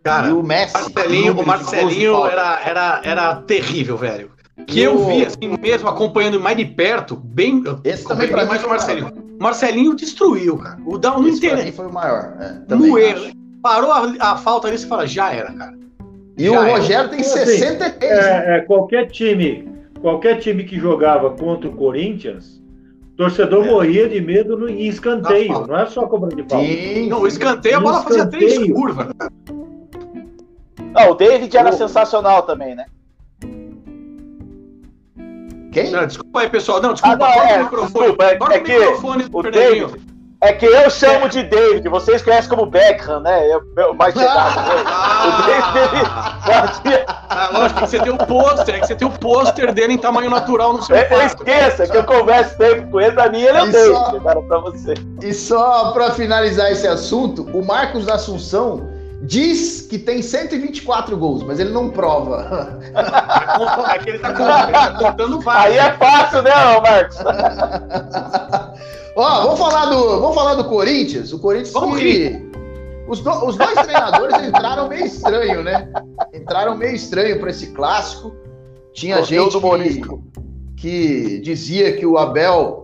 Cara, 0.04 0.30
e 0.30 0.32
o 0.34 0.42
Messi. 0.44 0.74
Marcelinho, 0.74 1.34
no 1.34 1.42
o 1.42 1.46
Marcelinho 1.46 2.26
era, 2.26 2.60
era, 2.66 3.02
era 3.04 3.36
terrível, 3.36 3.98
velho. 3.98 4.32
Que 4.68 4.80
E 4.80 4.84
eu 4.84 4.96
o- 4.96 5.06
vi, 5.06 5.26
assim, 5.26 5.56
mesmo 5.62 5.88
acompanhando 5.90 6.40
mais 6.40 6.58
de 6.58 6.66
perto, 6.66 7.16
bem. 7.16 7.64
Esse 7.84 8.08
também 8.08 8.28
pra 8.28 8.44
mim 8.44 8.50
mais 8.50 8.60
o 8.60 8.64
foi 8.66 8.70
o 8.70 8.74
Marcelinho. 8.78 9.12
Marcelinho 9.40 9.96
destruiu, 9.96 10.58
cara. 10.58 10.78
O 10.86 10.98
Down 10.98 11.20
não 11.22 11.28
Esse 11.30 11.40
pra 11.40 11.48
interessa. 11.50 11.66
mim 11.66 11.72
foi 11.72 11.88
o 11.88 11.94
maior. 11.94 12.34
É, 12.40 12.48
também 12.68 12.90
Moeiro. 12.90 13.20
acho. 13.22 13.32
Parou 13.62 13.92
a, 13.92 14.12
a 14.20 14.38
falta 14.38 14.68
ali 14.68 14.78
e 14.78 14.80
fala, 14.86 15.06
já 15.08 15.32
era, 15.32 15.52
cara. 15.54 15.74
E 16.38 16.46
Já 16.46 16.52
o 16.52 16.64
é. 16.64 16.72
Rogério 16.72 17.10
tem 17.10 17.20
Assim, 17.22 17.30
63. 17.46 17.80
né? 17.80 17.96
É, 18.02 18.58
é, 18.58 18.60
qualquer 18.62 19.06
time, 19.12 19.68
qualquer 20.02 20.40
time 20.40 20.64
que 20.64 20.80
jogava 20.80 21.30
contra 21.32 21.68
o 21.70 21.74
Corinthians, 21.76 22.60
o 23.14 23.18
torcedor 23.18 23.66
É. 23.66 23.70
morria 23.72 24.10
de 24.10 24.20
medo 24.22 24.58
no, 24.58 24.68
em 24.68 24.88
escanteio, 24.88 25.68
não 25.68 25.78
é 25.78 25.86
só 25.86 26.08
cobrando 26.08 26.36
de 26.36 26.44
falta. 26.50 26.66
Sim. 26.66 27.08
Não, 27.10 27.22
o 27.22 27.28
escanteio, 27.28 27.78
a 27.78 27.80
bola 27.80 28.02
fazia 28.04 28.26
três 28.26 28.54
Escanteio. 28.54 28.74
curvas. 28.76 29.08
Ah, 30.94 31.10
o 31.10 31.16
David 31.16 31.56
era 31.56 31.70
O- 31.70 31.74
sensacional 31.74 32.44
também, 32.44 32.76
né? 32.76 32.86
Quem? 35.72 35.90
Não, 35.90 36.06
desculpa 36.06 36.42
aí, 36.42 36.50
pessoal. 36.50 36.82
Não, 36.82 36.90
Ah, 36.90 36.94
desculpa. 36.94 37.18
não, 37.18 37.34
corta 37.34 37.50
é, 37.54 37.56
o 37.60 37.64
microfone. 37.64 37.92
desculpa, 37.94 38.24
é, 38.26 38.34
é 38.34 38.36
o 38.36 38.64
que 38.64 38.74
microfone 38.80 39.24
do 39.24 39.38
o. 39.38 39.44
David, 39.52 40.12
É 40.44 40.52
que 40.54 40.66
eu 40.66 40.90
chamo 40.90 41.30
de 41.30 41.44
David, 41.44 41.88
vocês 41.88 42.20
conhecem 42.24 42.50
como 42.50 42.66
Beckham, 42.66 43.20
né? 43.20 43.48
Eu, 43.78 43.94
mais 43.94 44.12
chegado. 44.16 44.58
o 44.58 45.46
David, 45.46 46.00
ele 46.00 46.04
batia. 46.48 47.06
Ah, 47.30 47.50
lógico 47.54 47.80
que 47.82 47.88
você 47.88 48.00
tem 48.00 48.12
o 48.12 48.18
pôster, 48.18 48.76
é 48.76 48.80
que 48.80 48.88
você 48.88 48.96
tem 48.96 49.08
o 49.08 49.12
pôster 49.12 49.72
dele 49.72 49.94
em 49.94 49.98
tamanho 50.00 50.32
natural 50.32 50.74
no 50.74 50.82
seu 50.82 50.96
Eu, 50.96 51.04
eu 51.04 51.08
quarto. 51.10 51.44
esqueça 51.48 51.88
que 51.88 51.96
eu 51.96 52.04
converso 52.04 52.58
sempre 52.58 52.82
com 52.88 53.00
ele, 53.00 53.12
pra 53.12 53.30
mim 53.30 53.40
ele 53.42 53.56
é 53.58 53.62
o 53.64 53.68
E 53.68 53.72
David, 53.72 53.94
só- 53.96 54.16
agora 54.16 54.42
pra 54.42 54.58
você. 54.58 54.94
E 55.22 55.32
só 55.34 55.92
para 55.94 56.10
finalizar 56.12 56.72
esse 56.72 56.88
assunto, 56.88 57.44
o 57.56 57.64
Marcos 57.64 58.10
Assunção 58.10 58.90
diz 59.24 59.82
que 59.82 59.98
tem 60.00 60.22
124 60.22 61.16
gols, 61.18 61.44
mas 61.44 61.60
ele 61.60 61.72
não 61.72 61.90
prova. 61.90 62.80
É 63.94 64.00
que 64.00 64.10
ele 64.10 64.20
tá, 64.20 64.30
ele 64.30 64.72
tá 64.72 64.92
contando 64.98 65.40
vários. 65.42 65.78
Aí 65.80 65.88
é 65.88 65.92
fácil, 65.94 66.42
né, 66.42 66.52
Marcos? 66.82 67.18
Ó, 69.16 69.44
vamos 69.44 69.60
falar 69.60 69.86
do, 69.86 70.20
vamos 70.22 70.36
falar 70.36 70.56
do 70.56 70.64
Corinthians. 70.66 71.34
O 71.34 71.40
Corinthians 71.40 71.74
Vamos 71.74 72.00
que 72.00 72.50
os, 73.08 73.20
do- 73.20 73.46
os 73.46 73.58
dois 73.58 73.74
treinadores 73.74 74.42
entraram 74.48 74.88
meio 74.88 75.06
estranho, 75.06 75.64
né? 75.64 75.90
Entraram 76.34 76.78
meio 76.78 76.96
estranho 76.96 77.40
para 77.40 77.50
esse 77.50 77.68
clássico. 77.68 78.34
Tinha 78.94 79.22
gente 79.24 79.60
que, 79.60 80.02
que 80.78 81.40
dizia 81.40 81.94
que 81.98 82.06
o 82.06 82.18
Abel 82.18 82.81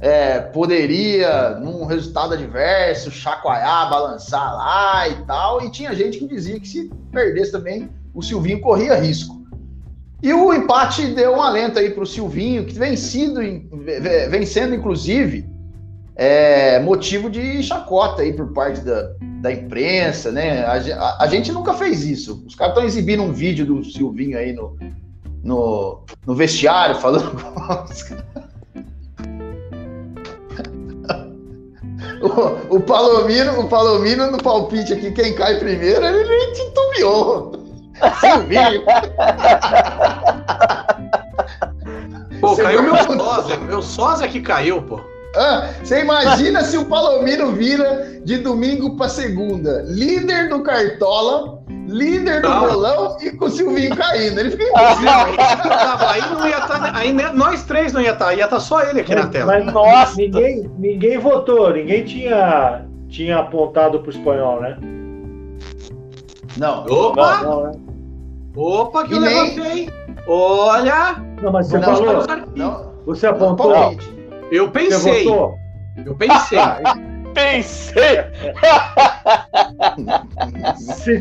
é, 0.00 0.40
poderia, 0.40 1.50
num 1.60 1.84
resultado 1.84 2.32
adverso, 2.34 3.10
chacoalhar, 3.10 3.90
balançar 3.90 4.54
lá 4.56 5.08
e 5.08 5.14
tal. 5.26 5.62
E 5.62 5.70
tinha 5.70 5.94
gente 5.94 6.18
que 6.18 6.26
dizia 6.26 6.58
que 6.58 6.66
se 6.66 6.90
perdesse 7.12 7.52
também, 7.52 7.90
o 8.14 8.22
Silvinho 8.22 8.60
corria 8.60 8.94
risco. 8.96 9.38
E 10.22 10.32
o 10.32 10.52
empate 10.52 11.06
deu 11.08 11.32
um 11.34 11.40
alento 11.42 11.78
aí 11.78 11.90
para 11.90 12.02
o 12.02 12.06
Silvinho, 12.06 12.64
que 12.66 12.74
vem, 12.74 12.96
sido, 12.96 13.40
vem 14.30 14.44
sendo, 14.46 14.74
inclusive, 14.74 15.48
é, 16.16 16.78
motivo 16.80 17.30
de 17.30 17.62
chacota 17.62 18.20
aí 18.22 18.32
por 18.32 18.52
parte 18.52 18.80
da, 18.80 19.10
da 19.40 19.50
imprensa, 19.52 20.30
né? 20.30 20.62
A, 20.64 20.72
a- 20.74 21.16
a 21.24 21.26
gente 21.26 21.50
nunca 21.52 21.72
fez 21.72 22.04
isso. 22.04 22.42
Os 22.46 22.54
caras 22.54 22.74
estão 22.74 22.86
exibindo 22.86 23.22
um 23.22 23.32
vídeo 23.32 23.64
do 23.64 23.82
Silvinho 23.82 24.36
aí 24.36 24.52
no, 24.52 24.76
no, 25.42 26.04
no 26.26 26.34
vestiário, 26.34 26.96
falando 26.96 27.30
com 27.40 27.84
os 27.84 28.02
caras. 28.02 28.24
O, 32.20 32.76
o 32.76 32.80
Palomino, 32.80 33.60
o 33.60 33.68
Palomino 33.68 34.30
no 34.30 34.38
palpite 34.38 34.92
aqui, 34.92 35.10
quem 35.10 35.34
cai 35.34 35.58
primeiro, 35.58 36.04
ele 36.04 36.28
nem 36.28 36.52
titubeou. 36.52 37.52
Silvinho. 38.20 38.84
Pô, 42.40 42.48
Você 42.48 42.62
caiu 42.62 42.82
meu 42.82 42.96
sósia. 42.96 43.56
Meu 43.58 43.82
sósia 43.82 44.28
que 44.28 44.40
caiu, 44.40 44.82
pô. 44.82 45.00
Ah, 45.36 45.68
você 45.82 46.00
imagina 46.00 46.64
se 46.64 46.76
o 46.76 46.86
Palomino 46.86 47.52
vira 47.52 48.20
de 48.24 48.38
domingo 48.38 48.96
para 48.96 49.08
segunda, 49.08 49.82
líder 49.86 50.48
do 50.48 50.60
Cartola, 50.62 51.59
líder 51.88 52.42
do 52.42 52.48
Não. 52.48 52.68
bolão 52.68 53.16
e 53.20 53.30
com 53.32 53.46
o 53.46 53.50
Silvinho 53.50 53.96
caindo. 53.96 54.38
Ele 54.40 54.50
fica 54.52 54.72
Tava 54.72 56.10
aí 56.10 56.20
não 56.20 56.46
ia 56.48 56.58
estar. 56.58 56.96
Aí 56.96 57.12
ne- 57.12 57.32
nós 57.32 57.64
três 57.64 57.92
não 57.92 58.00
ia 58.00 58.12
estar. 58.12 58.32
Ia 58.34 58.44
estar 58.44 58.60
só 58.60 58.82
ele 58.82 59.00
aqui 59.00 59.14
na 59.14 59.26
tela. 59.26 59.46
Mas 59.60 59.72
Nossa. 59.72 60.16
ninguém, 60.16 60.70
ninguém 60.78 61.18
votou, 61.18 61.72
ninguém 61.72 62.04
tinha, 62.04 62.84
tinha 63.08 63.38
apontado 63.38 64.00
pro 64.00 64.10
espanhol, 64.10 64.60
né? 64.60 64.76
Não, 66.56 66.84
Opa! 66.86 67.42
Não, 67.42 67.62
né? 67.64 67.72
Opa, 68.56 69.04
que 69.06 69.12
E 69.14 69.16
eu 69.16 69.20
nem- 69.20 69.34
levantei. 69.54 69.90
Olha! 70.26 71.16
Não, 71.40 71.52
mas 71.52 71.68
você 71.68 71.78
Não, 71.78 71.84
falou, 71.96 72.26
não, 72.56 72.92
você 73.06 73.26
não, 73.26 73.34
apontou. 73.36 73.96
Eu 74.50 74.66
você 74.66 74.72
pensei. 74.72 75.24
votou. 75.24 75.54
Eu 76.04 76.14
pensei. 76.16 76.58
Pensei. 77.32 78.18
Se, 80.76 81.18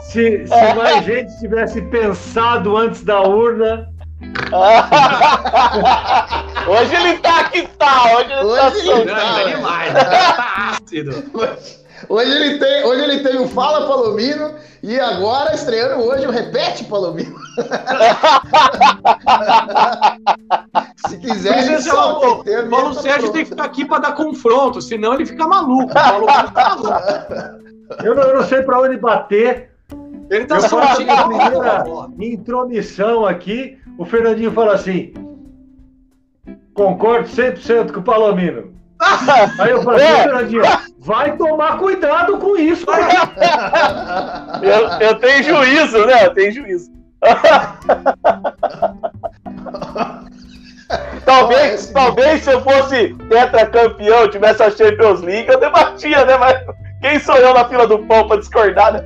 se, 0.00 0.46
se 0.46 0.74
mais 0.74 1.04
gente 1.04 1.38
tivesse 1.38 1.80
pensado 1.82 2.76
antes 2.76 3.04
da 3.04 3.20
urna, 3.22 3.88
Hoje 6.68 6.94
ele 6.94 7.18
tá 7.18 7.44
que 7.44 7.62
tá, 7.78 8.16
hoje 8.16 8.32
ele 8.32 8.56
tá 8.56 8.64
Hoje 8.68 8.88
ele 8.90 9.04
Não, 9.04 9.06
solto. 9.06 9.06
tá. 9.06 9.42
demais. 9.44 9.94
né? 9.94 10.04
Tá 10.04 10.78
ácido. 10.82 11.24
Hoje 11.34 11.80
ele 12.08 12.58
tem, 12.58 12.84
hoje 12.84 13.02
ele 13.02 13.18
tem 13.20 13.40
o 13.40 13.48
Fala 13.48 13.86
Palomino 13.86 14.54
e 14.82 14.98
agora 14.98 15.54
estreando 15.54 16.02
hoje 16.04 16.26
o 16.26 16.30
Repete 16.30 16.84
Palomino. 16.84 17.36
Se 21.08 21.18
quiser, 21.18 21.70
é 21.70 21.80
só 21.80 22.18
o, 22.18 22.44
Paulo 22.68 22.90
vinheta 22.90 23.02
Sérgio 23.02 23.32
tem 23.32 23.44
que 23.44 23.50
ficar 23.50 23.64
aqui 23.64 23.84
pra 23.84 23.98
dar 23.98 24.12
confronto, 24.12 24.80
senão 24.80 25.14
ele 25.14 25.26
fica 25.26 25.44
maluco. 25.46 25.90
O 25.90 25.94
Paulo 25.94 26.26
Sérgio 26.26 26.48
fica 26.48 26.68
maluco. 26.68 26.94
eu 28.04 28.14
não, 28.14 28.22
eu 28.22 28.38
não 28.38 28.46
sei 28.46 28.62
para 28.62 28.80
onde 28.80 28.96
bater. 28.96 29.70
Ele 30.30 30.46
tá 30.46 30.58
a 30.58 31.24
primeira 31.24 31.84
intromissão 32.20 33.26
aqui, 33.26 33.76
o 33.98 34.04
Fernandinho 34.04 34.52
fala 34.52 34.74
assim: 34.74 35.12
concordo 36.72 37.28
100% 37.28 37.92
com 37.92 38.00
o 38.00 38.04
Palomino. 38.04 38.69
Aí 39.58 39.70
eu 39.70 39.82
falei, 39.82 40.04
É. 40.04 40.22
Fernandinho, 40.24 40.62
vai 40.98 41.36
tomar 41.36 41.78
cuidado 41.78 42.36
com 42.38 42.56
isso. 42.56 42.84
Eu, 44.62 44.88
eu 45.08 45.14
tenho 45.18 45.42
juízo, 45.42 46.04
né? 46.06 46.26
Eu 46.26 46.34
tenho 46.34 46.52
juízo. 46.52 46.90
talvez, 51.24 51.90
talvez 51.90 52.42
se 52.44 52.50
eu 52.50 52.60
fosse 52.62 53.14
tetracampeão, 53.28 54.28
tivesse 54.30 54.62
a 54.62 54.70
Champions 54.70 55.20
League, 55.22 55.48
eu 55.48 55.60
debatia, 55.60 56.24
né? 56.24 56.36
Mas 56.36 56.58
quem 57.00 57.18
sou 57.20 57.36
eu 57.36 57.54
na 57.54 57.64
fila 57.66 57.86
do 57.86 57.98
pão 58.00 58.26
pra 58.26 58.36
discordar, 58.36 58.92
né? 58.94 59.02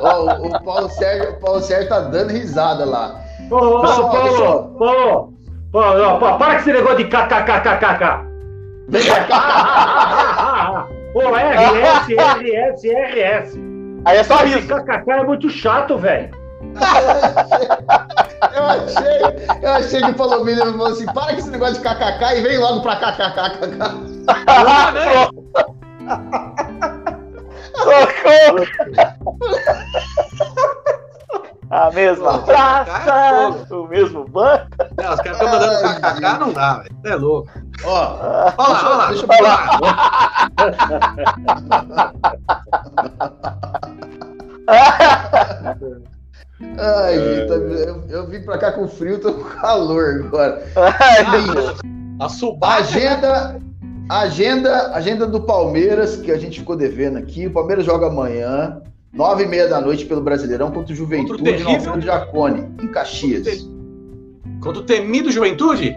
O, 0.00 0.46
o 0.46 0.64
Paulo 0.64 0.88
Sérgio, 0.90 1.32
o 1.32 1.40
Paulo 1.40 1.60
Sérgio 1.60 1.88
tá 1.88 2.00
dando 2.00 2.30
risada 2.32 2.84
lá. 2.84 3.20
Ô, 3.50 3.56
ô, 3.56 3.80
Pessoal, 3.80 4.10
Paulo, 4.10 4.28
pessoal. 4.30 4.74
Paulo, 4.78 5.33
Paulo, 5.74 6.02
ó, 6.04 6.18
pa- 6.18 6.38
para 6.38 6.54
com 6.54 6.60
esse 6.60 6.72
negócio 6.72 6.98
de 6.98 7.04
kkkkk. 7.04 8.24
Vem 8.88 9.04
pra 9.04 9.24
cá. 9.24 10.86
Ô, 11.14 11.20
RS, 11.20 12.14
RS, 12.16 12.84
RS. 12.84 13.58
Aí 14.04 14.16
é 14.18 14.22
só 14.22 14.36
Esse 14.44 14.58
isso. 14.60 14.68
kkk 14.68 15.10
é 15.10 15.24
muito 15.24 15.50
chato, 15.50 15.98
velho. 15.98 16.30
Eu 18.54 18.62
achei, 18.62 19.20
eu 19.62 19.72
achei 19.72 20.00
que 20.02 20.10
o 20.10 20.14
Palomino 20.14 20.64
falou 20.72 20.86
assim: 20.88 21.06
para 21.06 21.32
com 21.32 21.38
esse 21.38 21.50
negócio 21.50 21.74
de 21.74 21.80
kkk 21.80 22.36
e 22.36 22.42
vem 22.42 22.58
logo 22.58 22.82
pra 22.82 22.96
kkkk. 22.96 23.58
Socorro! 27.74 28.64
A 31.70 31.90
mesma 31.92 32.38
Pô, 32.38 32.44
praça, 32.44 33.74
o 33.76 33.86
mesmo 33.88 34.24
banco. 34.28 34.66
Não, 34.96 35.14
os 35.14 35.20
caras 35.20 35.40
estão 35.40 35.50
mandando 35.50 36.00
kkk, 36.00 36.38
não 36.40 36.52
dá, 36.52 36.74
velho. 36.78 36.90
Você 37.02 37.08
é 37.08 37.16
louco. 37.16 37.48
Ó, 37.84 38.16
Olha 38.56 38.56
lá, 38.56 38.58
olha 38.58 38.96
lá. 38.96 39.06
deixa 39.08 39.24
eu 39.24 39.28
lá. 39.42 39.78
ai, 46.78 47.14
gente, 47.18 47.48
tá- 47.48 47.54
eu, 47.54 48.04
eu 48.08 48.26
vim 48.28 48.40
pra 48.42 48.58
cá 48.58 48.72
com 48.72 48.88
frio, 48.88 49.20
tô 49.20 49.34
com 49.34 49.44
calor 49.44 50.24
agora. 50.26 50.62
A 52.20 52.28
Subaca. 52.28 52.76
Agenda, 52.82 53.60
agenda, 54.08 54.92
agenda 54.94 55.26
do 55.26 55.40
Palmeiras, 55.42 56.16
que 56.16 56.30
a 56.30 56.38
gente 56.38 56.60
ficou 56.60 56.76
devendo 56.76 57.18
aqui. 57.18 57.46
O 57.46 57.52
Palmeiras 57.52 57.84
joga 57.84 58.06
amanhã, 58.06 58.80
nove 59.14 59.44
e 59.44 59.46
meia 59.46 59.68
da 59.68 59.80
noite, 59.80 60.04
pelo 60.06 60.20
Brasileirão, 60.20 60.70
contra 60.70 60.92
o 60.92 60.96
Juventude, 60.96 61.38
Contra 61.38 61.42
o 61.42 61.46
no 61.46 61.64
terrível- 61.64 61.74
Alfredo 61.92 62.00
Jacone, 62.06 62.68
em 62.82 62.88
Caxias. 62.88 63.68
Contra 64.60 64.80
o 64.80 64.84
temido 64.84 65.30
Juventude? 65.30 65.96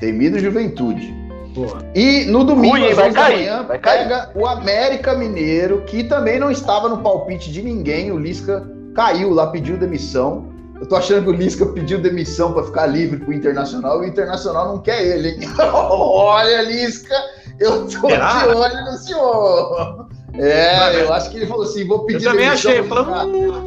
Temido 0.00 0.38
Juventude. 0.38 1.14
Porra. 1.54 1.82
E 1.94 2.24
no 2.26 2.44
domingo, 2.44 2.74
Ui, 2.76 2.88
às 2.90 2.96
vai 2.96 3.08
11 3.08 3.14
da 3.14 3.22
cair, 3.22 3.36
manhã, 3.36 3.62
vai 3.64 3.78
cair. 3.78 4.02
pega 4.08 4.30
o 4.34 4.46
América 4.46 5.14
Mineiro, 5.14 5.82
que 5.82 6.02
também 6.04 6.38
não 6.38 6.50
estava 6.50 6.88
no 6.88 6.98
palpite 7.02 7.52
de 7.52 7.62
ninguém. 7.62 8.10
O 8.10 8.18
Lisca 8.18 8.66
caiu 8.94 9.30
lá, 9.34 9.46
pediu 9.48 9.76
demissão. 9.76 10.46
Eu 10.80 10.86
tô 10.88 10.96
achando 10.96 11.24
que 11.24 11.30
o 11.30 11.32
Lisca 11.32 11.64
pediu 11.66 12.00
demissão 12.00 12.52
para 12.54 12.64
ficar 12.64 12.86
livre 12.86 13.18
pro 13.20 13.32
Internacional 13.32 14.02
e 14.02 14.06
o 14.06 14.08
Internacional 14.08 14.66
não 14.68 14.78
quer 14.80 15.00
ele, 15.06 15.28
hein? 15.28 15.40
Olha, 15.72 16.62
Lisca, 16.62 17.14
eu 17.60 17.86
tô 17.86 18.08
Será? 18.08 18.42
de 18.42 18.48
olho 18.48 18.84
no 18.86 18.92
senhor. 18.98 20.08
É, 20.38 20.76
vai. 20.78 21.02
eu 21.02 21.12
acho 21.12 21.30
que 21.30 21.36
ele 21.36 21.46
falou 21.46 21.64
assim: 21.64 21.86
vou 21.86 21.98
Eu 21.98 22.04
pedir 22.06 22.24
também 22.24 22.46
demissão. 22.46 22.70
achei. 22.72 22.82
Falando. 22.84 23.32
ficar. 23.32 23.62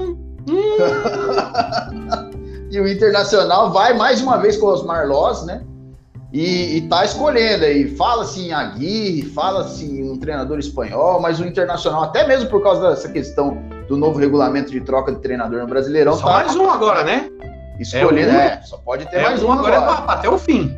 Hum, 0.52 0.78
E 2.72 2.80
o 2.80 2.88
Internacional 2.88 3.72
vai 3.72 3.94
mais 3.94 4.20
uma 4.22 4.38
vez 4.38 4.58
com 4.58 4.66
o 4.66 4.70
Osmar 4.70 5.08
Loz, 5.08 5.46
né? 5.46 5.62
E, 6.34 6.78
e 6.78 6.82
tá 6.90 7.06
escolhendo 7.06 7.64
aí. 7.64 7.96
Fala-se 7.96 8.48
em 8.48 8.52
Aguirre, 8.54 9.22
fala-se 9.30 9.86
em 9.86 10.12
um 10.12 10.18
treinador 10.20 10.60
espanhol, 10.60 11.22
mas 11.22 11.40
o 11.40 11.46
Internacional, 11.46 12.04
até 12.04 12.28
mesmo 12.28 12.50
por 12.50 12.62
causa 12.62 12.90
dessa 12.90 13.08
questão 13.10 13.58
do 13.88 13.96
novo 13.96 14.20
regulamento 14.20 14.72
de 14.72 14.82
troca 14.82 15.14
de 15.14 15.20
treinador 15.22 15.62
no 15.62 15.68
Brasileirão, 15.68 16.16
só 16.18 16.26
tá 16.28 16.34
mais 16.34 16.56
um 16.56 16.70
agora, 16.70 17.04
né? 17.04 17.30
escolhendo. 17.80 18.32
É 18.32 18.34
um- 18.34 18.40
É, 18.40 18.62
só 18.64 18.78
pode 18.78 19.06
ter 19.10 19.18
É 19.18 19.22
mais 19.24 19.42
um 19.42 19.48
um 19.48 19.52
agora 19.54 19.78
agora. 19.78 19.92
é 19.94 20.02
pra- 20.04 20.14
até 20.16 20.30
o 20.30 20.38
fim. 20.38 20.76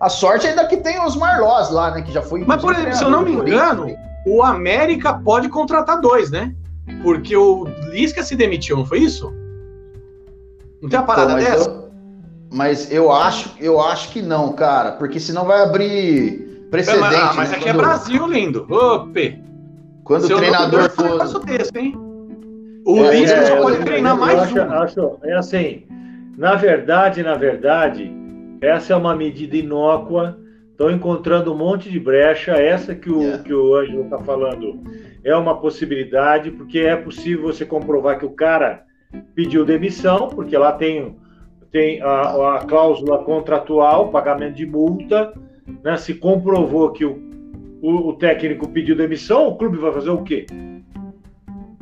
A 0.00 0.08
sorte 0.08 0.46
ainda 0.46 0.64
que 0.66 0.76
tem 0.76 1.04
os 1.04 1.16
Marlós 1.16 1.70
lá, 1.70 1.90
né? 1.90 2.02
Que 2.02 2.12
já 2.12 2.22
foi. 2.22 2.44
Mas, 2.46 2.60
por 2.60 2.72
exemplo, 2.74 2.94
se 2.94 3.02
eu 3.02 3.10
não 3.10 3.22
me 3.22 3.32
engano, 3.32 3.96
o 4.28 4.42
América 4.42 5.14
pode 5.14 5.48
contratar 5.48 6.00
dois, 6.00 6.30
né? 6.30 6.54
Porque 7.02 7.36
o 7.36 7.64
Lisca 7.90 8.22
se 8.22 8.34
demitiu, 8.36 8.76
não 8.76 8.86
foi 8.86 8.98
isso? 9.00 9.32
Não 10.80 10.88
tem 10.88 10.98
uma 10.98 11.06
parada 11.06 11.32
Então, 11.32 11.42
mas 11.42 11.44
dessa? 11.58 11.70
Eu, 11.70 11.88
mas 12.50 12.92
eu 12.92 13.12
acho, 13.12 13.54
eu 13.60 13.80
acho 13.80 14.10
que 14.12 14.22
não, 14.22 14.52
cara, 14.52 14.92
porque 14.92 15.18
senão 15.20 15.44
vai 15.44 15.62
abrir 15.62 16.66
precedente. 16.70 17.14
Ah, 17.14 17.32
mas 17.34 17.50
né? 17.50 17.56
aqui 17.56 17.68
é 17.68 17.72
Quando- 17.72 17.82
Brasil, 17.84 18.26
lindo. 18.26 18.66
Ope. 18.70 19.42
Quando 20.04 20.24
o 20.24 20.36
treinador 20.36 20.90
for. 20.90 21.18
O 22.86 22.96
É, 23.04 23.20
Lisca 23.20 23.36
é, 23.36 23.46
só 23.46 23.56
eu- 23.56 23.62
pode 23.62 23.84
treinar 23.84 24.14
Eu 24.14 24.20
mais 24.20 24.38
acho, 24.40 24.58
um. 24.58 24.72
acho- 24.72 25.18
é 25.24 25.34
assim, 25.34 25.82
na 26.38 26.54
verdade, 26.54 27.22
na 27.22 27.34
verdade, 27.34 28.10
essa 28.62 28.94
é 28.94 28.96
uma 28.96 29.14
medida 29.14 29.56
inócua. 29.56 30.38
Estão 30.78 30.92
encontrando 30.92 31.52
um 31.52 31.56
monte 31.56 31.90
de 31.90 31.98
brecha. 31.98 32.52
Essa 32.52 32.94
que 32.94 33.10
o, 33.10 33.20
Yeah. 33.20 33.42
que 33.42 33.52
o 33.52 33.74
Ângelo 33.74 34.04
está 34.04 34.18
falando 34.20 34.80
é 35.24 35.34
uma 35.34 35.60
possibilidade, 35.60 36.52
porque 36.52 36.78
é 36.78 36.94
possível 36.94 37.52
você 37.52 37.66
comprovar 37.66 38.16
que 38.16 38.24
o 38.24 38.30
cara 38.30 38.84
pediu 39.34 39.64
demissão, 39.64 40.28
porque 40.28 40.56
lá 40.56 40.70
tem, 40.70 41.16
tem 41.72 42.00
a, 42.00 42.58
a 42.58 42.64
cláusula 42.64 43.24
contratual, 43.24 44.12
pagamento 44.12 44.54
de 44.54 44.66
multa. 44.66 45.34
Né? 45.82 45.96
Se 45.96 46.14
comprovou 46.14 46.92
que 46.92 47.04
o, 47.04 47.18
o, 47.82 48.10
o 48.10 48.12
técnico 48.12 48.68
pediu 48.68 48.94
demissão, 48.94 49.48
o 49.48 49.56
clube 49.56 49.78
vai 49.78 49.90
fazer 49.90 50.10
o 50.10 50.22
quê? 50.22 50.46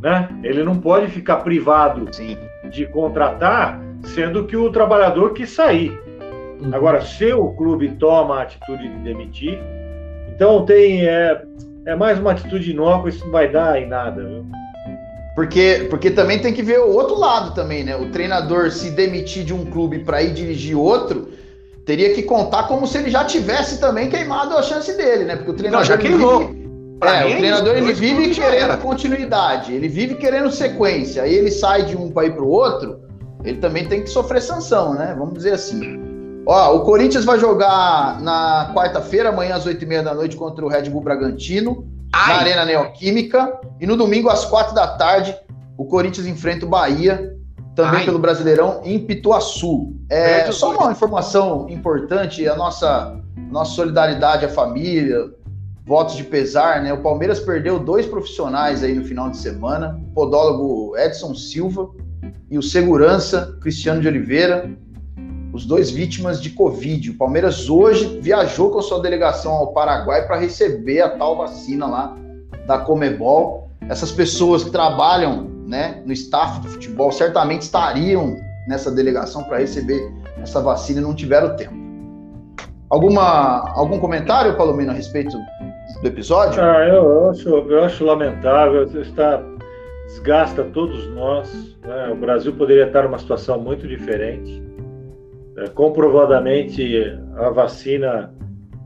Né? 0.00 0.40
Ele 0.42 0.64
não 0.64 0.80
pode 0.80 1.08
ficar 1.08 1.36
privado 1.42 2.08
Sim. 2.14 2.38
de 2.70 2.86
contratar, 2.86 3.78
sendo 4.00 4.46
que 4.46 4.56
o 4.56 4.72
trabalhador 4.72 5.34
quis 5.34 5.50
sair. 5.50 6.05
Uhum. 6.60 6.74
Agora, 6.74 7.00
se 7.02 7.32
o 7.32 7.48
clube 7.52 7.90
toma 7.98 8.38
a 8.38 8.42
atitude 8.42 8.88
de 8.88 8.98
demitir, 8.98 9.58
então 10.34 10.64
tem 10.64 11.06
é, 11.06 11.42
é 11.86 11.94
mais 11.94 12.18
uma 12.18 12.32
atitude 12.32 12.70
inócua, 12.70 13.10
isso 13.10 13.24
não 13.24 13.32
vai 13.32 13.50
dar 13.50 13.80
em 13.80 13.86
nada. 13.86 14.22
Viu? 14.24 14.44
Porque, 15.34 15.86
porque 15.90 16.10
também 16.10 16.38
tem 16.38 16.52
que 16.54 16.62
ver 16.62 16.80
o 16.80 16.90
outro 16.94 17.18
lado 17.18 17.54
também, 17.54 17.84
né? 17.84 17.94
O 17.94 18.10
treinador 18.10 18.70
se 18.70 18.90
demitir 18.90 19.44
de 19.44 19.52
um 19.52 19.66
clube 19.66 19.98
para 19.98 20.22
ir 20.22 20.32
dirigir 20.32 20.74
outro, 20.78 21.28
teria 21.84 22.14
que 22.14 22.22
contar 22.22 22.66
como 22.68 22.86
se 22.86 22.96
ele 22.96 23.10
já 23.10 23.22
tivesse 23.24 23.78
também 23.78 24.08
queimado 24.08 24.56
a 24.56 24.62
chance 24.62 24.96
dele, 24.96 25.24
né? 25.24 25.36
Porque 25.36 25.50
o 25.50 25.54
treinador 25.54 25.84
já 25.86 25.94
ele 25.94 26.02
queimou. 26.04 26.38
vive- 26.38 26.66
Pra 26.98 27.16
é, 27.16 27.24
mim 27.24 27.30
o 27.30 27.34
é 27.34 27.38
treinador 27.38 27.76
ele 27.76 27.92
vive 27.92 28.32
já 28.32 28.44
querendo 28.50 28.78
continuidade, 28.78 29.74
ele 29.74 29.86
vive 29.86 30.14
querendo 30.14 30.50
sequência. 30.50 31.24
Aí 31.24 31.34
ele 31.34 31.50
sai 31.50 31.84
de 31.84 31.94
um 31.94 32.10
para 32.10 32.26
ir 32.26 32.32
para 32.32 32.42
o 32.42 32.48
outro, 32.48 32.98
ele 33.44 33.58
também 33.58 33.84
tem 33.86 34.00
que 34.02 34.08
sofrer 34.08 34.40
sanção, 34.40 34.94
né? 34.94 35.14
Vamos 35.18 35.34
dizer 35.34 35.52
assim. 35.52 36.05
Ó, 36.46 36.76
o 36.76 36.80
Corinthians 36.82 37.24
vai 37.24 37.40
jogar 37.40 38.20
na 38.22 38.70
quarta-feira, 38.72 39.30
amanhã 39.30 39.56
às 39.56 39.66
oito 39.66 39.82
e 39.82 39.86
meia 39.86 40.02
da 40.02 40.14
noite 40.14 40.36
contra 40.36 40.64
o 40.64 40.68
Red 40.68 40.88
Bull 40.88 41.00
Bragantino, 41.00 41.84
na 42.12 42.18
Ai, 42.24 42.34
Arena 42.34 42.64
Neoquímica. 42.64 43.58
E 43.80 43.86
no 43.86 43.96
domingo 43.96 44.28
às 44.28 44.44
quatro 44.44 44.72
da 44.72 44.86
tarde, 44.86 45.36
o 45.76 45.84
Corinthians 45.84 46.24
enfrenta 46.24 46.64
o 46.64 46.68
Bahia, 46.68 47.34
também 47.74 48.00
Ai. 48.00 48.04
pelo 48.04 48.20
Brasileirão, 48.20 48.80
em 48.84 48.96
Pituaçu. 48.98 49.92
É, 50.08 50.50
só 50.52 50.70
uma 50.76 50.92
informação 50.92 51.68
importante, 51.68 52.48
a 52.48 52.54
nossa, 52.54 53.20
nossa 53.50 53.72
solidariedade 53.72 54.44
à 54.44 54.48
família, 54.48 55.28
votos 55.84 56.14
de 56.14 56.22
pesar, 56.22 56.80
né? 56.80 56.92
O 56.92 57.02
Palmeiras 57.02 57.40
perdeu 57.40 57.80
dois 57.80 58.06
profissionais 58.06 58.84
aí 58.84 58.94
no 58.94 59.04
final 59.04 59.30
de 59.30 59.36
semana, 59.36 60.00
o 60.10 60.14
podólogo 60.14 60.96
Edson 60.96 61.34
Silva 61.34 61.90
e 62.48 62.56
o 62.56 62.62
segurança 62.62 63.58
Cristiano 63.60 64.00
de 64.00 64.06
Oliveira, 64.06 64.70
os 65.56 65.64
dois 65.64 65.90
vítimas 65.90 66.40
de 66.40 66.50
Covid. 66.50 67.10
O 67.10 67.14
Palmeiras 67.14 67.70
hoje 67.70 68.18
viajou 68.20 68.70
com 68.70 68.82
sua 68.82 69.00
delegação 69.00 69.52
ao 69.52 69.72
Paraguai 69.72 70.26
para 70.26 70.36
receber 70.36 71.00
a 71.00 71.08
tal 71.08 71.36
vacina 71.36 71.86
lá 71.86 72.14
da 72.66 72.78
Comebol. 72.78 73.70
Essas 73.88 74.12
pessoas 74.12 74.62
que 74.62 74.70
trabalham 74.70 75.44
né, 75.66 76.02
no 76.04 76.12
staff 76.12 76.60
do 76.60 76.68
futebol 76.68 77.10
certamente 77.10 77.62
estariam 77.62 78.36
nessa 78.68 78.90
delegação 78.90 79.44
para 79.44 79.58
receber 79.58 80.12
essa 80.42 80.60
vacina 80.60 81.00
e 81.00 81.02
não 81.02 81.14
tiveram 81.14 81.56
tempo. 81.56 81.74
Alguma, 82.90 83.72
algum 83.74 83.98
comentário, 83.98 84.56
Palomino, 84.56 84.90
a 84.90 84.94
respeito 84.94 85.36
do 86.02 86.06
episódio? 86.06 86.62
Ah, 86.62 86.86
eu, 86.86 87.02
eu 87.02 87.30
acho, 87.30 87.48
eu 87.48 87.82
acho 87.82 88.04
lamentável, 88.04 88.84
está, 89.00 89.42
desgasta 90.06 90.64
todos 90.64 91.08
nós. 91.14 91.76
né? 91.82 92.10
O 92.12 92.16
Brasil 92.16 92.52
poderia 92.52 92.86
estar 92.86 93.04
numa 93.04 93.18
situação 93.18 93.58
muito 93.58 93.88
diferente. 93.88 94.65
É, 95.56 95.68
comprovadamente, 95.68 97.18
a 97.36 97.50
vacina 97.50 98.34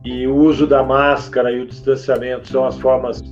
e 0.04 0.26
o 0.26 0.36
uso 0.36 0.66
da 0.66 0.82
máscara 0.82 1.50
e 1.50 1.60
o 1.60 1.66
distanciamento 1.66 2.48
são 2.48 2.64
as 2.64 2.78
formas 2.78 3.22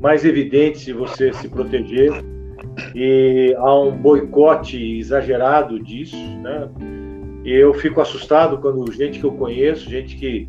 mais 0.00 0.24
evidentes 0.24 0.84
de 0.84 0.92
você 0.92 1.32
se 1.32 1.48
proteger. 1.48 2.10
E 2.94 3.54
há 3.58 3.78
um 3.78 3.96
boicote 3.96 4.98
exagerado 4.98 5.82
disso, 5.82 6.16
né? 6.42 6.68
E 7.44 7.52
eu 7.52 7.74
fico 7.74 8.00
assustado 8.00 8.58
quando 8.58 8.90
gente 8.92 9.18
que 9.18 9.24
eu 9.24 9.32
conheço, 9.32 9.90
gente 9.90 10.16
que, 10.16 10.48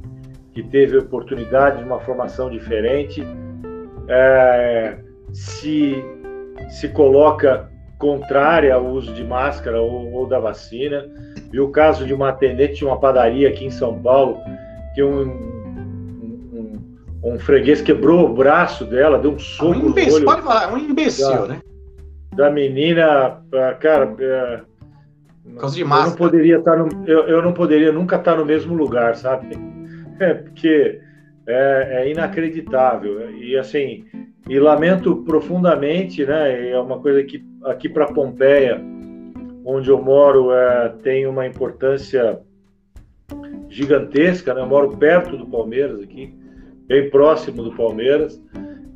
que 0.52 0.64
teve 0.64 0.98
oportunidade 0.98 1.78
de 1.78 1.84
uma 1.84 1.99
formação 1.99 2.49
diferente, 2.49 3.24
é, 4.07 4.98
se, 5.32 5.95
se 6.70 6.90
coloca 6.90 7.70
contrária 8.04 8.76
ao 8.76 8.86
uso 8.86 9.14
de 9.14 9.24
máscara 9.24 9.82
ou, 9.82 10.12
ou 10.12 10.28
da 10.28 10.38
vacina. 10.38 11.10
Vi 11.50 11.62
o 11.62 11.70
caso 11.70 12.06
de 12.06 12.14
uma 12.14 12.30
atendente 12.30 12.76
de 12.76 12.86
uma 12.86 13.00
padaria 13.00 13.48
aqui 13.48 13.64
em 13.64 13.72
São 13.72 13.98
Paulo, 14.02 14.38
que 14.94 15.02
um, 15.02 15.22
um, 17.24 17.40
freguês 17.40 17.82
quebrou 17.82 18.30
o 18.30 18.34
braço 18.34 18.84
dela, 18.84 19.18
deu 19.18 19.32
um 19.32 19.40
soco 19.40 19.72
um 19.72 19.84
no 19.84 19.90
imbecil, 19.92 20.16
olho 20.16 20.26
pode 20.26 20.42
falar, 20.42 20.74
um 20.74 20.78
imbecil, 20.78 21.30
Já. 21.30 21.48
né? 21.48 21.62
da 22.36 22.52
menina, 22.52 23.42
cara, 23.80 24.14
é, 24.20 24.62
Por 25.46 25.60
causa 25.62 25.76
de 25.76 25.82
eu 25.82 25.88
não 25.88 25.96
máscara. 25.96 26.18
poderia 26.18 26.58
estar 26.58 26.76
no, 26.76 26.90
eu, 27.08 27.28
eu 27.28 27.42
não 27.42 27.54
poderia 27.54 27.92
nunca 27.92 28.18
estar 28.18 28.36
no 28.36 28.46
mesmo 28.46 28.76
lugar, 28.76 29.16
sabe? 29.16 29.56
É, 30.20 30.32
porque 30.36 31.02
é, 31.48 32.04
é 32.04 32.12
inacreditável 32.12 33.32
e 33.32 33.58
assim 33.58 34.06
e 34.48 34.60
lamento 34.60 35.18
profundamente, 35.24 36.26
né? 36.26 36.72
É 36.72 36.80
uma 36.80 36.99
coisa 36.99 37.24
que 37.24 37.44
aqui 37.64 37.88
para 37.88 38.11
Pompeia, 38.11 38.82
onde 39.65 39.90
eu 39.90 40.02
moro, 40.02 40.52
é, 40.52 40.90
tem 41.02 41.26
uma 41.26 41.48
importância 41.48 42.40
gigantesca, 43.70 44.53
né? 44.53 44.61
Eu 44.61 44.68
moro 44.68 44.98
perto 44.98 45.38
do 45.38 45.48
Palmeiras 45.48 46.02
aqui, 46.02 46.34
bem 46.88 47.10
próximo 47.10 47.64
do 47.64 47.74
Palmeiras 47.76 48.41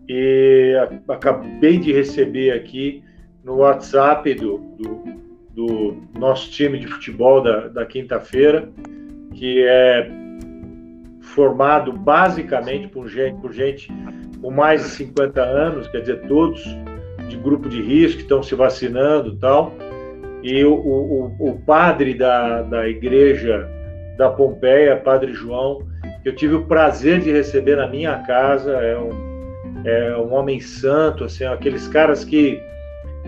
e 0.08 0.74
acabei 1.08 1.78
de 1.78 1.92
receber 1.92 2.52
aqui 2.52 3.04
no 3.44 3.58
WhatsApp 3.58 4.34
do, 4.36 4.58
do, 4.78 5.04
do 5.52 5.98
nosso 6.18 6.50
time 6.52 6.80
de 6.80 6.88
futebol 6.88 7.42
da, 7.42 7.68
da 7.68 7.86
quinta-feira, 7.86 8.70
que 9.34 9.64
é 9.66 10.10
formado 11.22 11.92
basicamente 11.92 12.88
por 12.88 13.08
gente, 13.08 13.40
por 13.42 13.52
gente 13.52 13.92
com 14.42 14.52
mais 14.52 14.84
de 14.84 14.90
50 14.90 15.42
anos, 15.42 15.88
quer 15.88 16.02
dizer, 16.02 16.22
todos 16.28 16.64
de 17.28 17.36
grupo 17.38 17.68
de 17.68 17.82
risco 17.82 18.22
estão 18.22 18.42
se 18.42 18.56
vacinando 18.56 19.34
e 19.34 19.36
tal. 19.38 19.74
E 20.44 20.64
o, 20.64 20.74
o, 20.74 21.36
o 21.40 21.60
padre 21.60 22.14
da, 22.14 22.62
da 22.62 22.88
igreja 22.88 23.68
da 24.18 24.30
Pompeia, 24.30 24.96
Padre 24.96 25.34
João, 25.34 25.82
que 26.24 26.30
eu 26.30 26.36
tive 26.36 26.56
o 26.56 26.64
prazer 26.66 27.20
de 27.20 27.32
receber 27.32 27.76
na 27.76 27.88
minha 27.88 28.18
casa, 28.20 28.72
é 28.72 28.98
um, 28.98 29.12
é 29.86 30.18
um 30.18 30.34
homem 30.34 30.60
santo, 30.60 31.24
assim, 31.24 31.46
aqueles 31.46 31.88
caras 31.88 32.24
que 32.24 32.62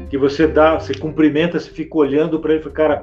que 0.10 0.18
você 0.18 0.48
dá, 0.48 0.80
você 0.80 0.94
cumprimenta, 0.94 1.60
você 1.60 1.70
fica 1.70 1.98
olhando 1.98 2.40
para 2.40 2.52
ele, 2.54 2.62
e 2.62 2.64
fala, 2.64 2.76
cara, 2.76 3.02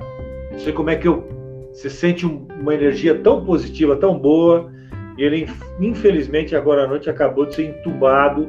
não 0.51 0.59
sei 0.59 0.73
como 0.73 0.89
é 0.89 0.97
que 0.97 1.07
eu, 1.07 1.29
você 1.73 1.91
sente 1.91 2.27
um- 2.27 2.47
uma 2.59 2.75
energia 2.75 3.15
tão 3.15 3.45
positiva, 3.45 3.97
tão 3.97 4.19
boa, 4.19 4.71
e 5.17 5.23
ele 5.23 5.43
inf- 5.43 5.63
infelizmente 5.81 6.55
agora 6.55 6.85
à 6.85 6.87
noite 6.87 7.09
acabou 7.09 7.47
de 7.47 7.55
ser 7.55 7.65
entubado 7.65 8.49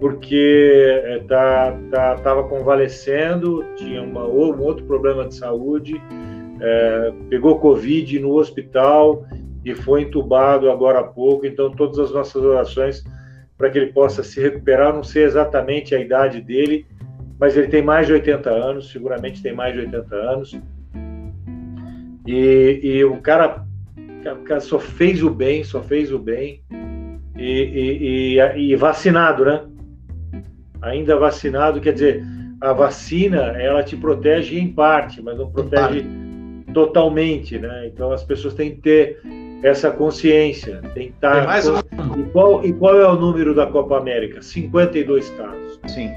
porque 0.00 1.02
é, 1.04 1.18
tá, 1.26 1.76
tá, 1.90 2.14
tava 2.16 2.44
convalescendo, 2.44 3.64
tinha 3.76 4.02
uma, 4.02 4.24
um 4.26 4.62
outro 4.62 4.84
problema 4.84 5.26
de 5.26 5.34
saúde, 5.34 6.00
é, 6.60 7.12
pegou 7.28 7.58
covid 7.58 8.18
no 8.20 8.34
hospital 8.34 9.26
e 9.64 9.74
foi 9.74 10.02
entubado 10.02 10.70
agora 10.70 11.00
há 11.00 11.04
pouco. 11.04 11.46
Então 11.46 11.70
todas 11.70 11.98
as 11.98 12.12
nossas 12.12 12.42
orações 12.42 13.04
para 13.56 13.68
que 13.70 13.78
ele 13.78 13.92
possa 13.92 14.22
se 14.22 14.40
recuperar. 14.40 14.94
Não 14.94 15.02
sei 15.02 15.24
exatamente 15.24 15.94
a 15.94 16.00
idade 16.00 16.40
dele, 16.40 16.86
mas 17.38 17.56
ele 17.56 17.66
tem 17.66 17.82
mais 17.82 18.06
de 18.06 18.12
80 18.12 18.48
anos, 18.48 18.90
seguramente 18.92 19.42
tem 19.42 19.52
mais 19.52 19.74
de 19.74 19.80
80 19.80 20.14
anos. 20.14 20.60
E, 22.24 22.80
e 22.82 23.04
o 23.04 23.20
cara, 23.20 23.64
o 24.32 24.44
cara 24.44 24.60
só 24.60 24.78
fez 24.78 25.22
o 25.22 25.30
bem, 25.30 25.64
só 25.64 25.82
fez 25.82 26.12
o 26.12 26.18
bem. 26.18 26.62
E, 27.36 27.42
e, 27.42 28.38
e, 28.38 28.72
e 28.72 28.76
vacinado, 28.76 29.44
né? 29.44 29.62
Ainda 30.82 31.16
vacinado, 31.16 31.80
quer 31.80 31.92
dizer, 31.92 32.24
a 32.60 32.72
vacina 32.72 33.38
ela 33.60 33.82
te 33.82 33.96
protege 33.96 34.58
em 34.58 34.72
parte, 34.72 35.22
mas 35.22 35.38
não 35.38 35.50
protege 35.50 36.04
totalmente, 36.74 37.58
né? 37.58 37.86
Então 37.86 38.12
as 38.12 38.24
pessoas 38.24 38.54
têm 38.54 38.72
que 38.72 38.80
ter 38.80 39.20
essa 39.62 39.90
consciência. 39.90 40.80
Tem 40.94 41.08
que 41.08 41.14
estar. 41.14 41.36
Tem 41.36 41.46
mais 41.46 41.68
um. 41.68 41.78
e, 41.78 42.22
qual, 42.32 42.64
e 42.64 42.72
qual 42.72 43.00
é 43.00 43.08
o 43.08 43.14
número 43.14 43.54
da 43.54 43.66
Copa 43.66 43.98
América? 43.98 44.42
52 44.42 45.30
casos. 45.30 45.80
Sim. 45.86 46.12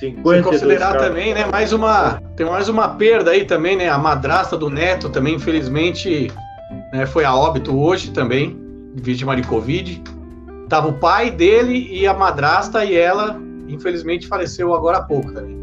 52 0.00 0.36
Se 0.38 0.42
considerar 0.42 0.92
casos. 0.92 1.08
também, 1.08 1.34
né? 1.34 1.46
Mais 1.46 1.72
uma. 1.72 2.20
Tem 2.36 2.46
mais 2.46 2.68
uma 2.68 2.88
perda 2.88 3.30
aí 3.30 3.44
também, 3.44 3.76
né? 3.76 3.88
A 3.88 3.98
madrasta 3.98 4.56
do 4.56 4.68
Neto 4.68 5.08
também, 5.08 5.34
infelizmente, 5.34 6.30
né, 6.92 7.06
foi 7.06 7.24
a 7.24 7.34
óbito 7.34 7.78
hoje 7.78 8.10
também, 8.10 8.58
vítima 8.94 9.36
de 9.36 9.42
Covid. 9.46 10.02
Tava 10.68 10.88
o 10.88 10.92
pai 10.92 11.30
dele 11.30 11.88
e 11.90 12.06
a 12.06 12.14
madrasta, 12.14 12.84
e 12.84 12.94
ela, 12.94 13.40
infelizmente, 13.68 14.26
faleceu 14.26 14.74
agora 14.74 14.98
há 14.98 15.02
pouco 15.02 15.32
também. 15.32 15.58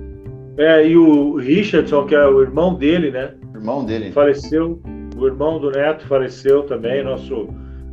É, 0.57 0.87
e 0.87 0.95
o 0.95 1.35
Richardson, 1.35 2.05
que 2.05 2.15
é 2.15 2.25
o 2.25 2.41
irmão 2.41 2.73
dele, 2.75 3.11
né? 3.11 3.33
Irmão 3.53 3.83
dele. 3.83 4.11
Faleceu. 4.11 4.81
O 5.17 5.27
irmão 5.27 5.59
do 5.59 5.69
Neto 5.71 6.07
faleceu 6.07 6.63
também. 6.63 7.03
Nosso 7.03 7.49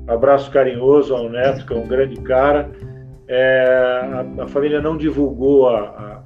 abraço 0.07 0.51
carinhoso 0.51 1.15
ao 1.15 1.29
Neto, 1.29 1.67
que 1.67 1.73
é 1.73 1.77
um 1.77 1.87
grande 1.87 2.21
cara. 2.21 2.71
É, 3.27 4.25
a, 4.39 4.45
a 4.45 4.47
família 4.47 4.81
não 4.81 4.97
divulgou 4.97 5.69
a, 5.69 6.23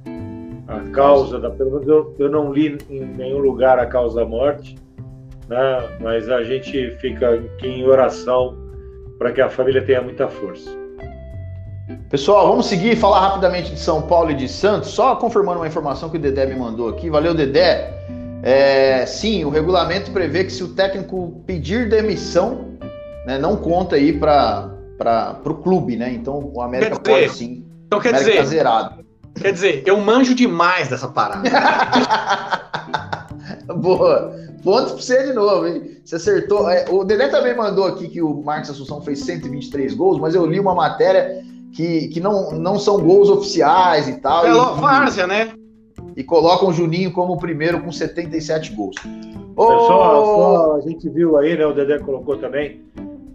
a, 0.67 0.75
a 0.75 0.79
causa 0.91 1.39
da. 1.39 1.49
Pelo 1.49 1.71
menos 1.71 1.87
eu, 1.87 2.15
eu 2.19 2.29
não 2.29 2.53
li 2.53 2.77
em 2.89 3.05
nenhum 3.05 3.39
lugar 3.39 3.79
a 3.79 3.85
causa 3.85 4.19
da 4.19 4.25
morte, 4.25 4.75
né? 5.47 5.97
mas 5.99 6.29
a 6.29 6.43
gente 6.43 6.91
fica 6.97 7.33
aqui 7.33 7.67
em 7.67 7.85
oração 7.85 8.57
para 9.17 9.31
que 9.31 9.41
a 9.41 9.49
família 9.49 9.83
tenha 9.83 10.01
muita 10.01 10.27
força. 10.27 10.69
Pessoal, 12.09 12.47
vamos 12.47 12.67
seguir 12.67 12.91
e 12.91 12.95
falar 12.95 13.19
rapidamente 13.19 13.71
de 13.71 13.79
São 13.79 14.01
Paulo 14.01 14.31
e 14.31 14.33
de 14.33 14.47
Santos. 14.47 14.89
Só 14.89 15.15
confirmando 15.15 15.59
uma 15.59 15.67
informação 15.67 16.09
que 16.09 16.17
o 16.17 16.19
Dedé 16.19 16.45
me 16.45 16.55
mandou 16.55 16.89
aqui. 16.89 17.09
Valeu, 17.09 17.33
Dedé. 17.33 17.93
É, 18.43 19.05
sim, 19.05 19.43
o 19.43 19.49
regulamento 19.49 20.11
prevê 20.11 20.43
que 20.43 20.51
se 20.51 20.63
o 20.63 20.69
técnico 20.69 21.41
pedir 21.45 21.89
demissão, 21.89 22.77
né, 23.25 23.37
não 23.37 23.55
conta 23.55 23.95
aí 23.95 24.13
para 24.13 24.71
o 25.43 25.55
clube, 25.55 25.95
né? 25.95 26.11
Então 26.13 26.51
o 26.53 26.61
América 26.61 26.97
Quer 26.99 27.01
dizer, 27.01 27.27
pode 27.27 27.37
sim. 27.37 27.65
Então 27.85 27.99
quer 27.99 28.09
América 28.09 28.31
dizer, 28.31 28.37
tá 28.37 28.45
zerado. 28.45 29.05
quer 29.35 29.51
dizer, 29.51 29.83
eu 29.85 29.99
manjo 29.99 30.35
demais 30.35 30.87
dessa 30.87 31.07
parada. 31.07 31.49
Boa. 33.75 34.33
Pontos 34.63 34.91
pra 34.93 35.01
você 35.01 35.27
de 35.27 35.33
novo, 35.33 35.67
hein? 35.67 35.97
Você 36.03 36.15
acertou. 36.15 36.69
É, 36.69 36.85
o 36.89 37.03
Dedé 37.03 37.27
também 37.29 37.55
mandou 37.55 37.85
aqui 37.85 38.07
que 38.07 38.21
o 38.21 38.41
Marcos 38.41 38.69
Assunção 38.69 39.01
fez 39.01 39.19
123 39.19 39.93
gols, 39.93 40.19
mas 40.19 40.35
eu 40.35 40.45
li 40.45 40.59
uma 40.59 40.73
matéria 40.73 41.43
que, 41.73 42.07
que 42.07 42.19
não, 42.19 42.51
não 42.51 42.79
são 42.79 42.99
gols 42.99 43.29
oficiais 43.29 44.07
e 44.07 44.19
tal. 44.19 44.45
É 44.45 44.51
e, 44.51 44.81
várzea, 44.81 45.27
né? 45.27 45.53
e 46.15 46.23
colocam 46.23 46.69
o 46.69 46.73
Juninho 46.73 47.11
como 47.11 47.33
o 47.33 47.37
primeiro 47.37 47.79
com 47.81 47.91
77 47.91 48.73
gols. 48.73 48.95
Ô, 49.55 49.63
É 49.71 49.77
só, 49.85 50.75
a 50.77 50.81
gente 50.81 51.07
viu 51.09 51.37
aí, 51.37 51.55
né? 51.55 51.65
O 51.65 51.73
Dedé 51.73 51.99
colocou 51.99 52.37
também 52.37 52.81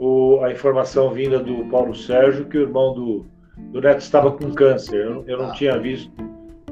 o, 0.00 0.40
a 0.42 0.50
informação 0.50 1.12
vinda 1.12 1.38
do 1.38 1.64
Paulo 1.66 1.94
Sérgio 1.94 2.46
que 2.46 2.58
o 2.58 2.62
irmão 2.62 2.92
do, 2.92 3.24
do 3.70 3.80
Neto 3.80 4.00
estava 4.00 4.32
com 4.32 4.52
câncer. 4.52 4.96
Eu, 4.96 5.24
eu 5.28 5.38
não 5.38 5.50
Ah. 5.50 5.52
tinha 5.52 5.78
visto 5.78 6.10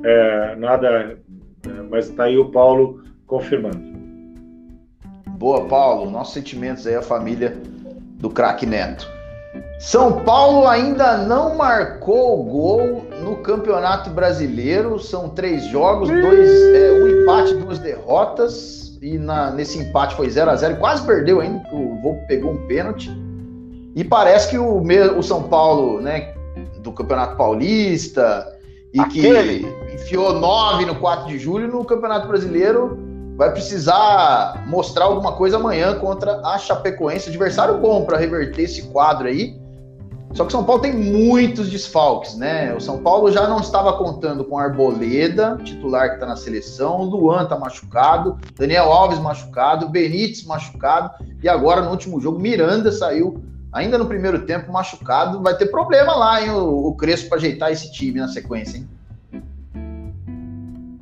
é, 0.03 0.57
nada, 0.57 0.89
é, 0.89 1.16
mas 1.89 2.09
está 2.09 2.24
aí 2.24 2.37
o 2.37 2.51
Paulo 2.51 3.03
confirmando. 3.31 3.81
Boa, 5.39 5.65
Paulo. 5.66 6.11
Nossos 6.11 6.35
sentimentos 6.35 6.86
aí 6.86 6.97
à 6.97 7.01
família 7.02 7.57
do 8.19 8.28
craque 8.28 8.66
Neto. 8.66 9.09
São 9.78 10.23
Paulo 10.24 10.66
ainda 10.66 11.16
não 11.16 11.57
marcou 11.57 12.44
gol 12.44 13.07
no 13.23 13.36
Campeonato 13.36 14.11
Brasileiro. 14.11 14.98
São 14.98 15.31
três 15.31 15.65
jogos, 15.65 16.11
dois, 16.11 16.51
é, 16.74 16.93
um 17.02 17.09
empate, 17.23 17.55
duas 17.55 17.78
derrotas. 17.78 18.98
E 19.01 19.16
na- 19.16 19.51
nesse 19.51 19.78
empate 19.78 20.15
foi 20.15 20.28
0 20.28 20.51
a 20.51 20.57
0 20.57 20.77
Quase 20.77 21.07
perdeu 21.07 21.40
ainda, 21.40 21.61
porque 21.61 21.77
o 21.77 21.94
Volpe 22.02 22.27
pegou 22.27 22.52
um 22.52 22.66
pênalti. 22.66 23.11
E 23.97 24.05
parece 24.05 24.51
que 24.51 24.59
o, 24.59 24.82
o 25.16 25.23
São 25.23 25.44
Paulo, 25.44 26.01
né, 26.02 26.35
do 26.82 26.93
Campeonato 26.93 27.36
Paulista, 27.36 28.47
e 28.93 29.01
Aquele. 29.01 29.61
que 29.89 29.94
enfiou 29.94 30.35
nove 30.35 30.85
no 30.85 30.97
4 30.97 31.27
de 31.28 31.39
julho 31.39 31.69
no 31.69 31.82
Campeonato 31.85 32.28
Brasileiro, 32.28 32.98
vai 33.41 33.51
precisar 33.51 34.65
mostrar 34.67 35.07
alguma 35.07 35.33
coisa 35.33 35.57
amanhã 35.57 35.99
contra 35.99 36.47
a 36.47 36.59
Chapecoense. 36.59 37.31
Adversário 37.31 37.79
bom 37.79 38.05
para 38.05 38.19
reverter 38.19 38.65
esse 38.65 38.83
quadro 38.89 39.29
aí. 39.29 39.59
Só 40.35 40.45
que 40.45 40.53
São 40.53 40.62
Paulo 40.62 40.83
tem 40.83 40.93
muitos 40.93 41.71
desfalques, 41.71 42.37
né? 42.37 42.75
O 42.75 42.81
São 42.83 43.03
Paulo 43.03 43.33
já 43.33 43.49
não 43.49 43.59
estava 43.59 43.95
contando 43.95 44.45
com 44.45 44.59
Arboleda, 44.59 45.59
titular 45.65 46.11
que 46.11 46.15
está 46.17 46.27
na 46.27 46.37
seleção, 46.37 47.05
Luan 47.05 47.47
tá 47.47 47.59
machucado, 47.59 48.39
Daniel 48.59 48.93
Alves 48.93 49.19
machucado, 49.19 49.89
Benítez 49.89 50.45
machucado, 50.45 51.11
e 51.43 51.49
agora 51.49 51.81
no 51.81 51.91
último 51.93 52.21
jogo, 52.21 52.39
Miranda 52.39 52.93
saiu 52.93 53.43
ainda 53.73 53.97
no 53.97 54.05
primeiro 54.05 54.45
tempo 54.45 54.71
machucado. 54.71 55.41
Vai 55.41 55.57
ter 55.57 55.71
problema 55.71 56.15
lá, 56.15 56.43
hein? 56.43 56.51
O, 56.51 56.89
o 56.89 56.95
Crespo 56.95 57.31
para 57.31 57.39
ajeitar 57.39 57.73
esse 57.73 57.91
time 57.91 58.21
na 58.21 58.29
sequência, 58.29 58.77
hein? 58.77 58.87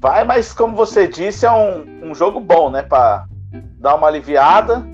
Vai, 0.01 0.25
mas 0.25 0.53
como 0.53 0.77
você 0.77 1.09
disse, 1.09 1.45
é 1.45 1.51
um, 1.51 2.11
um 2.11 2.15
jogo 2.15 2.39
bom, 2.41 2.70
né? 2.70 2.83
Pra 2.83 3.27
dar 3.81 3.97
uma 3.97 4.07
aliviada. 4.07 4.87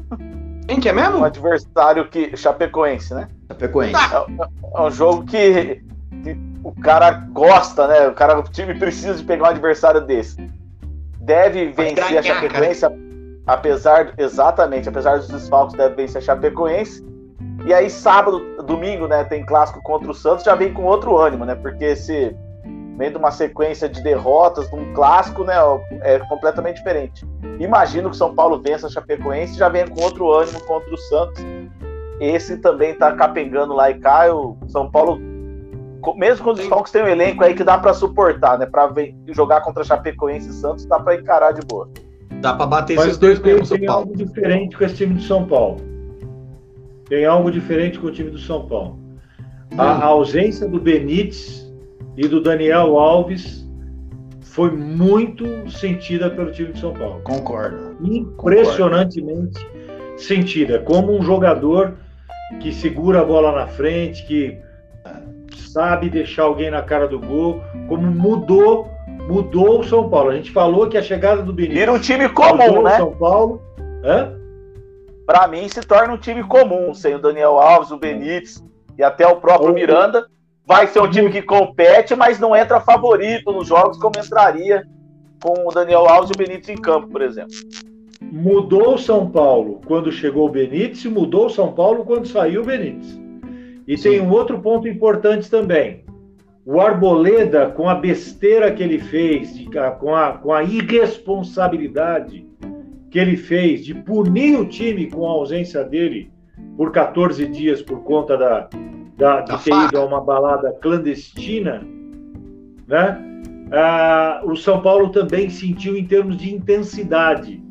Quem 0.67 0.81
que 0.81 0.89
é 0.89 0.93
Um 0.93 0.97
mesmo? 0.97 1.25
adversário 1.25 2.09
que. 2.09 2.37
Chapecoense, 2.37 3.13
né? 3.13 3.29
Chapecoense. 3.49 4.01
É 4.75 4.81
um 4.81 4.91
jogo 4.91 5.25
que, 5.25 5.83
que 6.23 6.37
o 6.63 6.73
cara 6.73 7.11
gosta, 7.11 7.87
né? 7.87 8.09
O 8.09 8.15
cara, 8.15 8.39
o 8.39 8.43
time 8.45 8.75
precisa 8.75 9.15
de 9.15 9.25
pegar 9.25 9.45
um 9.45 9.51
adversário 9.51 10.01
desse. 10.01 10.37
Deve 11.21 11.67
vencer 11.67 12.05
a 12.05 12.09
ganhar, 12.09 12.23
Chapecoense, 12.23 12.85
apesar 13.47 14.15
exatamente, 14.17 14.89
apesar 14.89 15.19
dos 15.19 15.29
desfalques, 15.29 15.77
deve 15.77 15.95
vencer 15.95 16.23
a 16.23 16.25
Chapecoense. 16.25 17.05
E 17.67 17.73
aí 17.73 17.89
sábado, 17.89 18.43
domingo, 18.65 19.07
né, 19.07 19.25
tem 19.25 19.45
clássico 19.45 19.83
contra 19.83 20.11
o 20.11 20.15
Santos, 20.15 20.45
já 20.45 20.55
vem 20.55 20.73
com 20.73 20.83
outro 20.83 21.17
ânimo, 21.17 21.45
né? 21.45 21.55
Porque 21.55 21.85
esse 21.85 22.35
vem 22.97 23.11
de 23.11 23.17
uma 23.17 23.31
sequência 23.31 23.89
de 23.89 24.03
derrotas, 24.03 24.69
de 24.71 24.77
um 24.77 24.93
clássico, 24.95 25.45
né, 25.45 25.55
é 26.03 26.19
completamente 26.21 26.77
diferente. 26.77 27.25
Imagino 27.59 28.09
que 28.09 28.15
o 28.15 28.19
São 28.19 28.35
Paulo 28.35 28.61
vença 28.65 28.87
a 28.87 28.91
Chapecoense, 28.91 29.59
já 29.59 29.69
vem 29.69 29.87
com 29.87 30.01
outro 30.03 30.31
ânimo 30.33 30.61
contra 30.61 30.93
o 30.93 30.97
Santos. 30.97 31.45
Esse 32.21 32.59
também 32.59 32.95
tá 32.95 33.13
capengando 33.13 33.75
lá 33.75 33.91
e 33.91 33.95
cá. 33.99 34.33
O 34.33 34.57
São 34.69 34.89
Paulo, 34.91 35.19
mesmo 36.17 36.45
com 36.45 36.51
os 36.53 36.59
desfalques, 36.59 36.93
tem 36.93 37.03
um 37.03 37.09
elenco 37.09 37.43
aí 37.45 37.55
que 37.55 37.65
dá 37.65 37.77
pra 37.79 37.93
suportar, 37.93 38.59
né? 38.59 38.67
Pra 38.67 38.87
ver- 38.87 39.15
jogar 39.29 39.61
contra 39.63 39.83
Chapecoense 39.83 40.49
e 40.51 40.53
Santos, 40.53 40.85
dá 40.87 40.99
pra 41.01 41.17
encarar 41.17 41.53
de 41.53 41.61
boa. 41.67 41.89
Dá 42.41 42.55
pra 42.55 42.67
bater 42.67 42.95
Mas 42.97 43.07
esses 43.07 43.19
dois 43.19 43.39
tem, 43.41 43.53
mesmo, 43.55 43.67
São 43.67 43.79
tem 43.79 43.87
Paulo. 43.87 44.03
algo 44.03 44.17
diferente 44.17 44.77
com 44.77 44.85
esse 44.85 44.97
time 44.97 45.15
do 45.15 45.23
São 45.23 45.45
Paulo. 45.47 45.79
Tem 47.09 47.25
algo 47.27 47.51
diferente 47.51 47.99
com 47.99 48.07
o 48.07 48.11
time 48.11 48.31
do 48.31 48.39
São 48.39 48.67
Paulo. 48.67 48.99
A, 49.77 49.85
a 49.85 50.05
ausência 50.07 50.69
do 50.69 50.81
Benítez 50.81 51.64
e 52.17 52.29
do 52.29 52.41
Daniel 52.41 52.99
Alves 52.99 53.65
foi 54.41 54.71
muito 54.71 55.69
sentida 55.71 56.31
pelo 56.31 56.53
time 56.53 56.73
de 56.73 56.81
São 56.81 56.93
Paulo. 56.93 57.21
Concordo. 57.25 57.97
Impressionantemente 58.03 59.59
sentida. 60.17 60.79
Como 60.79 61.13
um 61.13 61.23
jogador 61.23 61.95
que 62.61 62.73
segura 62.73 63.21
a 63.21 63.25
bola 63.25 63.53
na 63.53 63.67
frente, 63.67 64.25
que 64.27 64.57
sabe 65.57 66.09
deixar 66.09 66.45
alguém 66.45 66.71
na 66.71 66.83
cara 66.83 67.09
do 67.09 67.19
gol, 67.19 67.61
como 67.89 68.03
mudou, 68.03 68.89
mudou 69.29 69.81
o 69.81 69.85
São 69.85 70.09
Paulo. 70.09 70.31
A 70.31 70.37
gente 70.37 70.53
falou 70.53 70.89
que 70.89 70.97
a 70.97 71.03
chegada 71.03 71.43
do 71.43 71.53
Benítez 71.53 71.79
Vira 71.81 71.93
um 71.93 71.99
time 71.99 72.29
comum, 72.29 72.83
né? 72.83 72.97
São 72.97 73.13
Paulo. 73.13 73.61
Hã? 74.05 74.39
Pra 75.27 75.49
mim, 75.49 75.67
se 75.69 75.81
torna 75.81 76.15
um 76.15 76.19
time 76.19 76.45
comum, 76.45 76.95
sem 76.95 77.15
o 77.15 77.19
Daniel 77.19 77.59
Alves, 77.59 77.91
o 77.91 77.99
Benítez 77.99 78.63
e 78.97 79.03
até 79.03 79.27
o 79.27 79.37
próprio 79.37 79.71
Ou- 79.71 79.75
Miranda. 79.75 80.29
Vai 80.67 80.87
ser 80.87 81.01
um 81.01 81.11
time 81.11 81.31
que 81.31 81.43
compete, 81.43 82.15
mas 82.15 82.41
não 82.41 82.57
entra 82.57 82.81
favorito 82.81 83.53
nos 83.53 83.69
jogos 83.69 83.99
como 83.99 84.19
entraria 84.19 84.87
com 85.43 85.69
o 85.69 85.71
Daniel 85.71 86.09
Alves 86.09 86.31
e 86.31 86.33
o 86.33 86.39
Benítez 86.39 86.69
em 86.71 86.81
campo, 86.81 87.09
por 87.09 87.21
exemplo. 87.21 87.53
Mudou 88.23 88.95
o 88.95 88.99
São 88.99 89.29
Paulo 89.31 89.81
quando 89.87 90.11
chegou 90.11 90.47
o 90.49 90.51
Benítez 90.51 91.05
e 91.05 91.09
mudou 91.09 91.47
o 91.47 91.51
São 91.51 91.73
Paulo 91.73 92.05
quando 92.05 92.27
saiu 92.27 92.63
o 92.63 92.65
Benítez. 92.65 93.21
E 93.87 93.97
tem 93.99 94.21
um 94.23 94.31
outro 94.31 94.59
ponto 94.61 94.89
importante 94.89 95.51
também. 95.51 96.03
O 96.65 96.81
Arboleda, 96.81 97.67
com 97.67 97.87
a 97.87 97.95
besteira 97.95 98.73
que 98.73 98.83
ele 98.83 98.99
fez, 98.99 99.55
de- 99.55 99.69
com, 100.01 100.15
a, 100.17 100.33
com 100.33 100.51
a 100.51 100.63
irresponsabilidade 100.63 102.47
que 103.11 103.19
ele 103.19 103.37
fez 103.37 103.85
de 103.85 103.93
punir 103.95 104.59
o 104.59 104.67
time 104.67 105.11
com 105.11 105.27
a 105.27 105.31
ausência 105.31 105.85
dele 105.85 106.33
por 106.77 106.91
14 106.93 107.47
dias 107.49 107.81
por 107.83 108.03
conta 108.03 108.37
da, 108.37 108.69
da, 109.17 109.41
de 109.41 109.49
Da 109.53 109.59
ter 109.59 109.71
faca. 109.71 109.85
ido 109.89 109.99
a 109.99 110.05
uma 110.05 110.21
balada 110.21 110.73
clandestina, 110.81 111.83
né? 112.87 113.19
Ah, 113.73 114.41
o 114.45 114.55
São 114.57 114.81
Paulo 114.83 115.09
também 115.11 115.49
sentiu 115.49 115.97
em 115.97 116.05
termos 116.05 116.37
de 116.37 116.55
intensidade. 116.55 117.63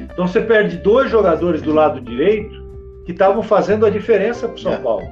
Então 0.00 0.26
você 0.26 0.40
perde 0.40 0.78
dois 0.78 1.10
jogadores 1.10 1.60
do 1.62 1.72
lado 1.72 2.00
direito 2.00 2.62
que 3.04 3.12
estavam 3.12 3.42
fazendo 3.42 3.84
a 3.84 3.90
diferença 3.90 4.48
para 4.48 4.56
o 4.56 4.58
São 4.58 4.72
É. 4.72 4.76
Paulo. 4.78 5.06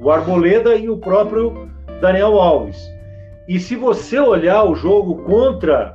O 0.00 0.10
Arboleda 0.10 0.74
e 0.76 0.88
o 0.88 0.96
próprio 0.96 1.68
Daniel 2.00 2.38
Alves. 2.40 2.78
E 3.48 3.58
se 3.58 3.74
você 3.76 4.18
olhar 4.18 4.64
o 4.64 4.74
jogo 4.74 5.16
contra 5.24 5.92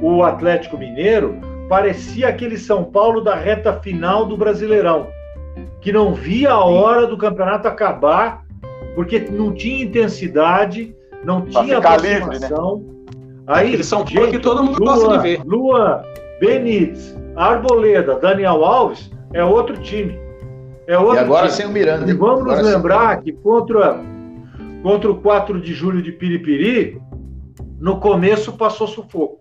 o 0.00 0.22
Atlético 0.22 0.76
Mineiro, 0.78 1.36
parecia 1.68 2.28
aquele 2.28 2.56
São 2.58 2.84
Paulo 2.84 3.20
da 3.22 3.34
reta 3.34 3.72
final 3.80 4.26
do 4.26 4.36
Brasileirão. 4.36 5.06
Que 5.82 5.92
não 5.92 6.14
via 6.14 6.52
a 6.52 6.64
hora 6.64 7.06
do 7.06 7.16
campeonato 7.18 7.66
acabar, 7.68 8.44
porque 8.94 9.18
não 9.18 9.52
tinha 9.52 9.84
intensidade, 9.84 10.94
não 11.24 11.42
Pra 11.42 11.62
tinha 11.64 11.76
ficar 11.76 11.96
livre, 12.00 12.18
né? 12.20 12.24
aproximação. 12.24 12.84
Aí, 13.46 13.68
Aquele 13.68 13.84
São 13.84 14.04
Paulo 14.04 14.30
que 14.30 14.38
todo 14.38 14.62
mundo 14.64 14.78
gosta 14.78 15.08
de 15.16 15.22
ver. 15.22 15.42
Lua, 15.44 16.04
Benítez, 16.40 17.14
Arboleda, 17.36 18.14
Daniel 18.20 18.64
Alves, 18.64 19.10
é 19.34 19.44
outro 19.44 19.76
time. 19.78 20.16
É 20.86 20.96
outro 20.96 21.16
E 21.16 21.18
agora 21.18 21.46
time. 21.46 21.56
sem 21.56 21.66
o 21.66 21.70
Miranda. 21.70 22.08
E 22.08 22.14
vamos 22.14 22.40
Agora 22.42 22.56
nos 22.58 22.66
sem 22.66 22.76
lembrar 22.76 23.20
que 23.20 23.32
contra, 23.32 24.00
contra 24.82 25.10
o 25.10 25.16
4 25.16 25.60
de 25.60 25.74
julho 25.74 26.00
de 26.00 26.12
Piripiri, 26.12 27.00
no 27.80 27.98
começo 27.98 28.52
passou 28.52 28.86
sufoco. 28.86 29.40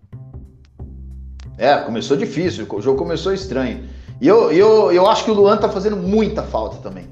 É, 1.57 1.77
começou 1.77 2.17
difícil, 2.17 2.65
o 2.67 2.81
jogo 2.81 2.97
começou 2.97 3.31
estranho. 3.31 3.83
E 4.21 4.27
eu, 4.27 4.51
eu, 4.51 4.91
eu 4.91 5.09
acho 5.09 5.25
que 5.25 5.31
o 5.31 5.33
Luan 5.33 5.57
tá 5.57 5.67
fazendo 5.67 5.97
muita 5.97 6.43
falta 6.43 6.77
também. 6.77 7.09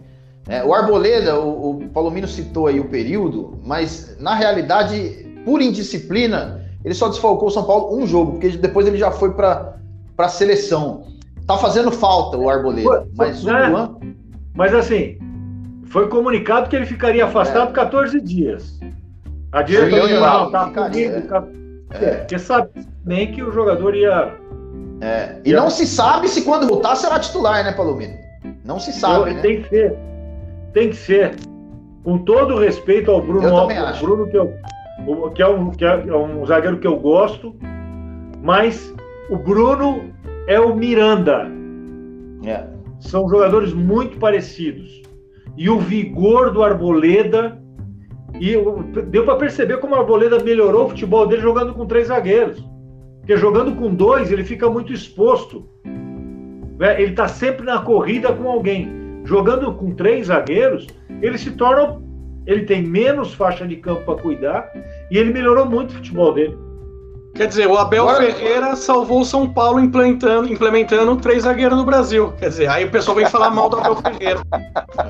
É, 0.48 0.64
o 0.64 0.74
Arboleda, 0.74 1.40
o, 1.40 1.72
o 1.72 1.90
Palomino 1.90 2.28
citou 2.28 2.68
aí 2.68 2.80
o 2.80 2.88
período, 2.88 3.60
mas 3.66 4.16
na 4.20 4.36
realidade, 4.36 5.28
por 5.44 5.62
indisciplina, 5.62 6.64
ele 6.86 6.94
só 6.94 7.10
desfalcou 7.10 7.48
o 7.48 7.52
São 7.52 7.64
Paulo 7.64 7.98
um 7.98 8.06
jogo, 8.06 8.34
porque 8.34 8.50
depois 8.50 8.88
ele 8.88 8.98
já 8.98 9.12
foi 9.12 9.34
para 9.34 9.76
a 10.18 10.28
seleção. 10.30 11.04
Tá 11.48 11.58
fazendo 11.58 11.92
falta 11.92 12.38
o 12.38 12.48
Arboleda, 12.48 13.08
mas 13.16 13.44
o 13.44 13.52
né? 13.52 13.68
Luan. 13.68 13.98
Mas 14.54 14.74
assim, 14.74 15.18
foi 15.86 16.08
comunicado 16.08 16.70
que 16.70 16.76
ele 16.76 16.86
ficaria 16.86 17.26
afastado 17.26 17.74
14 17.74 18.22
dias. 18.22 18.80
A 19.52 19.64
diretoria 19.64 20.20
não, 20.20 20.52
tá 20.52 20.70
comigo, 20.70 21.22
tá- 21.28 21.44
É, 21.92 22.18
porque 22.18 22.38
sabe 22.38 22.70
bem 23.04 23.32
que 23.32 23.42
o 23.42 23.52
jogador 23.52 23.96
ia. 23.96 24.36
É, 25.02 25.38
e 25.46 25.54
não 25.54 25.70
se 25.70 25.86
sabe 25.88 26.28
se 26.28 26.42
quando 26.42 26.68
voltar 26.68 26.96
será 26.96 27.20
titular, 27.20 27.64
né, 27.64 27.72
Palomino? 27.72 28.14
Não 28.66 28.80
se 28.80 28.92
sabe, 28.92 29.34
né? 29.34 29.42
Tem 29.42 29.62
que 29.62 29.70
ser. 29.70 29.98
Tem 30.74 30.90
que 30.90 30.96
ser. 30.96 31.36
Com 32.04 32.18
todo 32.20 32.56
o 32.56 32.60
respeito 32.60 33.12
ao 33.12 33.22
Bruno 33.22 33.48
Eu 33.48 33.86
acho. 33.86 34.04
Bruno, 34.04 34.28
que, 34.28 34.38
eu, 34.38 34.54
que, 35.34 35.42
é 35.42 35.48
um, 35.48 35.72
que 35.72 35.86
é 35.86 36.16
um 36.16 36.46
zagueiro 36.46 36.80
que 36.80 36.88
eu 36.88 36.98
gosto, 36.98 37.56
mas 38.42 38.94
o 39.30 39.38
Bruno 39.38 40.12
é 40.48 40.60
o 40.60 40.76
Miranda. 40.76 41.48
É. 42.46 42.64
São 43.00 43.28
jogadores 43.30 43.74
muito 43.74 44.18
parecidos. 44.18 45.02
E 45.58 45.70
o 45.70 45.80
vigor 45.80 46.52
do 46.52 46.64
Arboleda. 46.64 47.58
E 48.40 48.54
deu 49.08 49.26
para 49.26 49.36
perceber 49.36 49.78
como 49.78 49.96
o 49.96 49.98
Arboleda 49.98 50.42
melhorou 50.44 50.86
o 50.86 50.90
futebol 50.90 51.28
dele 51.28 51.42
jogando 51.42 51.74
com 51.74 51.86
três 51.86 52.08
zagueiros. 52.08 52.64
Porque 53.30 53.40
jogando 53.40 53.76
com 53.76 53.94
dois, 53.94 54.32
ele 54.32 54.44
fica 54.44 54.68
muito 54.68 54.92
exposto. 54.92 55.64
Né? 56.80 57.00
Ele 57.00 57.12
está 57.12 57.28
sempre 57.28 57.64
na 57.64 57.78
corrida 57.80 58.34
com 58.34 58.50
alguém. 58.50 59.22
Jogando 59.24 59.72
com 59.72 59.94
três 59.94 60.26
zagueiros, 60.26 60.88
ele 61.22 61.38
se 61.38 61.52
torna. 61.52 62.02
Ele 62.48 62.64
tem 62.64 62.82
menos 62.82 63.32
faixa 63.36 63.68
de 63.68 63.76
campo 63.76 64.02
para 64.04 64.20
cuidar 64.20 64.72
e 65.12 65.18
ele 65.20 65.32
melhorou 65.32 65.68
muito 65.68 65.92
o 65.92 65.94
futebol 65.94 66.34
dele. 66.34 66.58
Quer 67.36 67.46
dizer, 67.46 67.68
o 67.68 67.78
Abel 67.78 68.10
Agora- 68.10 68.26
Ferreira 68.26 68.76
salvou 68.76 69.22
o 69.22 69.26
São 69.26 69.48
Paulo 69.48 69.80
implementando, 69.80 70.52
implementando 70.52 71.16
três 71.18 71.44
zagueiros 71.44 71.78
no 71.78 71.86
Brasil. 71.86 72.34
Quer 72.40 72.50
dizer, 72.50 72.68
aí 72.68 72.86
o 72.86 72.90
pessoal 72.90 73.16
vem 73.16 73.28
falar 73.28 73.52
mal 73.52 73.70
do 73.70 73.78
Abel 73.78 73.96
Ferreira. 73.98 74.42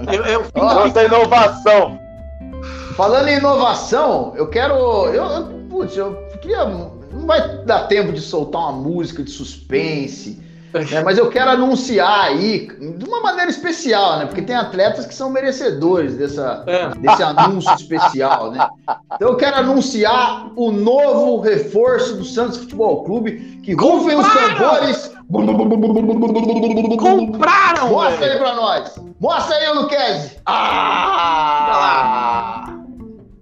É, 0.09 0.33
é 0.33 0.37
o 0.37 0.43
fim 0.43 0.59
Quanta 0.59 1.05
inovação. 1.05 1.97
Falando 2.97 3.29
em 3.29 3.37
inovação, 3.37 4.33
eu 4.35 4.49
quero. 4.49 4.73
Eu, 5.05 5.23
eu, 5.23 5.43
putz, 5.69 5.95
eu 5.95 6.15
queria. 6.41 6.98
Não 7.19 7.27
vai 7.27 7.41
dar 7.65 7.87
tempo 7.87 8.11
de 8.13 8.21
soltar 8.21 8.61
uma 8.61 8.71
música 8.71 9.21
de 9.23 9.29
suspense, 9.29 10.39
né, 10.73 11.01
mas 11.03 11.17
eu 11.17 11.29
quero 11.29 11.49
anunciar 11.51 12.25
aí, 12.25 12.67
de 12.97 13.03
uma 13.05 13.21
maneira 13.21 13.49
especial, 13.49 14.19
né? 14.19 14.25
Porque 14.27 14.41
tem 14.43 14.55
atletas 14.55 15.05
que 15.07 15.13
são 15.15 15.29
merecedores 15.29 16.15
dessa, 16.15 16.63
É. 16.67 16.89
desse 16.89 17.23
anúncio 17.23 17.73
especial, 17.73 18.51
né? 18.51 18.69
Então 19.15 19.29
eu 19.29 19.35
quero 19.35 19.57
anunciar 19.57 20.51
o 20.55 20.71
novo 20.71 21.39
reforço 21.41 22.15
do 22.17 22.23
Santos 22.23 22.57
Futebol 22.59 23.03
Clube, 23.03 23.59
que 23.63 23.73
rufem 23.73 24.15
os 24.15 24.27
tambores. 24.31 25.11
Compraram! 26.97 27.89
Mostra 27.89 28.25
aí 28.25 28.37
pra 28.37 28.55
nós. 28.55 28.95
Mostra 29.19 29.55
aí, 29.55 29.73
Luquezzi. 29.73 30.37
Ah! 31.39 32.75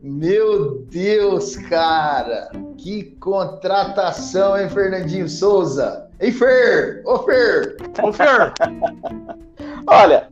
Meu 0.01 0.85
Deus, 0.89 1.55
cara. 1.57 2.49
Que 2.77 3.03
contratação, 3.19 4.57
hein, 4.57 4.69
Fernandinho 4.69 5.27
Souza? 5.27 6.07
Ei, 6.19 6.31
Fer! 6.31 7.01
Ô, 7.05 7.19
Fer! 7.19 7.77
Ô, 8.01 8.13
Fer, 8.13 8.53
Olha, 9.87 10.29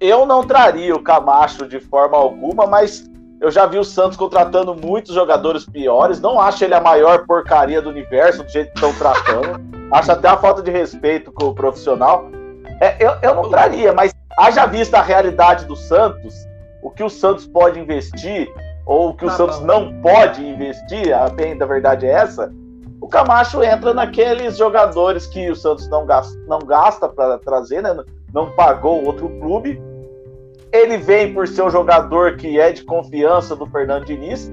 eu 0.00 0.26
não 0.26 0.44
traria 0.44 0.94
o 0.94 1.02
Camacho 1.02 1.68
de 1.68 1.78
forma 1.78 2.16
alguma, 2.16 2.66
mas 2.66 3.08
eu 3.40 3.50
já 3.50 3.66
vi 3.66 3.78
o 3.78 3.84
Santos 3.84 4.16
contratando 4.16 4.74
muitos 4.74 5.14
jogadores 5.14 5.66
piores. 5.66 6.20
Não 6.20 6.40
acho 6.40 6.64
ele 6.64 6.74
a 6.74 6.80
maior 6.80 7.26
porcaria 7.26 7.82
do 7.82 7.90
universo, 7.90 8.42
do 8.42 8.48
jeito 8.48 8.72
que 8.72 8.78
estão 8.78 8.92
tratando. 8.94 9.60
Acho 9.92 10.12
até 10.12 10.26
a 10.26 10.38
falta 10.38 10.62
de 10.62 10.70
respeito 10.70 11.30
com 11.30 11.48
o 11.48 11.54
profissional. 11.54 12.24
É, 12.80 12.96
eu, 12.98 13.12
eu 13.20 13.34
não 13.34 13.50
traria, 13.50 13.92
mas 13.92 14.14
haja 14.38 14.64
vista 14.64 14.98
a 14.98 15.02
realidade 15.02 15.66
do 15.66 15.76
Santos, 15.76 16.34
o 16.82 16.90
que 16.90 17.04
o 17.04 17.10
Santos 17.10 17.46
pode 17.46 17.78
investir, 17.78 18.48
ou 18.86 19.14
que 19.14 19.24
o 19.24 19.28
Tá 19.28 19.34
Santos 19.34 19.58
bom. 19.60 19.66
não 19.66 20.00
pode 20.00 20.46
investir, 20.46 21.12
a 21.12 21.28
bem 21.28 21.56
da 21.56 21.66
verdade 21.66 22.06
é 22.06 22.10
essa. 22.10 22.52
O 23.00 23.08
Camacho 23.08 23.62
entra 23.62 23.92
naqueles 23.92 24.56
jogadores 24.56 25.26
que 25.26 25.50
o 25.50 25.56
Santos 25.56 25.88
não 25.88 26.06
gasta, 26.06 26.38
não 26.46 26.60
gasta 26.60 27.08
para 27.08 27.38
trazer, 27.38 27.82
né? 27.82 27.96
não 28.32 28.50
pagou 28.52 29.04
outro 29.04 29.28
clube. 29.40 29.80
Ele 30.72 30.96
vem 30.96 31.34
por 31.34 31.46
ser 31.46 31.62
um 31.62 31.70
jogador 31.70 32.36
que 32.36 32.58
é 32.58 32.72
de 32.72 32.84
confiança 32.84 33.54
do 33.54 33.66
Fernando 33.66 34.06
Diniz 34.06 34.50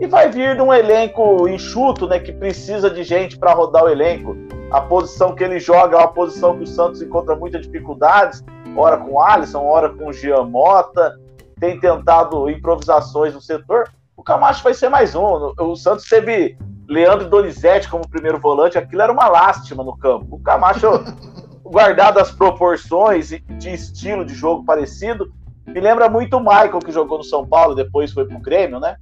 e 0.00 0.06
vai 0.06 0.30
vir 0.30 0.54
de 0.54 0.62
um 0.62 0.72
elenco 0.72 1.48
enxuto, 1.48 2.06
né, 2.06 2.18
que 2.20 2.32
precisa 2.32 2.88
de 2.88 3.02
gente 3.02 3.36
para 3.36 3.52
rodar 3.52 3.84
o 3.84 3.88
elenco. 3.88 4.36
A 4.70 4.80
posição 4.80 5.34
que 5.34 5.42
ele 5.42 5.58
joga 5.58 5.96
é 5.96 6.00
uma 6.00 6.12
posição 6.12 6.56
que 6.56 6.64
o 6.64 6.66
Santos 6.66 7.02
encontra 7.02 7.34
muitas 7.34 7.62
dificuldades, 7.62 8.44
ora 8.76 8.96
com 8.96 9.14
o 9.14 9.20
Alisson, 9.20 9.64
ora 9.64 9.88
com 9.90 10.08
o 10.08 10.12
Gian 10.12 10.44
Mota, 10.44 11.18
tem 11.58 11.78
tentado 11.78 12.48
improvisações 12.50 13.34
no 13.34 13.40
setor. 13.40 13.90
O 14.16 14.22
Camacho 14.22 14.62
vai 14.62 14.74
ser 14.74 14.88
mais 14.88 15.14
um. 15.14 15.52
O 15.58 15.76
Santos 15.76 16.04
teve 16.08 16.56
Leandro 16.88 17.28
Donizete 17.28 17.88
como 17.88 18.08
primeiro 18.08 18.38
volante, 18.38 18.78
aquilo 18.78 19.02
era 19.02 19.12
uma 19.12 19.28
lástima 19.28 19.84
no 19.84 19.96
campo. 19.96 20.36
O 20.36 20.40
Camacho 20.40 20.86
guardado 21.62 22.18
as 22.18 22.30
proporções 22.30 23.30
e 23.30 23.38
de 23.40 23.74
estilo 23.74 24.24
de 24.24 24.34
jogo 24.34 24.64
parecido, 24.64 25.30
me 25.66 25.80
lembra 25.80 26.08
muito 26.08 26.36
o 26.36 26.40
Michael 26.40 26.78
que 26.78 26.90
jogou 26.90 27.18
no 27.18 27.24
São 27.24 27.46
Paulo, 27.46 27.74
depois 27.74 28.10
foi 28.10 28.24
pro 28.24 28.38
Grêmio, 28.40 28.80
né? 28.80 28.96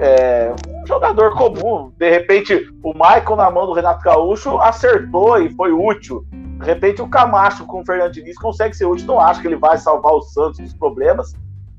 É, 0.00 0.52
um 0.68 0.86
jogador 0.86 1.34
comum. 1.36 1.92
De 1.96 2.10
repente, 2.10 2.68
o 2.82 2.92
Michael 2.92 3.36
na 3.36 3.50
mão 3.50 3.66
do 3.66 3.72
Renato 3.72 4.02
Gaúcho 4.02 4.58
acertou 4.58 5.40
e 5.40 5.50
foi 5.54 5.70
útil. 5.70 6.24
De 6.32 6.66
repente, 6.66 7.00
o 7.00 7.08
Camacho 7.08 7.64
com 7.66 7.80
o 7.80 7.86
Fernando 7.86 8.12
Diniz 8.12 8.36
consegue 8.36 8.76
ser 8.76 8.86
útil. 8.86 9.06
Não 9.06 9.20
acho 9.20 9.40
que 9.40 9.46
ele 9.46 9.56
vai 9.56 9.78
salvar 9.78 10.12
o 10.12 10.22
Santos 10.22 10.58
dos 10.58 10.74
problemas, 10.74 11.36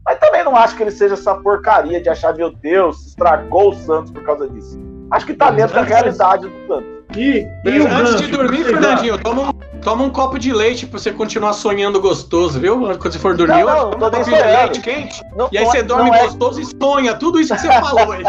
mas 0.10 0.18
também 0.18 0.44
não 0.44 0.56
acho 0.56 0.76
que 0.76 0.82
ele 0.82 0.90
seja 0.90 1.14
essa 1.14 1.36
porcaria 1.36 2.02
de 2.02 2.10
achar, 2.10 2.34
meu 2.36 2.50
Deus, 2.50 3.06
estragou 3.06 3.70
o 3.70 3.76
Santos 3.76 4.12
por 4.12 4.24
causa 4.24 4.50
disso. 4.50 4.80
Acho 5.12 5.24
que 5.24 5.36
tá 5.36 5.52
dentro 5.52 5.76
da 5.76 5.84
realidade 5.84 6.48
do 6.48 6.68
Santos. 6.68 6.90
E, 7.16 7.48
e 7.64 7.80
o 7.80 7.84
antes 7.86 8.14
gancho 8.14 8.18
de 8.18 8.28
dormir, 8.32 8.64
Fernandinho, 8.64 9.20
toma 9.20 9.50
um, 9.50 9.54
toma 9.82 10.04
um 10.04 10.10
copo 10.10 10.40
de 10.40 10.52
leite 10.52 10.88
pra 10.88 10.98
você 10.98 11.12
continuar 11.12 11.54
sonhando 11.54 12.02
gostoso, 12.02 12.60
viu? 12.60 12.80
Quando 12.98 13.12
você 13.12 13.20
for 13.20 13.38
dormir, 13.38 13.64
Não, 13.64 13.92
não, 13.92 13.92
toma 13.92 14.08
um 14.08 14.12
copinho 14.12 14.38
de 14.38 14.44
leite 14.44 14.82
quente. 14.82 15.22
Não- 15.36 15.48
E 15.52 15.60
aí 15.60 15.66
você 15.66 15.84
dorme 15.84 16.10
é- 16.10 16.24
gostoso 16.24 16.60
e 16.60 16.66
sonha 16.82 17.14
tudo 17.14 17.40
isso 17.40 17.54
que 17.54 17.62
você 17.62 17.68
falou 17.80 18.12
aí. 18.14 18.24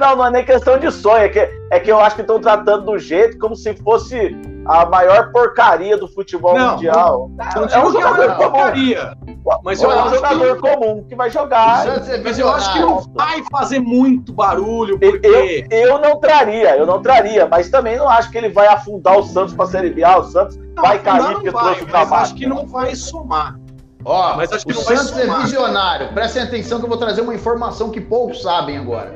Não, 0.00 0.16
não 0.16 0.26
é 0.26 0.30
nem 0.30 0.44
questão 0.44 0.78
de 0.78 0.90
sonho, 0.90 1.24
é 1.24 1.28
que, 1.28 1.50
é 1.70 1.80
que 1.80 1.92
eu 1.92 2.00
acho 2.00 2.16
que 2.16 2.22
estão 2.22 2.40
tratando 2.40 2.86
do 2.86 2.98
jeito 2.98 3.38
como 3.38 3.54
se 3.54 3.74
fosse 3.76 4.34
a 4.66 4.86
maior 4.86 5.30
porcaria 5.32 5.96
do 5.96 6.08
futebol 6.08 6.56
Não, 6.58 6.72
mundial. 6.72 7.30
Não 7.54 7.64
é 7.64 7.66
digo 7.66 7.88
um 7.88 7.92
que 7.92 7.98
é 7.98 8.00
jogador 8.02 8.36
comum. 8.36 8.50
porcaria. 8.50 9.16
Mas 9.62 9.82
eu 9.82 9.90
é 9.90 9.94
um 9.94 9.98
acho 10.00 10.08
que 10.10 10.16
jogador 10.16 10.60
comum 10.60 11.04
que 11.08 11.14
vai 11.14 11.30
jogar. 11.30 11.86
É 12.08 12.18
Mas 12.18 12.38
eu 12.38 12.48
acho 12.50 12.72
que 12.72 12.78
não 12.80 13.00
vai 13.14 13.42
fazer 13.50 13.78
muito 13.80 14.32
barulho, 14.32 14.98
Eu, 15.00 15.12
porque. 15.12 15.66
eu 15.70 15.98
não 15.98 16.18
traria, 16.18 16.76
eu 16.76 16.86
não 16.86 17.02
traria, 17.02 17.46
mas 17.46 17.68
também 17.70 17.96
não 17.98 18.08
acho 18.08 18.30
que 18.30 18.38
ele 18.38 18.48
vai 18.48 18.66
afundar 18.66 19.18
o 19.18 19.22
Santos 19.22 19.52
para 19.54 19.66
Série 19.66 19.90
B. 19.90 20.02
Ah, 20.02 20.18
o 20.18 20.24
Santos 20.24 20.58
vai 20.76 20.96
afundar 20.96 21.02
cair 21.18 21.22
não 21.22 21.32
porque 21.34 21.50
vai, 21.50 21.64
trouxe 21.64 21.82
o 21.82 21.84
mas 21.84 21.92
Camacho. 21.92 22.22
acho 22.22 22.34
que 22.34 22.46
não 22.46 22.66
vai 22.66 22.94
somar. 22.94 23.58
Ó, 24.06 24.36
Mas 24.36 24.52
acho 24.52 24.66
que 24.66 24.72
o 24.72 24.76
não 24.76 24.82
vai 24.82 24.96
Santos 24.96 25.18
é 25.18 25.26
visionário. 25.42 26.08
Prestem 26.12 26.42
atenção 26.42 26.78
que 26.78 26.84
eu 26.84 26.88
vou 26.90 26.98
trazer 26.98 27.20
uma 27.22 27.34
informação 27.34 27.90
que 27.90 28.00
poucos 28.00 28.42
sabem 28.42 28.76
agora. 28.76 29.14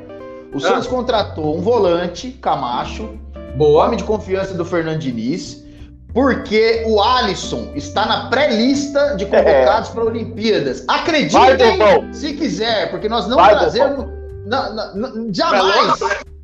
O 0.52 0.56
Ah. 0.56 0.60
Santos 0.60 0.86
contratou 0.86 1.56
um 1.56 1.60
volante, 1.60 2.30
Camacho, 2.30 3.18
Boa. 3.56 3.84
homem 3.86 3.96
de 3.98 4.04
confiança 4.04 4.54
do 4.54 4.64
Fernando 4.64 4.98
Diniz, 4.98 5.64
porque 6.12 6.84
o 6.86 7.00
Alisson 7.02 7.72
está 7.74 8.06
na 8.06 8.28
pré-lista 8.28 9.14
de 9.16 9.26
convocados 9.26 9.90
para 9.90 10.04
Olimpíadas. 10.04 10.84
Acreditem 10.88 11.78
se 12.12 12.32
quiser, 12.34 12.90
porque 12.90 13.08
nós 13.08 13.26
não 13.28 13.36
Vai, 13.36 13.58
trazemos. 13.58 14.06
não- 14.46 14.74
não- 14.74 14.94
não- 14.96 15.34
jamais, 15.34 16.00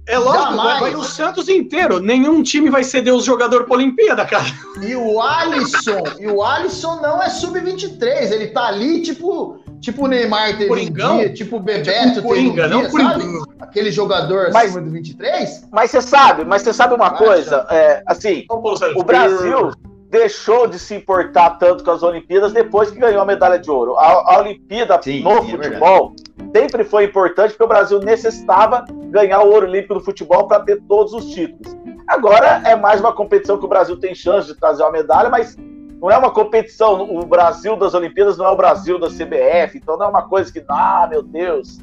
É 0.06 0.18
lógico, 0.18 0.42
Jamais. 0.44 0.80
vai, 0.80 0.90
vai 0.92 0.94
o 0.96 1.02
Santos 1.02 1.48
inteiro. 1.48 1.98
Nenhum 1.98 2.42
time 2.42 2.68
vai 2.68 2.84
ceder 2.84 3.14
os 3.14 3.24
jogadores 3.24 3.66
pra 3.66 3.76
Olimpíada, 3.76 4.22
cara. 4.26 4.44
E 4.82 4.94
o 4.94 5.18
Alisson, 5.18 6.02
e 6.20 6.26
o 6.26 6.42
Alisson 6.44 6.96
não 7.00 7.22
é 7.22 7.30
sub-23, 7.30 8.30
ele 8.30 8.48
tá 8.48 8.66
ali 8.66 9.00
tipo, 9.00 9.63
tipo 9.84 10.04
o 10.04 10.08
Neymar 10.08 10.56
teve 10.56 10.66
Coringão? 10.66 11.16
um 11.16 11.18
dia, 11.18 11.32
tipo 11.32 11.56
o 11.56 11.60
Bebeto 11.60 11.88
Tipo 11.90 12.04
teve 12.14 12.20
um 12.20 12.28
Coringa, 12.28 12.68
dia, 12.68 12.68
não 12.68 12.90
sabe? 12.90 13.22
Coringão. 13.22 13.44
Aquele 13.60 13.92
jogador 13.92 14.50
Mas- 14.52 14.70
acima 14.70 14.80
do 14.82 14.90
23? 14.90 15.68
Mas 15.70 15.90
você 15.90 16.02
sabe, 16.02 16.44
mas 16.44 16.62
você 16.62 16.72
sabe 16.72 16.94
uma 16.94 17.10
Vai, 17.10 17.18
coisa, 17.18 17.66
é, 17.70 18.02
assim, 18.06 18.44
o 18.48 19.02
Brasil 19.04 19.70
deixou 20.10 20.66
de 20.68 20.78
se 20.78 20.94
importar 20.94 21.58
tanto 21.58 21.82
com 21.82 21.90
as 21.90 22.02
Olimpíadas 22.02 22.52
depois 22.52 22.90
que 22.90 22.98
ganhou 22.98 23.20
a 23.20 23.26
medalha 23.26 23.58
de 23.58 23.68
ouro. 23.70 23.96
A, 23.96 24.34
a 24.34 24.38
Olimpíada 24.40 25.00
Sim, 25.02 25.22
no 25.22 25.42
sim, 25.42 25.54
é 25.54 25.56
futebol 25.56 26.14
sempre 26.54 26.84
foi 26.84 27.04
importante 27.04 27.50
porque 27.50 27.64
o 27.64 27.68
Brasil 27.68 27.98
necessitava 27.98 28.84
ganhar 29.10 29.40
o 29.42 29.50
ouro 29.50 29.66
olímpico 29.66 29.94
no 29.94 30.00
futebol 30.00 30.46
para 30.46 30.60
ter 30.60 30.80
todos 30.88 31.12
os 31.12 31.26
títulos. 31.26 31.76
Agora 32.06 32.62
é 32.64 32.76
mais 32.76 33.00
uma 33.00 33.12
competição 33.12 33.58
que 33.58 33.64
o 33.64 33.68
Brasil 33.68 33.96
tem 33.98 34.14
chance 34.14 34.46
de 34.46 34.54
trazer 34.54 34.82
uma 34.84 34.92
medalha, 34.92 35.28
mas 35.28 35.56
não 36.04 36.10
é 36.10 36.18
uma 36.18 36.30
competição. 36.30 37.02
O 37.02 37.24
Brasil 37.24 37.76
das 37.76 37.94
Olimpíadas 37.94 38.36
não 38.36 38.44
é 38.44 38.50
o 38.50 38.56
Brasil 38.56 38.98
da 38.98 39.08
CBF, 39.08 39.78
então 39.78 39.96
não 39.96 40.06
é 40.06 40.08
uma 40.10 40.28
coisa 40.28 40.52
que, 40.52 40.62
ah, 40.68 41.06
meu 41.08 41.22
Deus, 41.22 41.78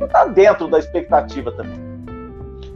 não 0.00 0.08
tá 0.08 0.24
dentro 0.24 0.68
da 0.68 0.78
expectativa 0.78 1.52
também. 1.52 1.78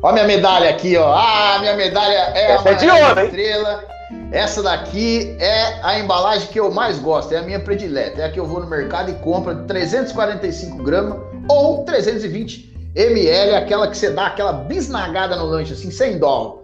Ó 0.03 0.13
minha 0.13 0.27
medalha 0.27 0.69
aqui, 0.69 0.95
ó. 0.99 1.15
Ah, 1.15 1.57
minha 1.61 1.75
medalha 1.77 2.33
é 2.35 2.53
Essa 2.53 2.69
a 2.69 2.73
é 2.73 2.75
de 2.75 2.91
ouro, 2.91 3.21
hein? 3.21 3.27
estrela. 3.27 3.85
Essa 4.33 4.63
daqui 4.63 5.35
é 5.41 5.81
a 5.83 5.99
embalagem 5.99 6.49
que 6.49 6.61
eu 6.61 6.71
mais 6.71 6.99
gosto, 6.99 7.33
é 7.33 7.39
a 7.39 7.43
minha 7.43 7.61
predileta. 7.61 8.21
É 8.21 8.25
a 8.27 8.31
que 8.31 8.39
eu 8.39 8.45
vou 8.45 8.61
no 8.61 8.67
mercado 8.67 9.11
e 9.11 9.15
compro 9.15 9.55
de 9.55 9.67
345 9.67 10.83
gramas 10.83 11.19
ou 11.49 11.85
320 11.85 12.71
ml, 12.95 13.55
aquela 13.55 13.89
que 13.89 13.97
você 13.97 14.11
dá 14.11 14.27
aquela 14.27 14.53
bisnagada 14.53 15.37
no 15.37 15.47
lanche, 15.47 15.73
assim, 15.73 15.91
sem 15.91 16.19
dó. 16.19 16.63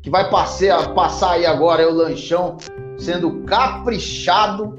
Que 0.00 0.10
vai 0.10 0.30
passear, 0.30 0.94
passar 0.94 1.32
aí 1.32 1.46
agora 1.46 1.82
é 1.82 1.86
o 1.86 1.92
lanchão 1.92 2.56
sendo 3.00 3.42
caprichado. 3.44 4.78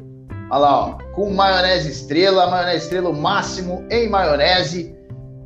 Olha 0.49 0.60
lá, 0.60 0.85
ó, 0.88 0.98
com 1.14 1.31
maionese 1.31 1.89
estrela, 1.89 2.49
maionese 2.49 2.85
estrela 2.85 3.10
o 3.10 3.15
máximo 3.15 3.85
em 3.89 4.10
maionese. 4.10 4.95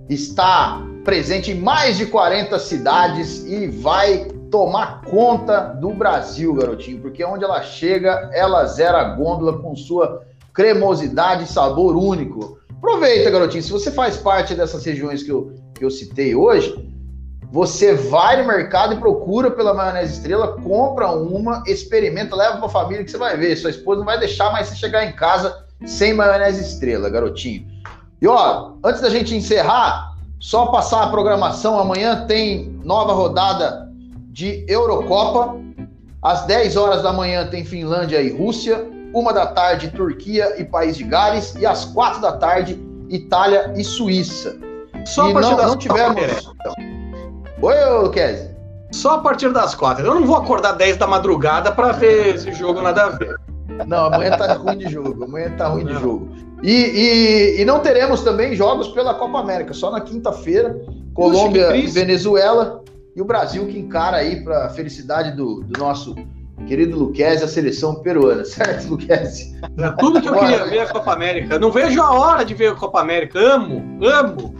Está 0.09 0.81
presente 1.03 1.51
em 1.51 1.55
mais 1.55 1.97
de 1.97 2.07
40 2.07 2.57
cidades 2.59 3.45
e 3.45 3.67
vai 3.67 4.27
tomar 4.51 5.01
conta 5.01 5.59
do 5.59 5.93
Brasil, 5.93 6.53
garotinho, 6.53 7.01
porque 7.01 7.23
onde 7.23 7.43
ela 7.43 7.61
chega, 7.61 8.29
ela 8.33 8.65
zera 8.65 8.99
a 8.99 9.15
gôndola 9.15 9.59
com 9.59 9.75
sua 9.75 10.23
cremosidade 10.53 11.43
e 11.43 11.47
sabor 11.47 11.95
único. 11.95 12.59
Aproveita, 12.77 13.29
garotinho, 13.29 13.63
se 13.63 13.71
você 13.71 13.91
faz 13.91 14.17
parte 14.17 14.55
dessas 14.55 14.85
regiões 14.85 15.23
que 15.23 15.31
eu, 15.31 15.53
que 15.73 15.83
eu 15.83 15.89
citei 15.89 16.35
hoje, 16.35 16.73
você 17.55 17.95
vai 17.95 18.41
no 18.41 18.45
mercado 18.45 18.95
e 18.95 18.97
procura 18.97 19.49
pela 19.49 19.73
maionese 19.73 20.15
estrela, 20.15 20.59
compra 20.61 21.09
uma, 21.11 21.63
experimenta, 21.65 22.35
leva 22.35 22.57
pra 22.57 22.67
família 22.67 23.01
que 23.01 23.09
você 23.09 23.17
vai 23.17 23.37
ver. 23.37 23.55
Sua 23.55 23.69
esposa 23.69 23.99
não 23.99 24.05
vai 24.05 24.19
deixar 24.19 24.51
mais 24.51 24.67
você 24.67 24.75
chegar 24.75 25.05
em 25.05 25.13
casa 25.13 25.63
sem 25.85 26.13
maionese 26.13 26.61
estrela, 26.61 27.09
garotinho. 27.09 27.65
E 28.21 28.27
ó, 28.27 28.73
antes 28.83 28.99
da 28.99 29.09
gente 29.09 29.33
encerrar, 29.33 30.17
só 30.37 30.65
passar 30.65 31.03
a 31.03 31.07
programação. 31.07 31.79
Amanhã 31.79 32.25
tem 32.25 32.77
nova 32.83 33.13
rodada 33.13 33.89
de 34.33 34.65
Eurocopa. 34.67 35.55
Às 36.21 36.45
10 36.47 36.75
horas 36.75 37.03
da 37.03 37.13
manhã 37.13 37.47
tem 37.47 37.63
Finlândia 37.63 38.21
e 38.21 38.35
Rússia. 38.35 38.85
Uma 39.13 39.31
da 39.31 39.45
tarde, 39.45 39.91
Turquia 39.91 40.59
e 40.59 40.65
País 40.65 40.97
de 40.97 41.05
Gales. 41.05 41.55
E 41.55 41.65
às 41.65 41.85
quatro 41.85 42.19
da 42.19 42.33
tarde, 42.33 42.77
Itália 43.09 43.71
e 43.77 43.83
Suíça. 43.85 44.57
Só 45.05 45.29
e 45.29 45.31
a 45.31 45.39
não, 45.39 45.55
não 45.55 45.77
tivemos. 45.77 46.53
Oi, 47.61 47.75
ô. 47.85 48.11
Só 48.91 49.15
a 49.15 49.17
partir 49.19 49.51
das 49.51 49.75
quatro. 49.75 50.05
Eu 50.05 50.15
não 50.15 50.25
vou 50.25 50.35
acordar 50.35 50.73
10 50.73 50.97
da 50.97 51.07
madrugada 51.07 51.71
pra 51.71 51.91
ver 51.91 52.35
esse 52.35 52.51
jogo 52.53 52.81
nada 52.81 53.05
a 53.05 53.09
ver. 53.09 53.35
Não, 53.87 54.05
amanhã 54.05 54.37
tá 54.37 54.53
ruim 54.53 54.77
de 54.77 54.89
jogo. 54.89 55.23
Amanhã 55.23 55.51
tá 55.57 55.67
ruim 55.67 55.85
de 55.85 55.93
jogo. 55.93 56.29
E, 56.63 56.71
e- 56.71 57.61
e 57.61 57.65
não 57.65 57.79
teremos 57.79 58.21
também 58.21 58.55
jogos 58.55 58.87
pela 58.89 59.13
Copa 59.13 59.39
América, 59.39 59.73
só 59.73 59.91
na 59.91 59.99
quinta-feira. 60.01 60.79
Colômbia 61.13 61.75
e. 61.75 61.87
Venezuela. 61.87 62.81
E 63.15 63.21
o 63.21 63.25
Brasil 63.25 63.65
que 63.67 63.79
encara 63.79 64.17
aí 64.17 64.43
para 64.43 64.65
a 64.65 64.69
felicidade 64.69 65.31
do, 65.31 65.61
do 65.63 65.79
nosso 65.79 66.15
querido 66.67 66.97
Luquezzi, 66.97 67.43
a 67.43 67.47
seleção 67.47 67.95
peruana, 67.95 68.43
certo, 68.45 68.87
Luquezzi? 68.89 69.57
É 69.77 69.89
tudo 69.91 70.21
que 70.21 70.27
eu 70.27 70.33
queria 70.37 70.65
ver 70.65 70.79
a 70.79 70.87
Copa 70.87 71.13
América. 71.13 71.57
Não 71.59 71.71
vejo 71.71 72.01
a 72.01 72.11
hora 72.11 72.43
de 72.43 72.53
ver 72.53 72.71
a 72.71 72.75
Copa 72.75 72.99
América. 73.01 73.39
Amo, 73.39 73.83
amo. 74.05 74.55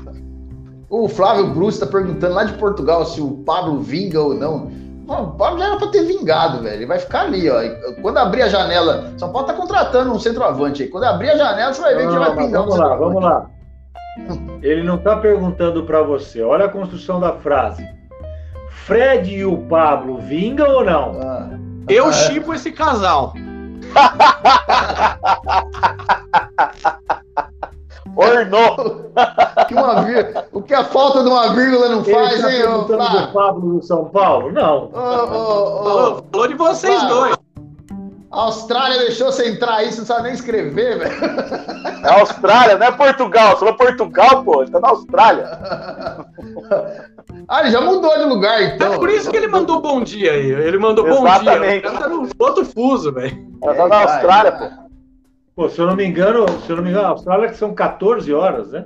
O 0.90 1.08
Flávio 1.10 1.48
Bruce 1.48 1.78
está 1.78 1.86
perguntando 1.88 2.36
lá 2.36 2.44
de 2.44 2.54
Portugal 2.54 3.06
se 3.06 3.20
o 3.22 3.32
Pablo 3.46 3.80
vinga 3.80 4.22
ou 4.22 4.34
não. 4.34 4.70
Não, 5.08 5.24
O 5.26 5.32
Pablo 5.32 5.60
já 5.60 5.66
era 5.68 5.78
para 5.78 5.88
ter 5.88 6.04
vingado, 6.04 6.62
velho. 6.64 6.76
Ele 6.76 6.86
vai 6.86 7.00
ficar 7.00 7.22
ali, 7.22 7.50
ó. 7.50 7.62
E 7.62 7.70
Quando 8.02 8.18
abrir 8.18 8.42
a 8.44 8.48
janela, 8.50 9.12
São 9.18 9.32
Paulo 9.32 9.48
tá 9.48 9.54
contratando 9.54 10.12
um 10.12 10.20
centroavante 10.20 10.84
aí. 10.84 10.90
Quando 10.90 11.04
abrir 11.06 11.30
a 11.32 11.38
janela, 11.38 11.74
você 11.74 11.82
vai 11.82 11.96
ver 11.96 12.08
que 12.08 12.14
já 12.14 12.20
vai 12.20 12.30
Não, 12.30 12.36
mas 12.36 12.46
pingar 12.46 12.62
um 12.62 12.66
vamos 12.66 12.80
lá, 12.80 12.90
centroavante. 12.90 13.14
vamos 13.14 13.24
lá. 13.30 13.50
Ele 14.62 14.84
não 14.84 14.96
está 14.96 15.18
perguntando 15.18 15.84
para 15.86 16.02
você. 16.02 16.42
Olha 16.42 16.66
a 16.66 16.70
construção 16.70 17.20
da 17.20 17.34
frase. 17.34 17.86
Fred 18.70 19.30
e 19.32 19.46
o 19.46 19.58
Pablo 19.68 20.18
vingam 20.20 20.70
ou 20.70 20.86
não? 20.86 21.20
Ah. 21.22 21.50
Eu 21.90 22.12
chipo 22.14 22.54
esse 22.54 22.72
casal. 22.72 23.34
Ornou. 28.16 29.06
Que 29.68 29.74
uma 29.74 30.02
vir... 30.04 30.46
O 30.52 30.62
que 30.62 30.74
a 30.74 30.84
falta 30.84 31.24
de 31.24 31.30
uma 31.30 31.54
vírgula 31.56 31.88
não 31.88 32.04
faz, 32.04 32.34
está 32.34 32.54
hein, 32.54 32.66
ô 32.66 32.80
do 32.80 32.94
Flávio? 32.94 33.34
Pablo 33.34 33.74
no 33.76 33.82
São 33.82 34.06
Paulo? 34.06 34.52
Não. 34.52 34.92
Ô, 34.94 35.00
ô, 35.00 35.80
ô, 35.80 35.84
Falou, 35.84 36.26
falou 36.32 36.48
de 36.50 36.54
vocês 36.56 37.02
dois. 37.04 37.38
A 38.32 38.42
Austrália 38.42 39.00
deixou 39.00 39.32
você 39.32 39.50
entrar 39.50 39.76
aí, 39.76 39.92
você 39.92 40.00
não 40.00 40.06
sabe 40.06 40.24
nem 40.24 40.34
escrever, 40.34 41.00
velho. 41.00 41.12
É 42.04 42.20
Austrália, 42.20 42.78
não 42.78 42.88
é 42.88 42.92
Portugal. 42.92 43.52
Você 43.52 43.60
falou 43.60 43.76
Portugal, 43.76 44.44
pô. 44.44 44.62
Ele 44.62 44.72
tá 44.72 44.80
na 44.82 44.90
Austrália. 44.90 45.60
Ah, 47.48 47.62
ele 47.62 47.72
já 47.72 47.80
mudou 47.80 48.18
de 48.18 48.26
lugar, 48.26 48.62
então. 48.62 48.94
É 48.94 48.98
por 48.98 49.10
isso 49.10 49.32
que 49.32 49.38
ele 49.38 49.48
mandou 49.48 49.80
bom 49.80 50.04
dia 50.04 50.34
aí. 50.34 50.52
Ele 50.52 50.78
mandou 50.78 51.06
bom 51.06 51.24
dia. 51.24 51.36
Exatamente. 51.36 51.84
Tá 51.84 52.10
no 52.10 52.30
outro 52.38 52.66
fuso, 52.66 53.14
velho. 53.14 53.48
Ela 53.64 53.74
tá 53.74 53.88
na 53.88 53.96
É, 53.96 54.04
Austrália, 54.04 54.52
pô. 54.52 54.85
Pô, 55.56 55.70
se 55.70 55.80
eu 55.80 55.88
não 55.88 55.96
me 55.96 56.06
engano, 56.06 56.46
se 56.66 56.70
eu 56.70 56.76
não 56.76 56.84
me 56.84 56.90
engano, 56.90 57.06
a 57.06 57.10
Austrália 57.12 57.48
que 57.50 57.56
são 57.58 57.74
14 57.74 58.34
horas, 58.34 58.72
né? 58.72 58.86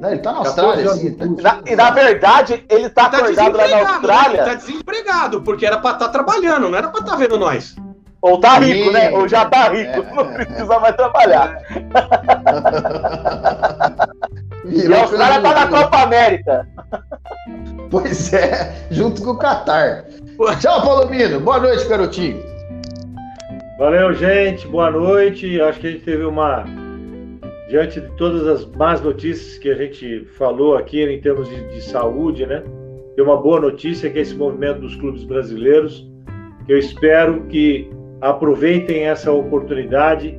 Não, 0.00 0.08
ele 0.10 0.20
tá 0.20 0.32
na 0.32 0.42
14 0.44 0.86
Austrália, 0.86 0.88
sim. 0.94 1.14
tá-. 1.14 1.26
Na- 1.42 1.60
e 1.66 1.76
na 1.76 1.90
verdade, 1.90 2.64
ele 2.68 2.88
tá, 2.88 3.08
Tá 3.08 3.18
acordado 3.18 3.56
lá 3.56 3.62
na 3.62 3.68
desempregado. 3.68 3.84
né? 3.84 3.90
Austrália. 4.14 4.44
Tá 4.44 4.54
desempregado, 4.54 5.42
porque 5.42 5.66
era 5.66 5.78
pra 5.78 5.90
estar 5.92 6.08
trabalhando, 6.08 6.68
não 6.70 6.78
era 6.78 6.88
pra 6.88 7.00
estar 7.00 7.16
vendo 7.16 7.38
nós. 7.38 7.74
Ou 8.22 8.38
tá 8.38 8.58
rico, 8.58 8.88
Sim. 8.88 8.92
né? 8.92 9.10
Ou 9.10 9.26
já 9.26 9.46
tá 9.46 9.68
rico. 9.70 9.98
É. 9.98 10.14
Não 10.14 10.32
precisa 10.32 10.78
mais 10.78 10.94
trabalhar. 10.94 11.58
E 14.72 14.92
a 14.94 15.00
Austrália 15.00 15.40
tá 15.40 15.54
na 15.54 15.66
Copa 15.68 16.02
América. 16.02 16.68
Pois 17.90 18.32
é, 18.32 18.86
junto 18.90 19.22
com 19.22 19.30
o 19.30 19.38
Qatar. 19.38 20.04
Tchau, 20.60 20.82
Palomino. 20.82 21.40
Boa 21.40 21.58
noite, 21.58 21.88
garotinho. 21.88 22.40
Valeu, 23.80 24.12
gente. 24.12 24.68
Boa 24.68 24.90
noite. 24.90 25.58
Acho 25.58 25.80
que 25.80 25.86
a 25.86 25.90
gente 25.92 26.04
teve 26.04 26.22
uma. 26.26 26.66
Diante 27.70 27.98
de 27.98 28.08
todas 28.18 28.46
as 28.46 28.66
más 28.76 29.00
notícias 29.00 29.56
que 29.56 29.70
a 29.70 29.74
gente 29.74 30.26
falou 30.36 30.76
aqui 30.76 31.02
em 31.02 31.18
termos 31.18 31.48
de, 31.48 31.66
de 31.70 31.80
saúde, 31.80 32.44
né? 32.44 32.62
Tem 33.16 33.24
uma 33.24 33.38
boa 33.40 33.58
notícia 33.58 34.10
que 34.10 34.18
é 34.18 34.20
esse 34.20 34.34
movimento 34.34 34.82
dos 34.82 34.94
clubes 34.96 35.24
brasileiros. 35.24 36.06
Eu 36.68 36.76
espero 36.76 37.40
que 37.46 37.88
aproveitem 38.20 39.04
essa 39.04 39.32
oportunidade 39.32 40.38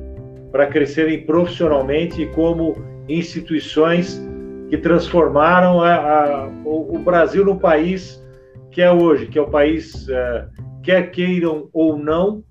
para 0.52 0.68
crescerem 0.68 1.26
profissionalmente 1.26 2.22
e 2.22 2.26
como 2.26 2.76
instituições 3.08 4.24
que 4.70 4.78
transformaram 4.78 5.80
a- 5.82 5.94
a- 5.96 6.48
o, 6.64 6.94
o 6.94 6.98
Brasil 7.00 7.44
no 7.44 7.58
país 7.58 8.22
que 8.70 8.80
é 8.80 8.92
hoje, 8.92 9.26
que 9.26 9.36
é 9.36 9.42
o 9.42 9.48
país, 9.50 10.08
eh, 10.08 10.46
quer 10.84 11.10
queiram 11.10 11.68
ou 11.72 11.98
não, 11.98 12.44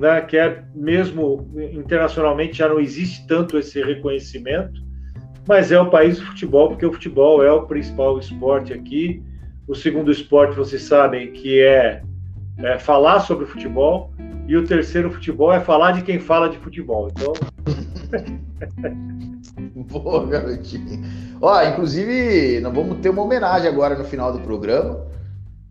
né, 0.00 0.20
que 0.22 0.36
é 0.36 0.64
mesmo 0.74 1.48
internacionalmente 1.72 2.58
já 2.58 2.68
não 2.68 2.80
existe 2.80 3.26
tanto 3.26 3.58
esse 3.58 3.82
reconhecimento, 3.82 4.80
mas 5.46 5.70
é 5.70 5.80
o 5.80 5.90
país 5.90 6.18
do 6.18 6.26
futebol, 6.26 6.68
porque 6.68 6.86
o 6.86 6.92
futebol 6.92 7.44
é 7.44 7.52
o 7.52 7.66
principal 7.66 8.18
esporte 8.18 8.72
aqui. 8.72 9.22
O 9.68 9.74
segundo 9.74 10.10
esporte, 10.10 10.56
vocês 10.56 10.82
sabem, 10.82 11.32
que 11.32 11.60
é, 11.60 12.02
é 12.58 12.78
falar 12.78 13.20
sobre 13.20 13.46
futebol, 13.46 14.12
e 14.48 14.56
o 14.56 14.64
terceiro 14.64 15.10
futebol 15.10 15.52
é 15.52 15.60
falar 15.60 15.92
de 15.92 16.02
quem 16.02 16.18
fala 16.18 16.48
de 16.48 16.58
futebol. 16.58 17.08
Então, 17.12 17.32
Boa, 19.90 20.26
garotinho. 20.26 21.02
Ó, 21.40 21.62
inclusive, 21.62 22.60
nós 22.60 22.74
vamos 22.74 22.98
ter 22.98 23.10
uma 23.10 23.22
homenagem 23.22 23.68
agora 23.68 23.96
no 23.96 24.04
final 24.04 24.32
do 24.32 24.40
programa. 24.40 25.06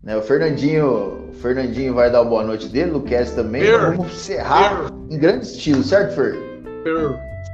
Né, 0.02 0.16
o 0.16 0.22
Fernandinho, 0.22 1.28
o 1.30 1.32
Fernandinho 1.34 1.94
vai 1.94 2.10
dar 2.10 2.22
uma 2.22 2.30
boa 2.30 2.42
noite 2.42 2.68
dele, 2.68 2.90
o 2.90 2.94
Luquez 2.94 3.32
também. 3.32 3.70
Nós 3.70 3.96
Vamos 3.96 4.12
encerrar 4.12 4.90
em 5.10 5.18
grande 5.18 5.44
estilo, 5.44 5.82
certo, 5.82 6.14
Fer? 6.14 6.36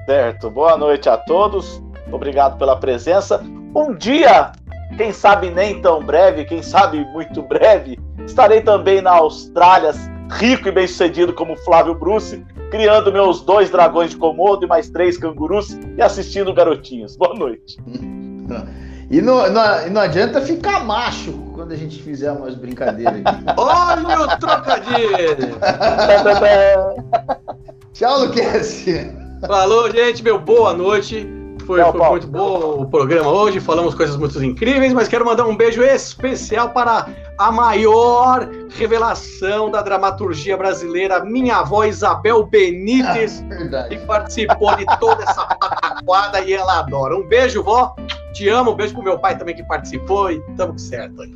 Certo. 0.06 0.48
Boa 0.50 0.76
noite 0.76 1.08
a 1.08 1.16
todos. 1.16 1.82
Obrigado 2.12 2.56
pela 2.56 2.76
presença. 2.76 3.42
Um 3.74 3.94
dia 3.94 4.52
quem 4.96 5.12
sabe 5.12 5.50
nem 5.50 5.80
tão 5.80 6.02
breve, 6.02 6.44
quem 6.44 6.62
sabe 6.62 7.04
muito 7.12 7.42
breve, 7.42 7.98
estarei 8.24 8.62
também 8.62 9.00
na 9.00 9.10
Austrália, 9.10 9.92
rico 10.30 10.68
e 10.68 10.72
bem 10.72 10.86
sucedido 10.86 11.34
como 11.34 11.56
Flávio 11.58 11.94
Bruce, 11.94 12.44
criando 12.70 13.12
meus 13.12 13.42
dois 13.42 13.68
dragões 13.68 14.10
de 14.10 14.16
Komodo 14.16 14.64
e 14.64 14.68
mais 14.68 14.88
três 14.88 15.18
cangurus 15.18 15.76
e 15.96 16.00
assistindo 16.00 16.54
garotinhos. 16.54 17.16
Boa 17.16 17.34
noite. 17.34 17.76
E 19.08 19.22
não, 19.22 19.48
não, 19.50 19.90
não 19.90 20.00
adianta 20.00 20.40
ficar 20.40 20.84
macho 20.84 21.32
quando 21.54 21.70
a 21.72 21.76
gente 21.76 22.02
fizer 22.02 22.32
umas 22.32 22.56
brincadeiras 22.56 23.22
aqui. 23.24 23.44
Olha 23.56 24.20
o 24.20 24.36
trocadilho! 24.38 25.56
Tchau, 27.94 28.20
Luquezzi. 28.20 29.12
Falou, 29.46 29.90
gente, 29.90 30.22
meu 30.22 30.38
boa 30.40 30.74
noite. 30.74 31.26
Foi, 31.66 31.80
Tchau, 31.80 31.92
foi 31.92 32.08
muito 32.10 32.26
bom 32.28 32.82
o 32.82 32.86
programa 32.88 33.28
hoje, 33.28 33.58
falamos 33.58 33.92
coisas 33.94 34.16
muito 34.16 34.42
incríveis, 34.42 34.92
mas 34.92 35.08
quero 35.08 35.24
mandar 35.24 35.46
um 35.46 35.56
beijo 35.56 35.82
especial 35.82 36.70
para 36.70 37.08
a 37.38 37.50
maior 37.50 38.48
revelação 38.70 39.68
da 39.68 39.82
dramaturgia 39.82 40.56
brasileira, 40.56 41.24
minha 41.24 41.56
avó 41.56 41.84
Isabel 41.84 42.46
Benites, 42.46 43.40
Verdade. 43.48 43.88
que 43.88 44.06
participou 44.06 44.76
de 44.76 44.86
toda 45.00 45.24
essa 45.24 45.44
pataquada 45.44 46.40
e 46.40 46.52
ela 46.52 46.78
adora. 46.78 47.16
Um 47.16 47.26
beijo, 47.26 47.64
vó. 47.64 47.96
Te 48.36 48.48
amo. 48.50 48.72
Um 48.72 48.74
beijo 48.74 48.92
pro 48.92 49.02
meu 49.02 49.18
pai 49.18 49.38
também 49.38 49.54
que 49.54 49.64
participou 49.64 50.30
e 50.30 50.38
tamo 50.56 50.78
certo 50.78 51.22
aí. 51.22 51.34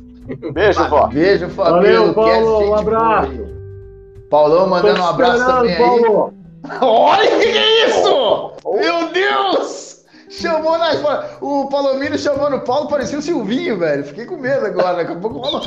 Beijo, 0.53 0.87
vó. 0.87 1.07
Beijo, 1.07 1.49
Fabio. 1.49 1.73
Valeu, 1.73 2.07
Luquezzi, 2.07 2.39
Paulo, 2.43 2.69
um 2.69 2.75
abraço. 2.75 3.31
boa 3.31 3.45
aí. 3.47 3.61
Paulão 4.29 4.67
mandando 4.67 5.01
um 5.01 5.07
abraço 5.07 5.45
também 5.45 5.73
aí. 5.73 5.77
Paulo. 5.77 6.33
Olha 6.79 7.37
o 7.37 7.39
que 7.39 7.47
é 7.47 7.87
isso! 7.87 8.53
Meu 8.65 9.11
Deus! 9.11 10.05
Chamou 10.29 10.77
na. 10.77 10.91
O 11.41 11.67
Palomino 11.69 12.17
chamando 12.19 12.57
o 12.57 12.61
Paulo, 12.61 12.87
parecia 12.87 13.17
o 13.17 13.21
Silvinho, 13.21 13.79
velho. 13.79 14.05
Fiquei 14.05 14.25
com 14.25 14.37
medo 14.37 14.67
agora. 14.67 14.97
Daqui 14.97 15.11
a 15.11 15.15
pouco 15.15 15.39
o 15.39 15.41
Paulo. 15.41 15.61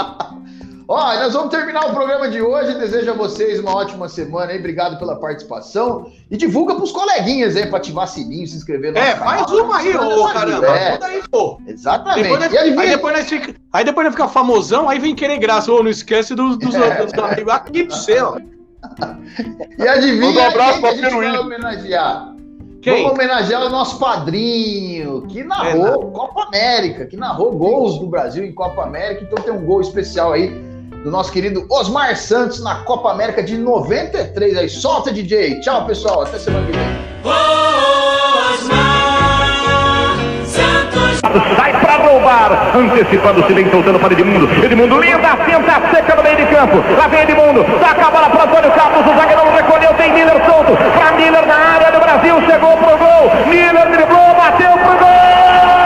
Ó, 0.96 1.14
nós 1.14 1.32
vamos 1.34 1.50
terminar 1.50 1.86
o 1.86 1.92
programa 1.92 2.28
de 2.28 2.40
hoje. 2.40 2.78
Desejo 2.78 3.10
a 3.10 3.14
vocês 3.14 3.60
uma 3.60 3.74
ótima 3.76 4.08
semana 4.08 4.52
aí. 4.52 4.58
Obrigado 4.58 4.98
pela 4.98 5.16
participação. 5.16 6.10
E 6.30 6.36
divulga 6.36 6.74
pros 6.74 6.90
coleguinhas 6.90 7.54
aí 7.54 7.66
pra 7.66 7.76
ativar 7.76 8.08
sininho, 8.08 8.46
se 8.46 8.56
inscrever 8.56 8.92
no 8.92 8.98
É, 8.98 9.10
nosso 9.10 9.18
faz 9.24 9.42
canal. 9.46 9.64
uma 9.64 9.76
aí, 9.78 9.96
ô 9.96 10.28
caramba. 10.32 10.66
É, 10.68 10.98
aí, 11.04 11.22
pô. 11.30 11.60
exatamente. 11.66 12.22
Depois 12.22 12.40
E 12.52 12.58
adivinha- 12.58 12.80
aí, 12.82 12.90
depois 12.90 13.16
nós 13.16 13.28
fica, 13.28 13.54
aí 13.72 13.84
depois 13.84 14.04
nós 14.06 14.14
fica 14.14 14.28
famosão, 14.28 14.88
aí 14.88 14.98
vem 14.98 15.14
querer 15.14 15.38
graça. 15.38 15.70
Ô, 15.70 15.82
não 15.82 15.90
esquece 15.90 16.34
dos, 16.34 16.56
dos, 16.58 16.74
É. 16.74 17.04
dos 17.04 17.12
amigos 17.14 17.52
aqui 17.52 17.84
pro 17.84 17.94
seu. 17.96 18.36
E 19.78 19.86
adivinha 19.86 20.26
Manda 20.32 20.40
um 20.40 20.46
abraço 20.46 20.72
quem 20.72 20.80
que 20.80 20.86
a 20.86 20.92
pra 20.92 21.10
gente 21.10 21.14
vai 21.30 21.38
homenagear? 21.38 22.34
Quem? 22.80 23.02
Vamos 23.02 23.12
homenagear 23.18 23.62
o 23.66 23.68
nosso 23.68 23.98
padrinho, 23.98 25.22
que 25.28 25.42
narrou 25.42 26.10
Copa 26.12 26.44
América, 26.44 27.04
que 27.04 27.16
narrou 27.16 27.52
gols 27.52 27.98
do 27.98 28.06
Brasil 28.06 28.44
em 28.44 28.52
Copa 28.52 28.84
América. 28.84 29.24
Então 29.24 29.42
tem 29.42 29.52
um 29.52 29.64
gol 29.66 29.80
especial 29.80 30.32
aí 30.32 30.64
do 31.06 31.12
nosso 31.12 31.30
querido 31.30 31.64
Osmar 31.70 32.16
Santos 32.16 32.60
na 32.60 32.82
Copa 32.82 33.12
América 33.12 33.40
de 33.40 33.56
93. 33.56 34.56
Aí 34.56 34.68
solta, 34.68 35.12
DJ. 35.12 35.60
Tchau, 35.60 35.86
pessoal. 35.86 36.22
Até 36.22 36.36
semana 36.36 36.66
que 36.66 36.72
vem. 36.72 36.84
Sai 41.56 41.80
pra 41.80 41.96
roubar, 41.98 42.76
antecipando-se, 42.76 43.52
vem 43.52 43.70
soltando 43.70 44.00
para 44.00 44.14
Edmundo. 44.14 44.48
Edmundo 44.64 45.00
linda, 45.00 45.36
tenta 45.36 45.94
seca 45.94 46.16
no 46.16 46.22
meio 46.24 46.36
de 46.38 46.46
campo. 46.46 46.82
Lá 46.98 47.06
vem 47.06 47.20
Edmundo, 47.20 47.62
toca 47.62 48.06
a 48.06 48.10
bola 48.10 48.28
para 48.28 48.44
Antônio 48.44 48.72
Carlos. 48.72 49.06
O 49.06 49.16
zagueirão 49.16 49.52
recolheu, 49.54 49.94
tem 49.94 50.12
Miller 50.12 50.44
solto. 50.44 50.76
Pra 50.76 51.12
Miller 51.12 51.46
na 51.46 51.54
área 51.54 51.92
do 51.92 52.00
Brasil, 52.00 52.34
chegou 52.46 52.76
pro 52.78 52.98
gol. 52.98 53.30
Miller 53.46 53.90
driblou, 53.92 54.34
bateu 54.34 54.72
pro 54.72 54.98
gol. 54.98 55.85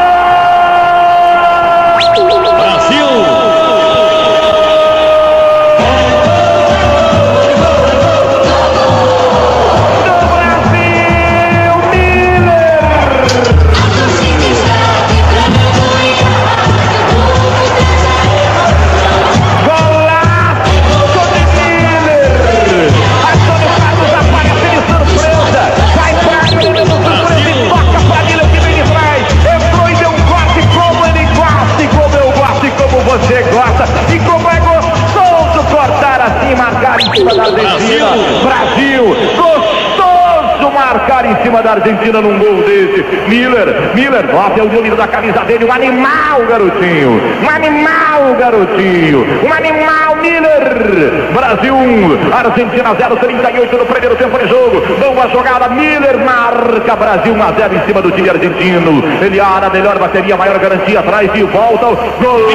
Cima 37.21 37.35
da 37.35 37.43
Argentina. 37.43 38.07
Brasil, 38.43 39.05
gostoso 39.37 40.71
marcar 40.73 41.25
em 41.27 41.37
cima 41.43 41.63
da 41.63 41.73
Argentina 41.73 42.21
num 42.21 42.39
gol 42.39 42.63
desse. 42.63 43.05
Miller, 43.29 43.95
Miller, 43.95 44.25
olha 44.35 44.65
o 44.65 44.69
número 44.69 44.97
da 44.97 45.07
camisa 45.07 45.41
dele, 45.41 45.65
um 45.67 45.73
animal, 45.73 46.47
garotinho. 46.49 47.21
Um 47.43 47.51
animal, 47.51 48.35
garotinho. 48.39 49.27
Um 49.45 49.53
animal, 49.53 50.17
Miller. 50.17 51.31
Brasil 51.35 51.75
1, 51.75 52.33
Argentina 52.33 52.95
0, 52.95 53.17
38 53.17 53.77
no 53.77 53.87
primeiro 53.87 54.17
tempo 54.17 54.39
de 54.39 54.49
jogo. 54.49 54.81
Boa 54.99 55.29
jogada, 55.29 55.69
Miller 55.69 56.19
marca 56.25 56.97
Brasil 56.97 57.35
1 57.35 57.43
a 57.43 57.53
0 57.53 57.75
em 57.75 57.87
cima 57.87 58.01
do 58.01 58.11
time 58.13 58.31
argentino. 58.31 59.03
Ele 59.21 59.39
era 59.39 59.67
a 59.67 59.71
melhor 59.71 59.99
bateria, 59.99 60.37
maior 60.37 60.59
garantia 60.59 61.01
atrás 61.01 61.31
e 61.35 61.43
volta. 61.43 61.87
Gol. 62.21 62.53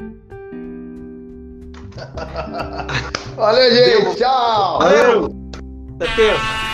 Valeu, 3.36 3.76
gente. 3.76 4.16
Tchau. 4.18 4.80
Valeu. 4.80 5.36
Até 6.00 6.16
terça. 6.16 6.65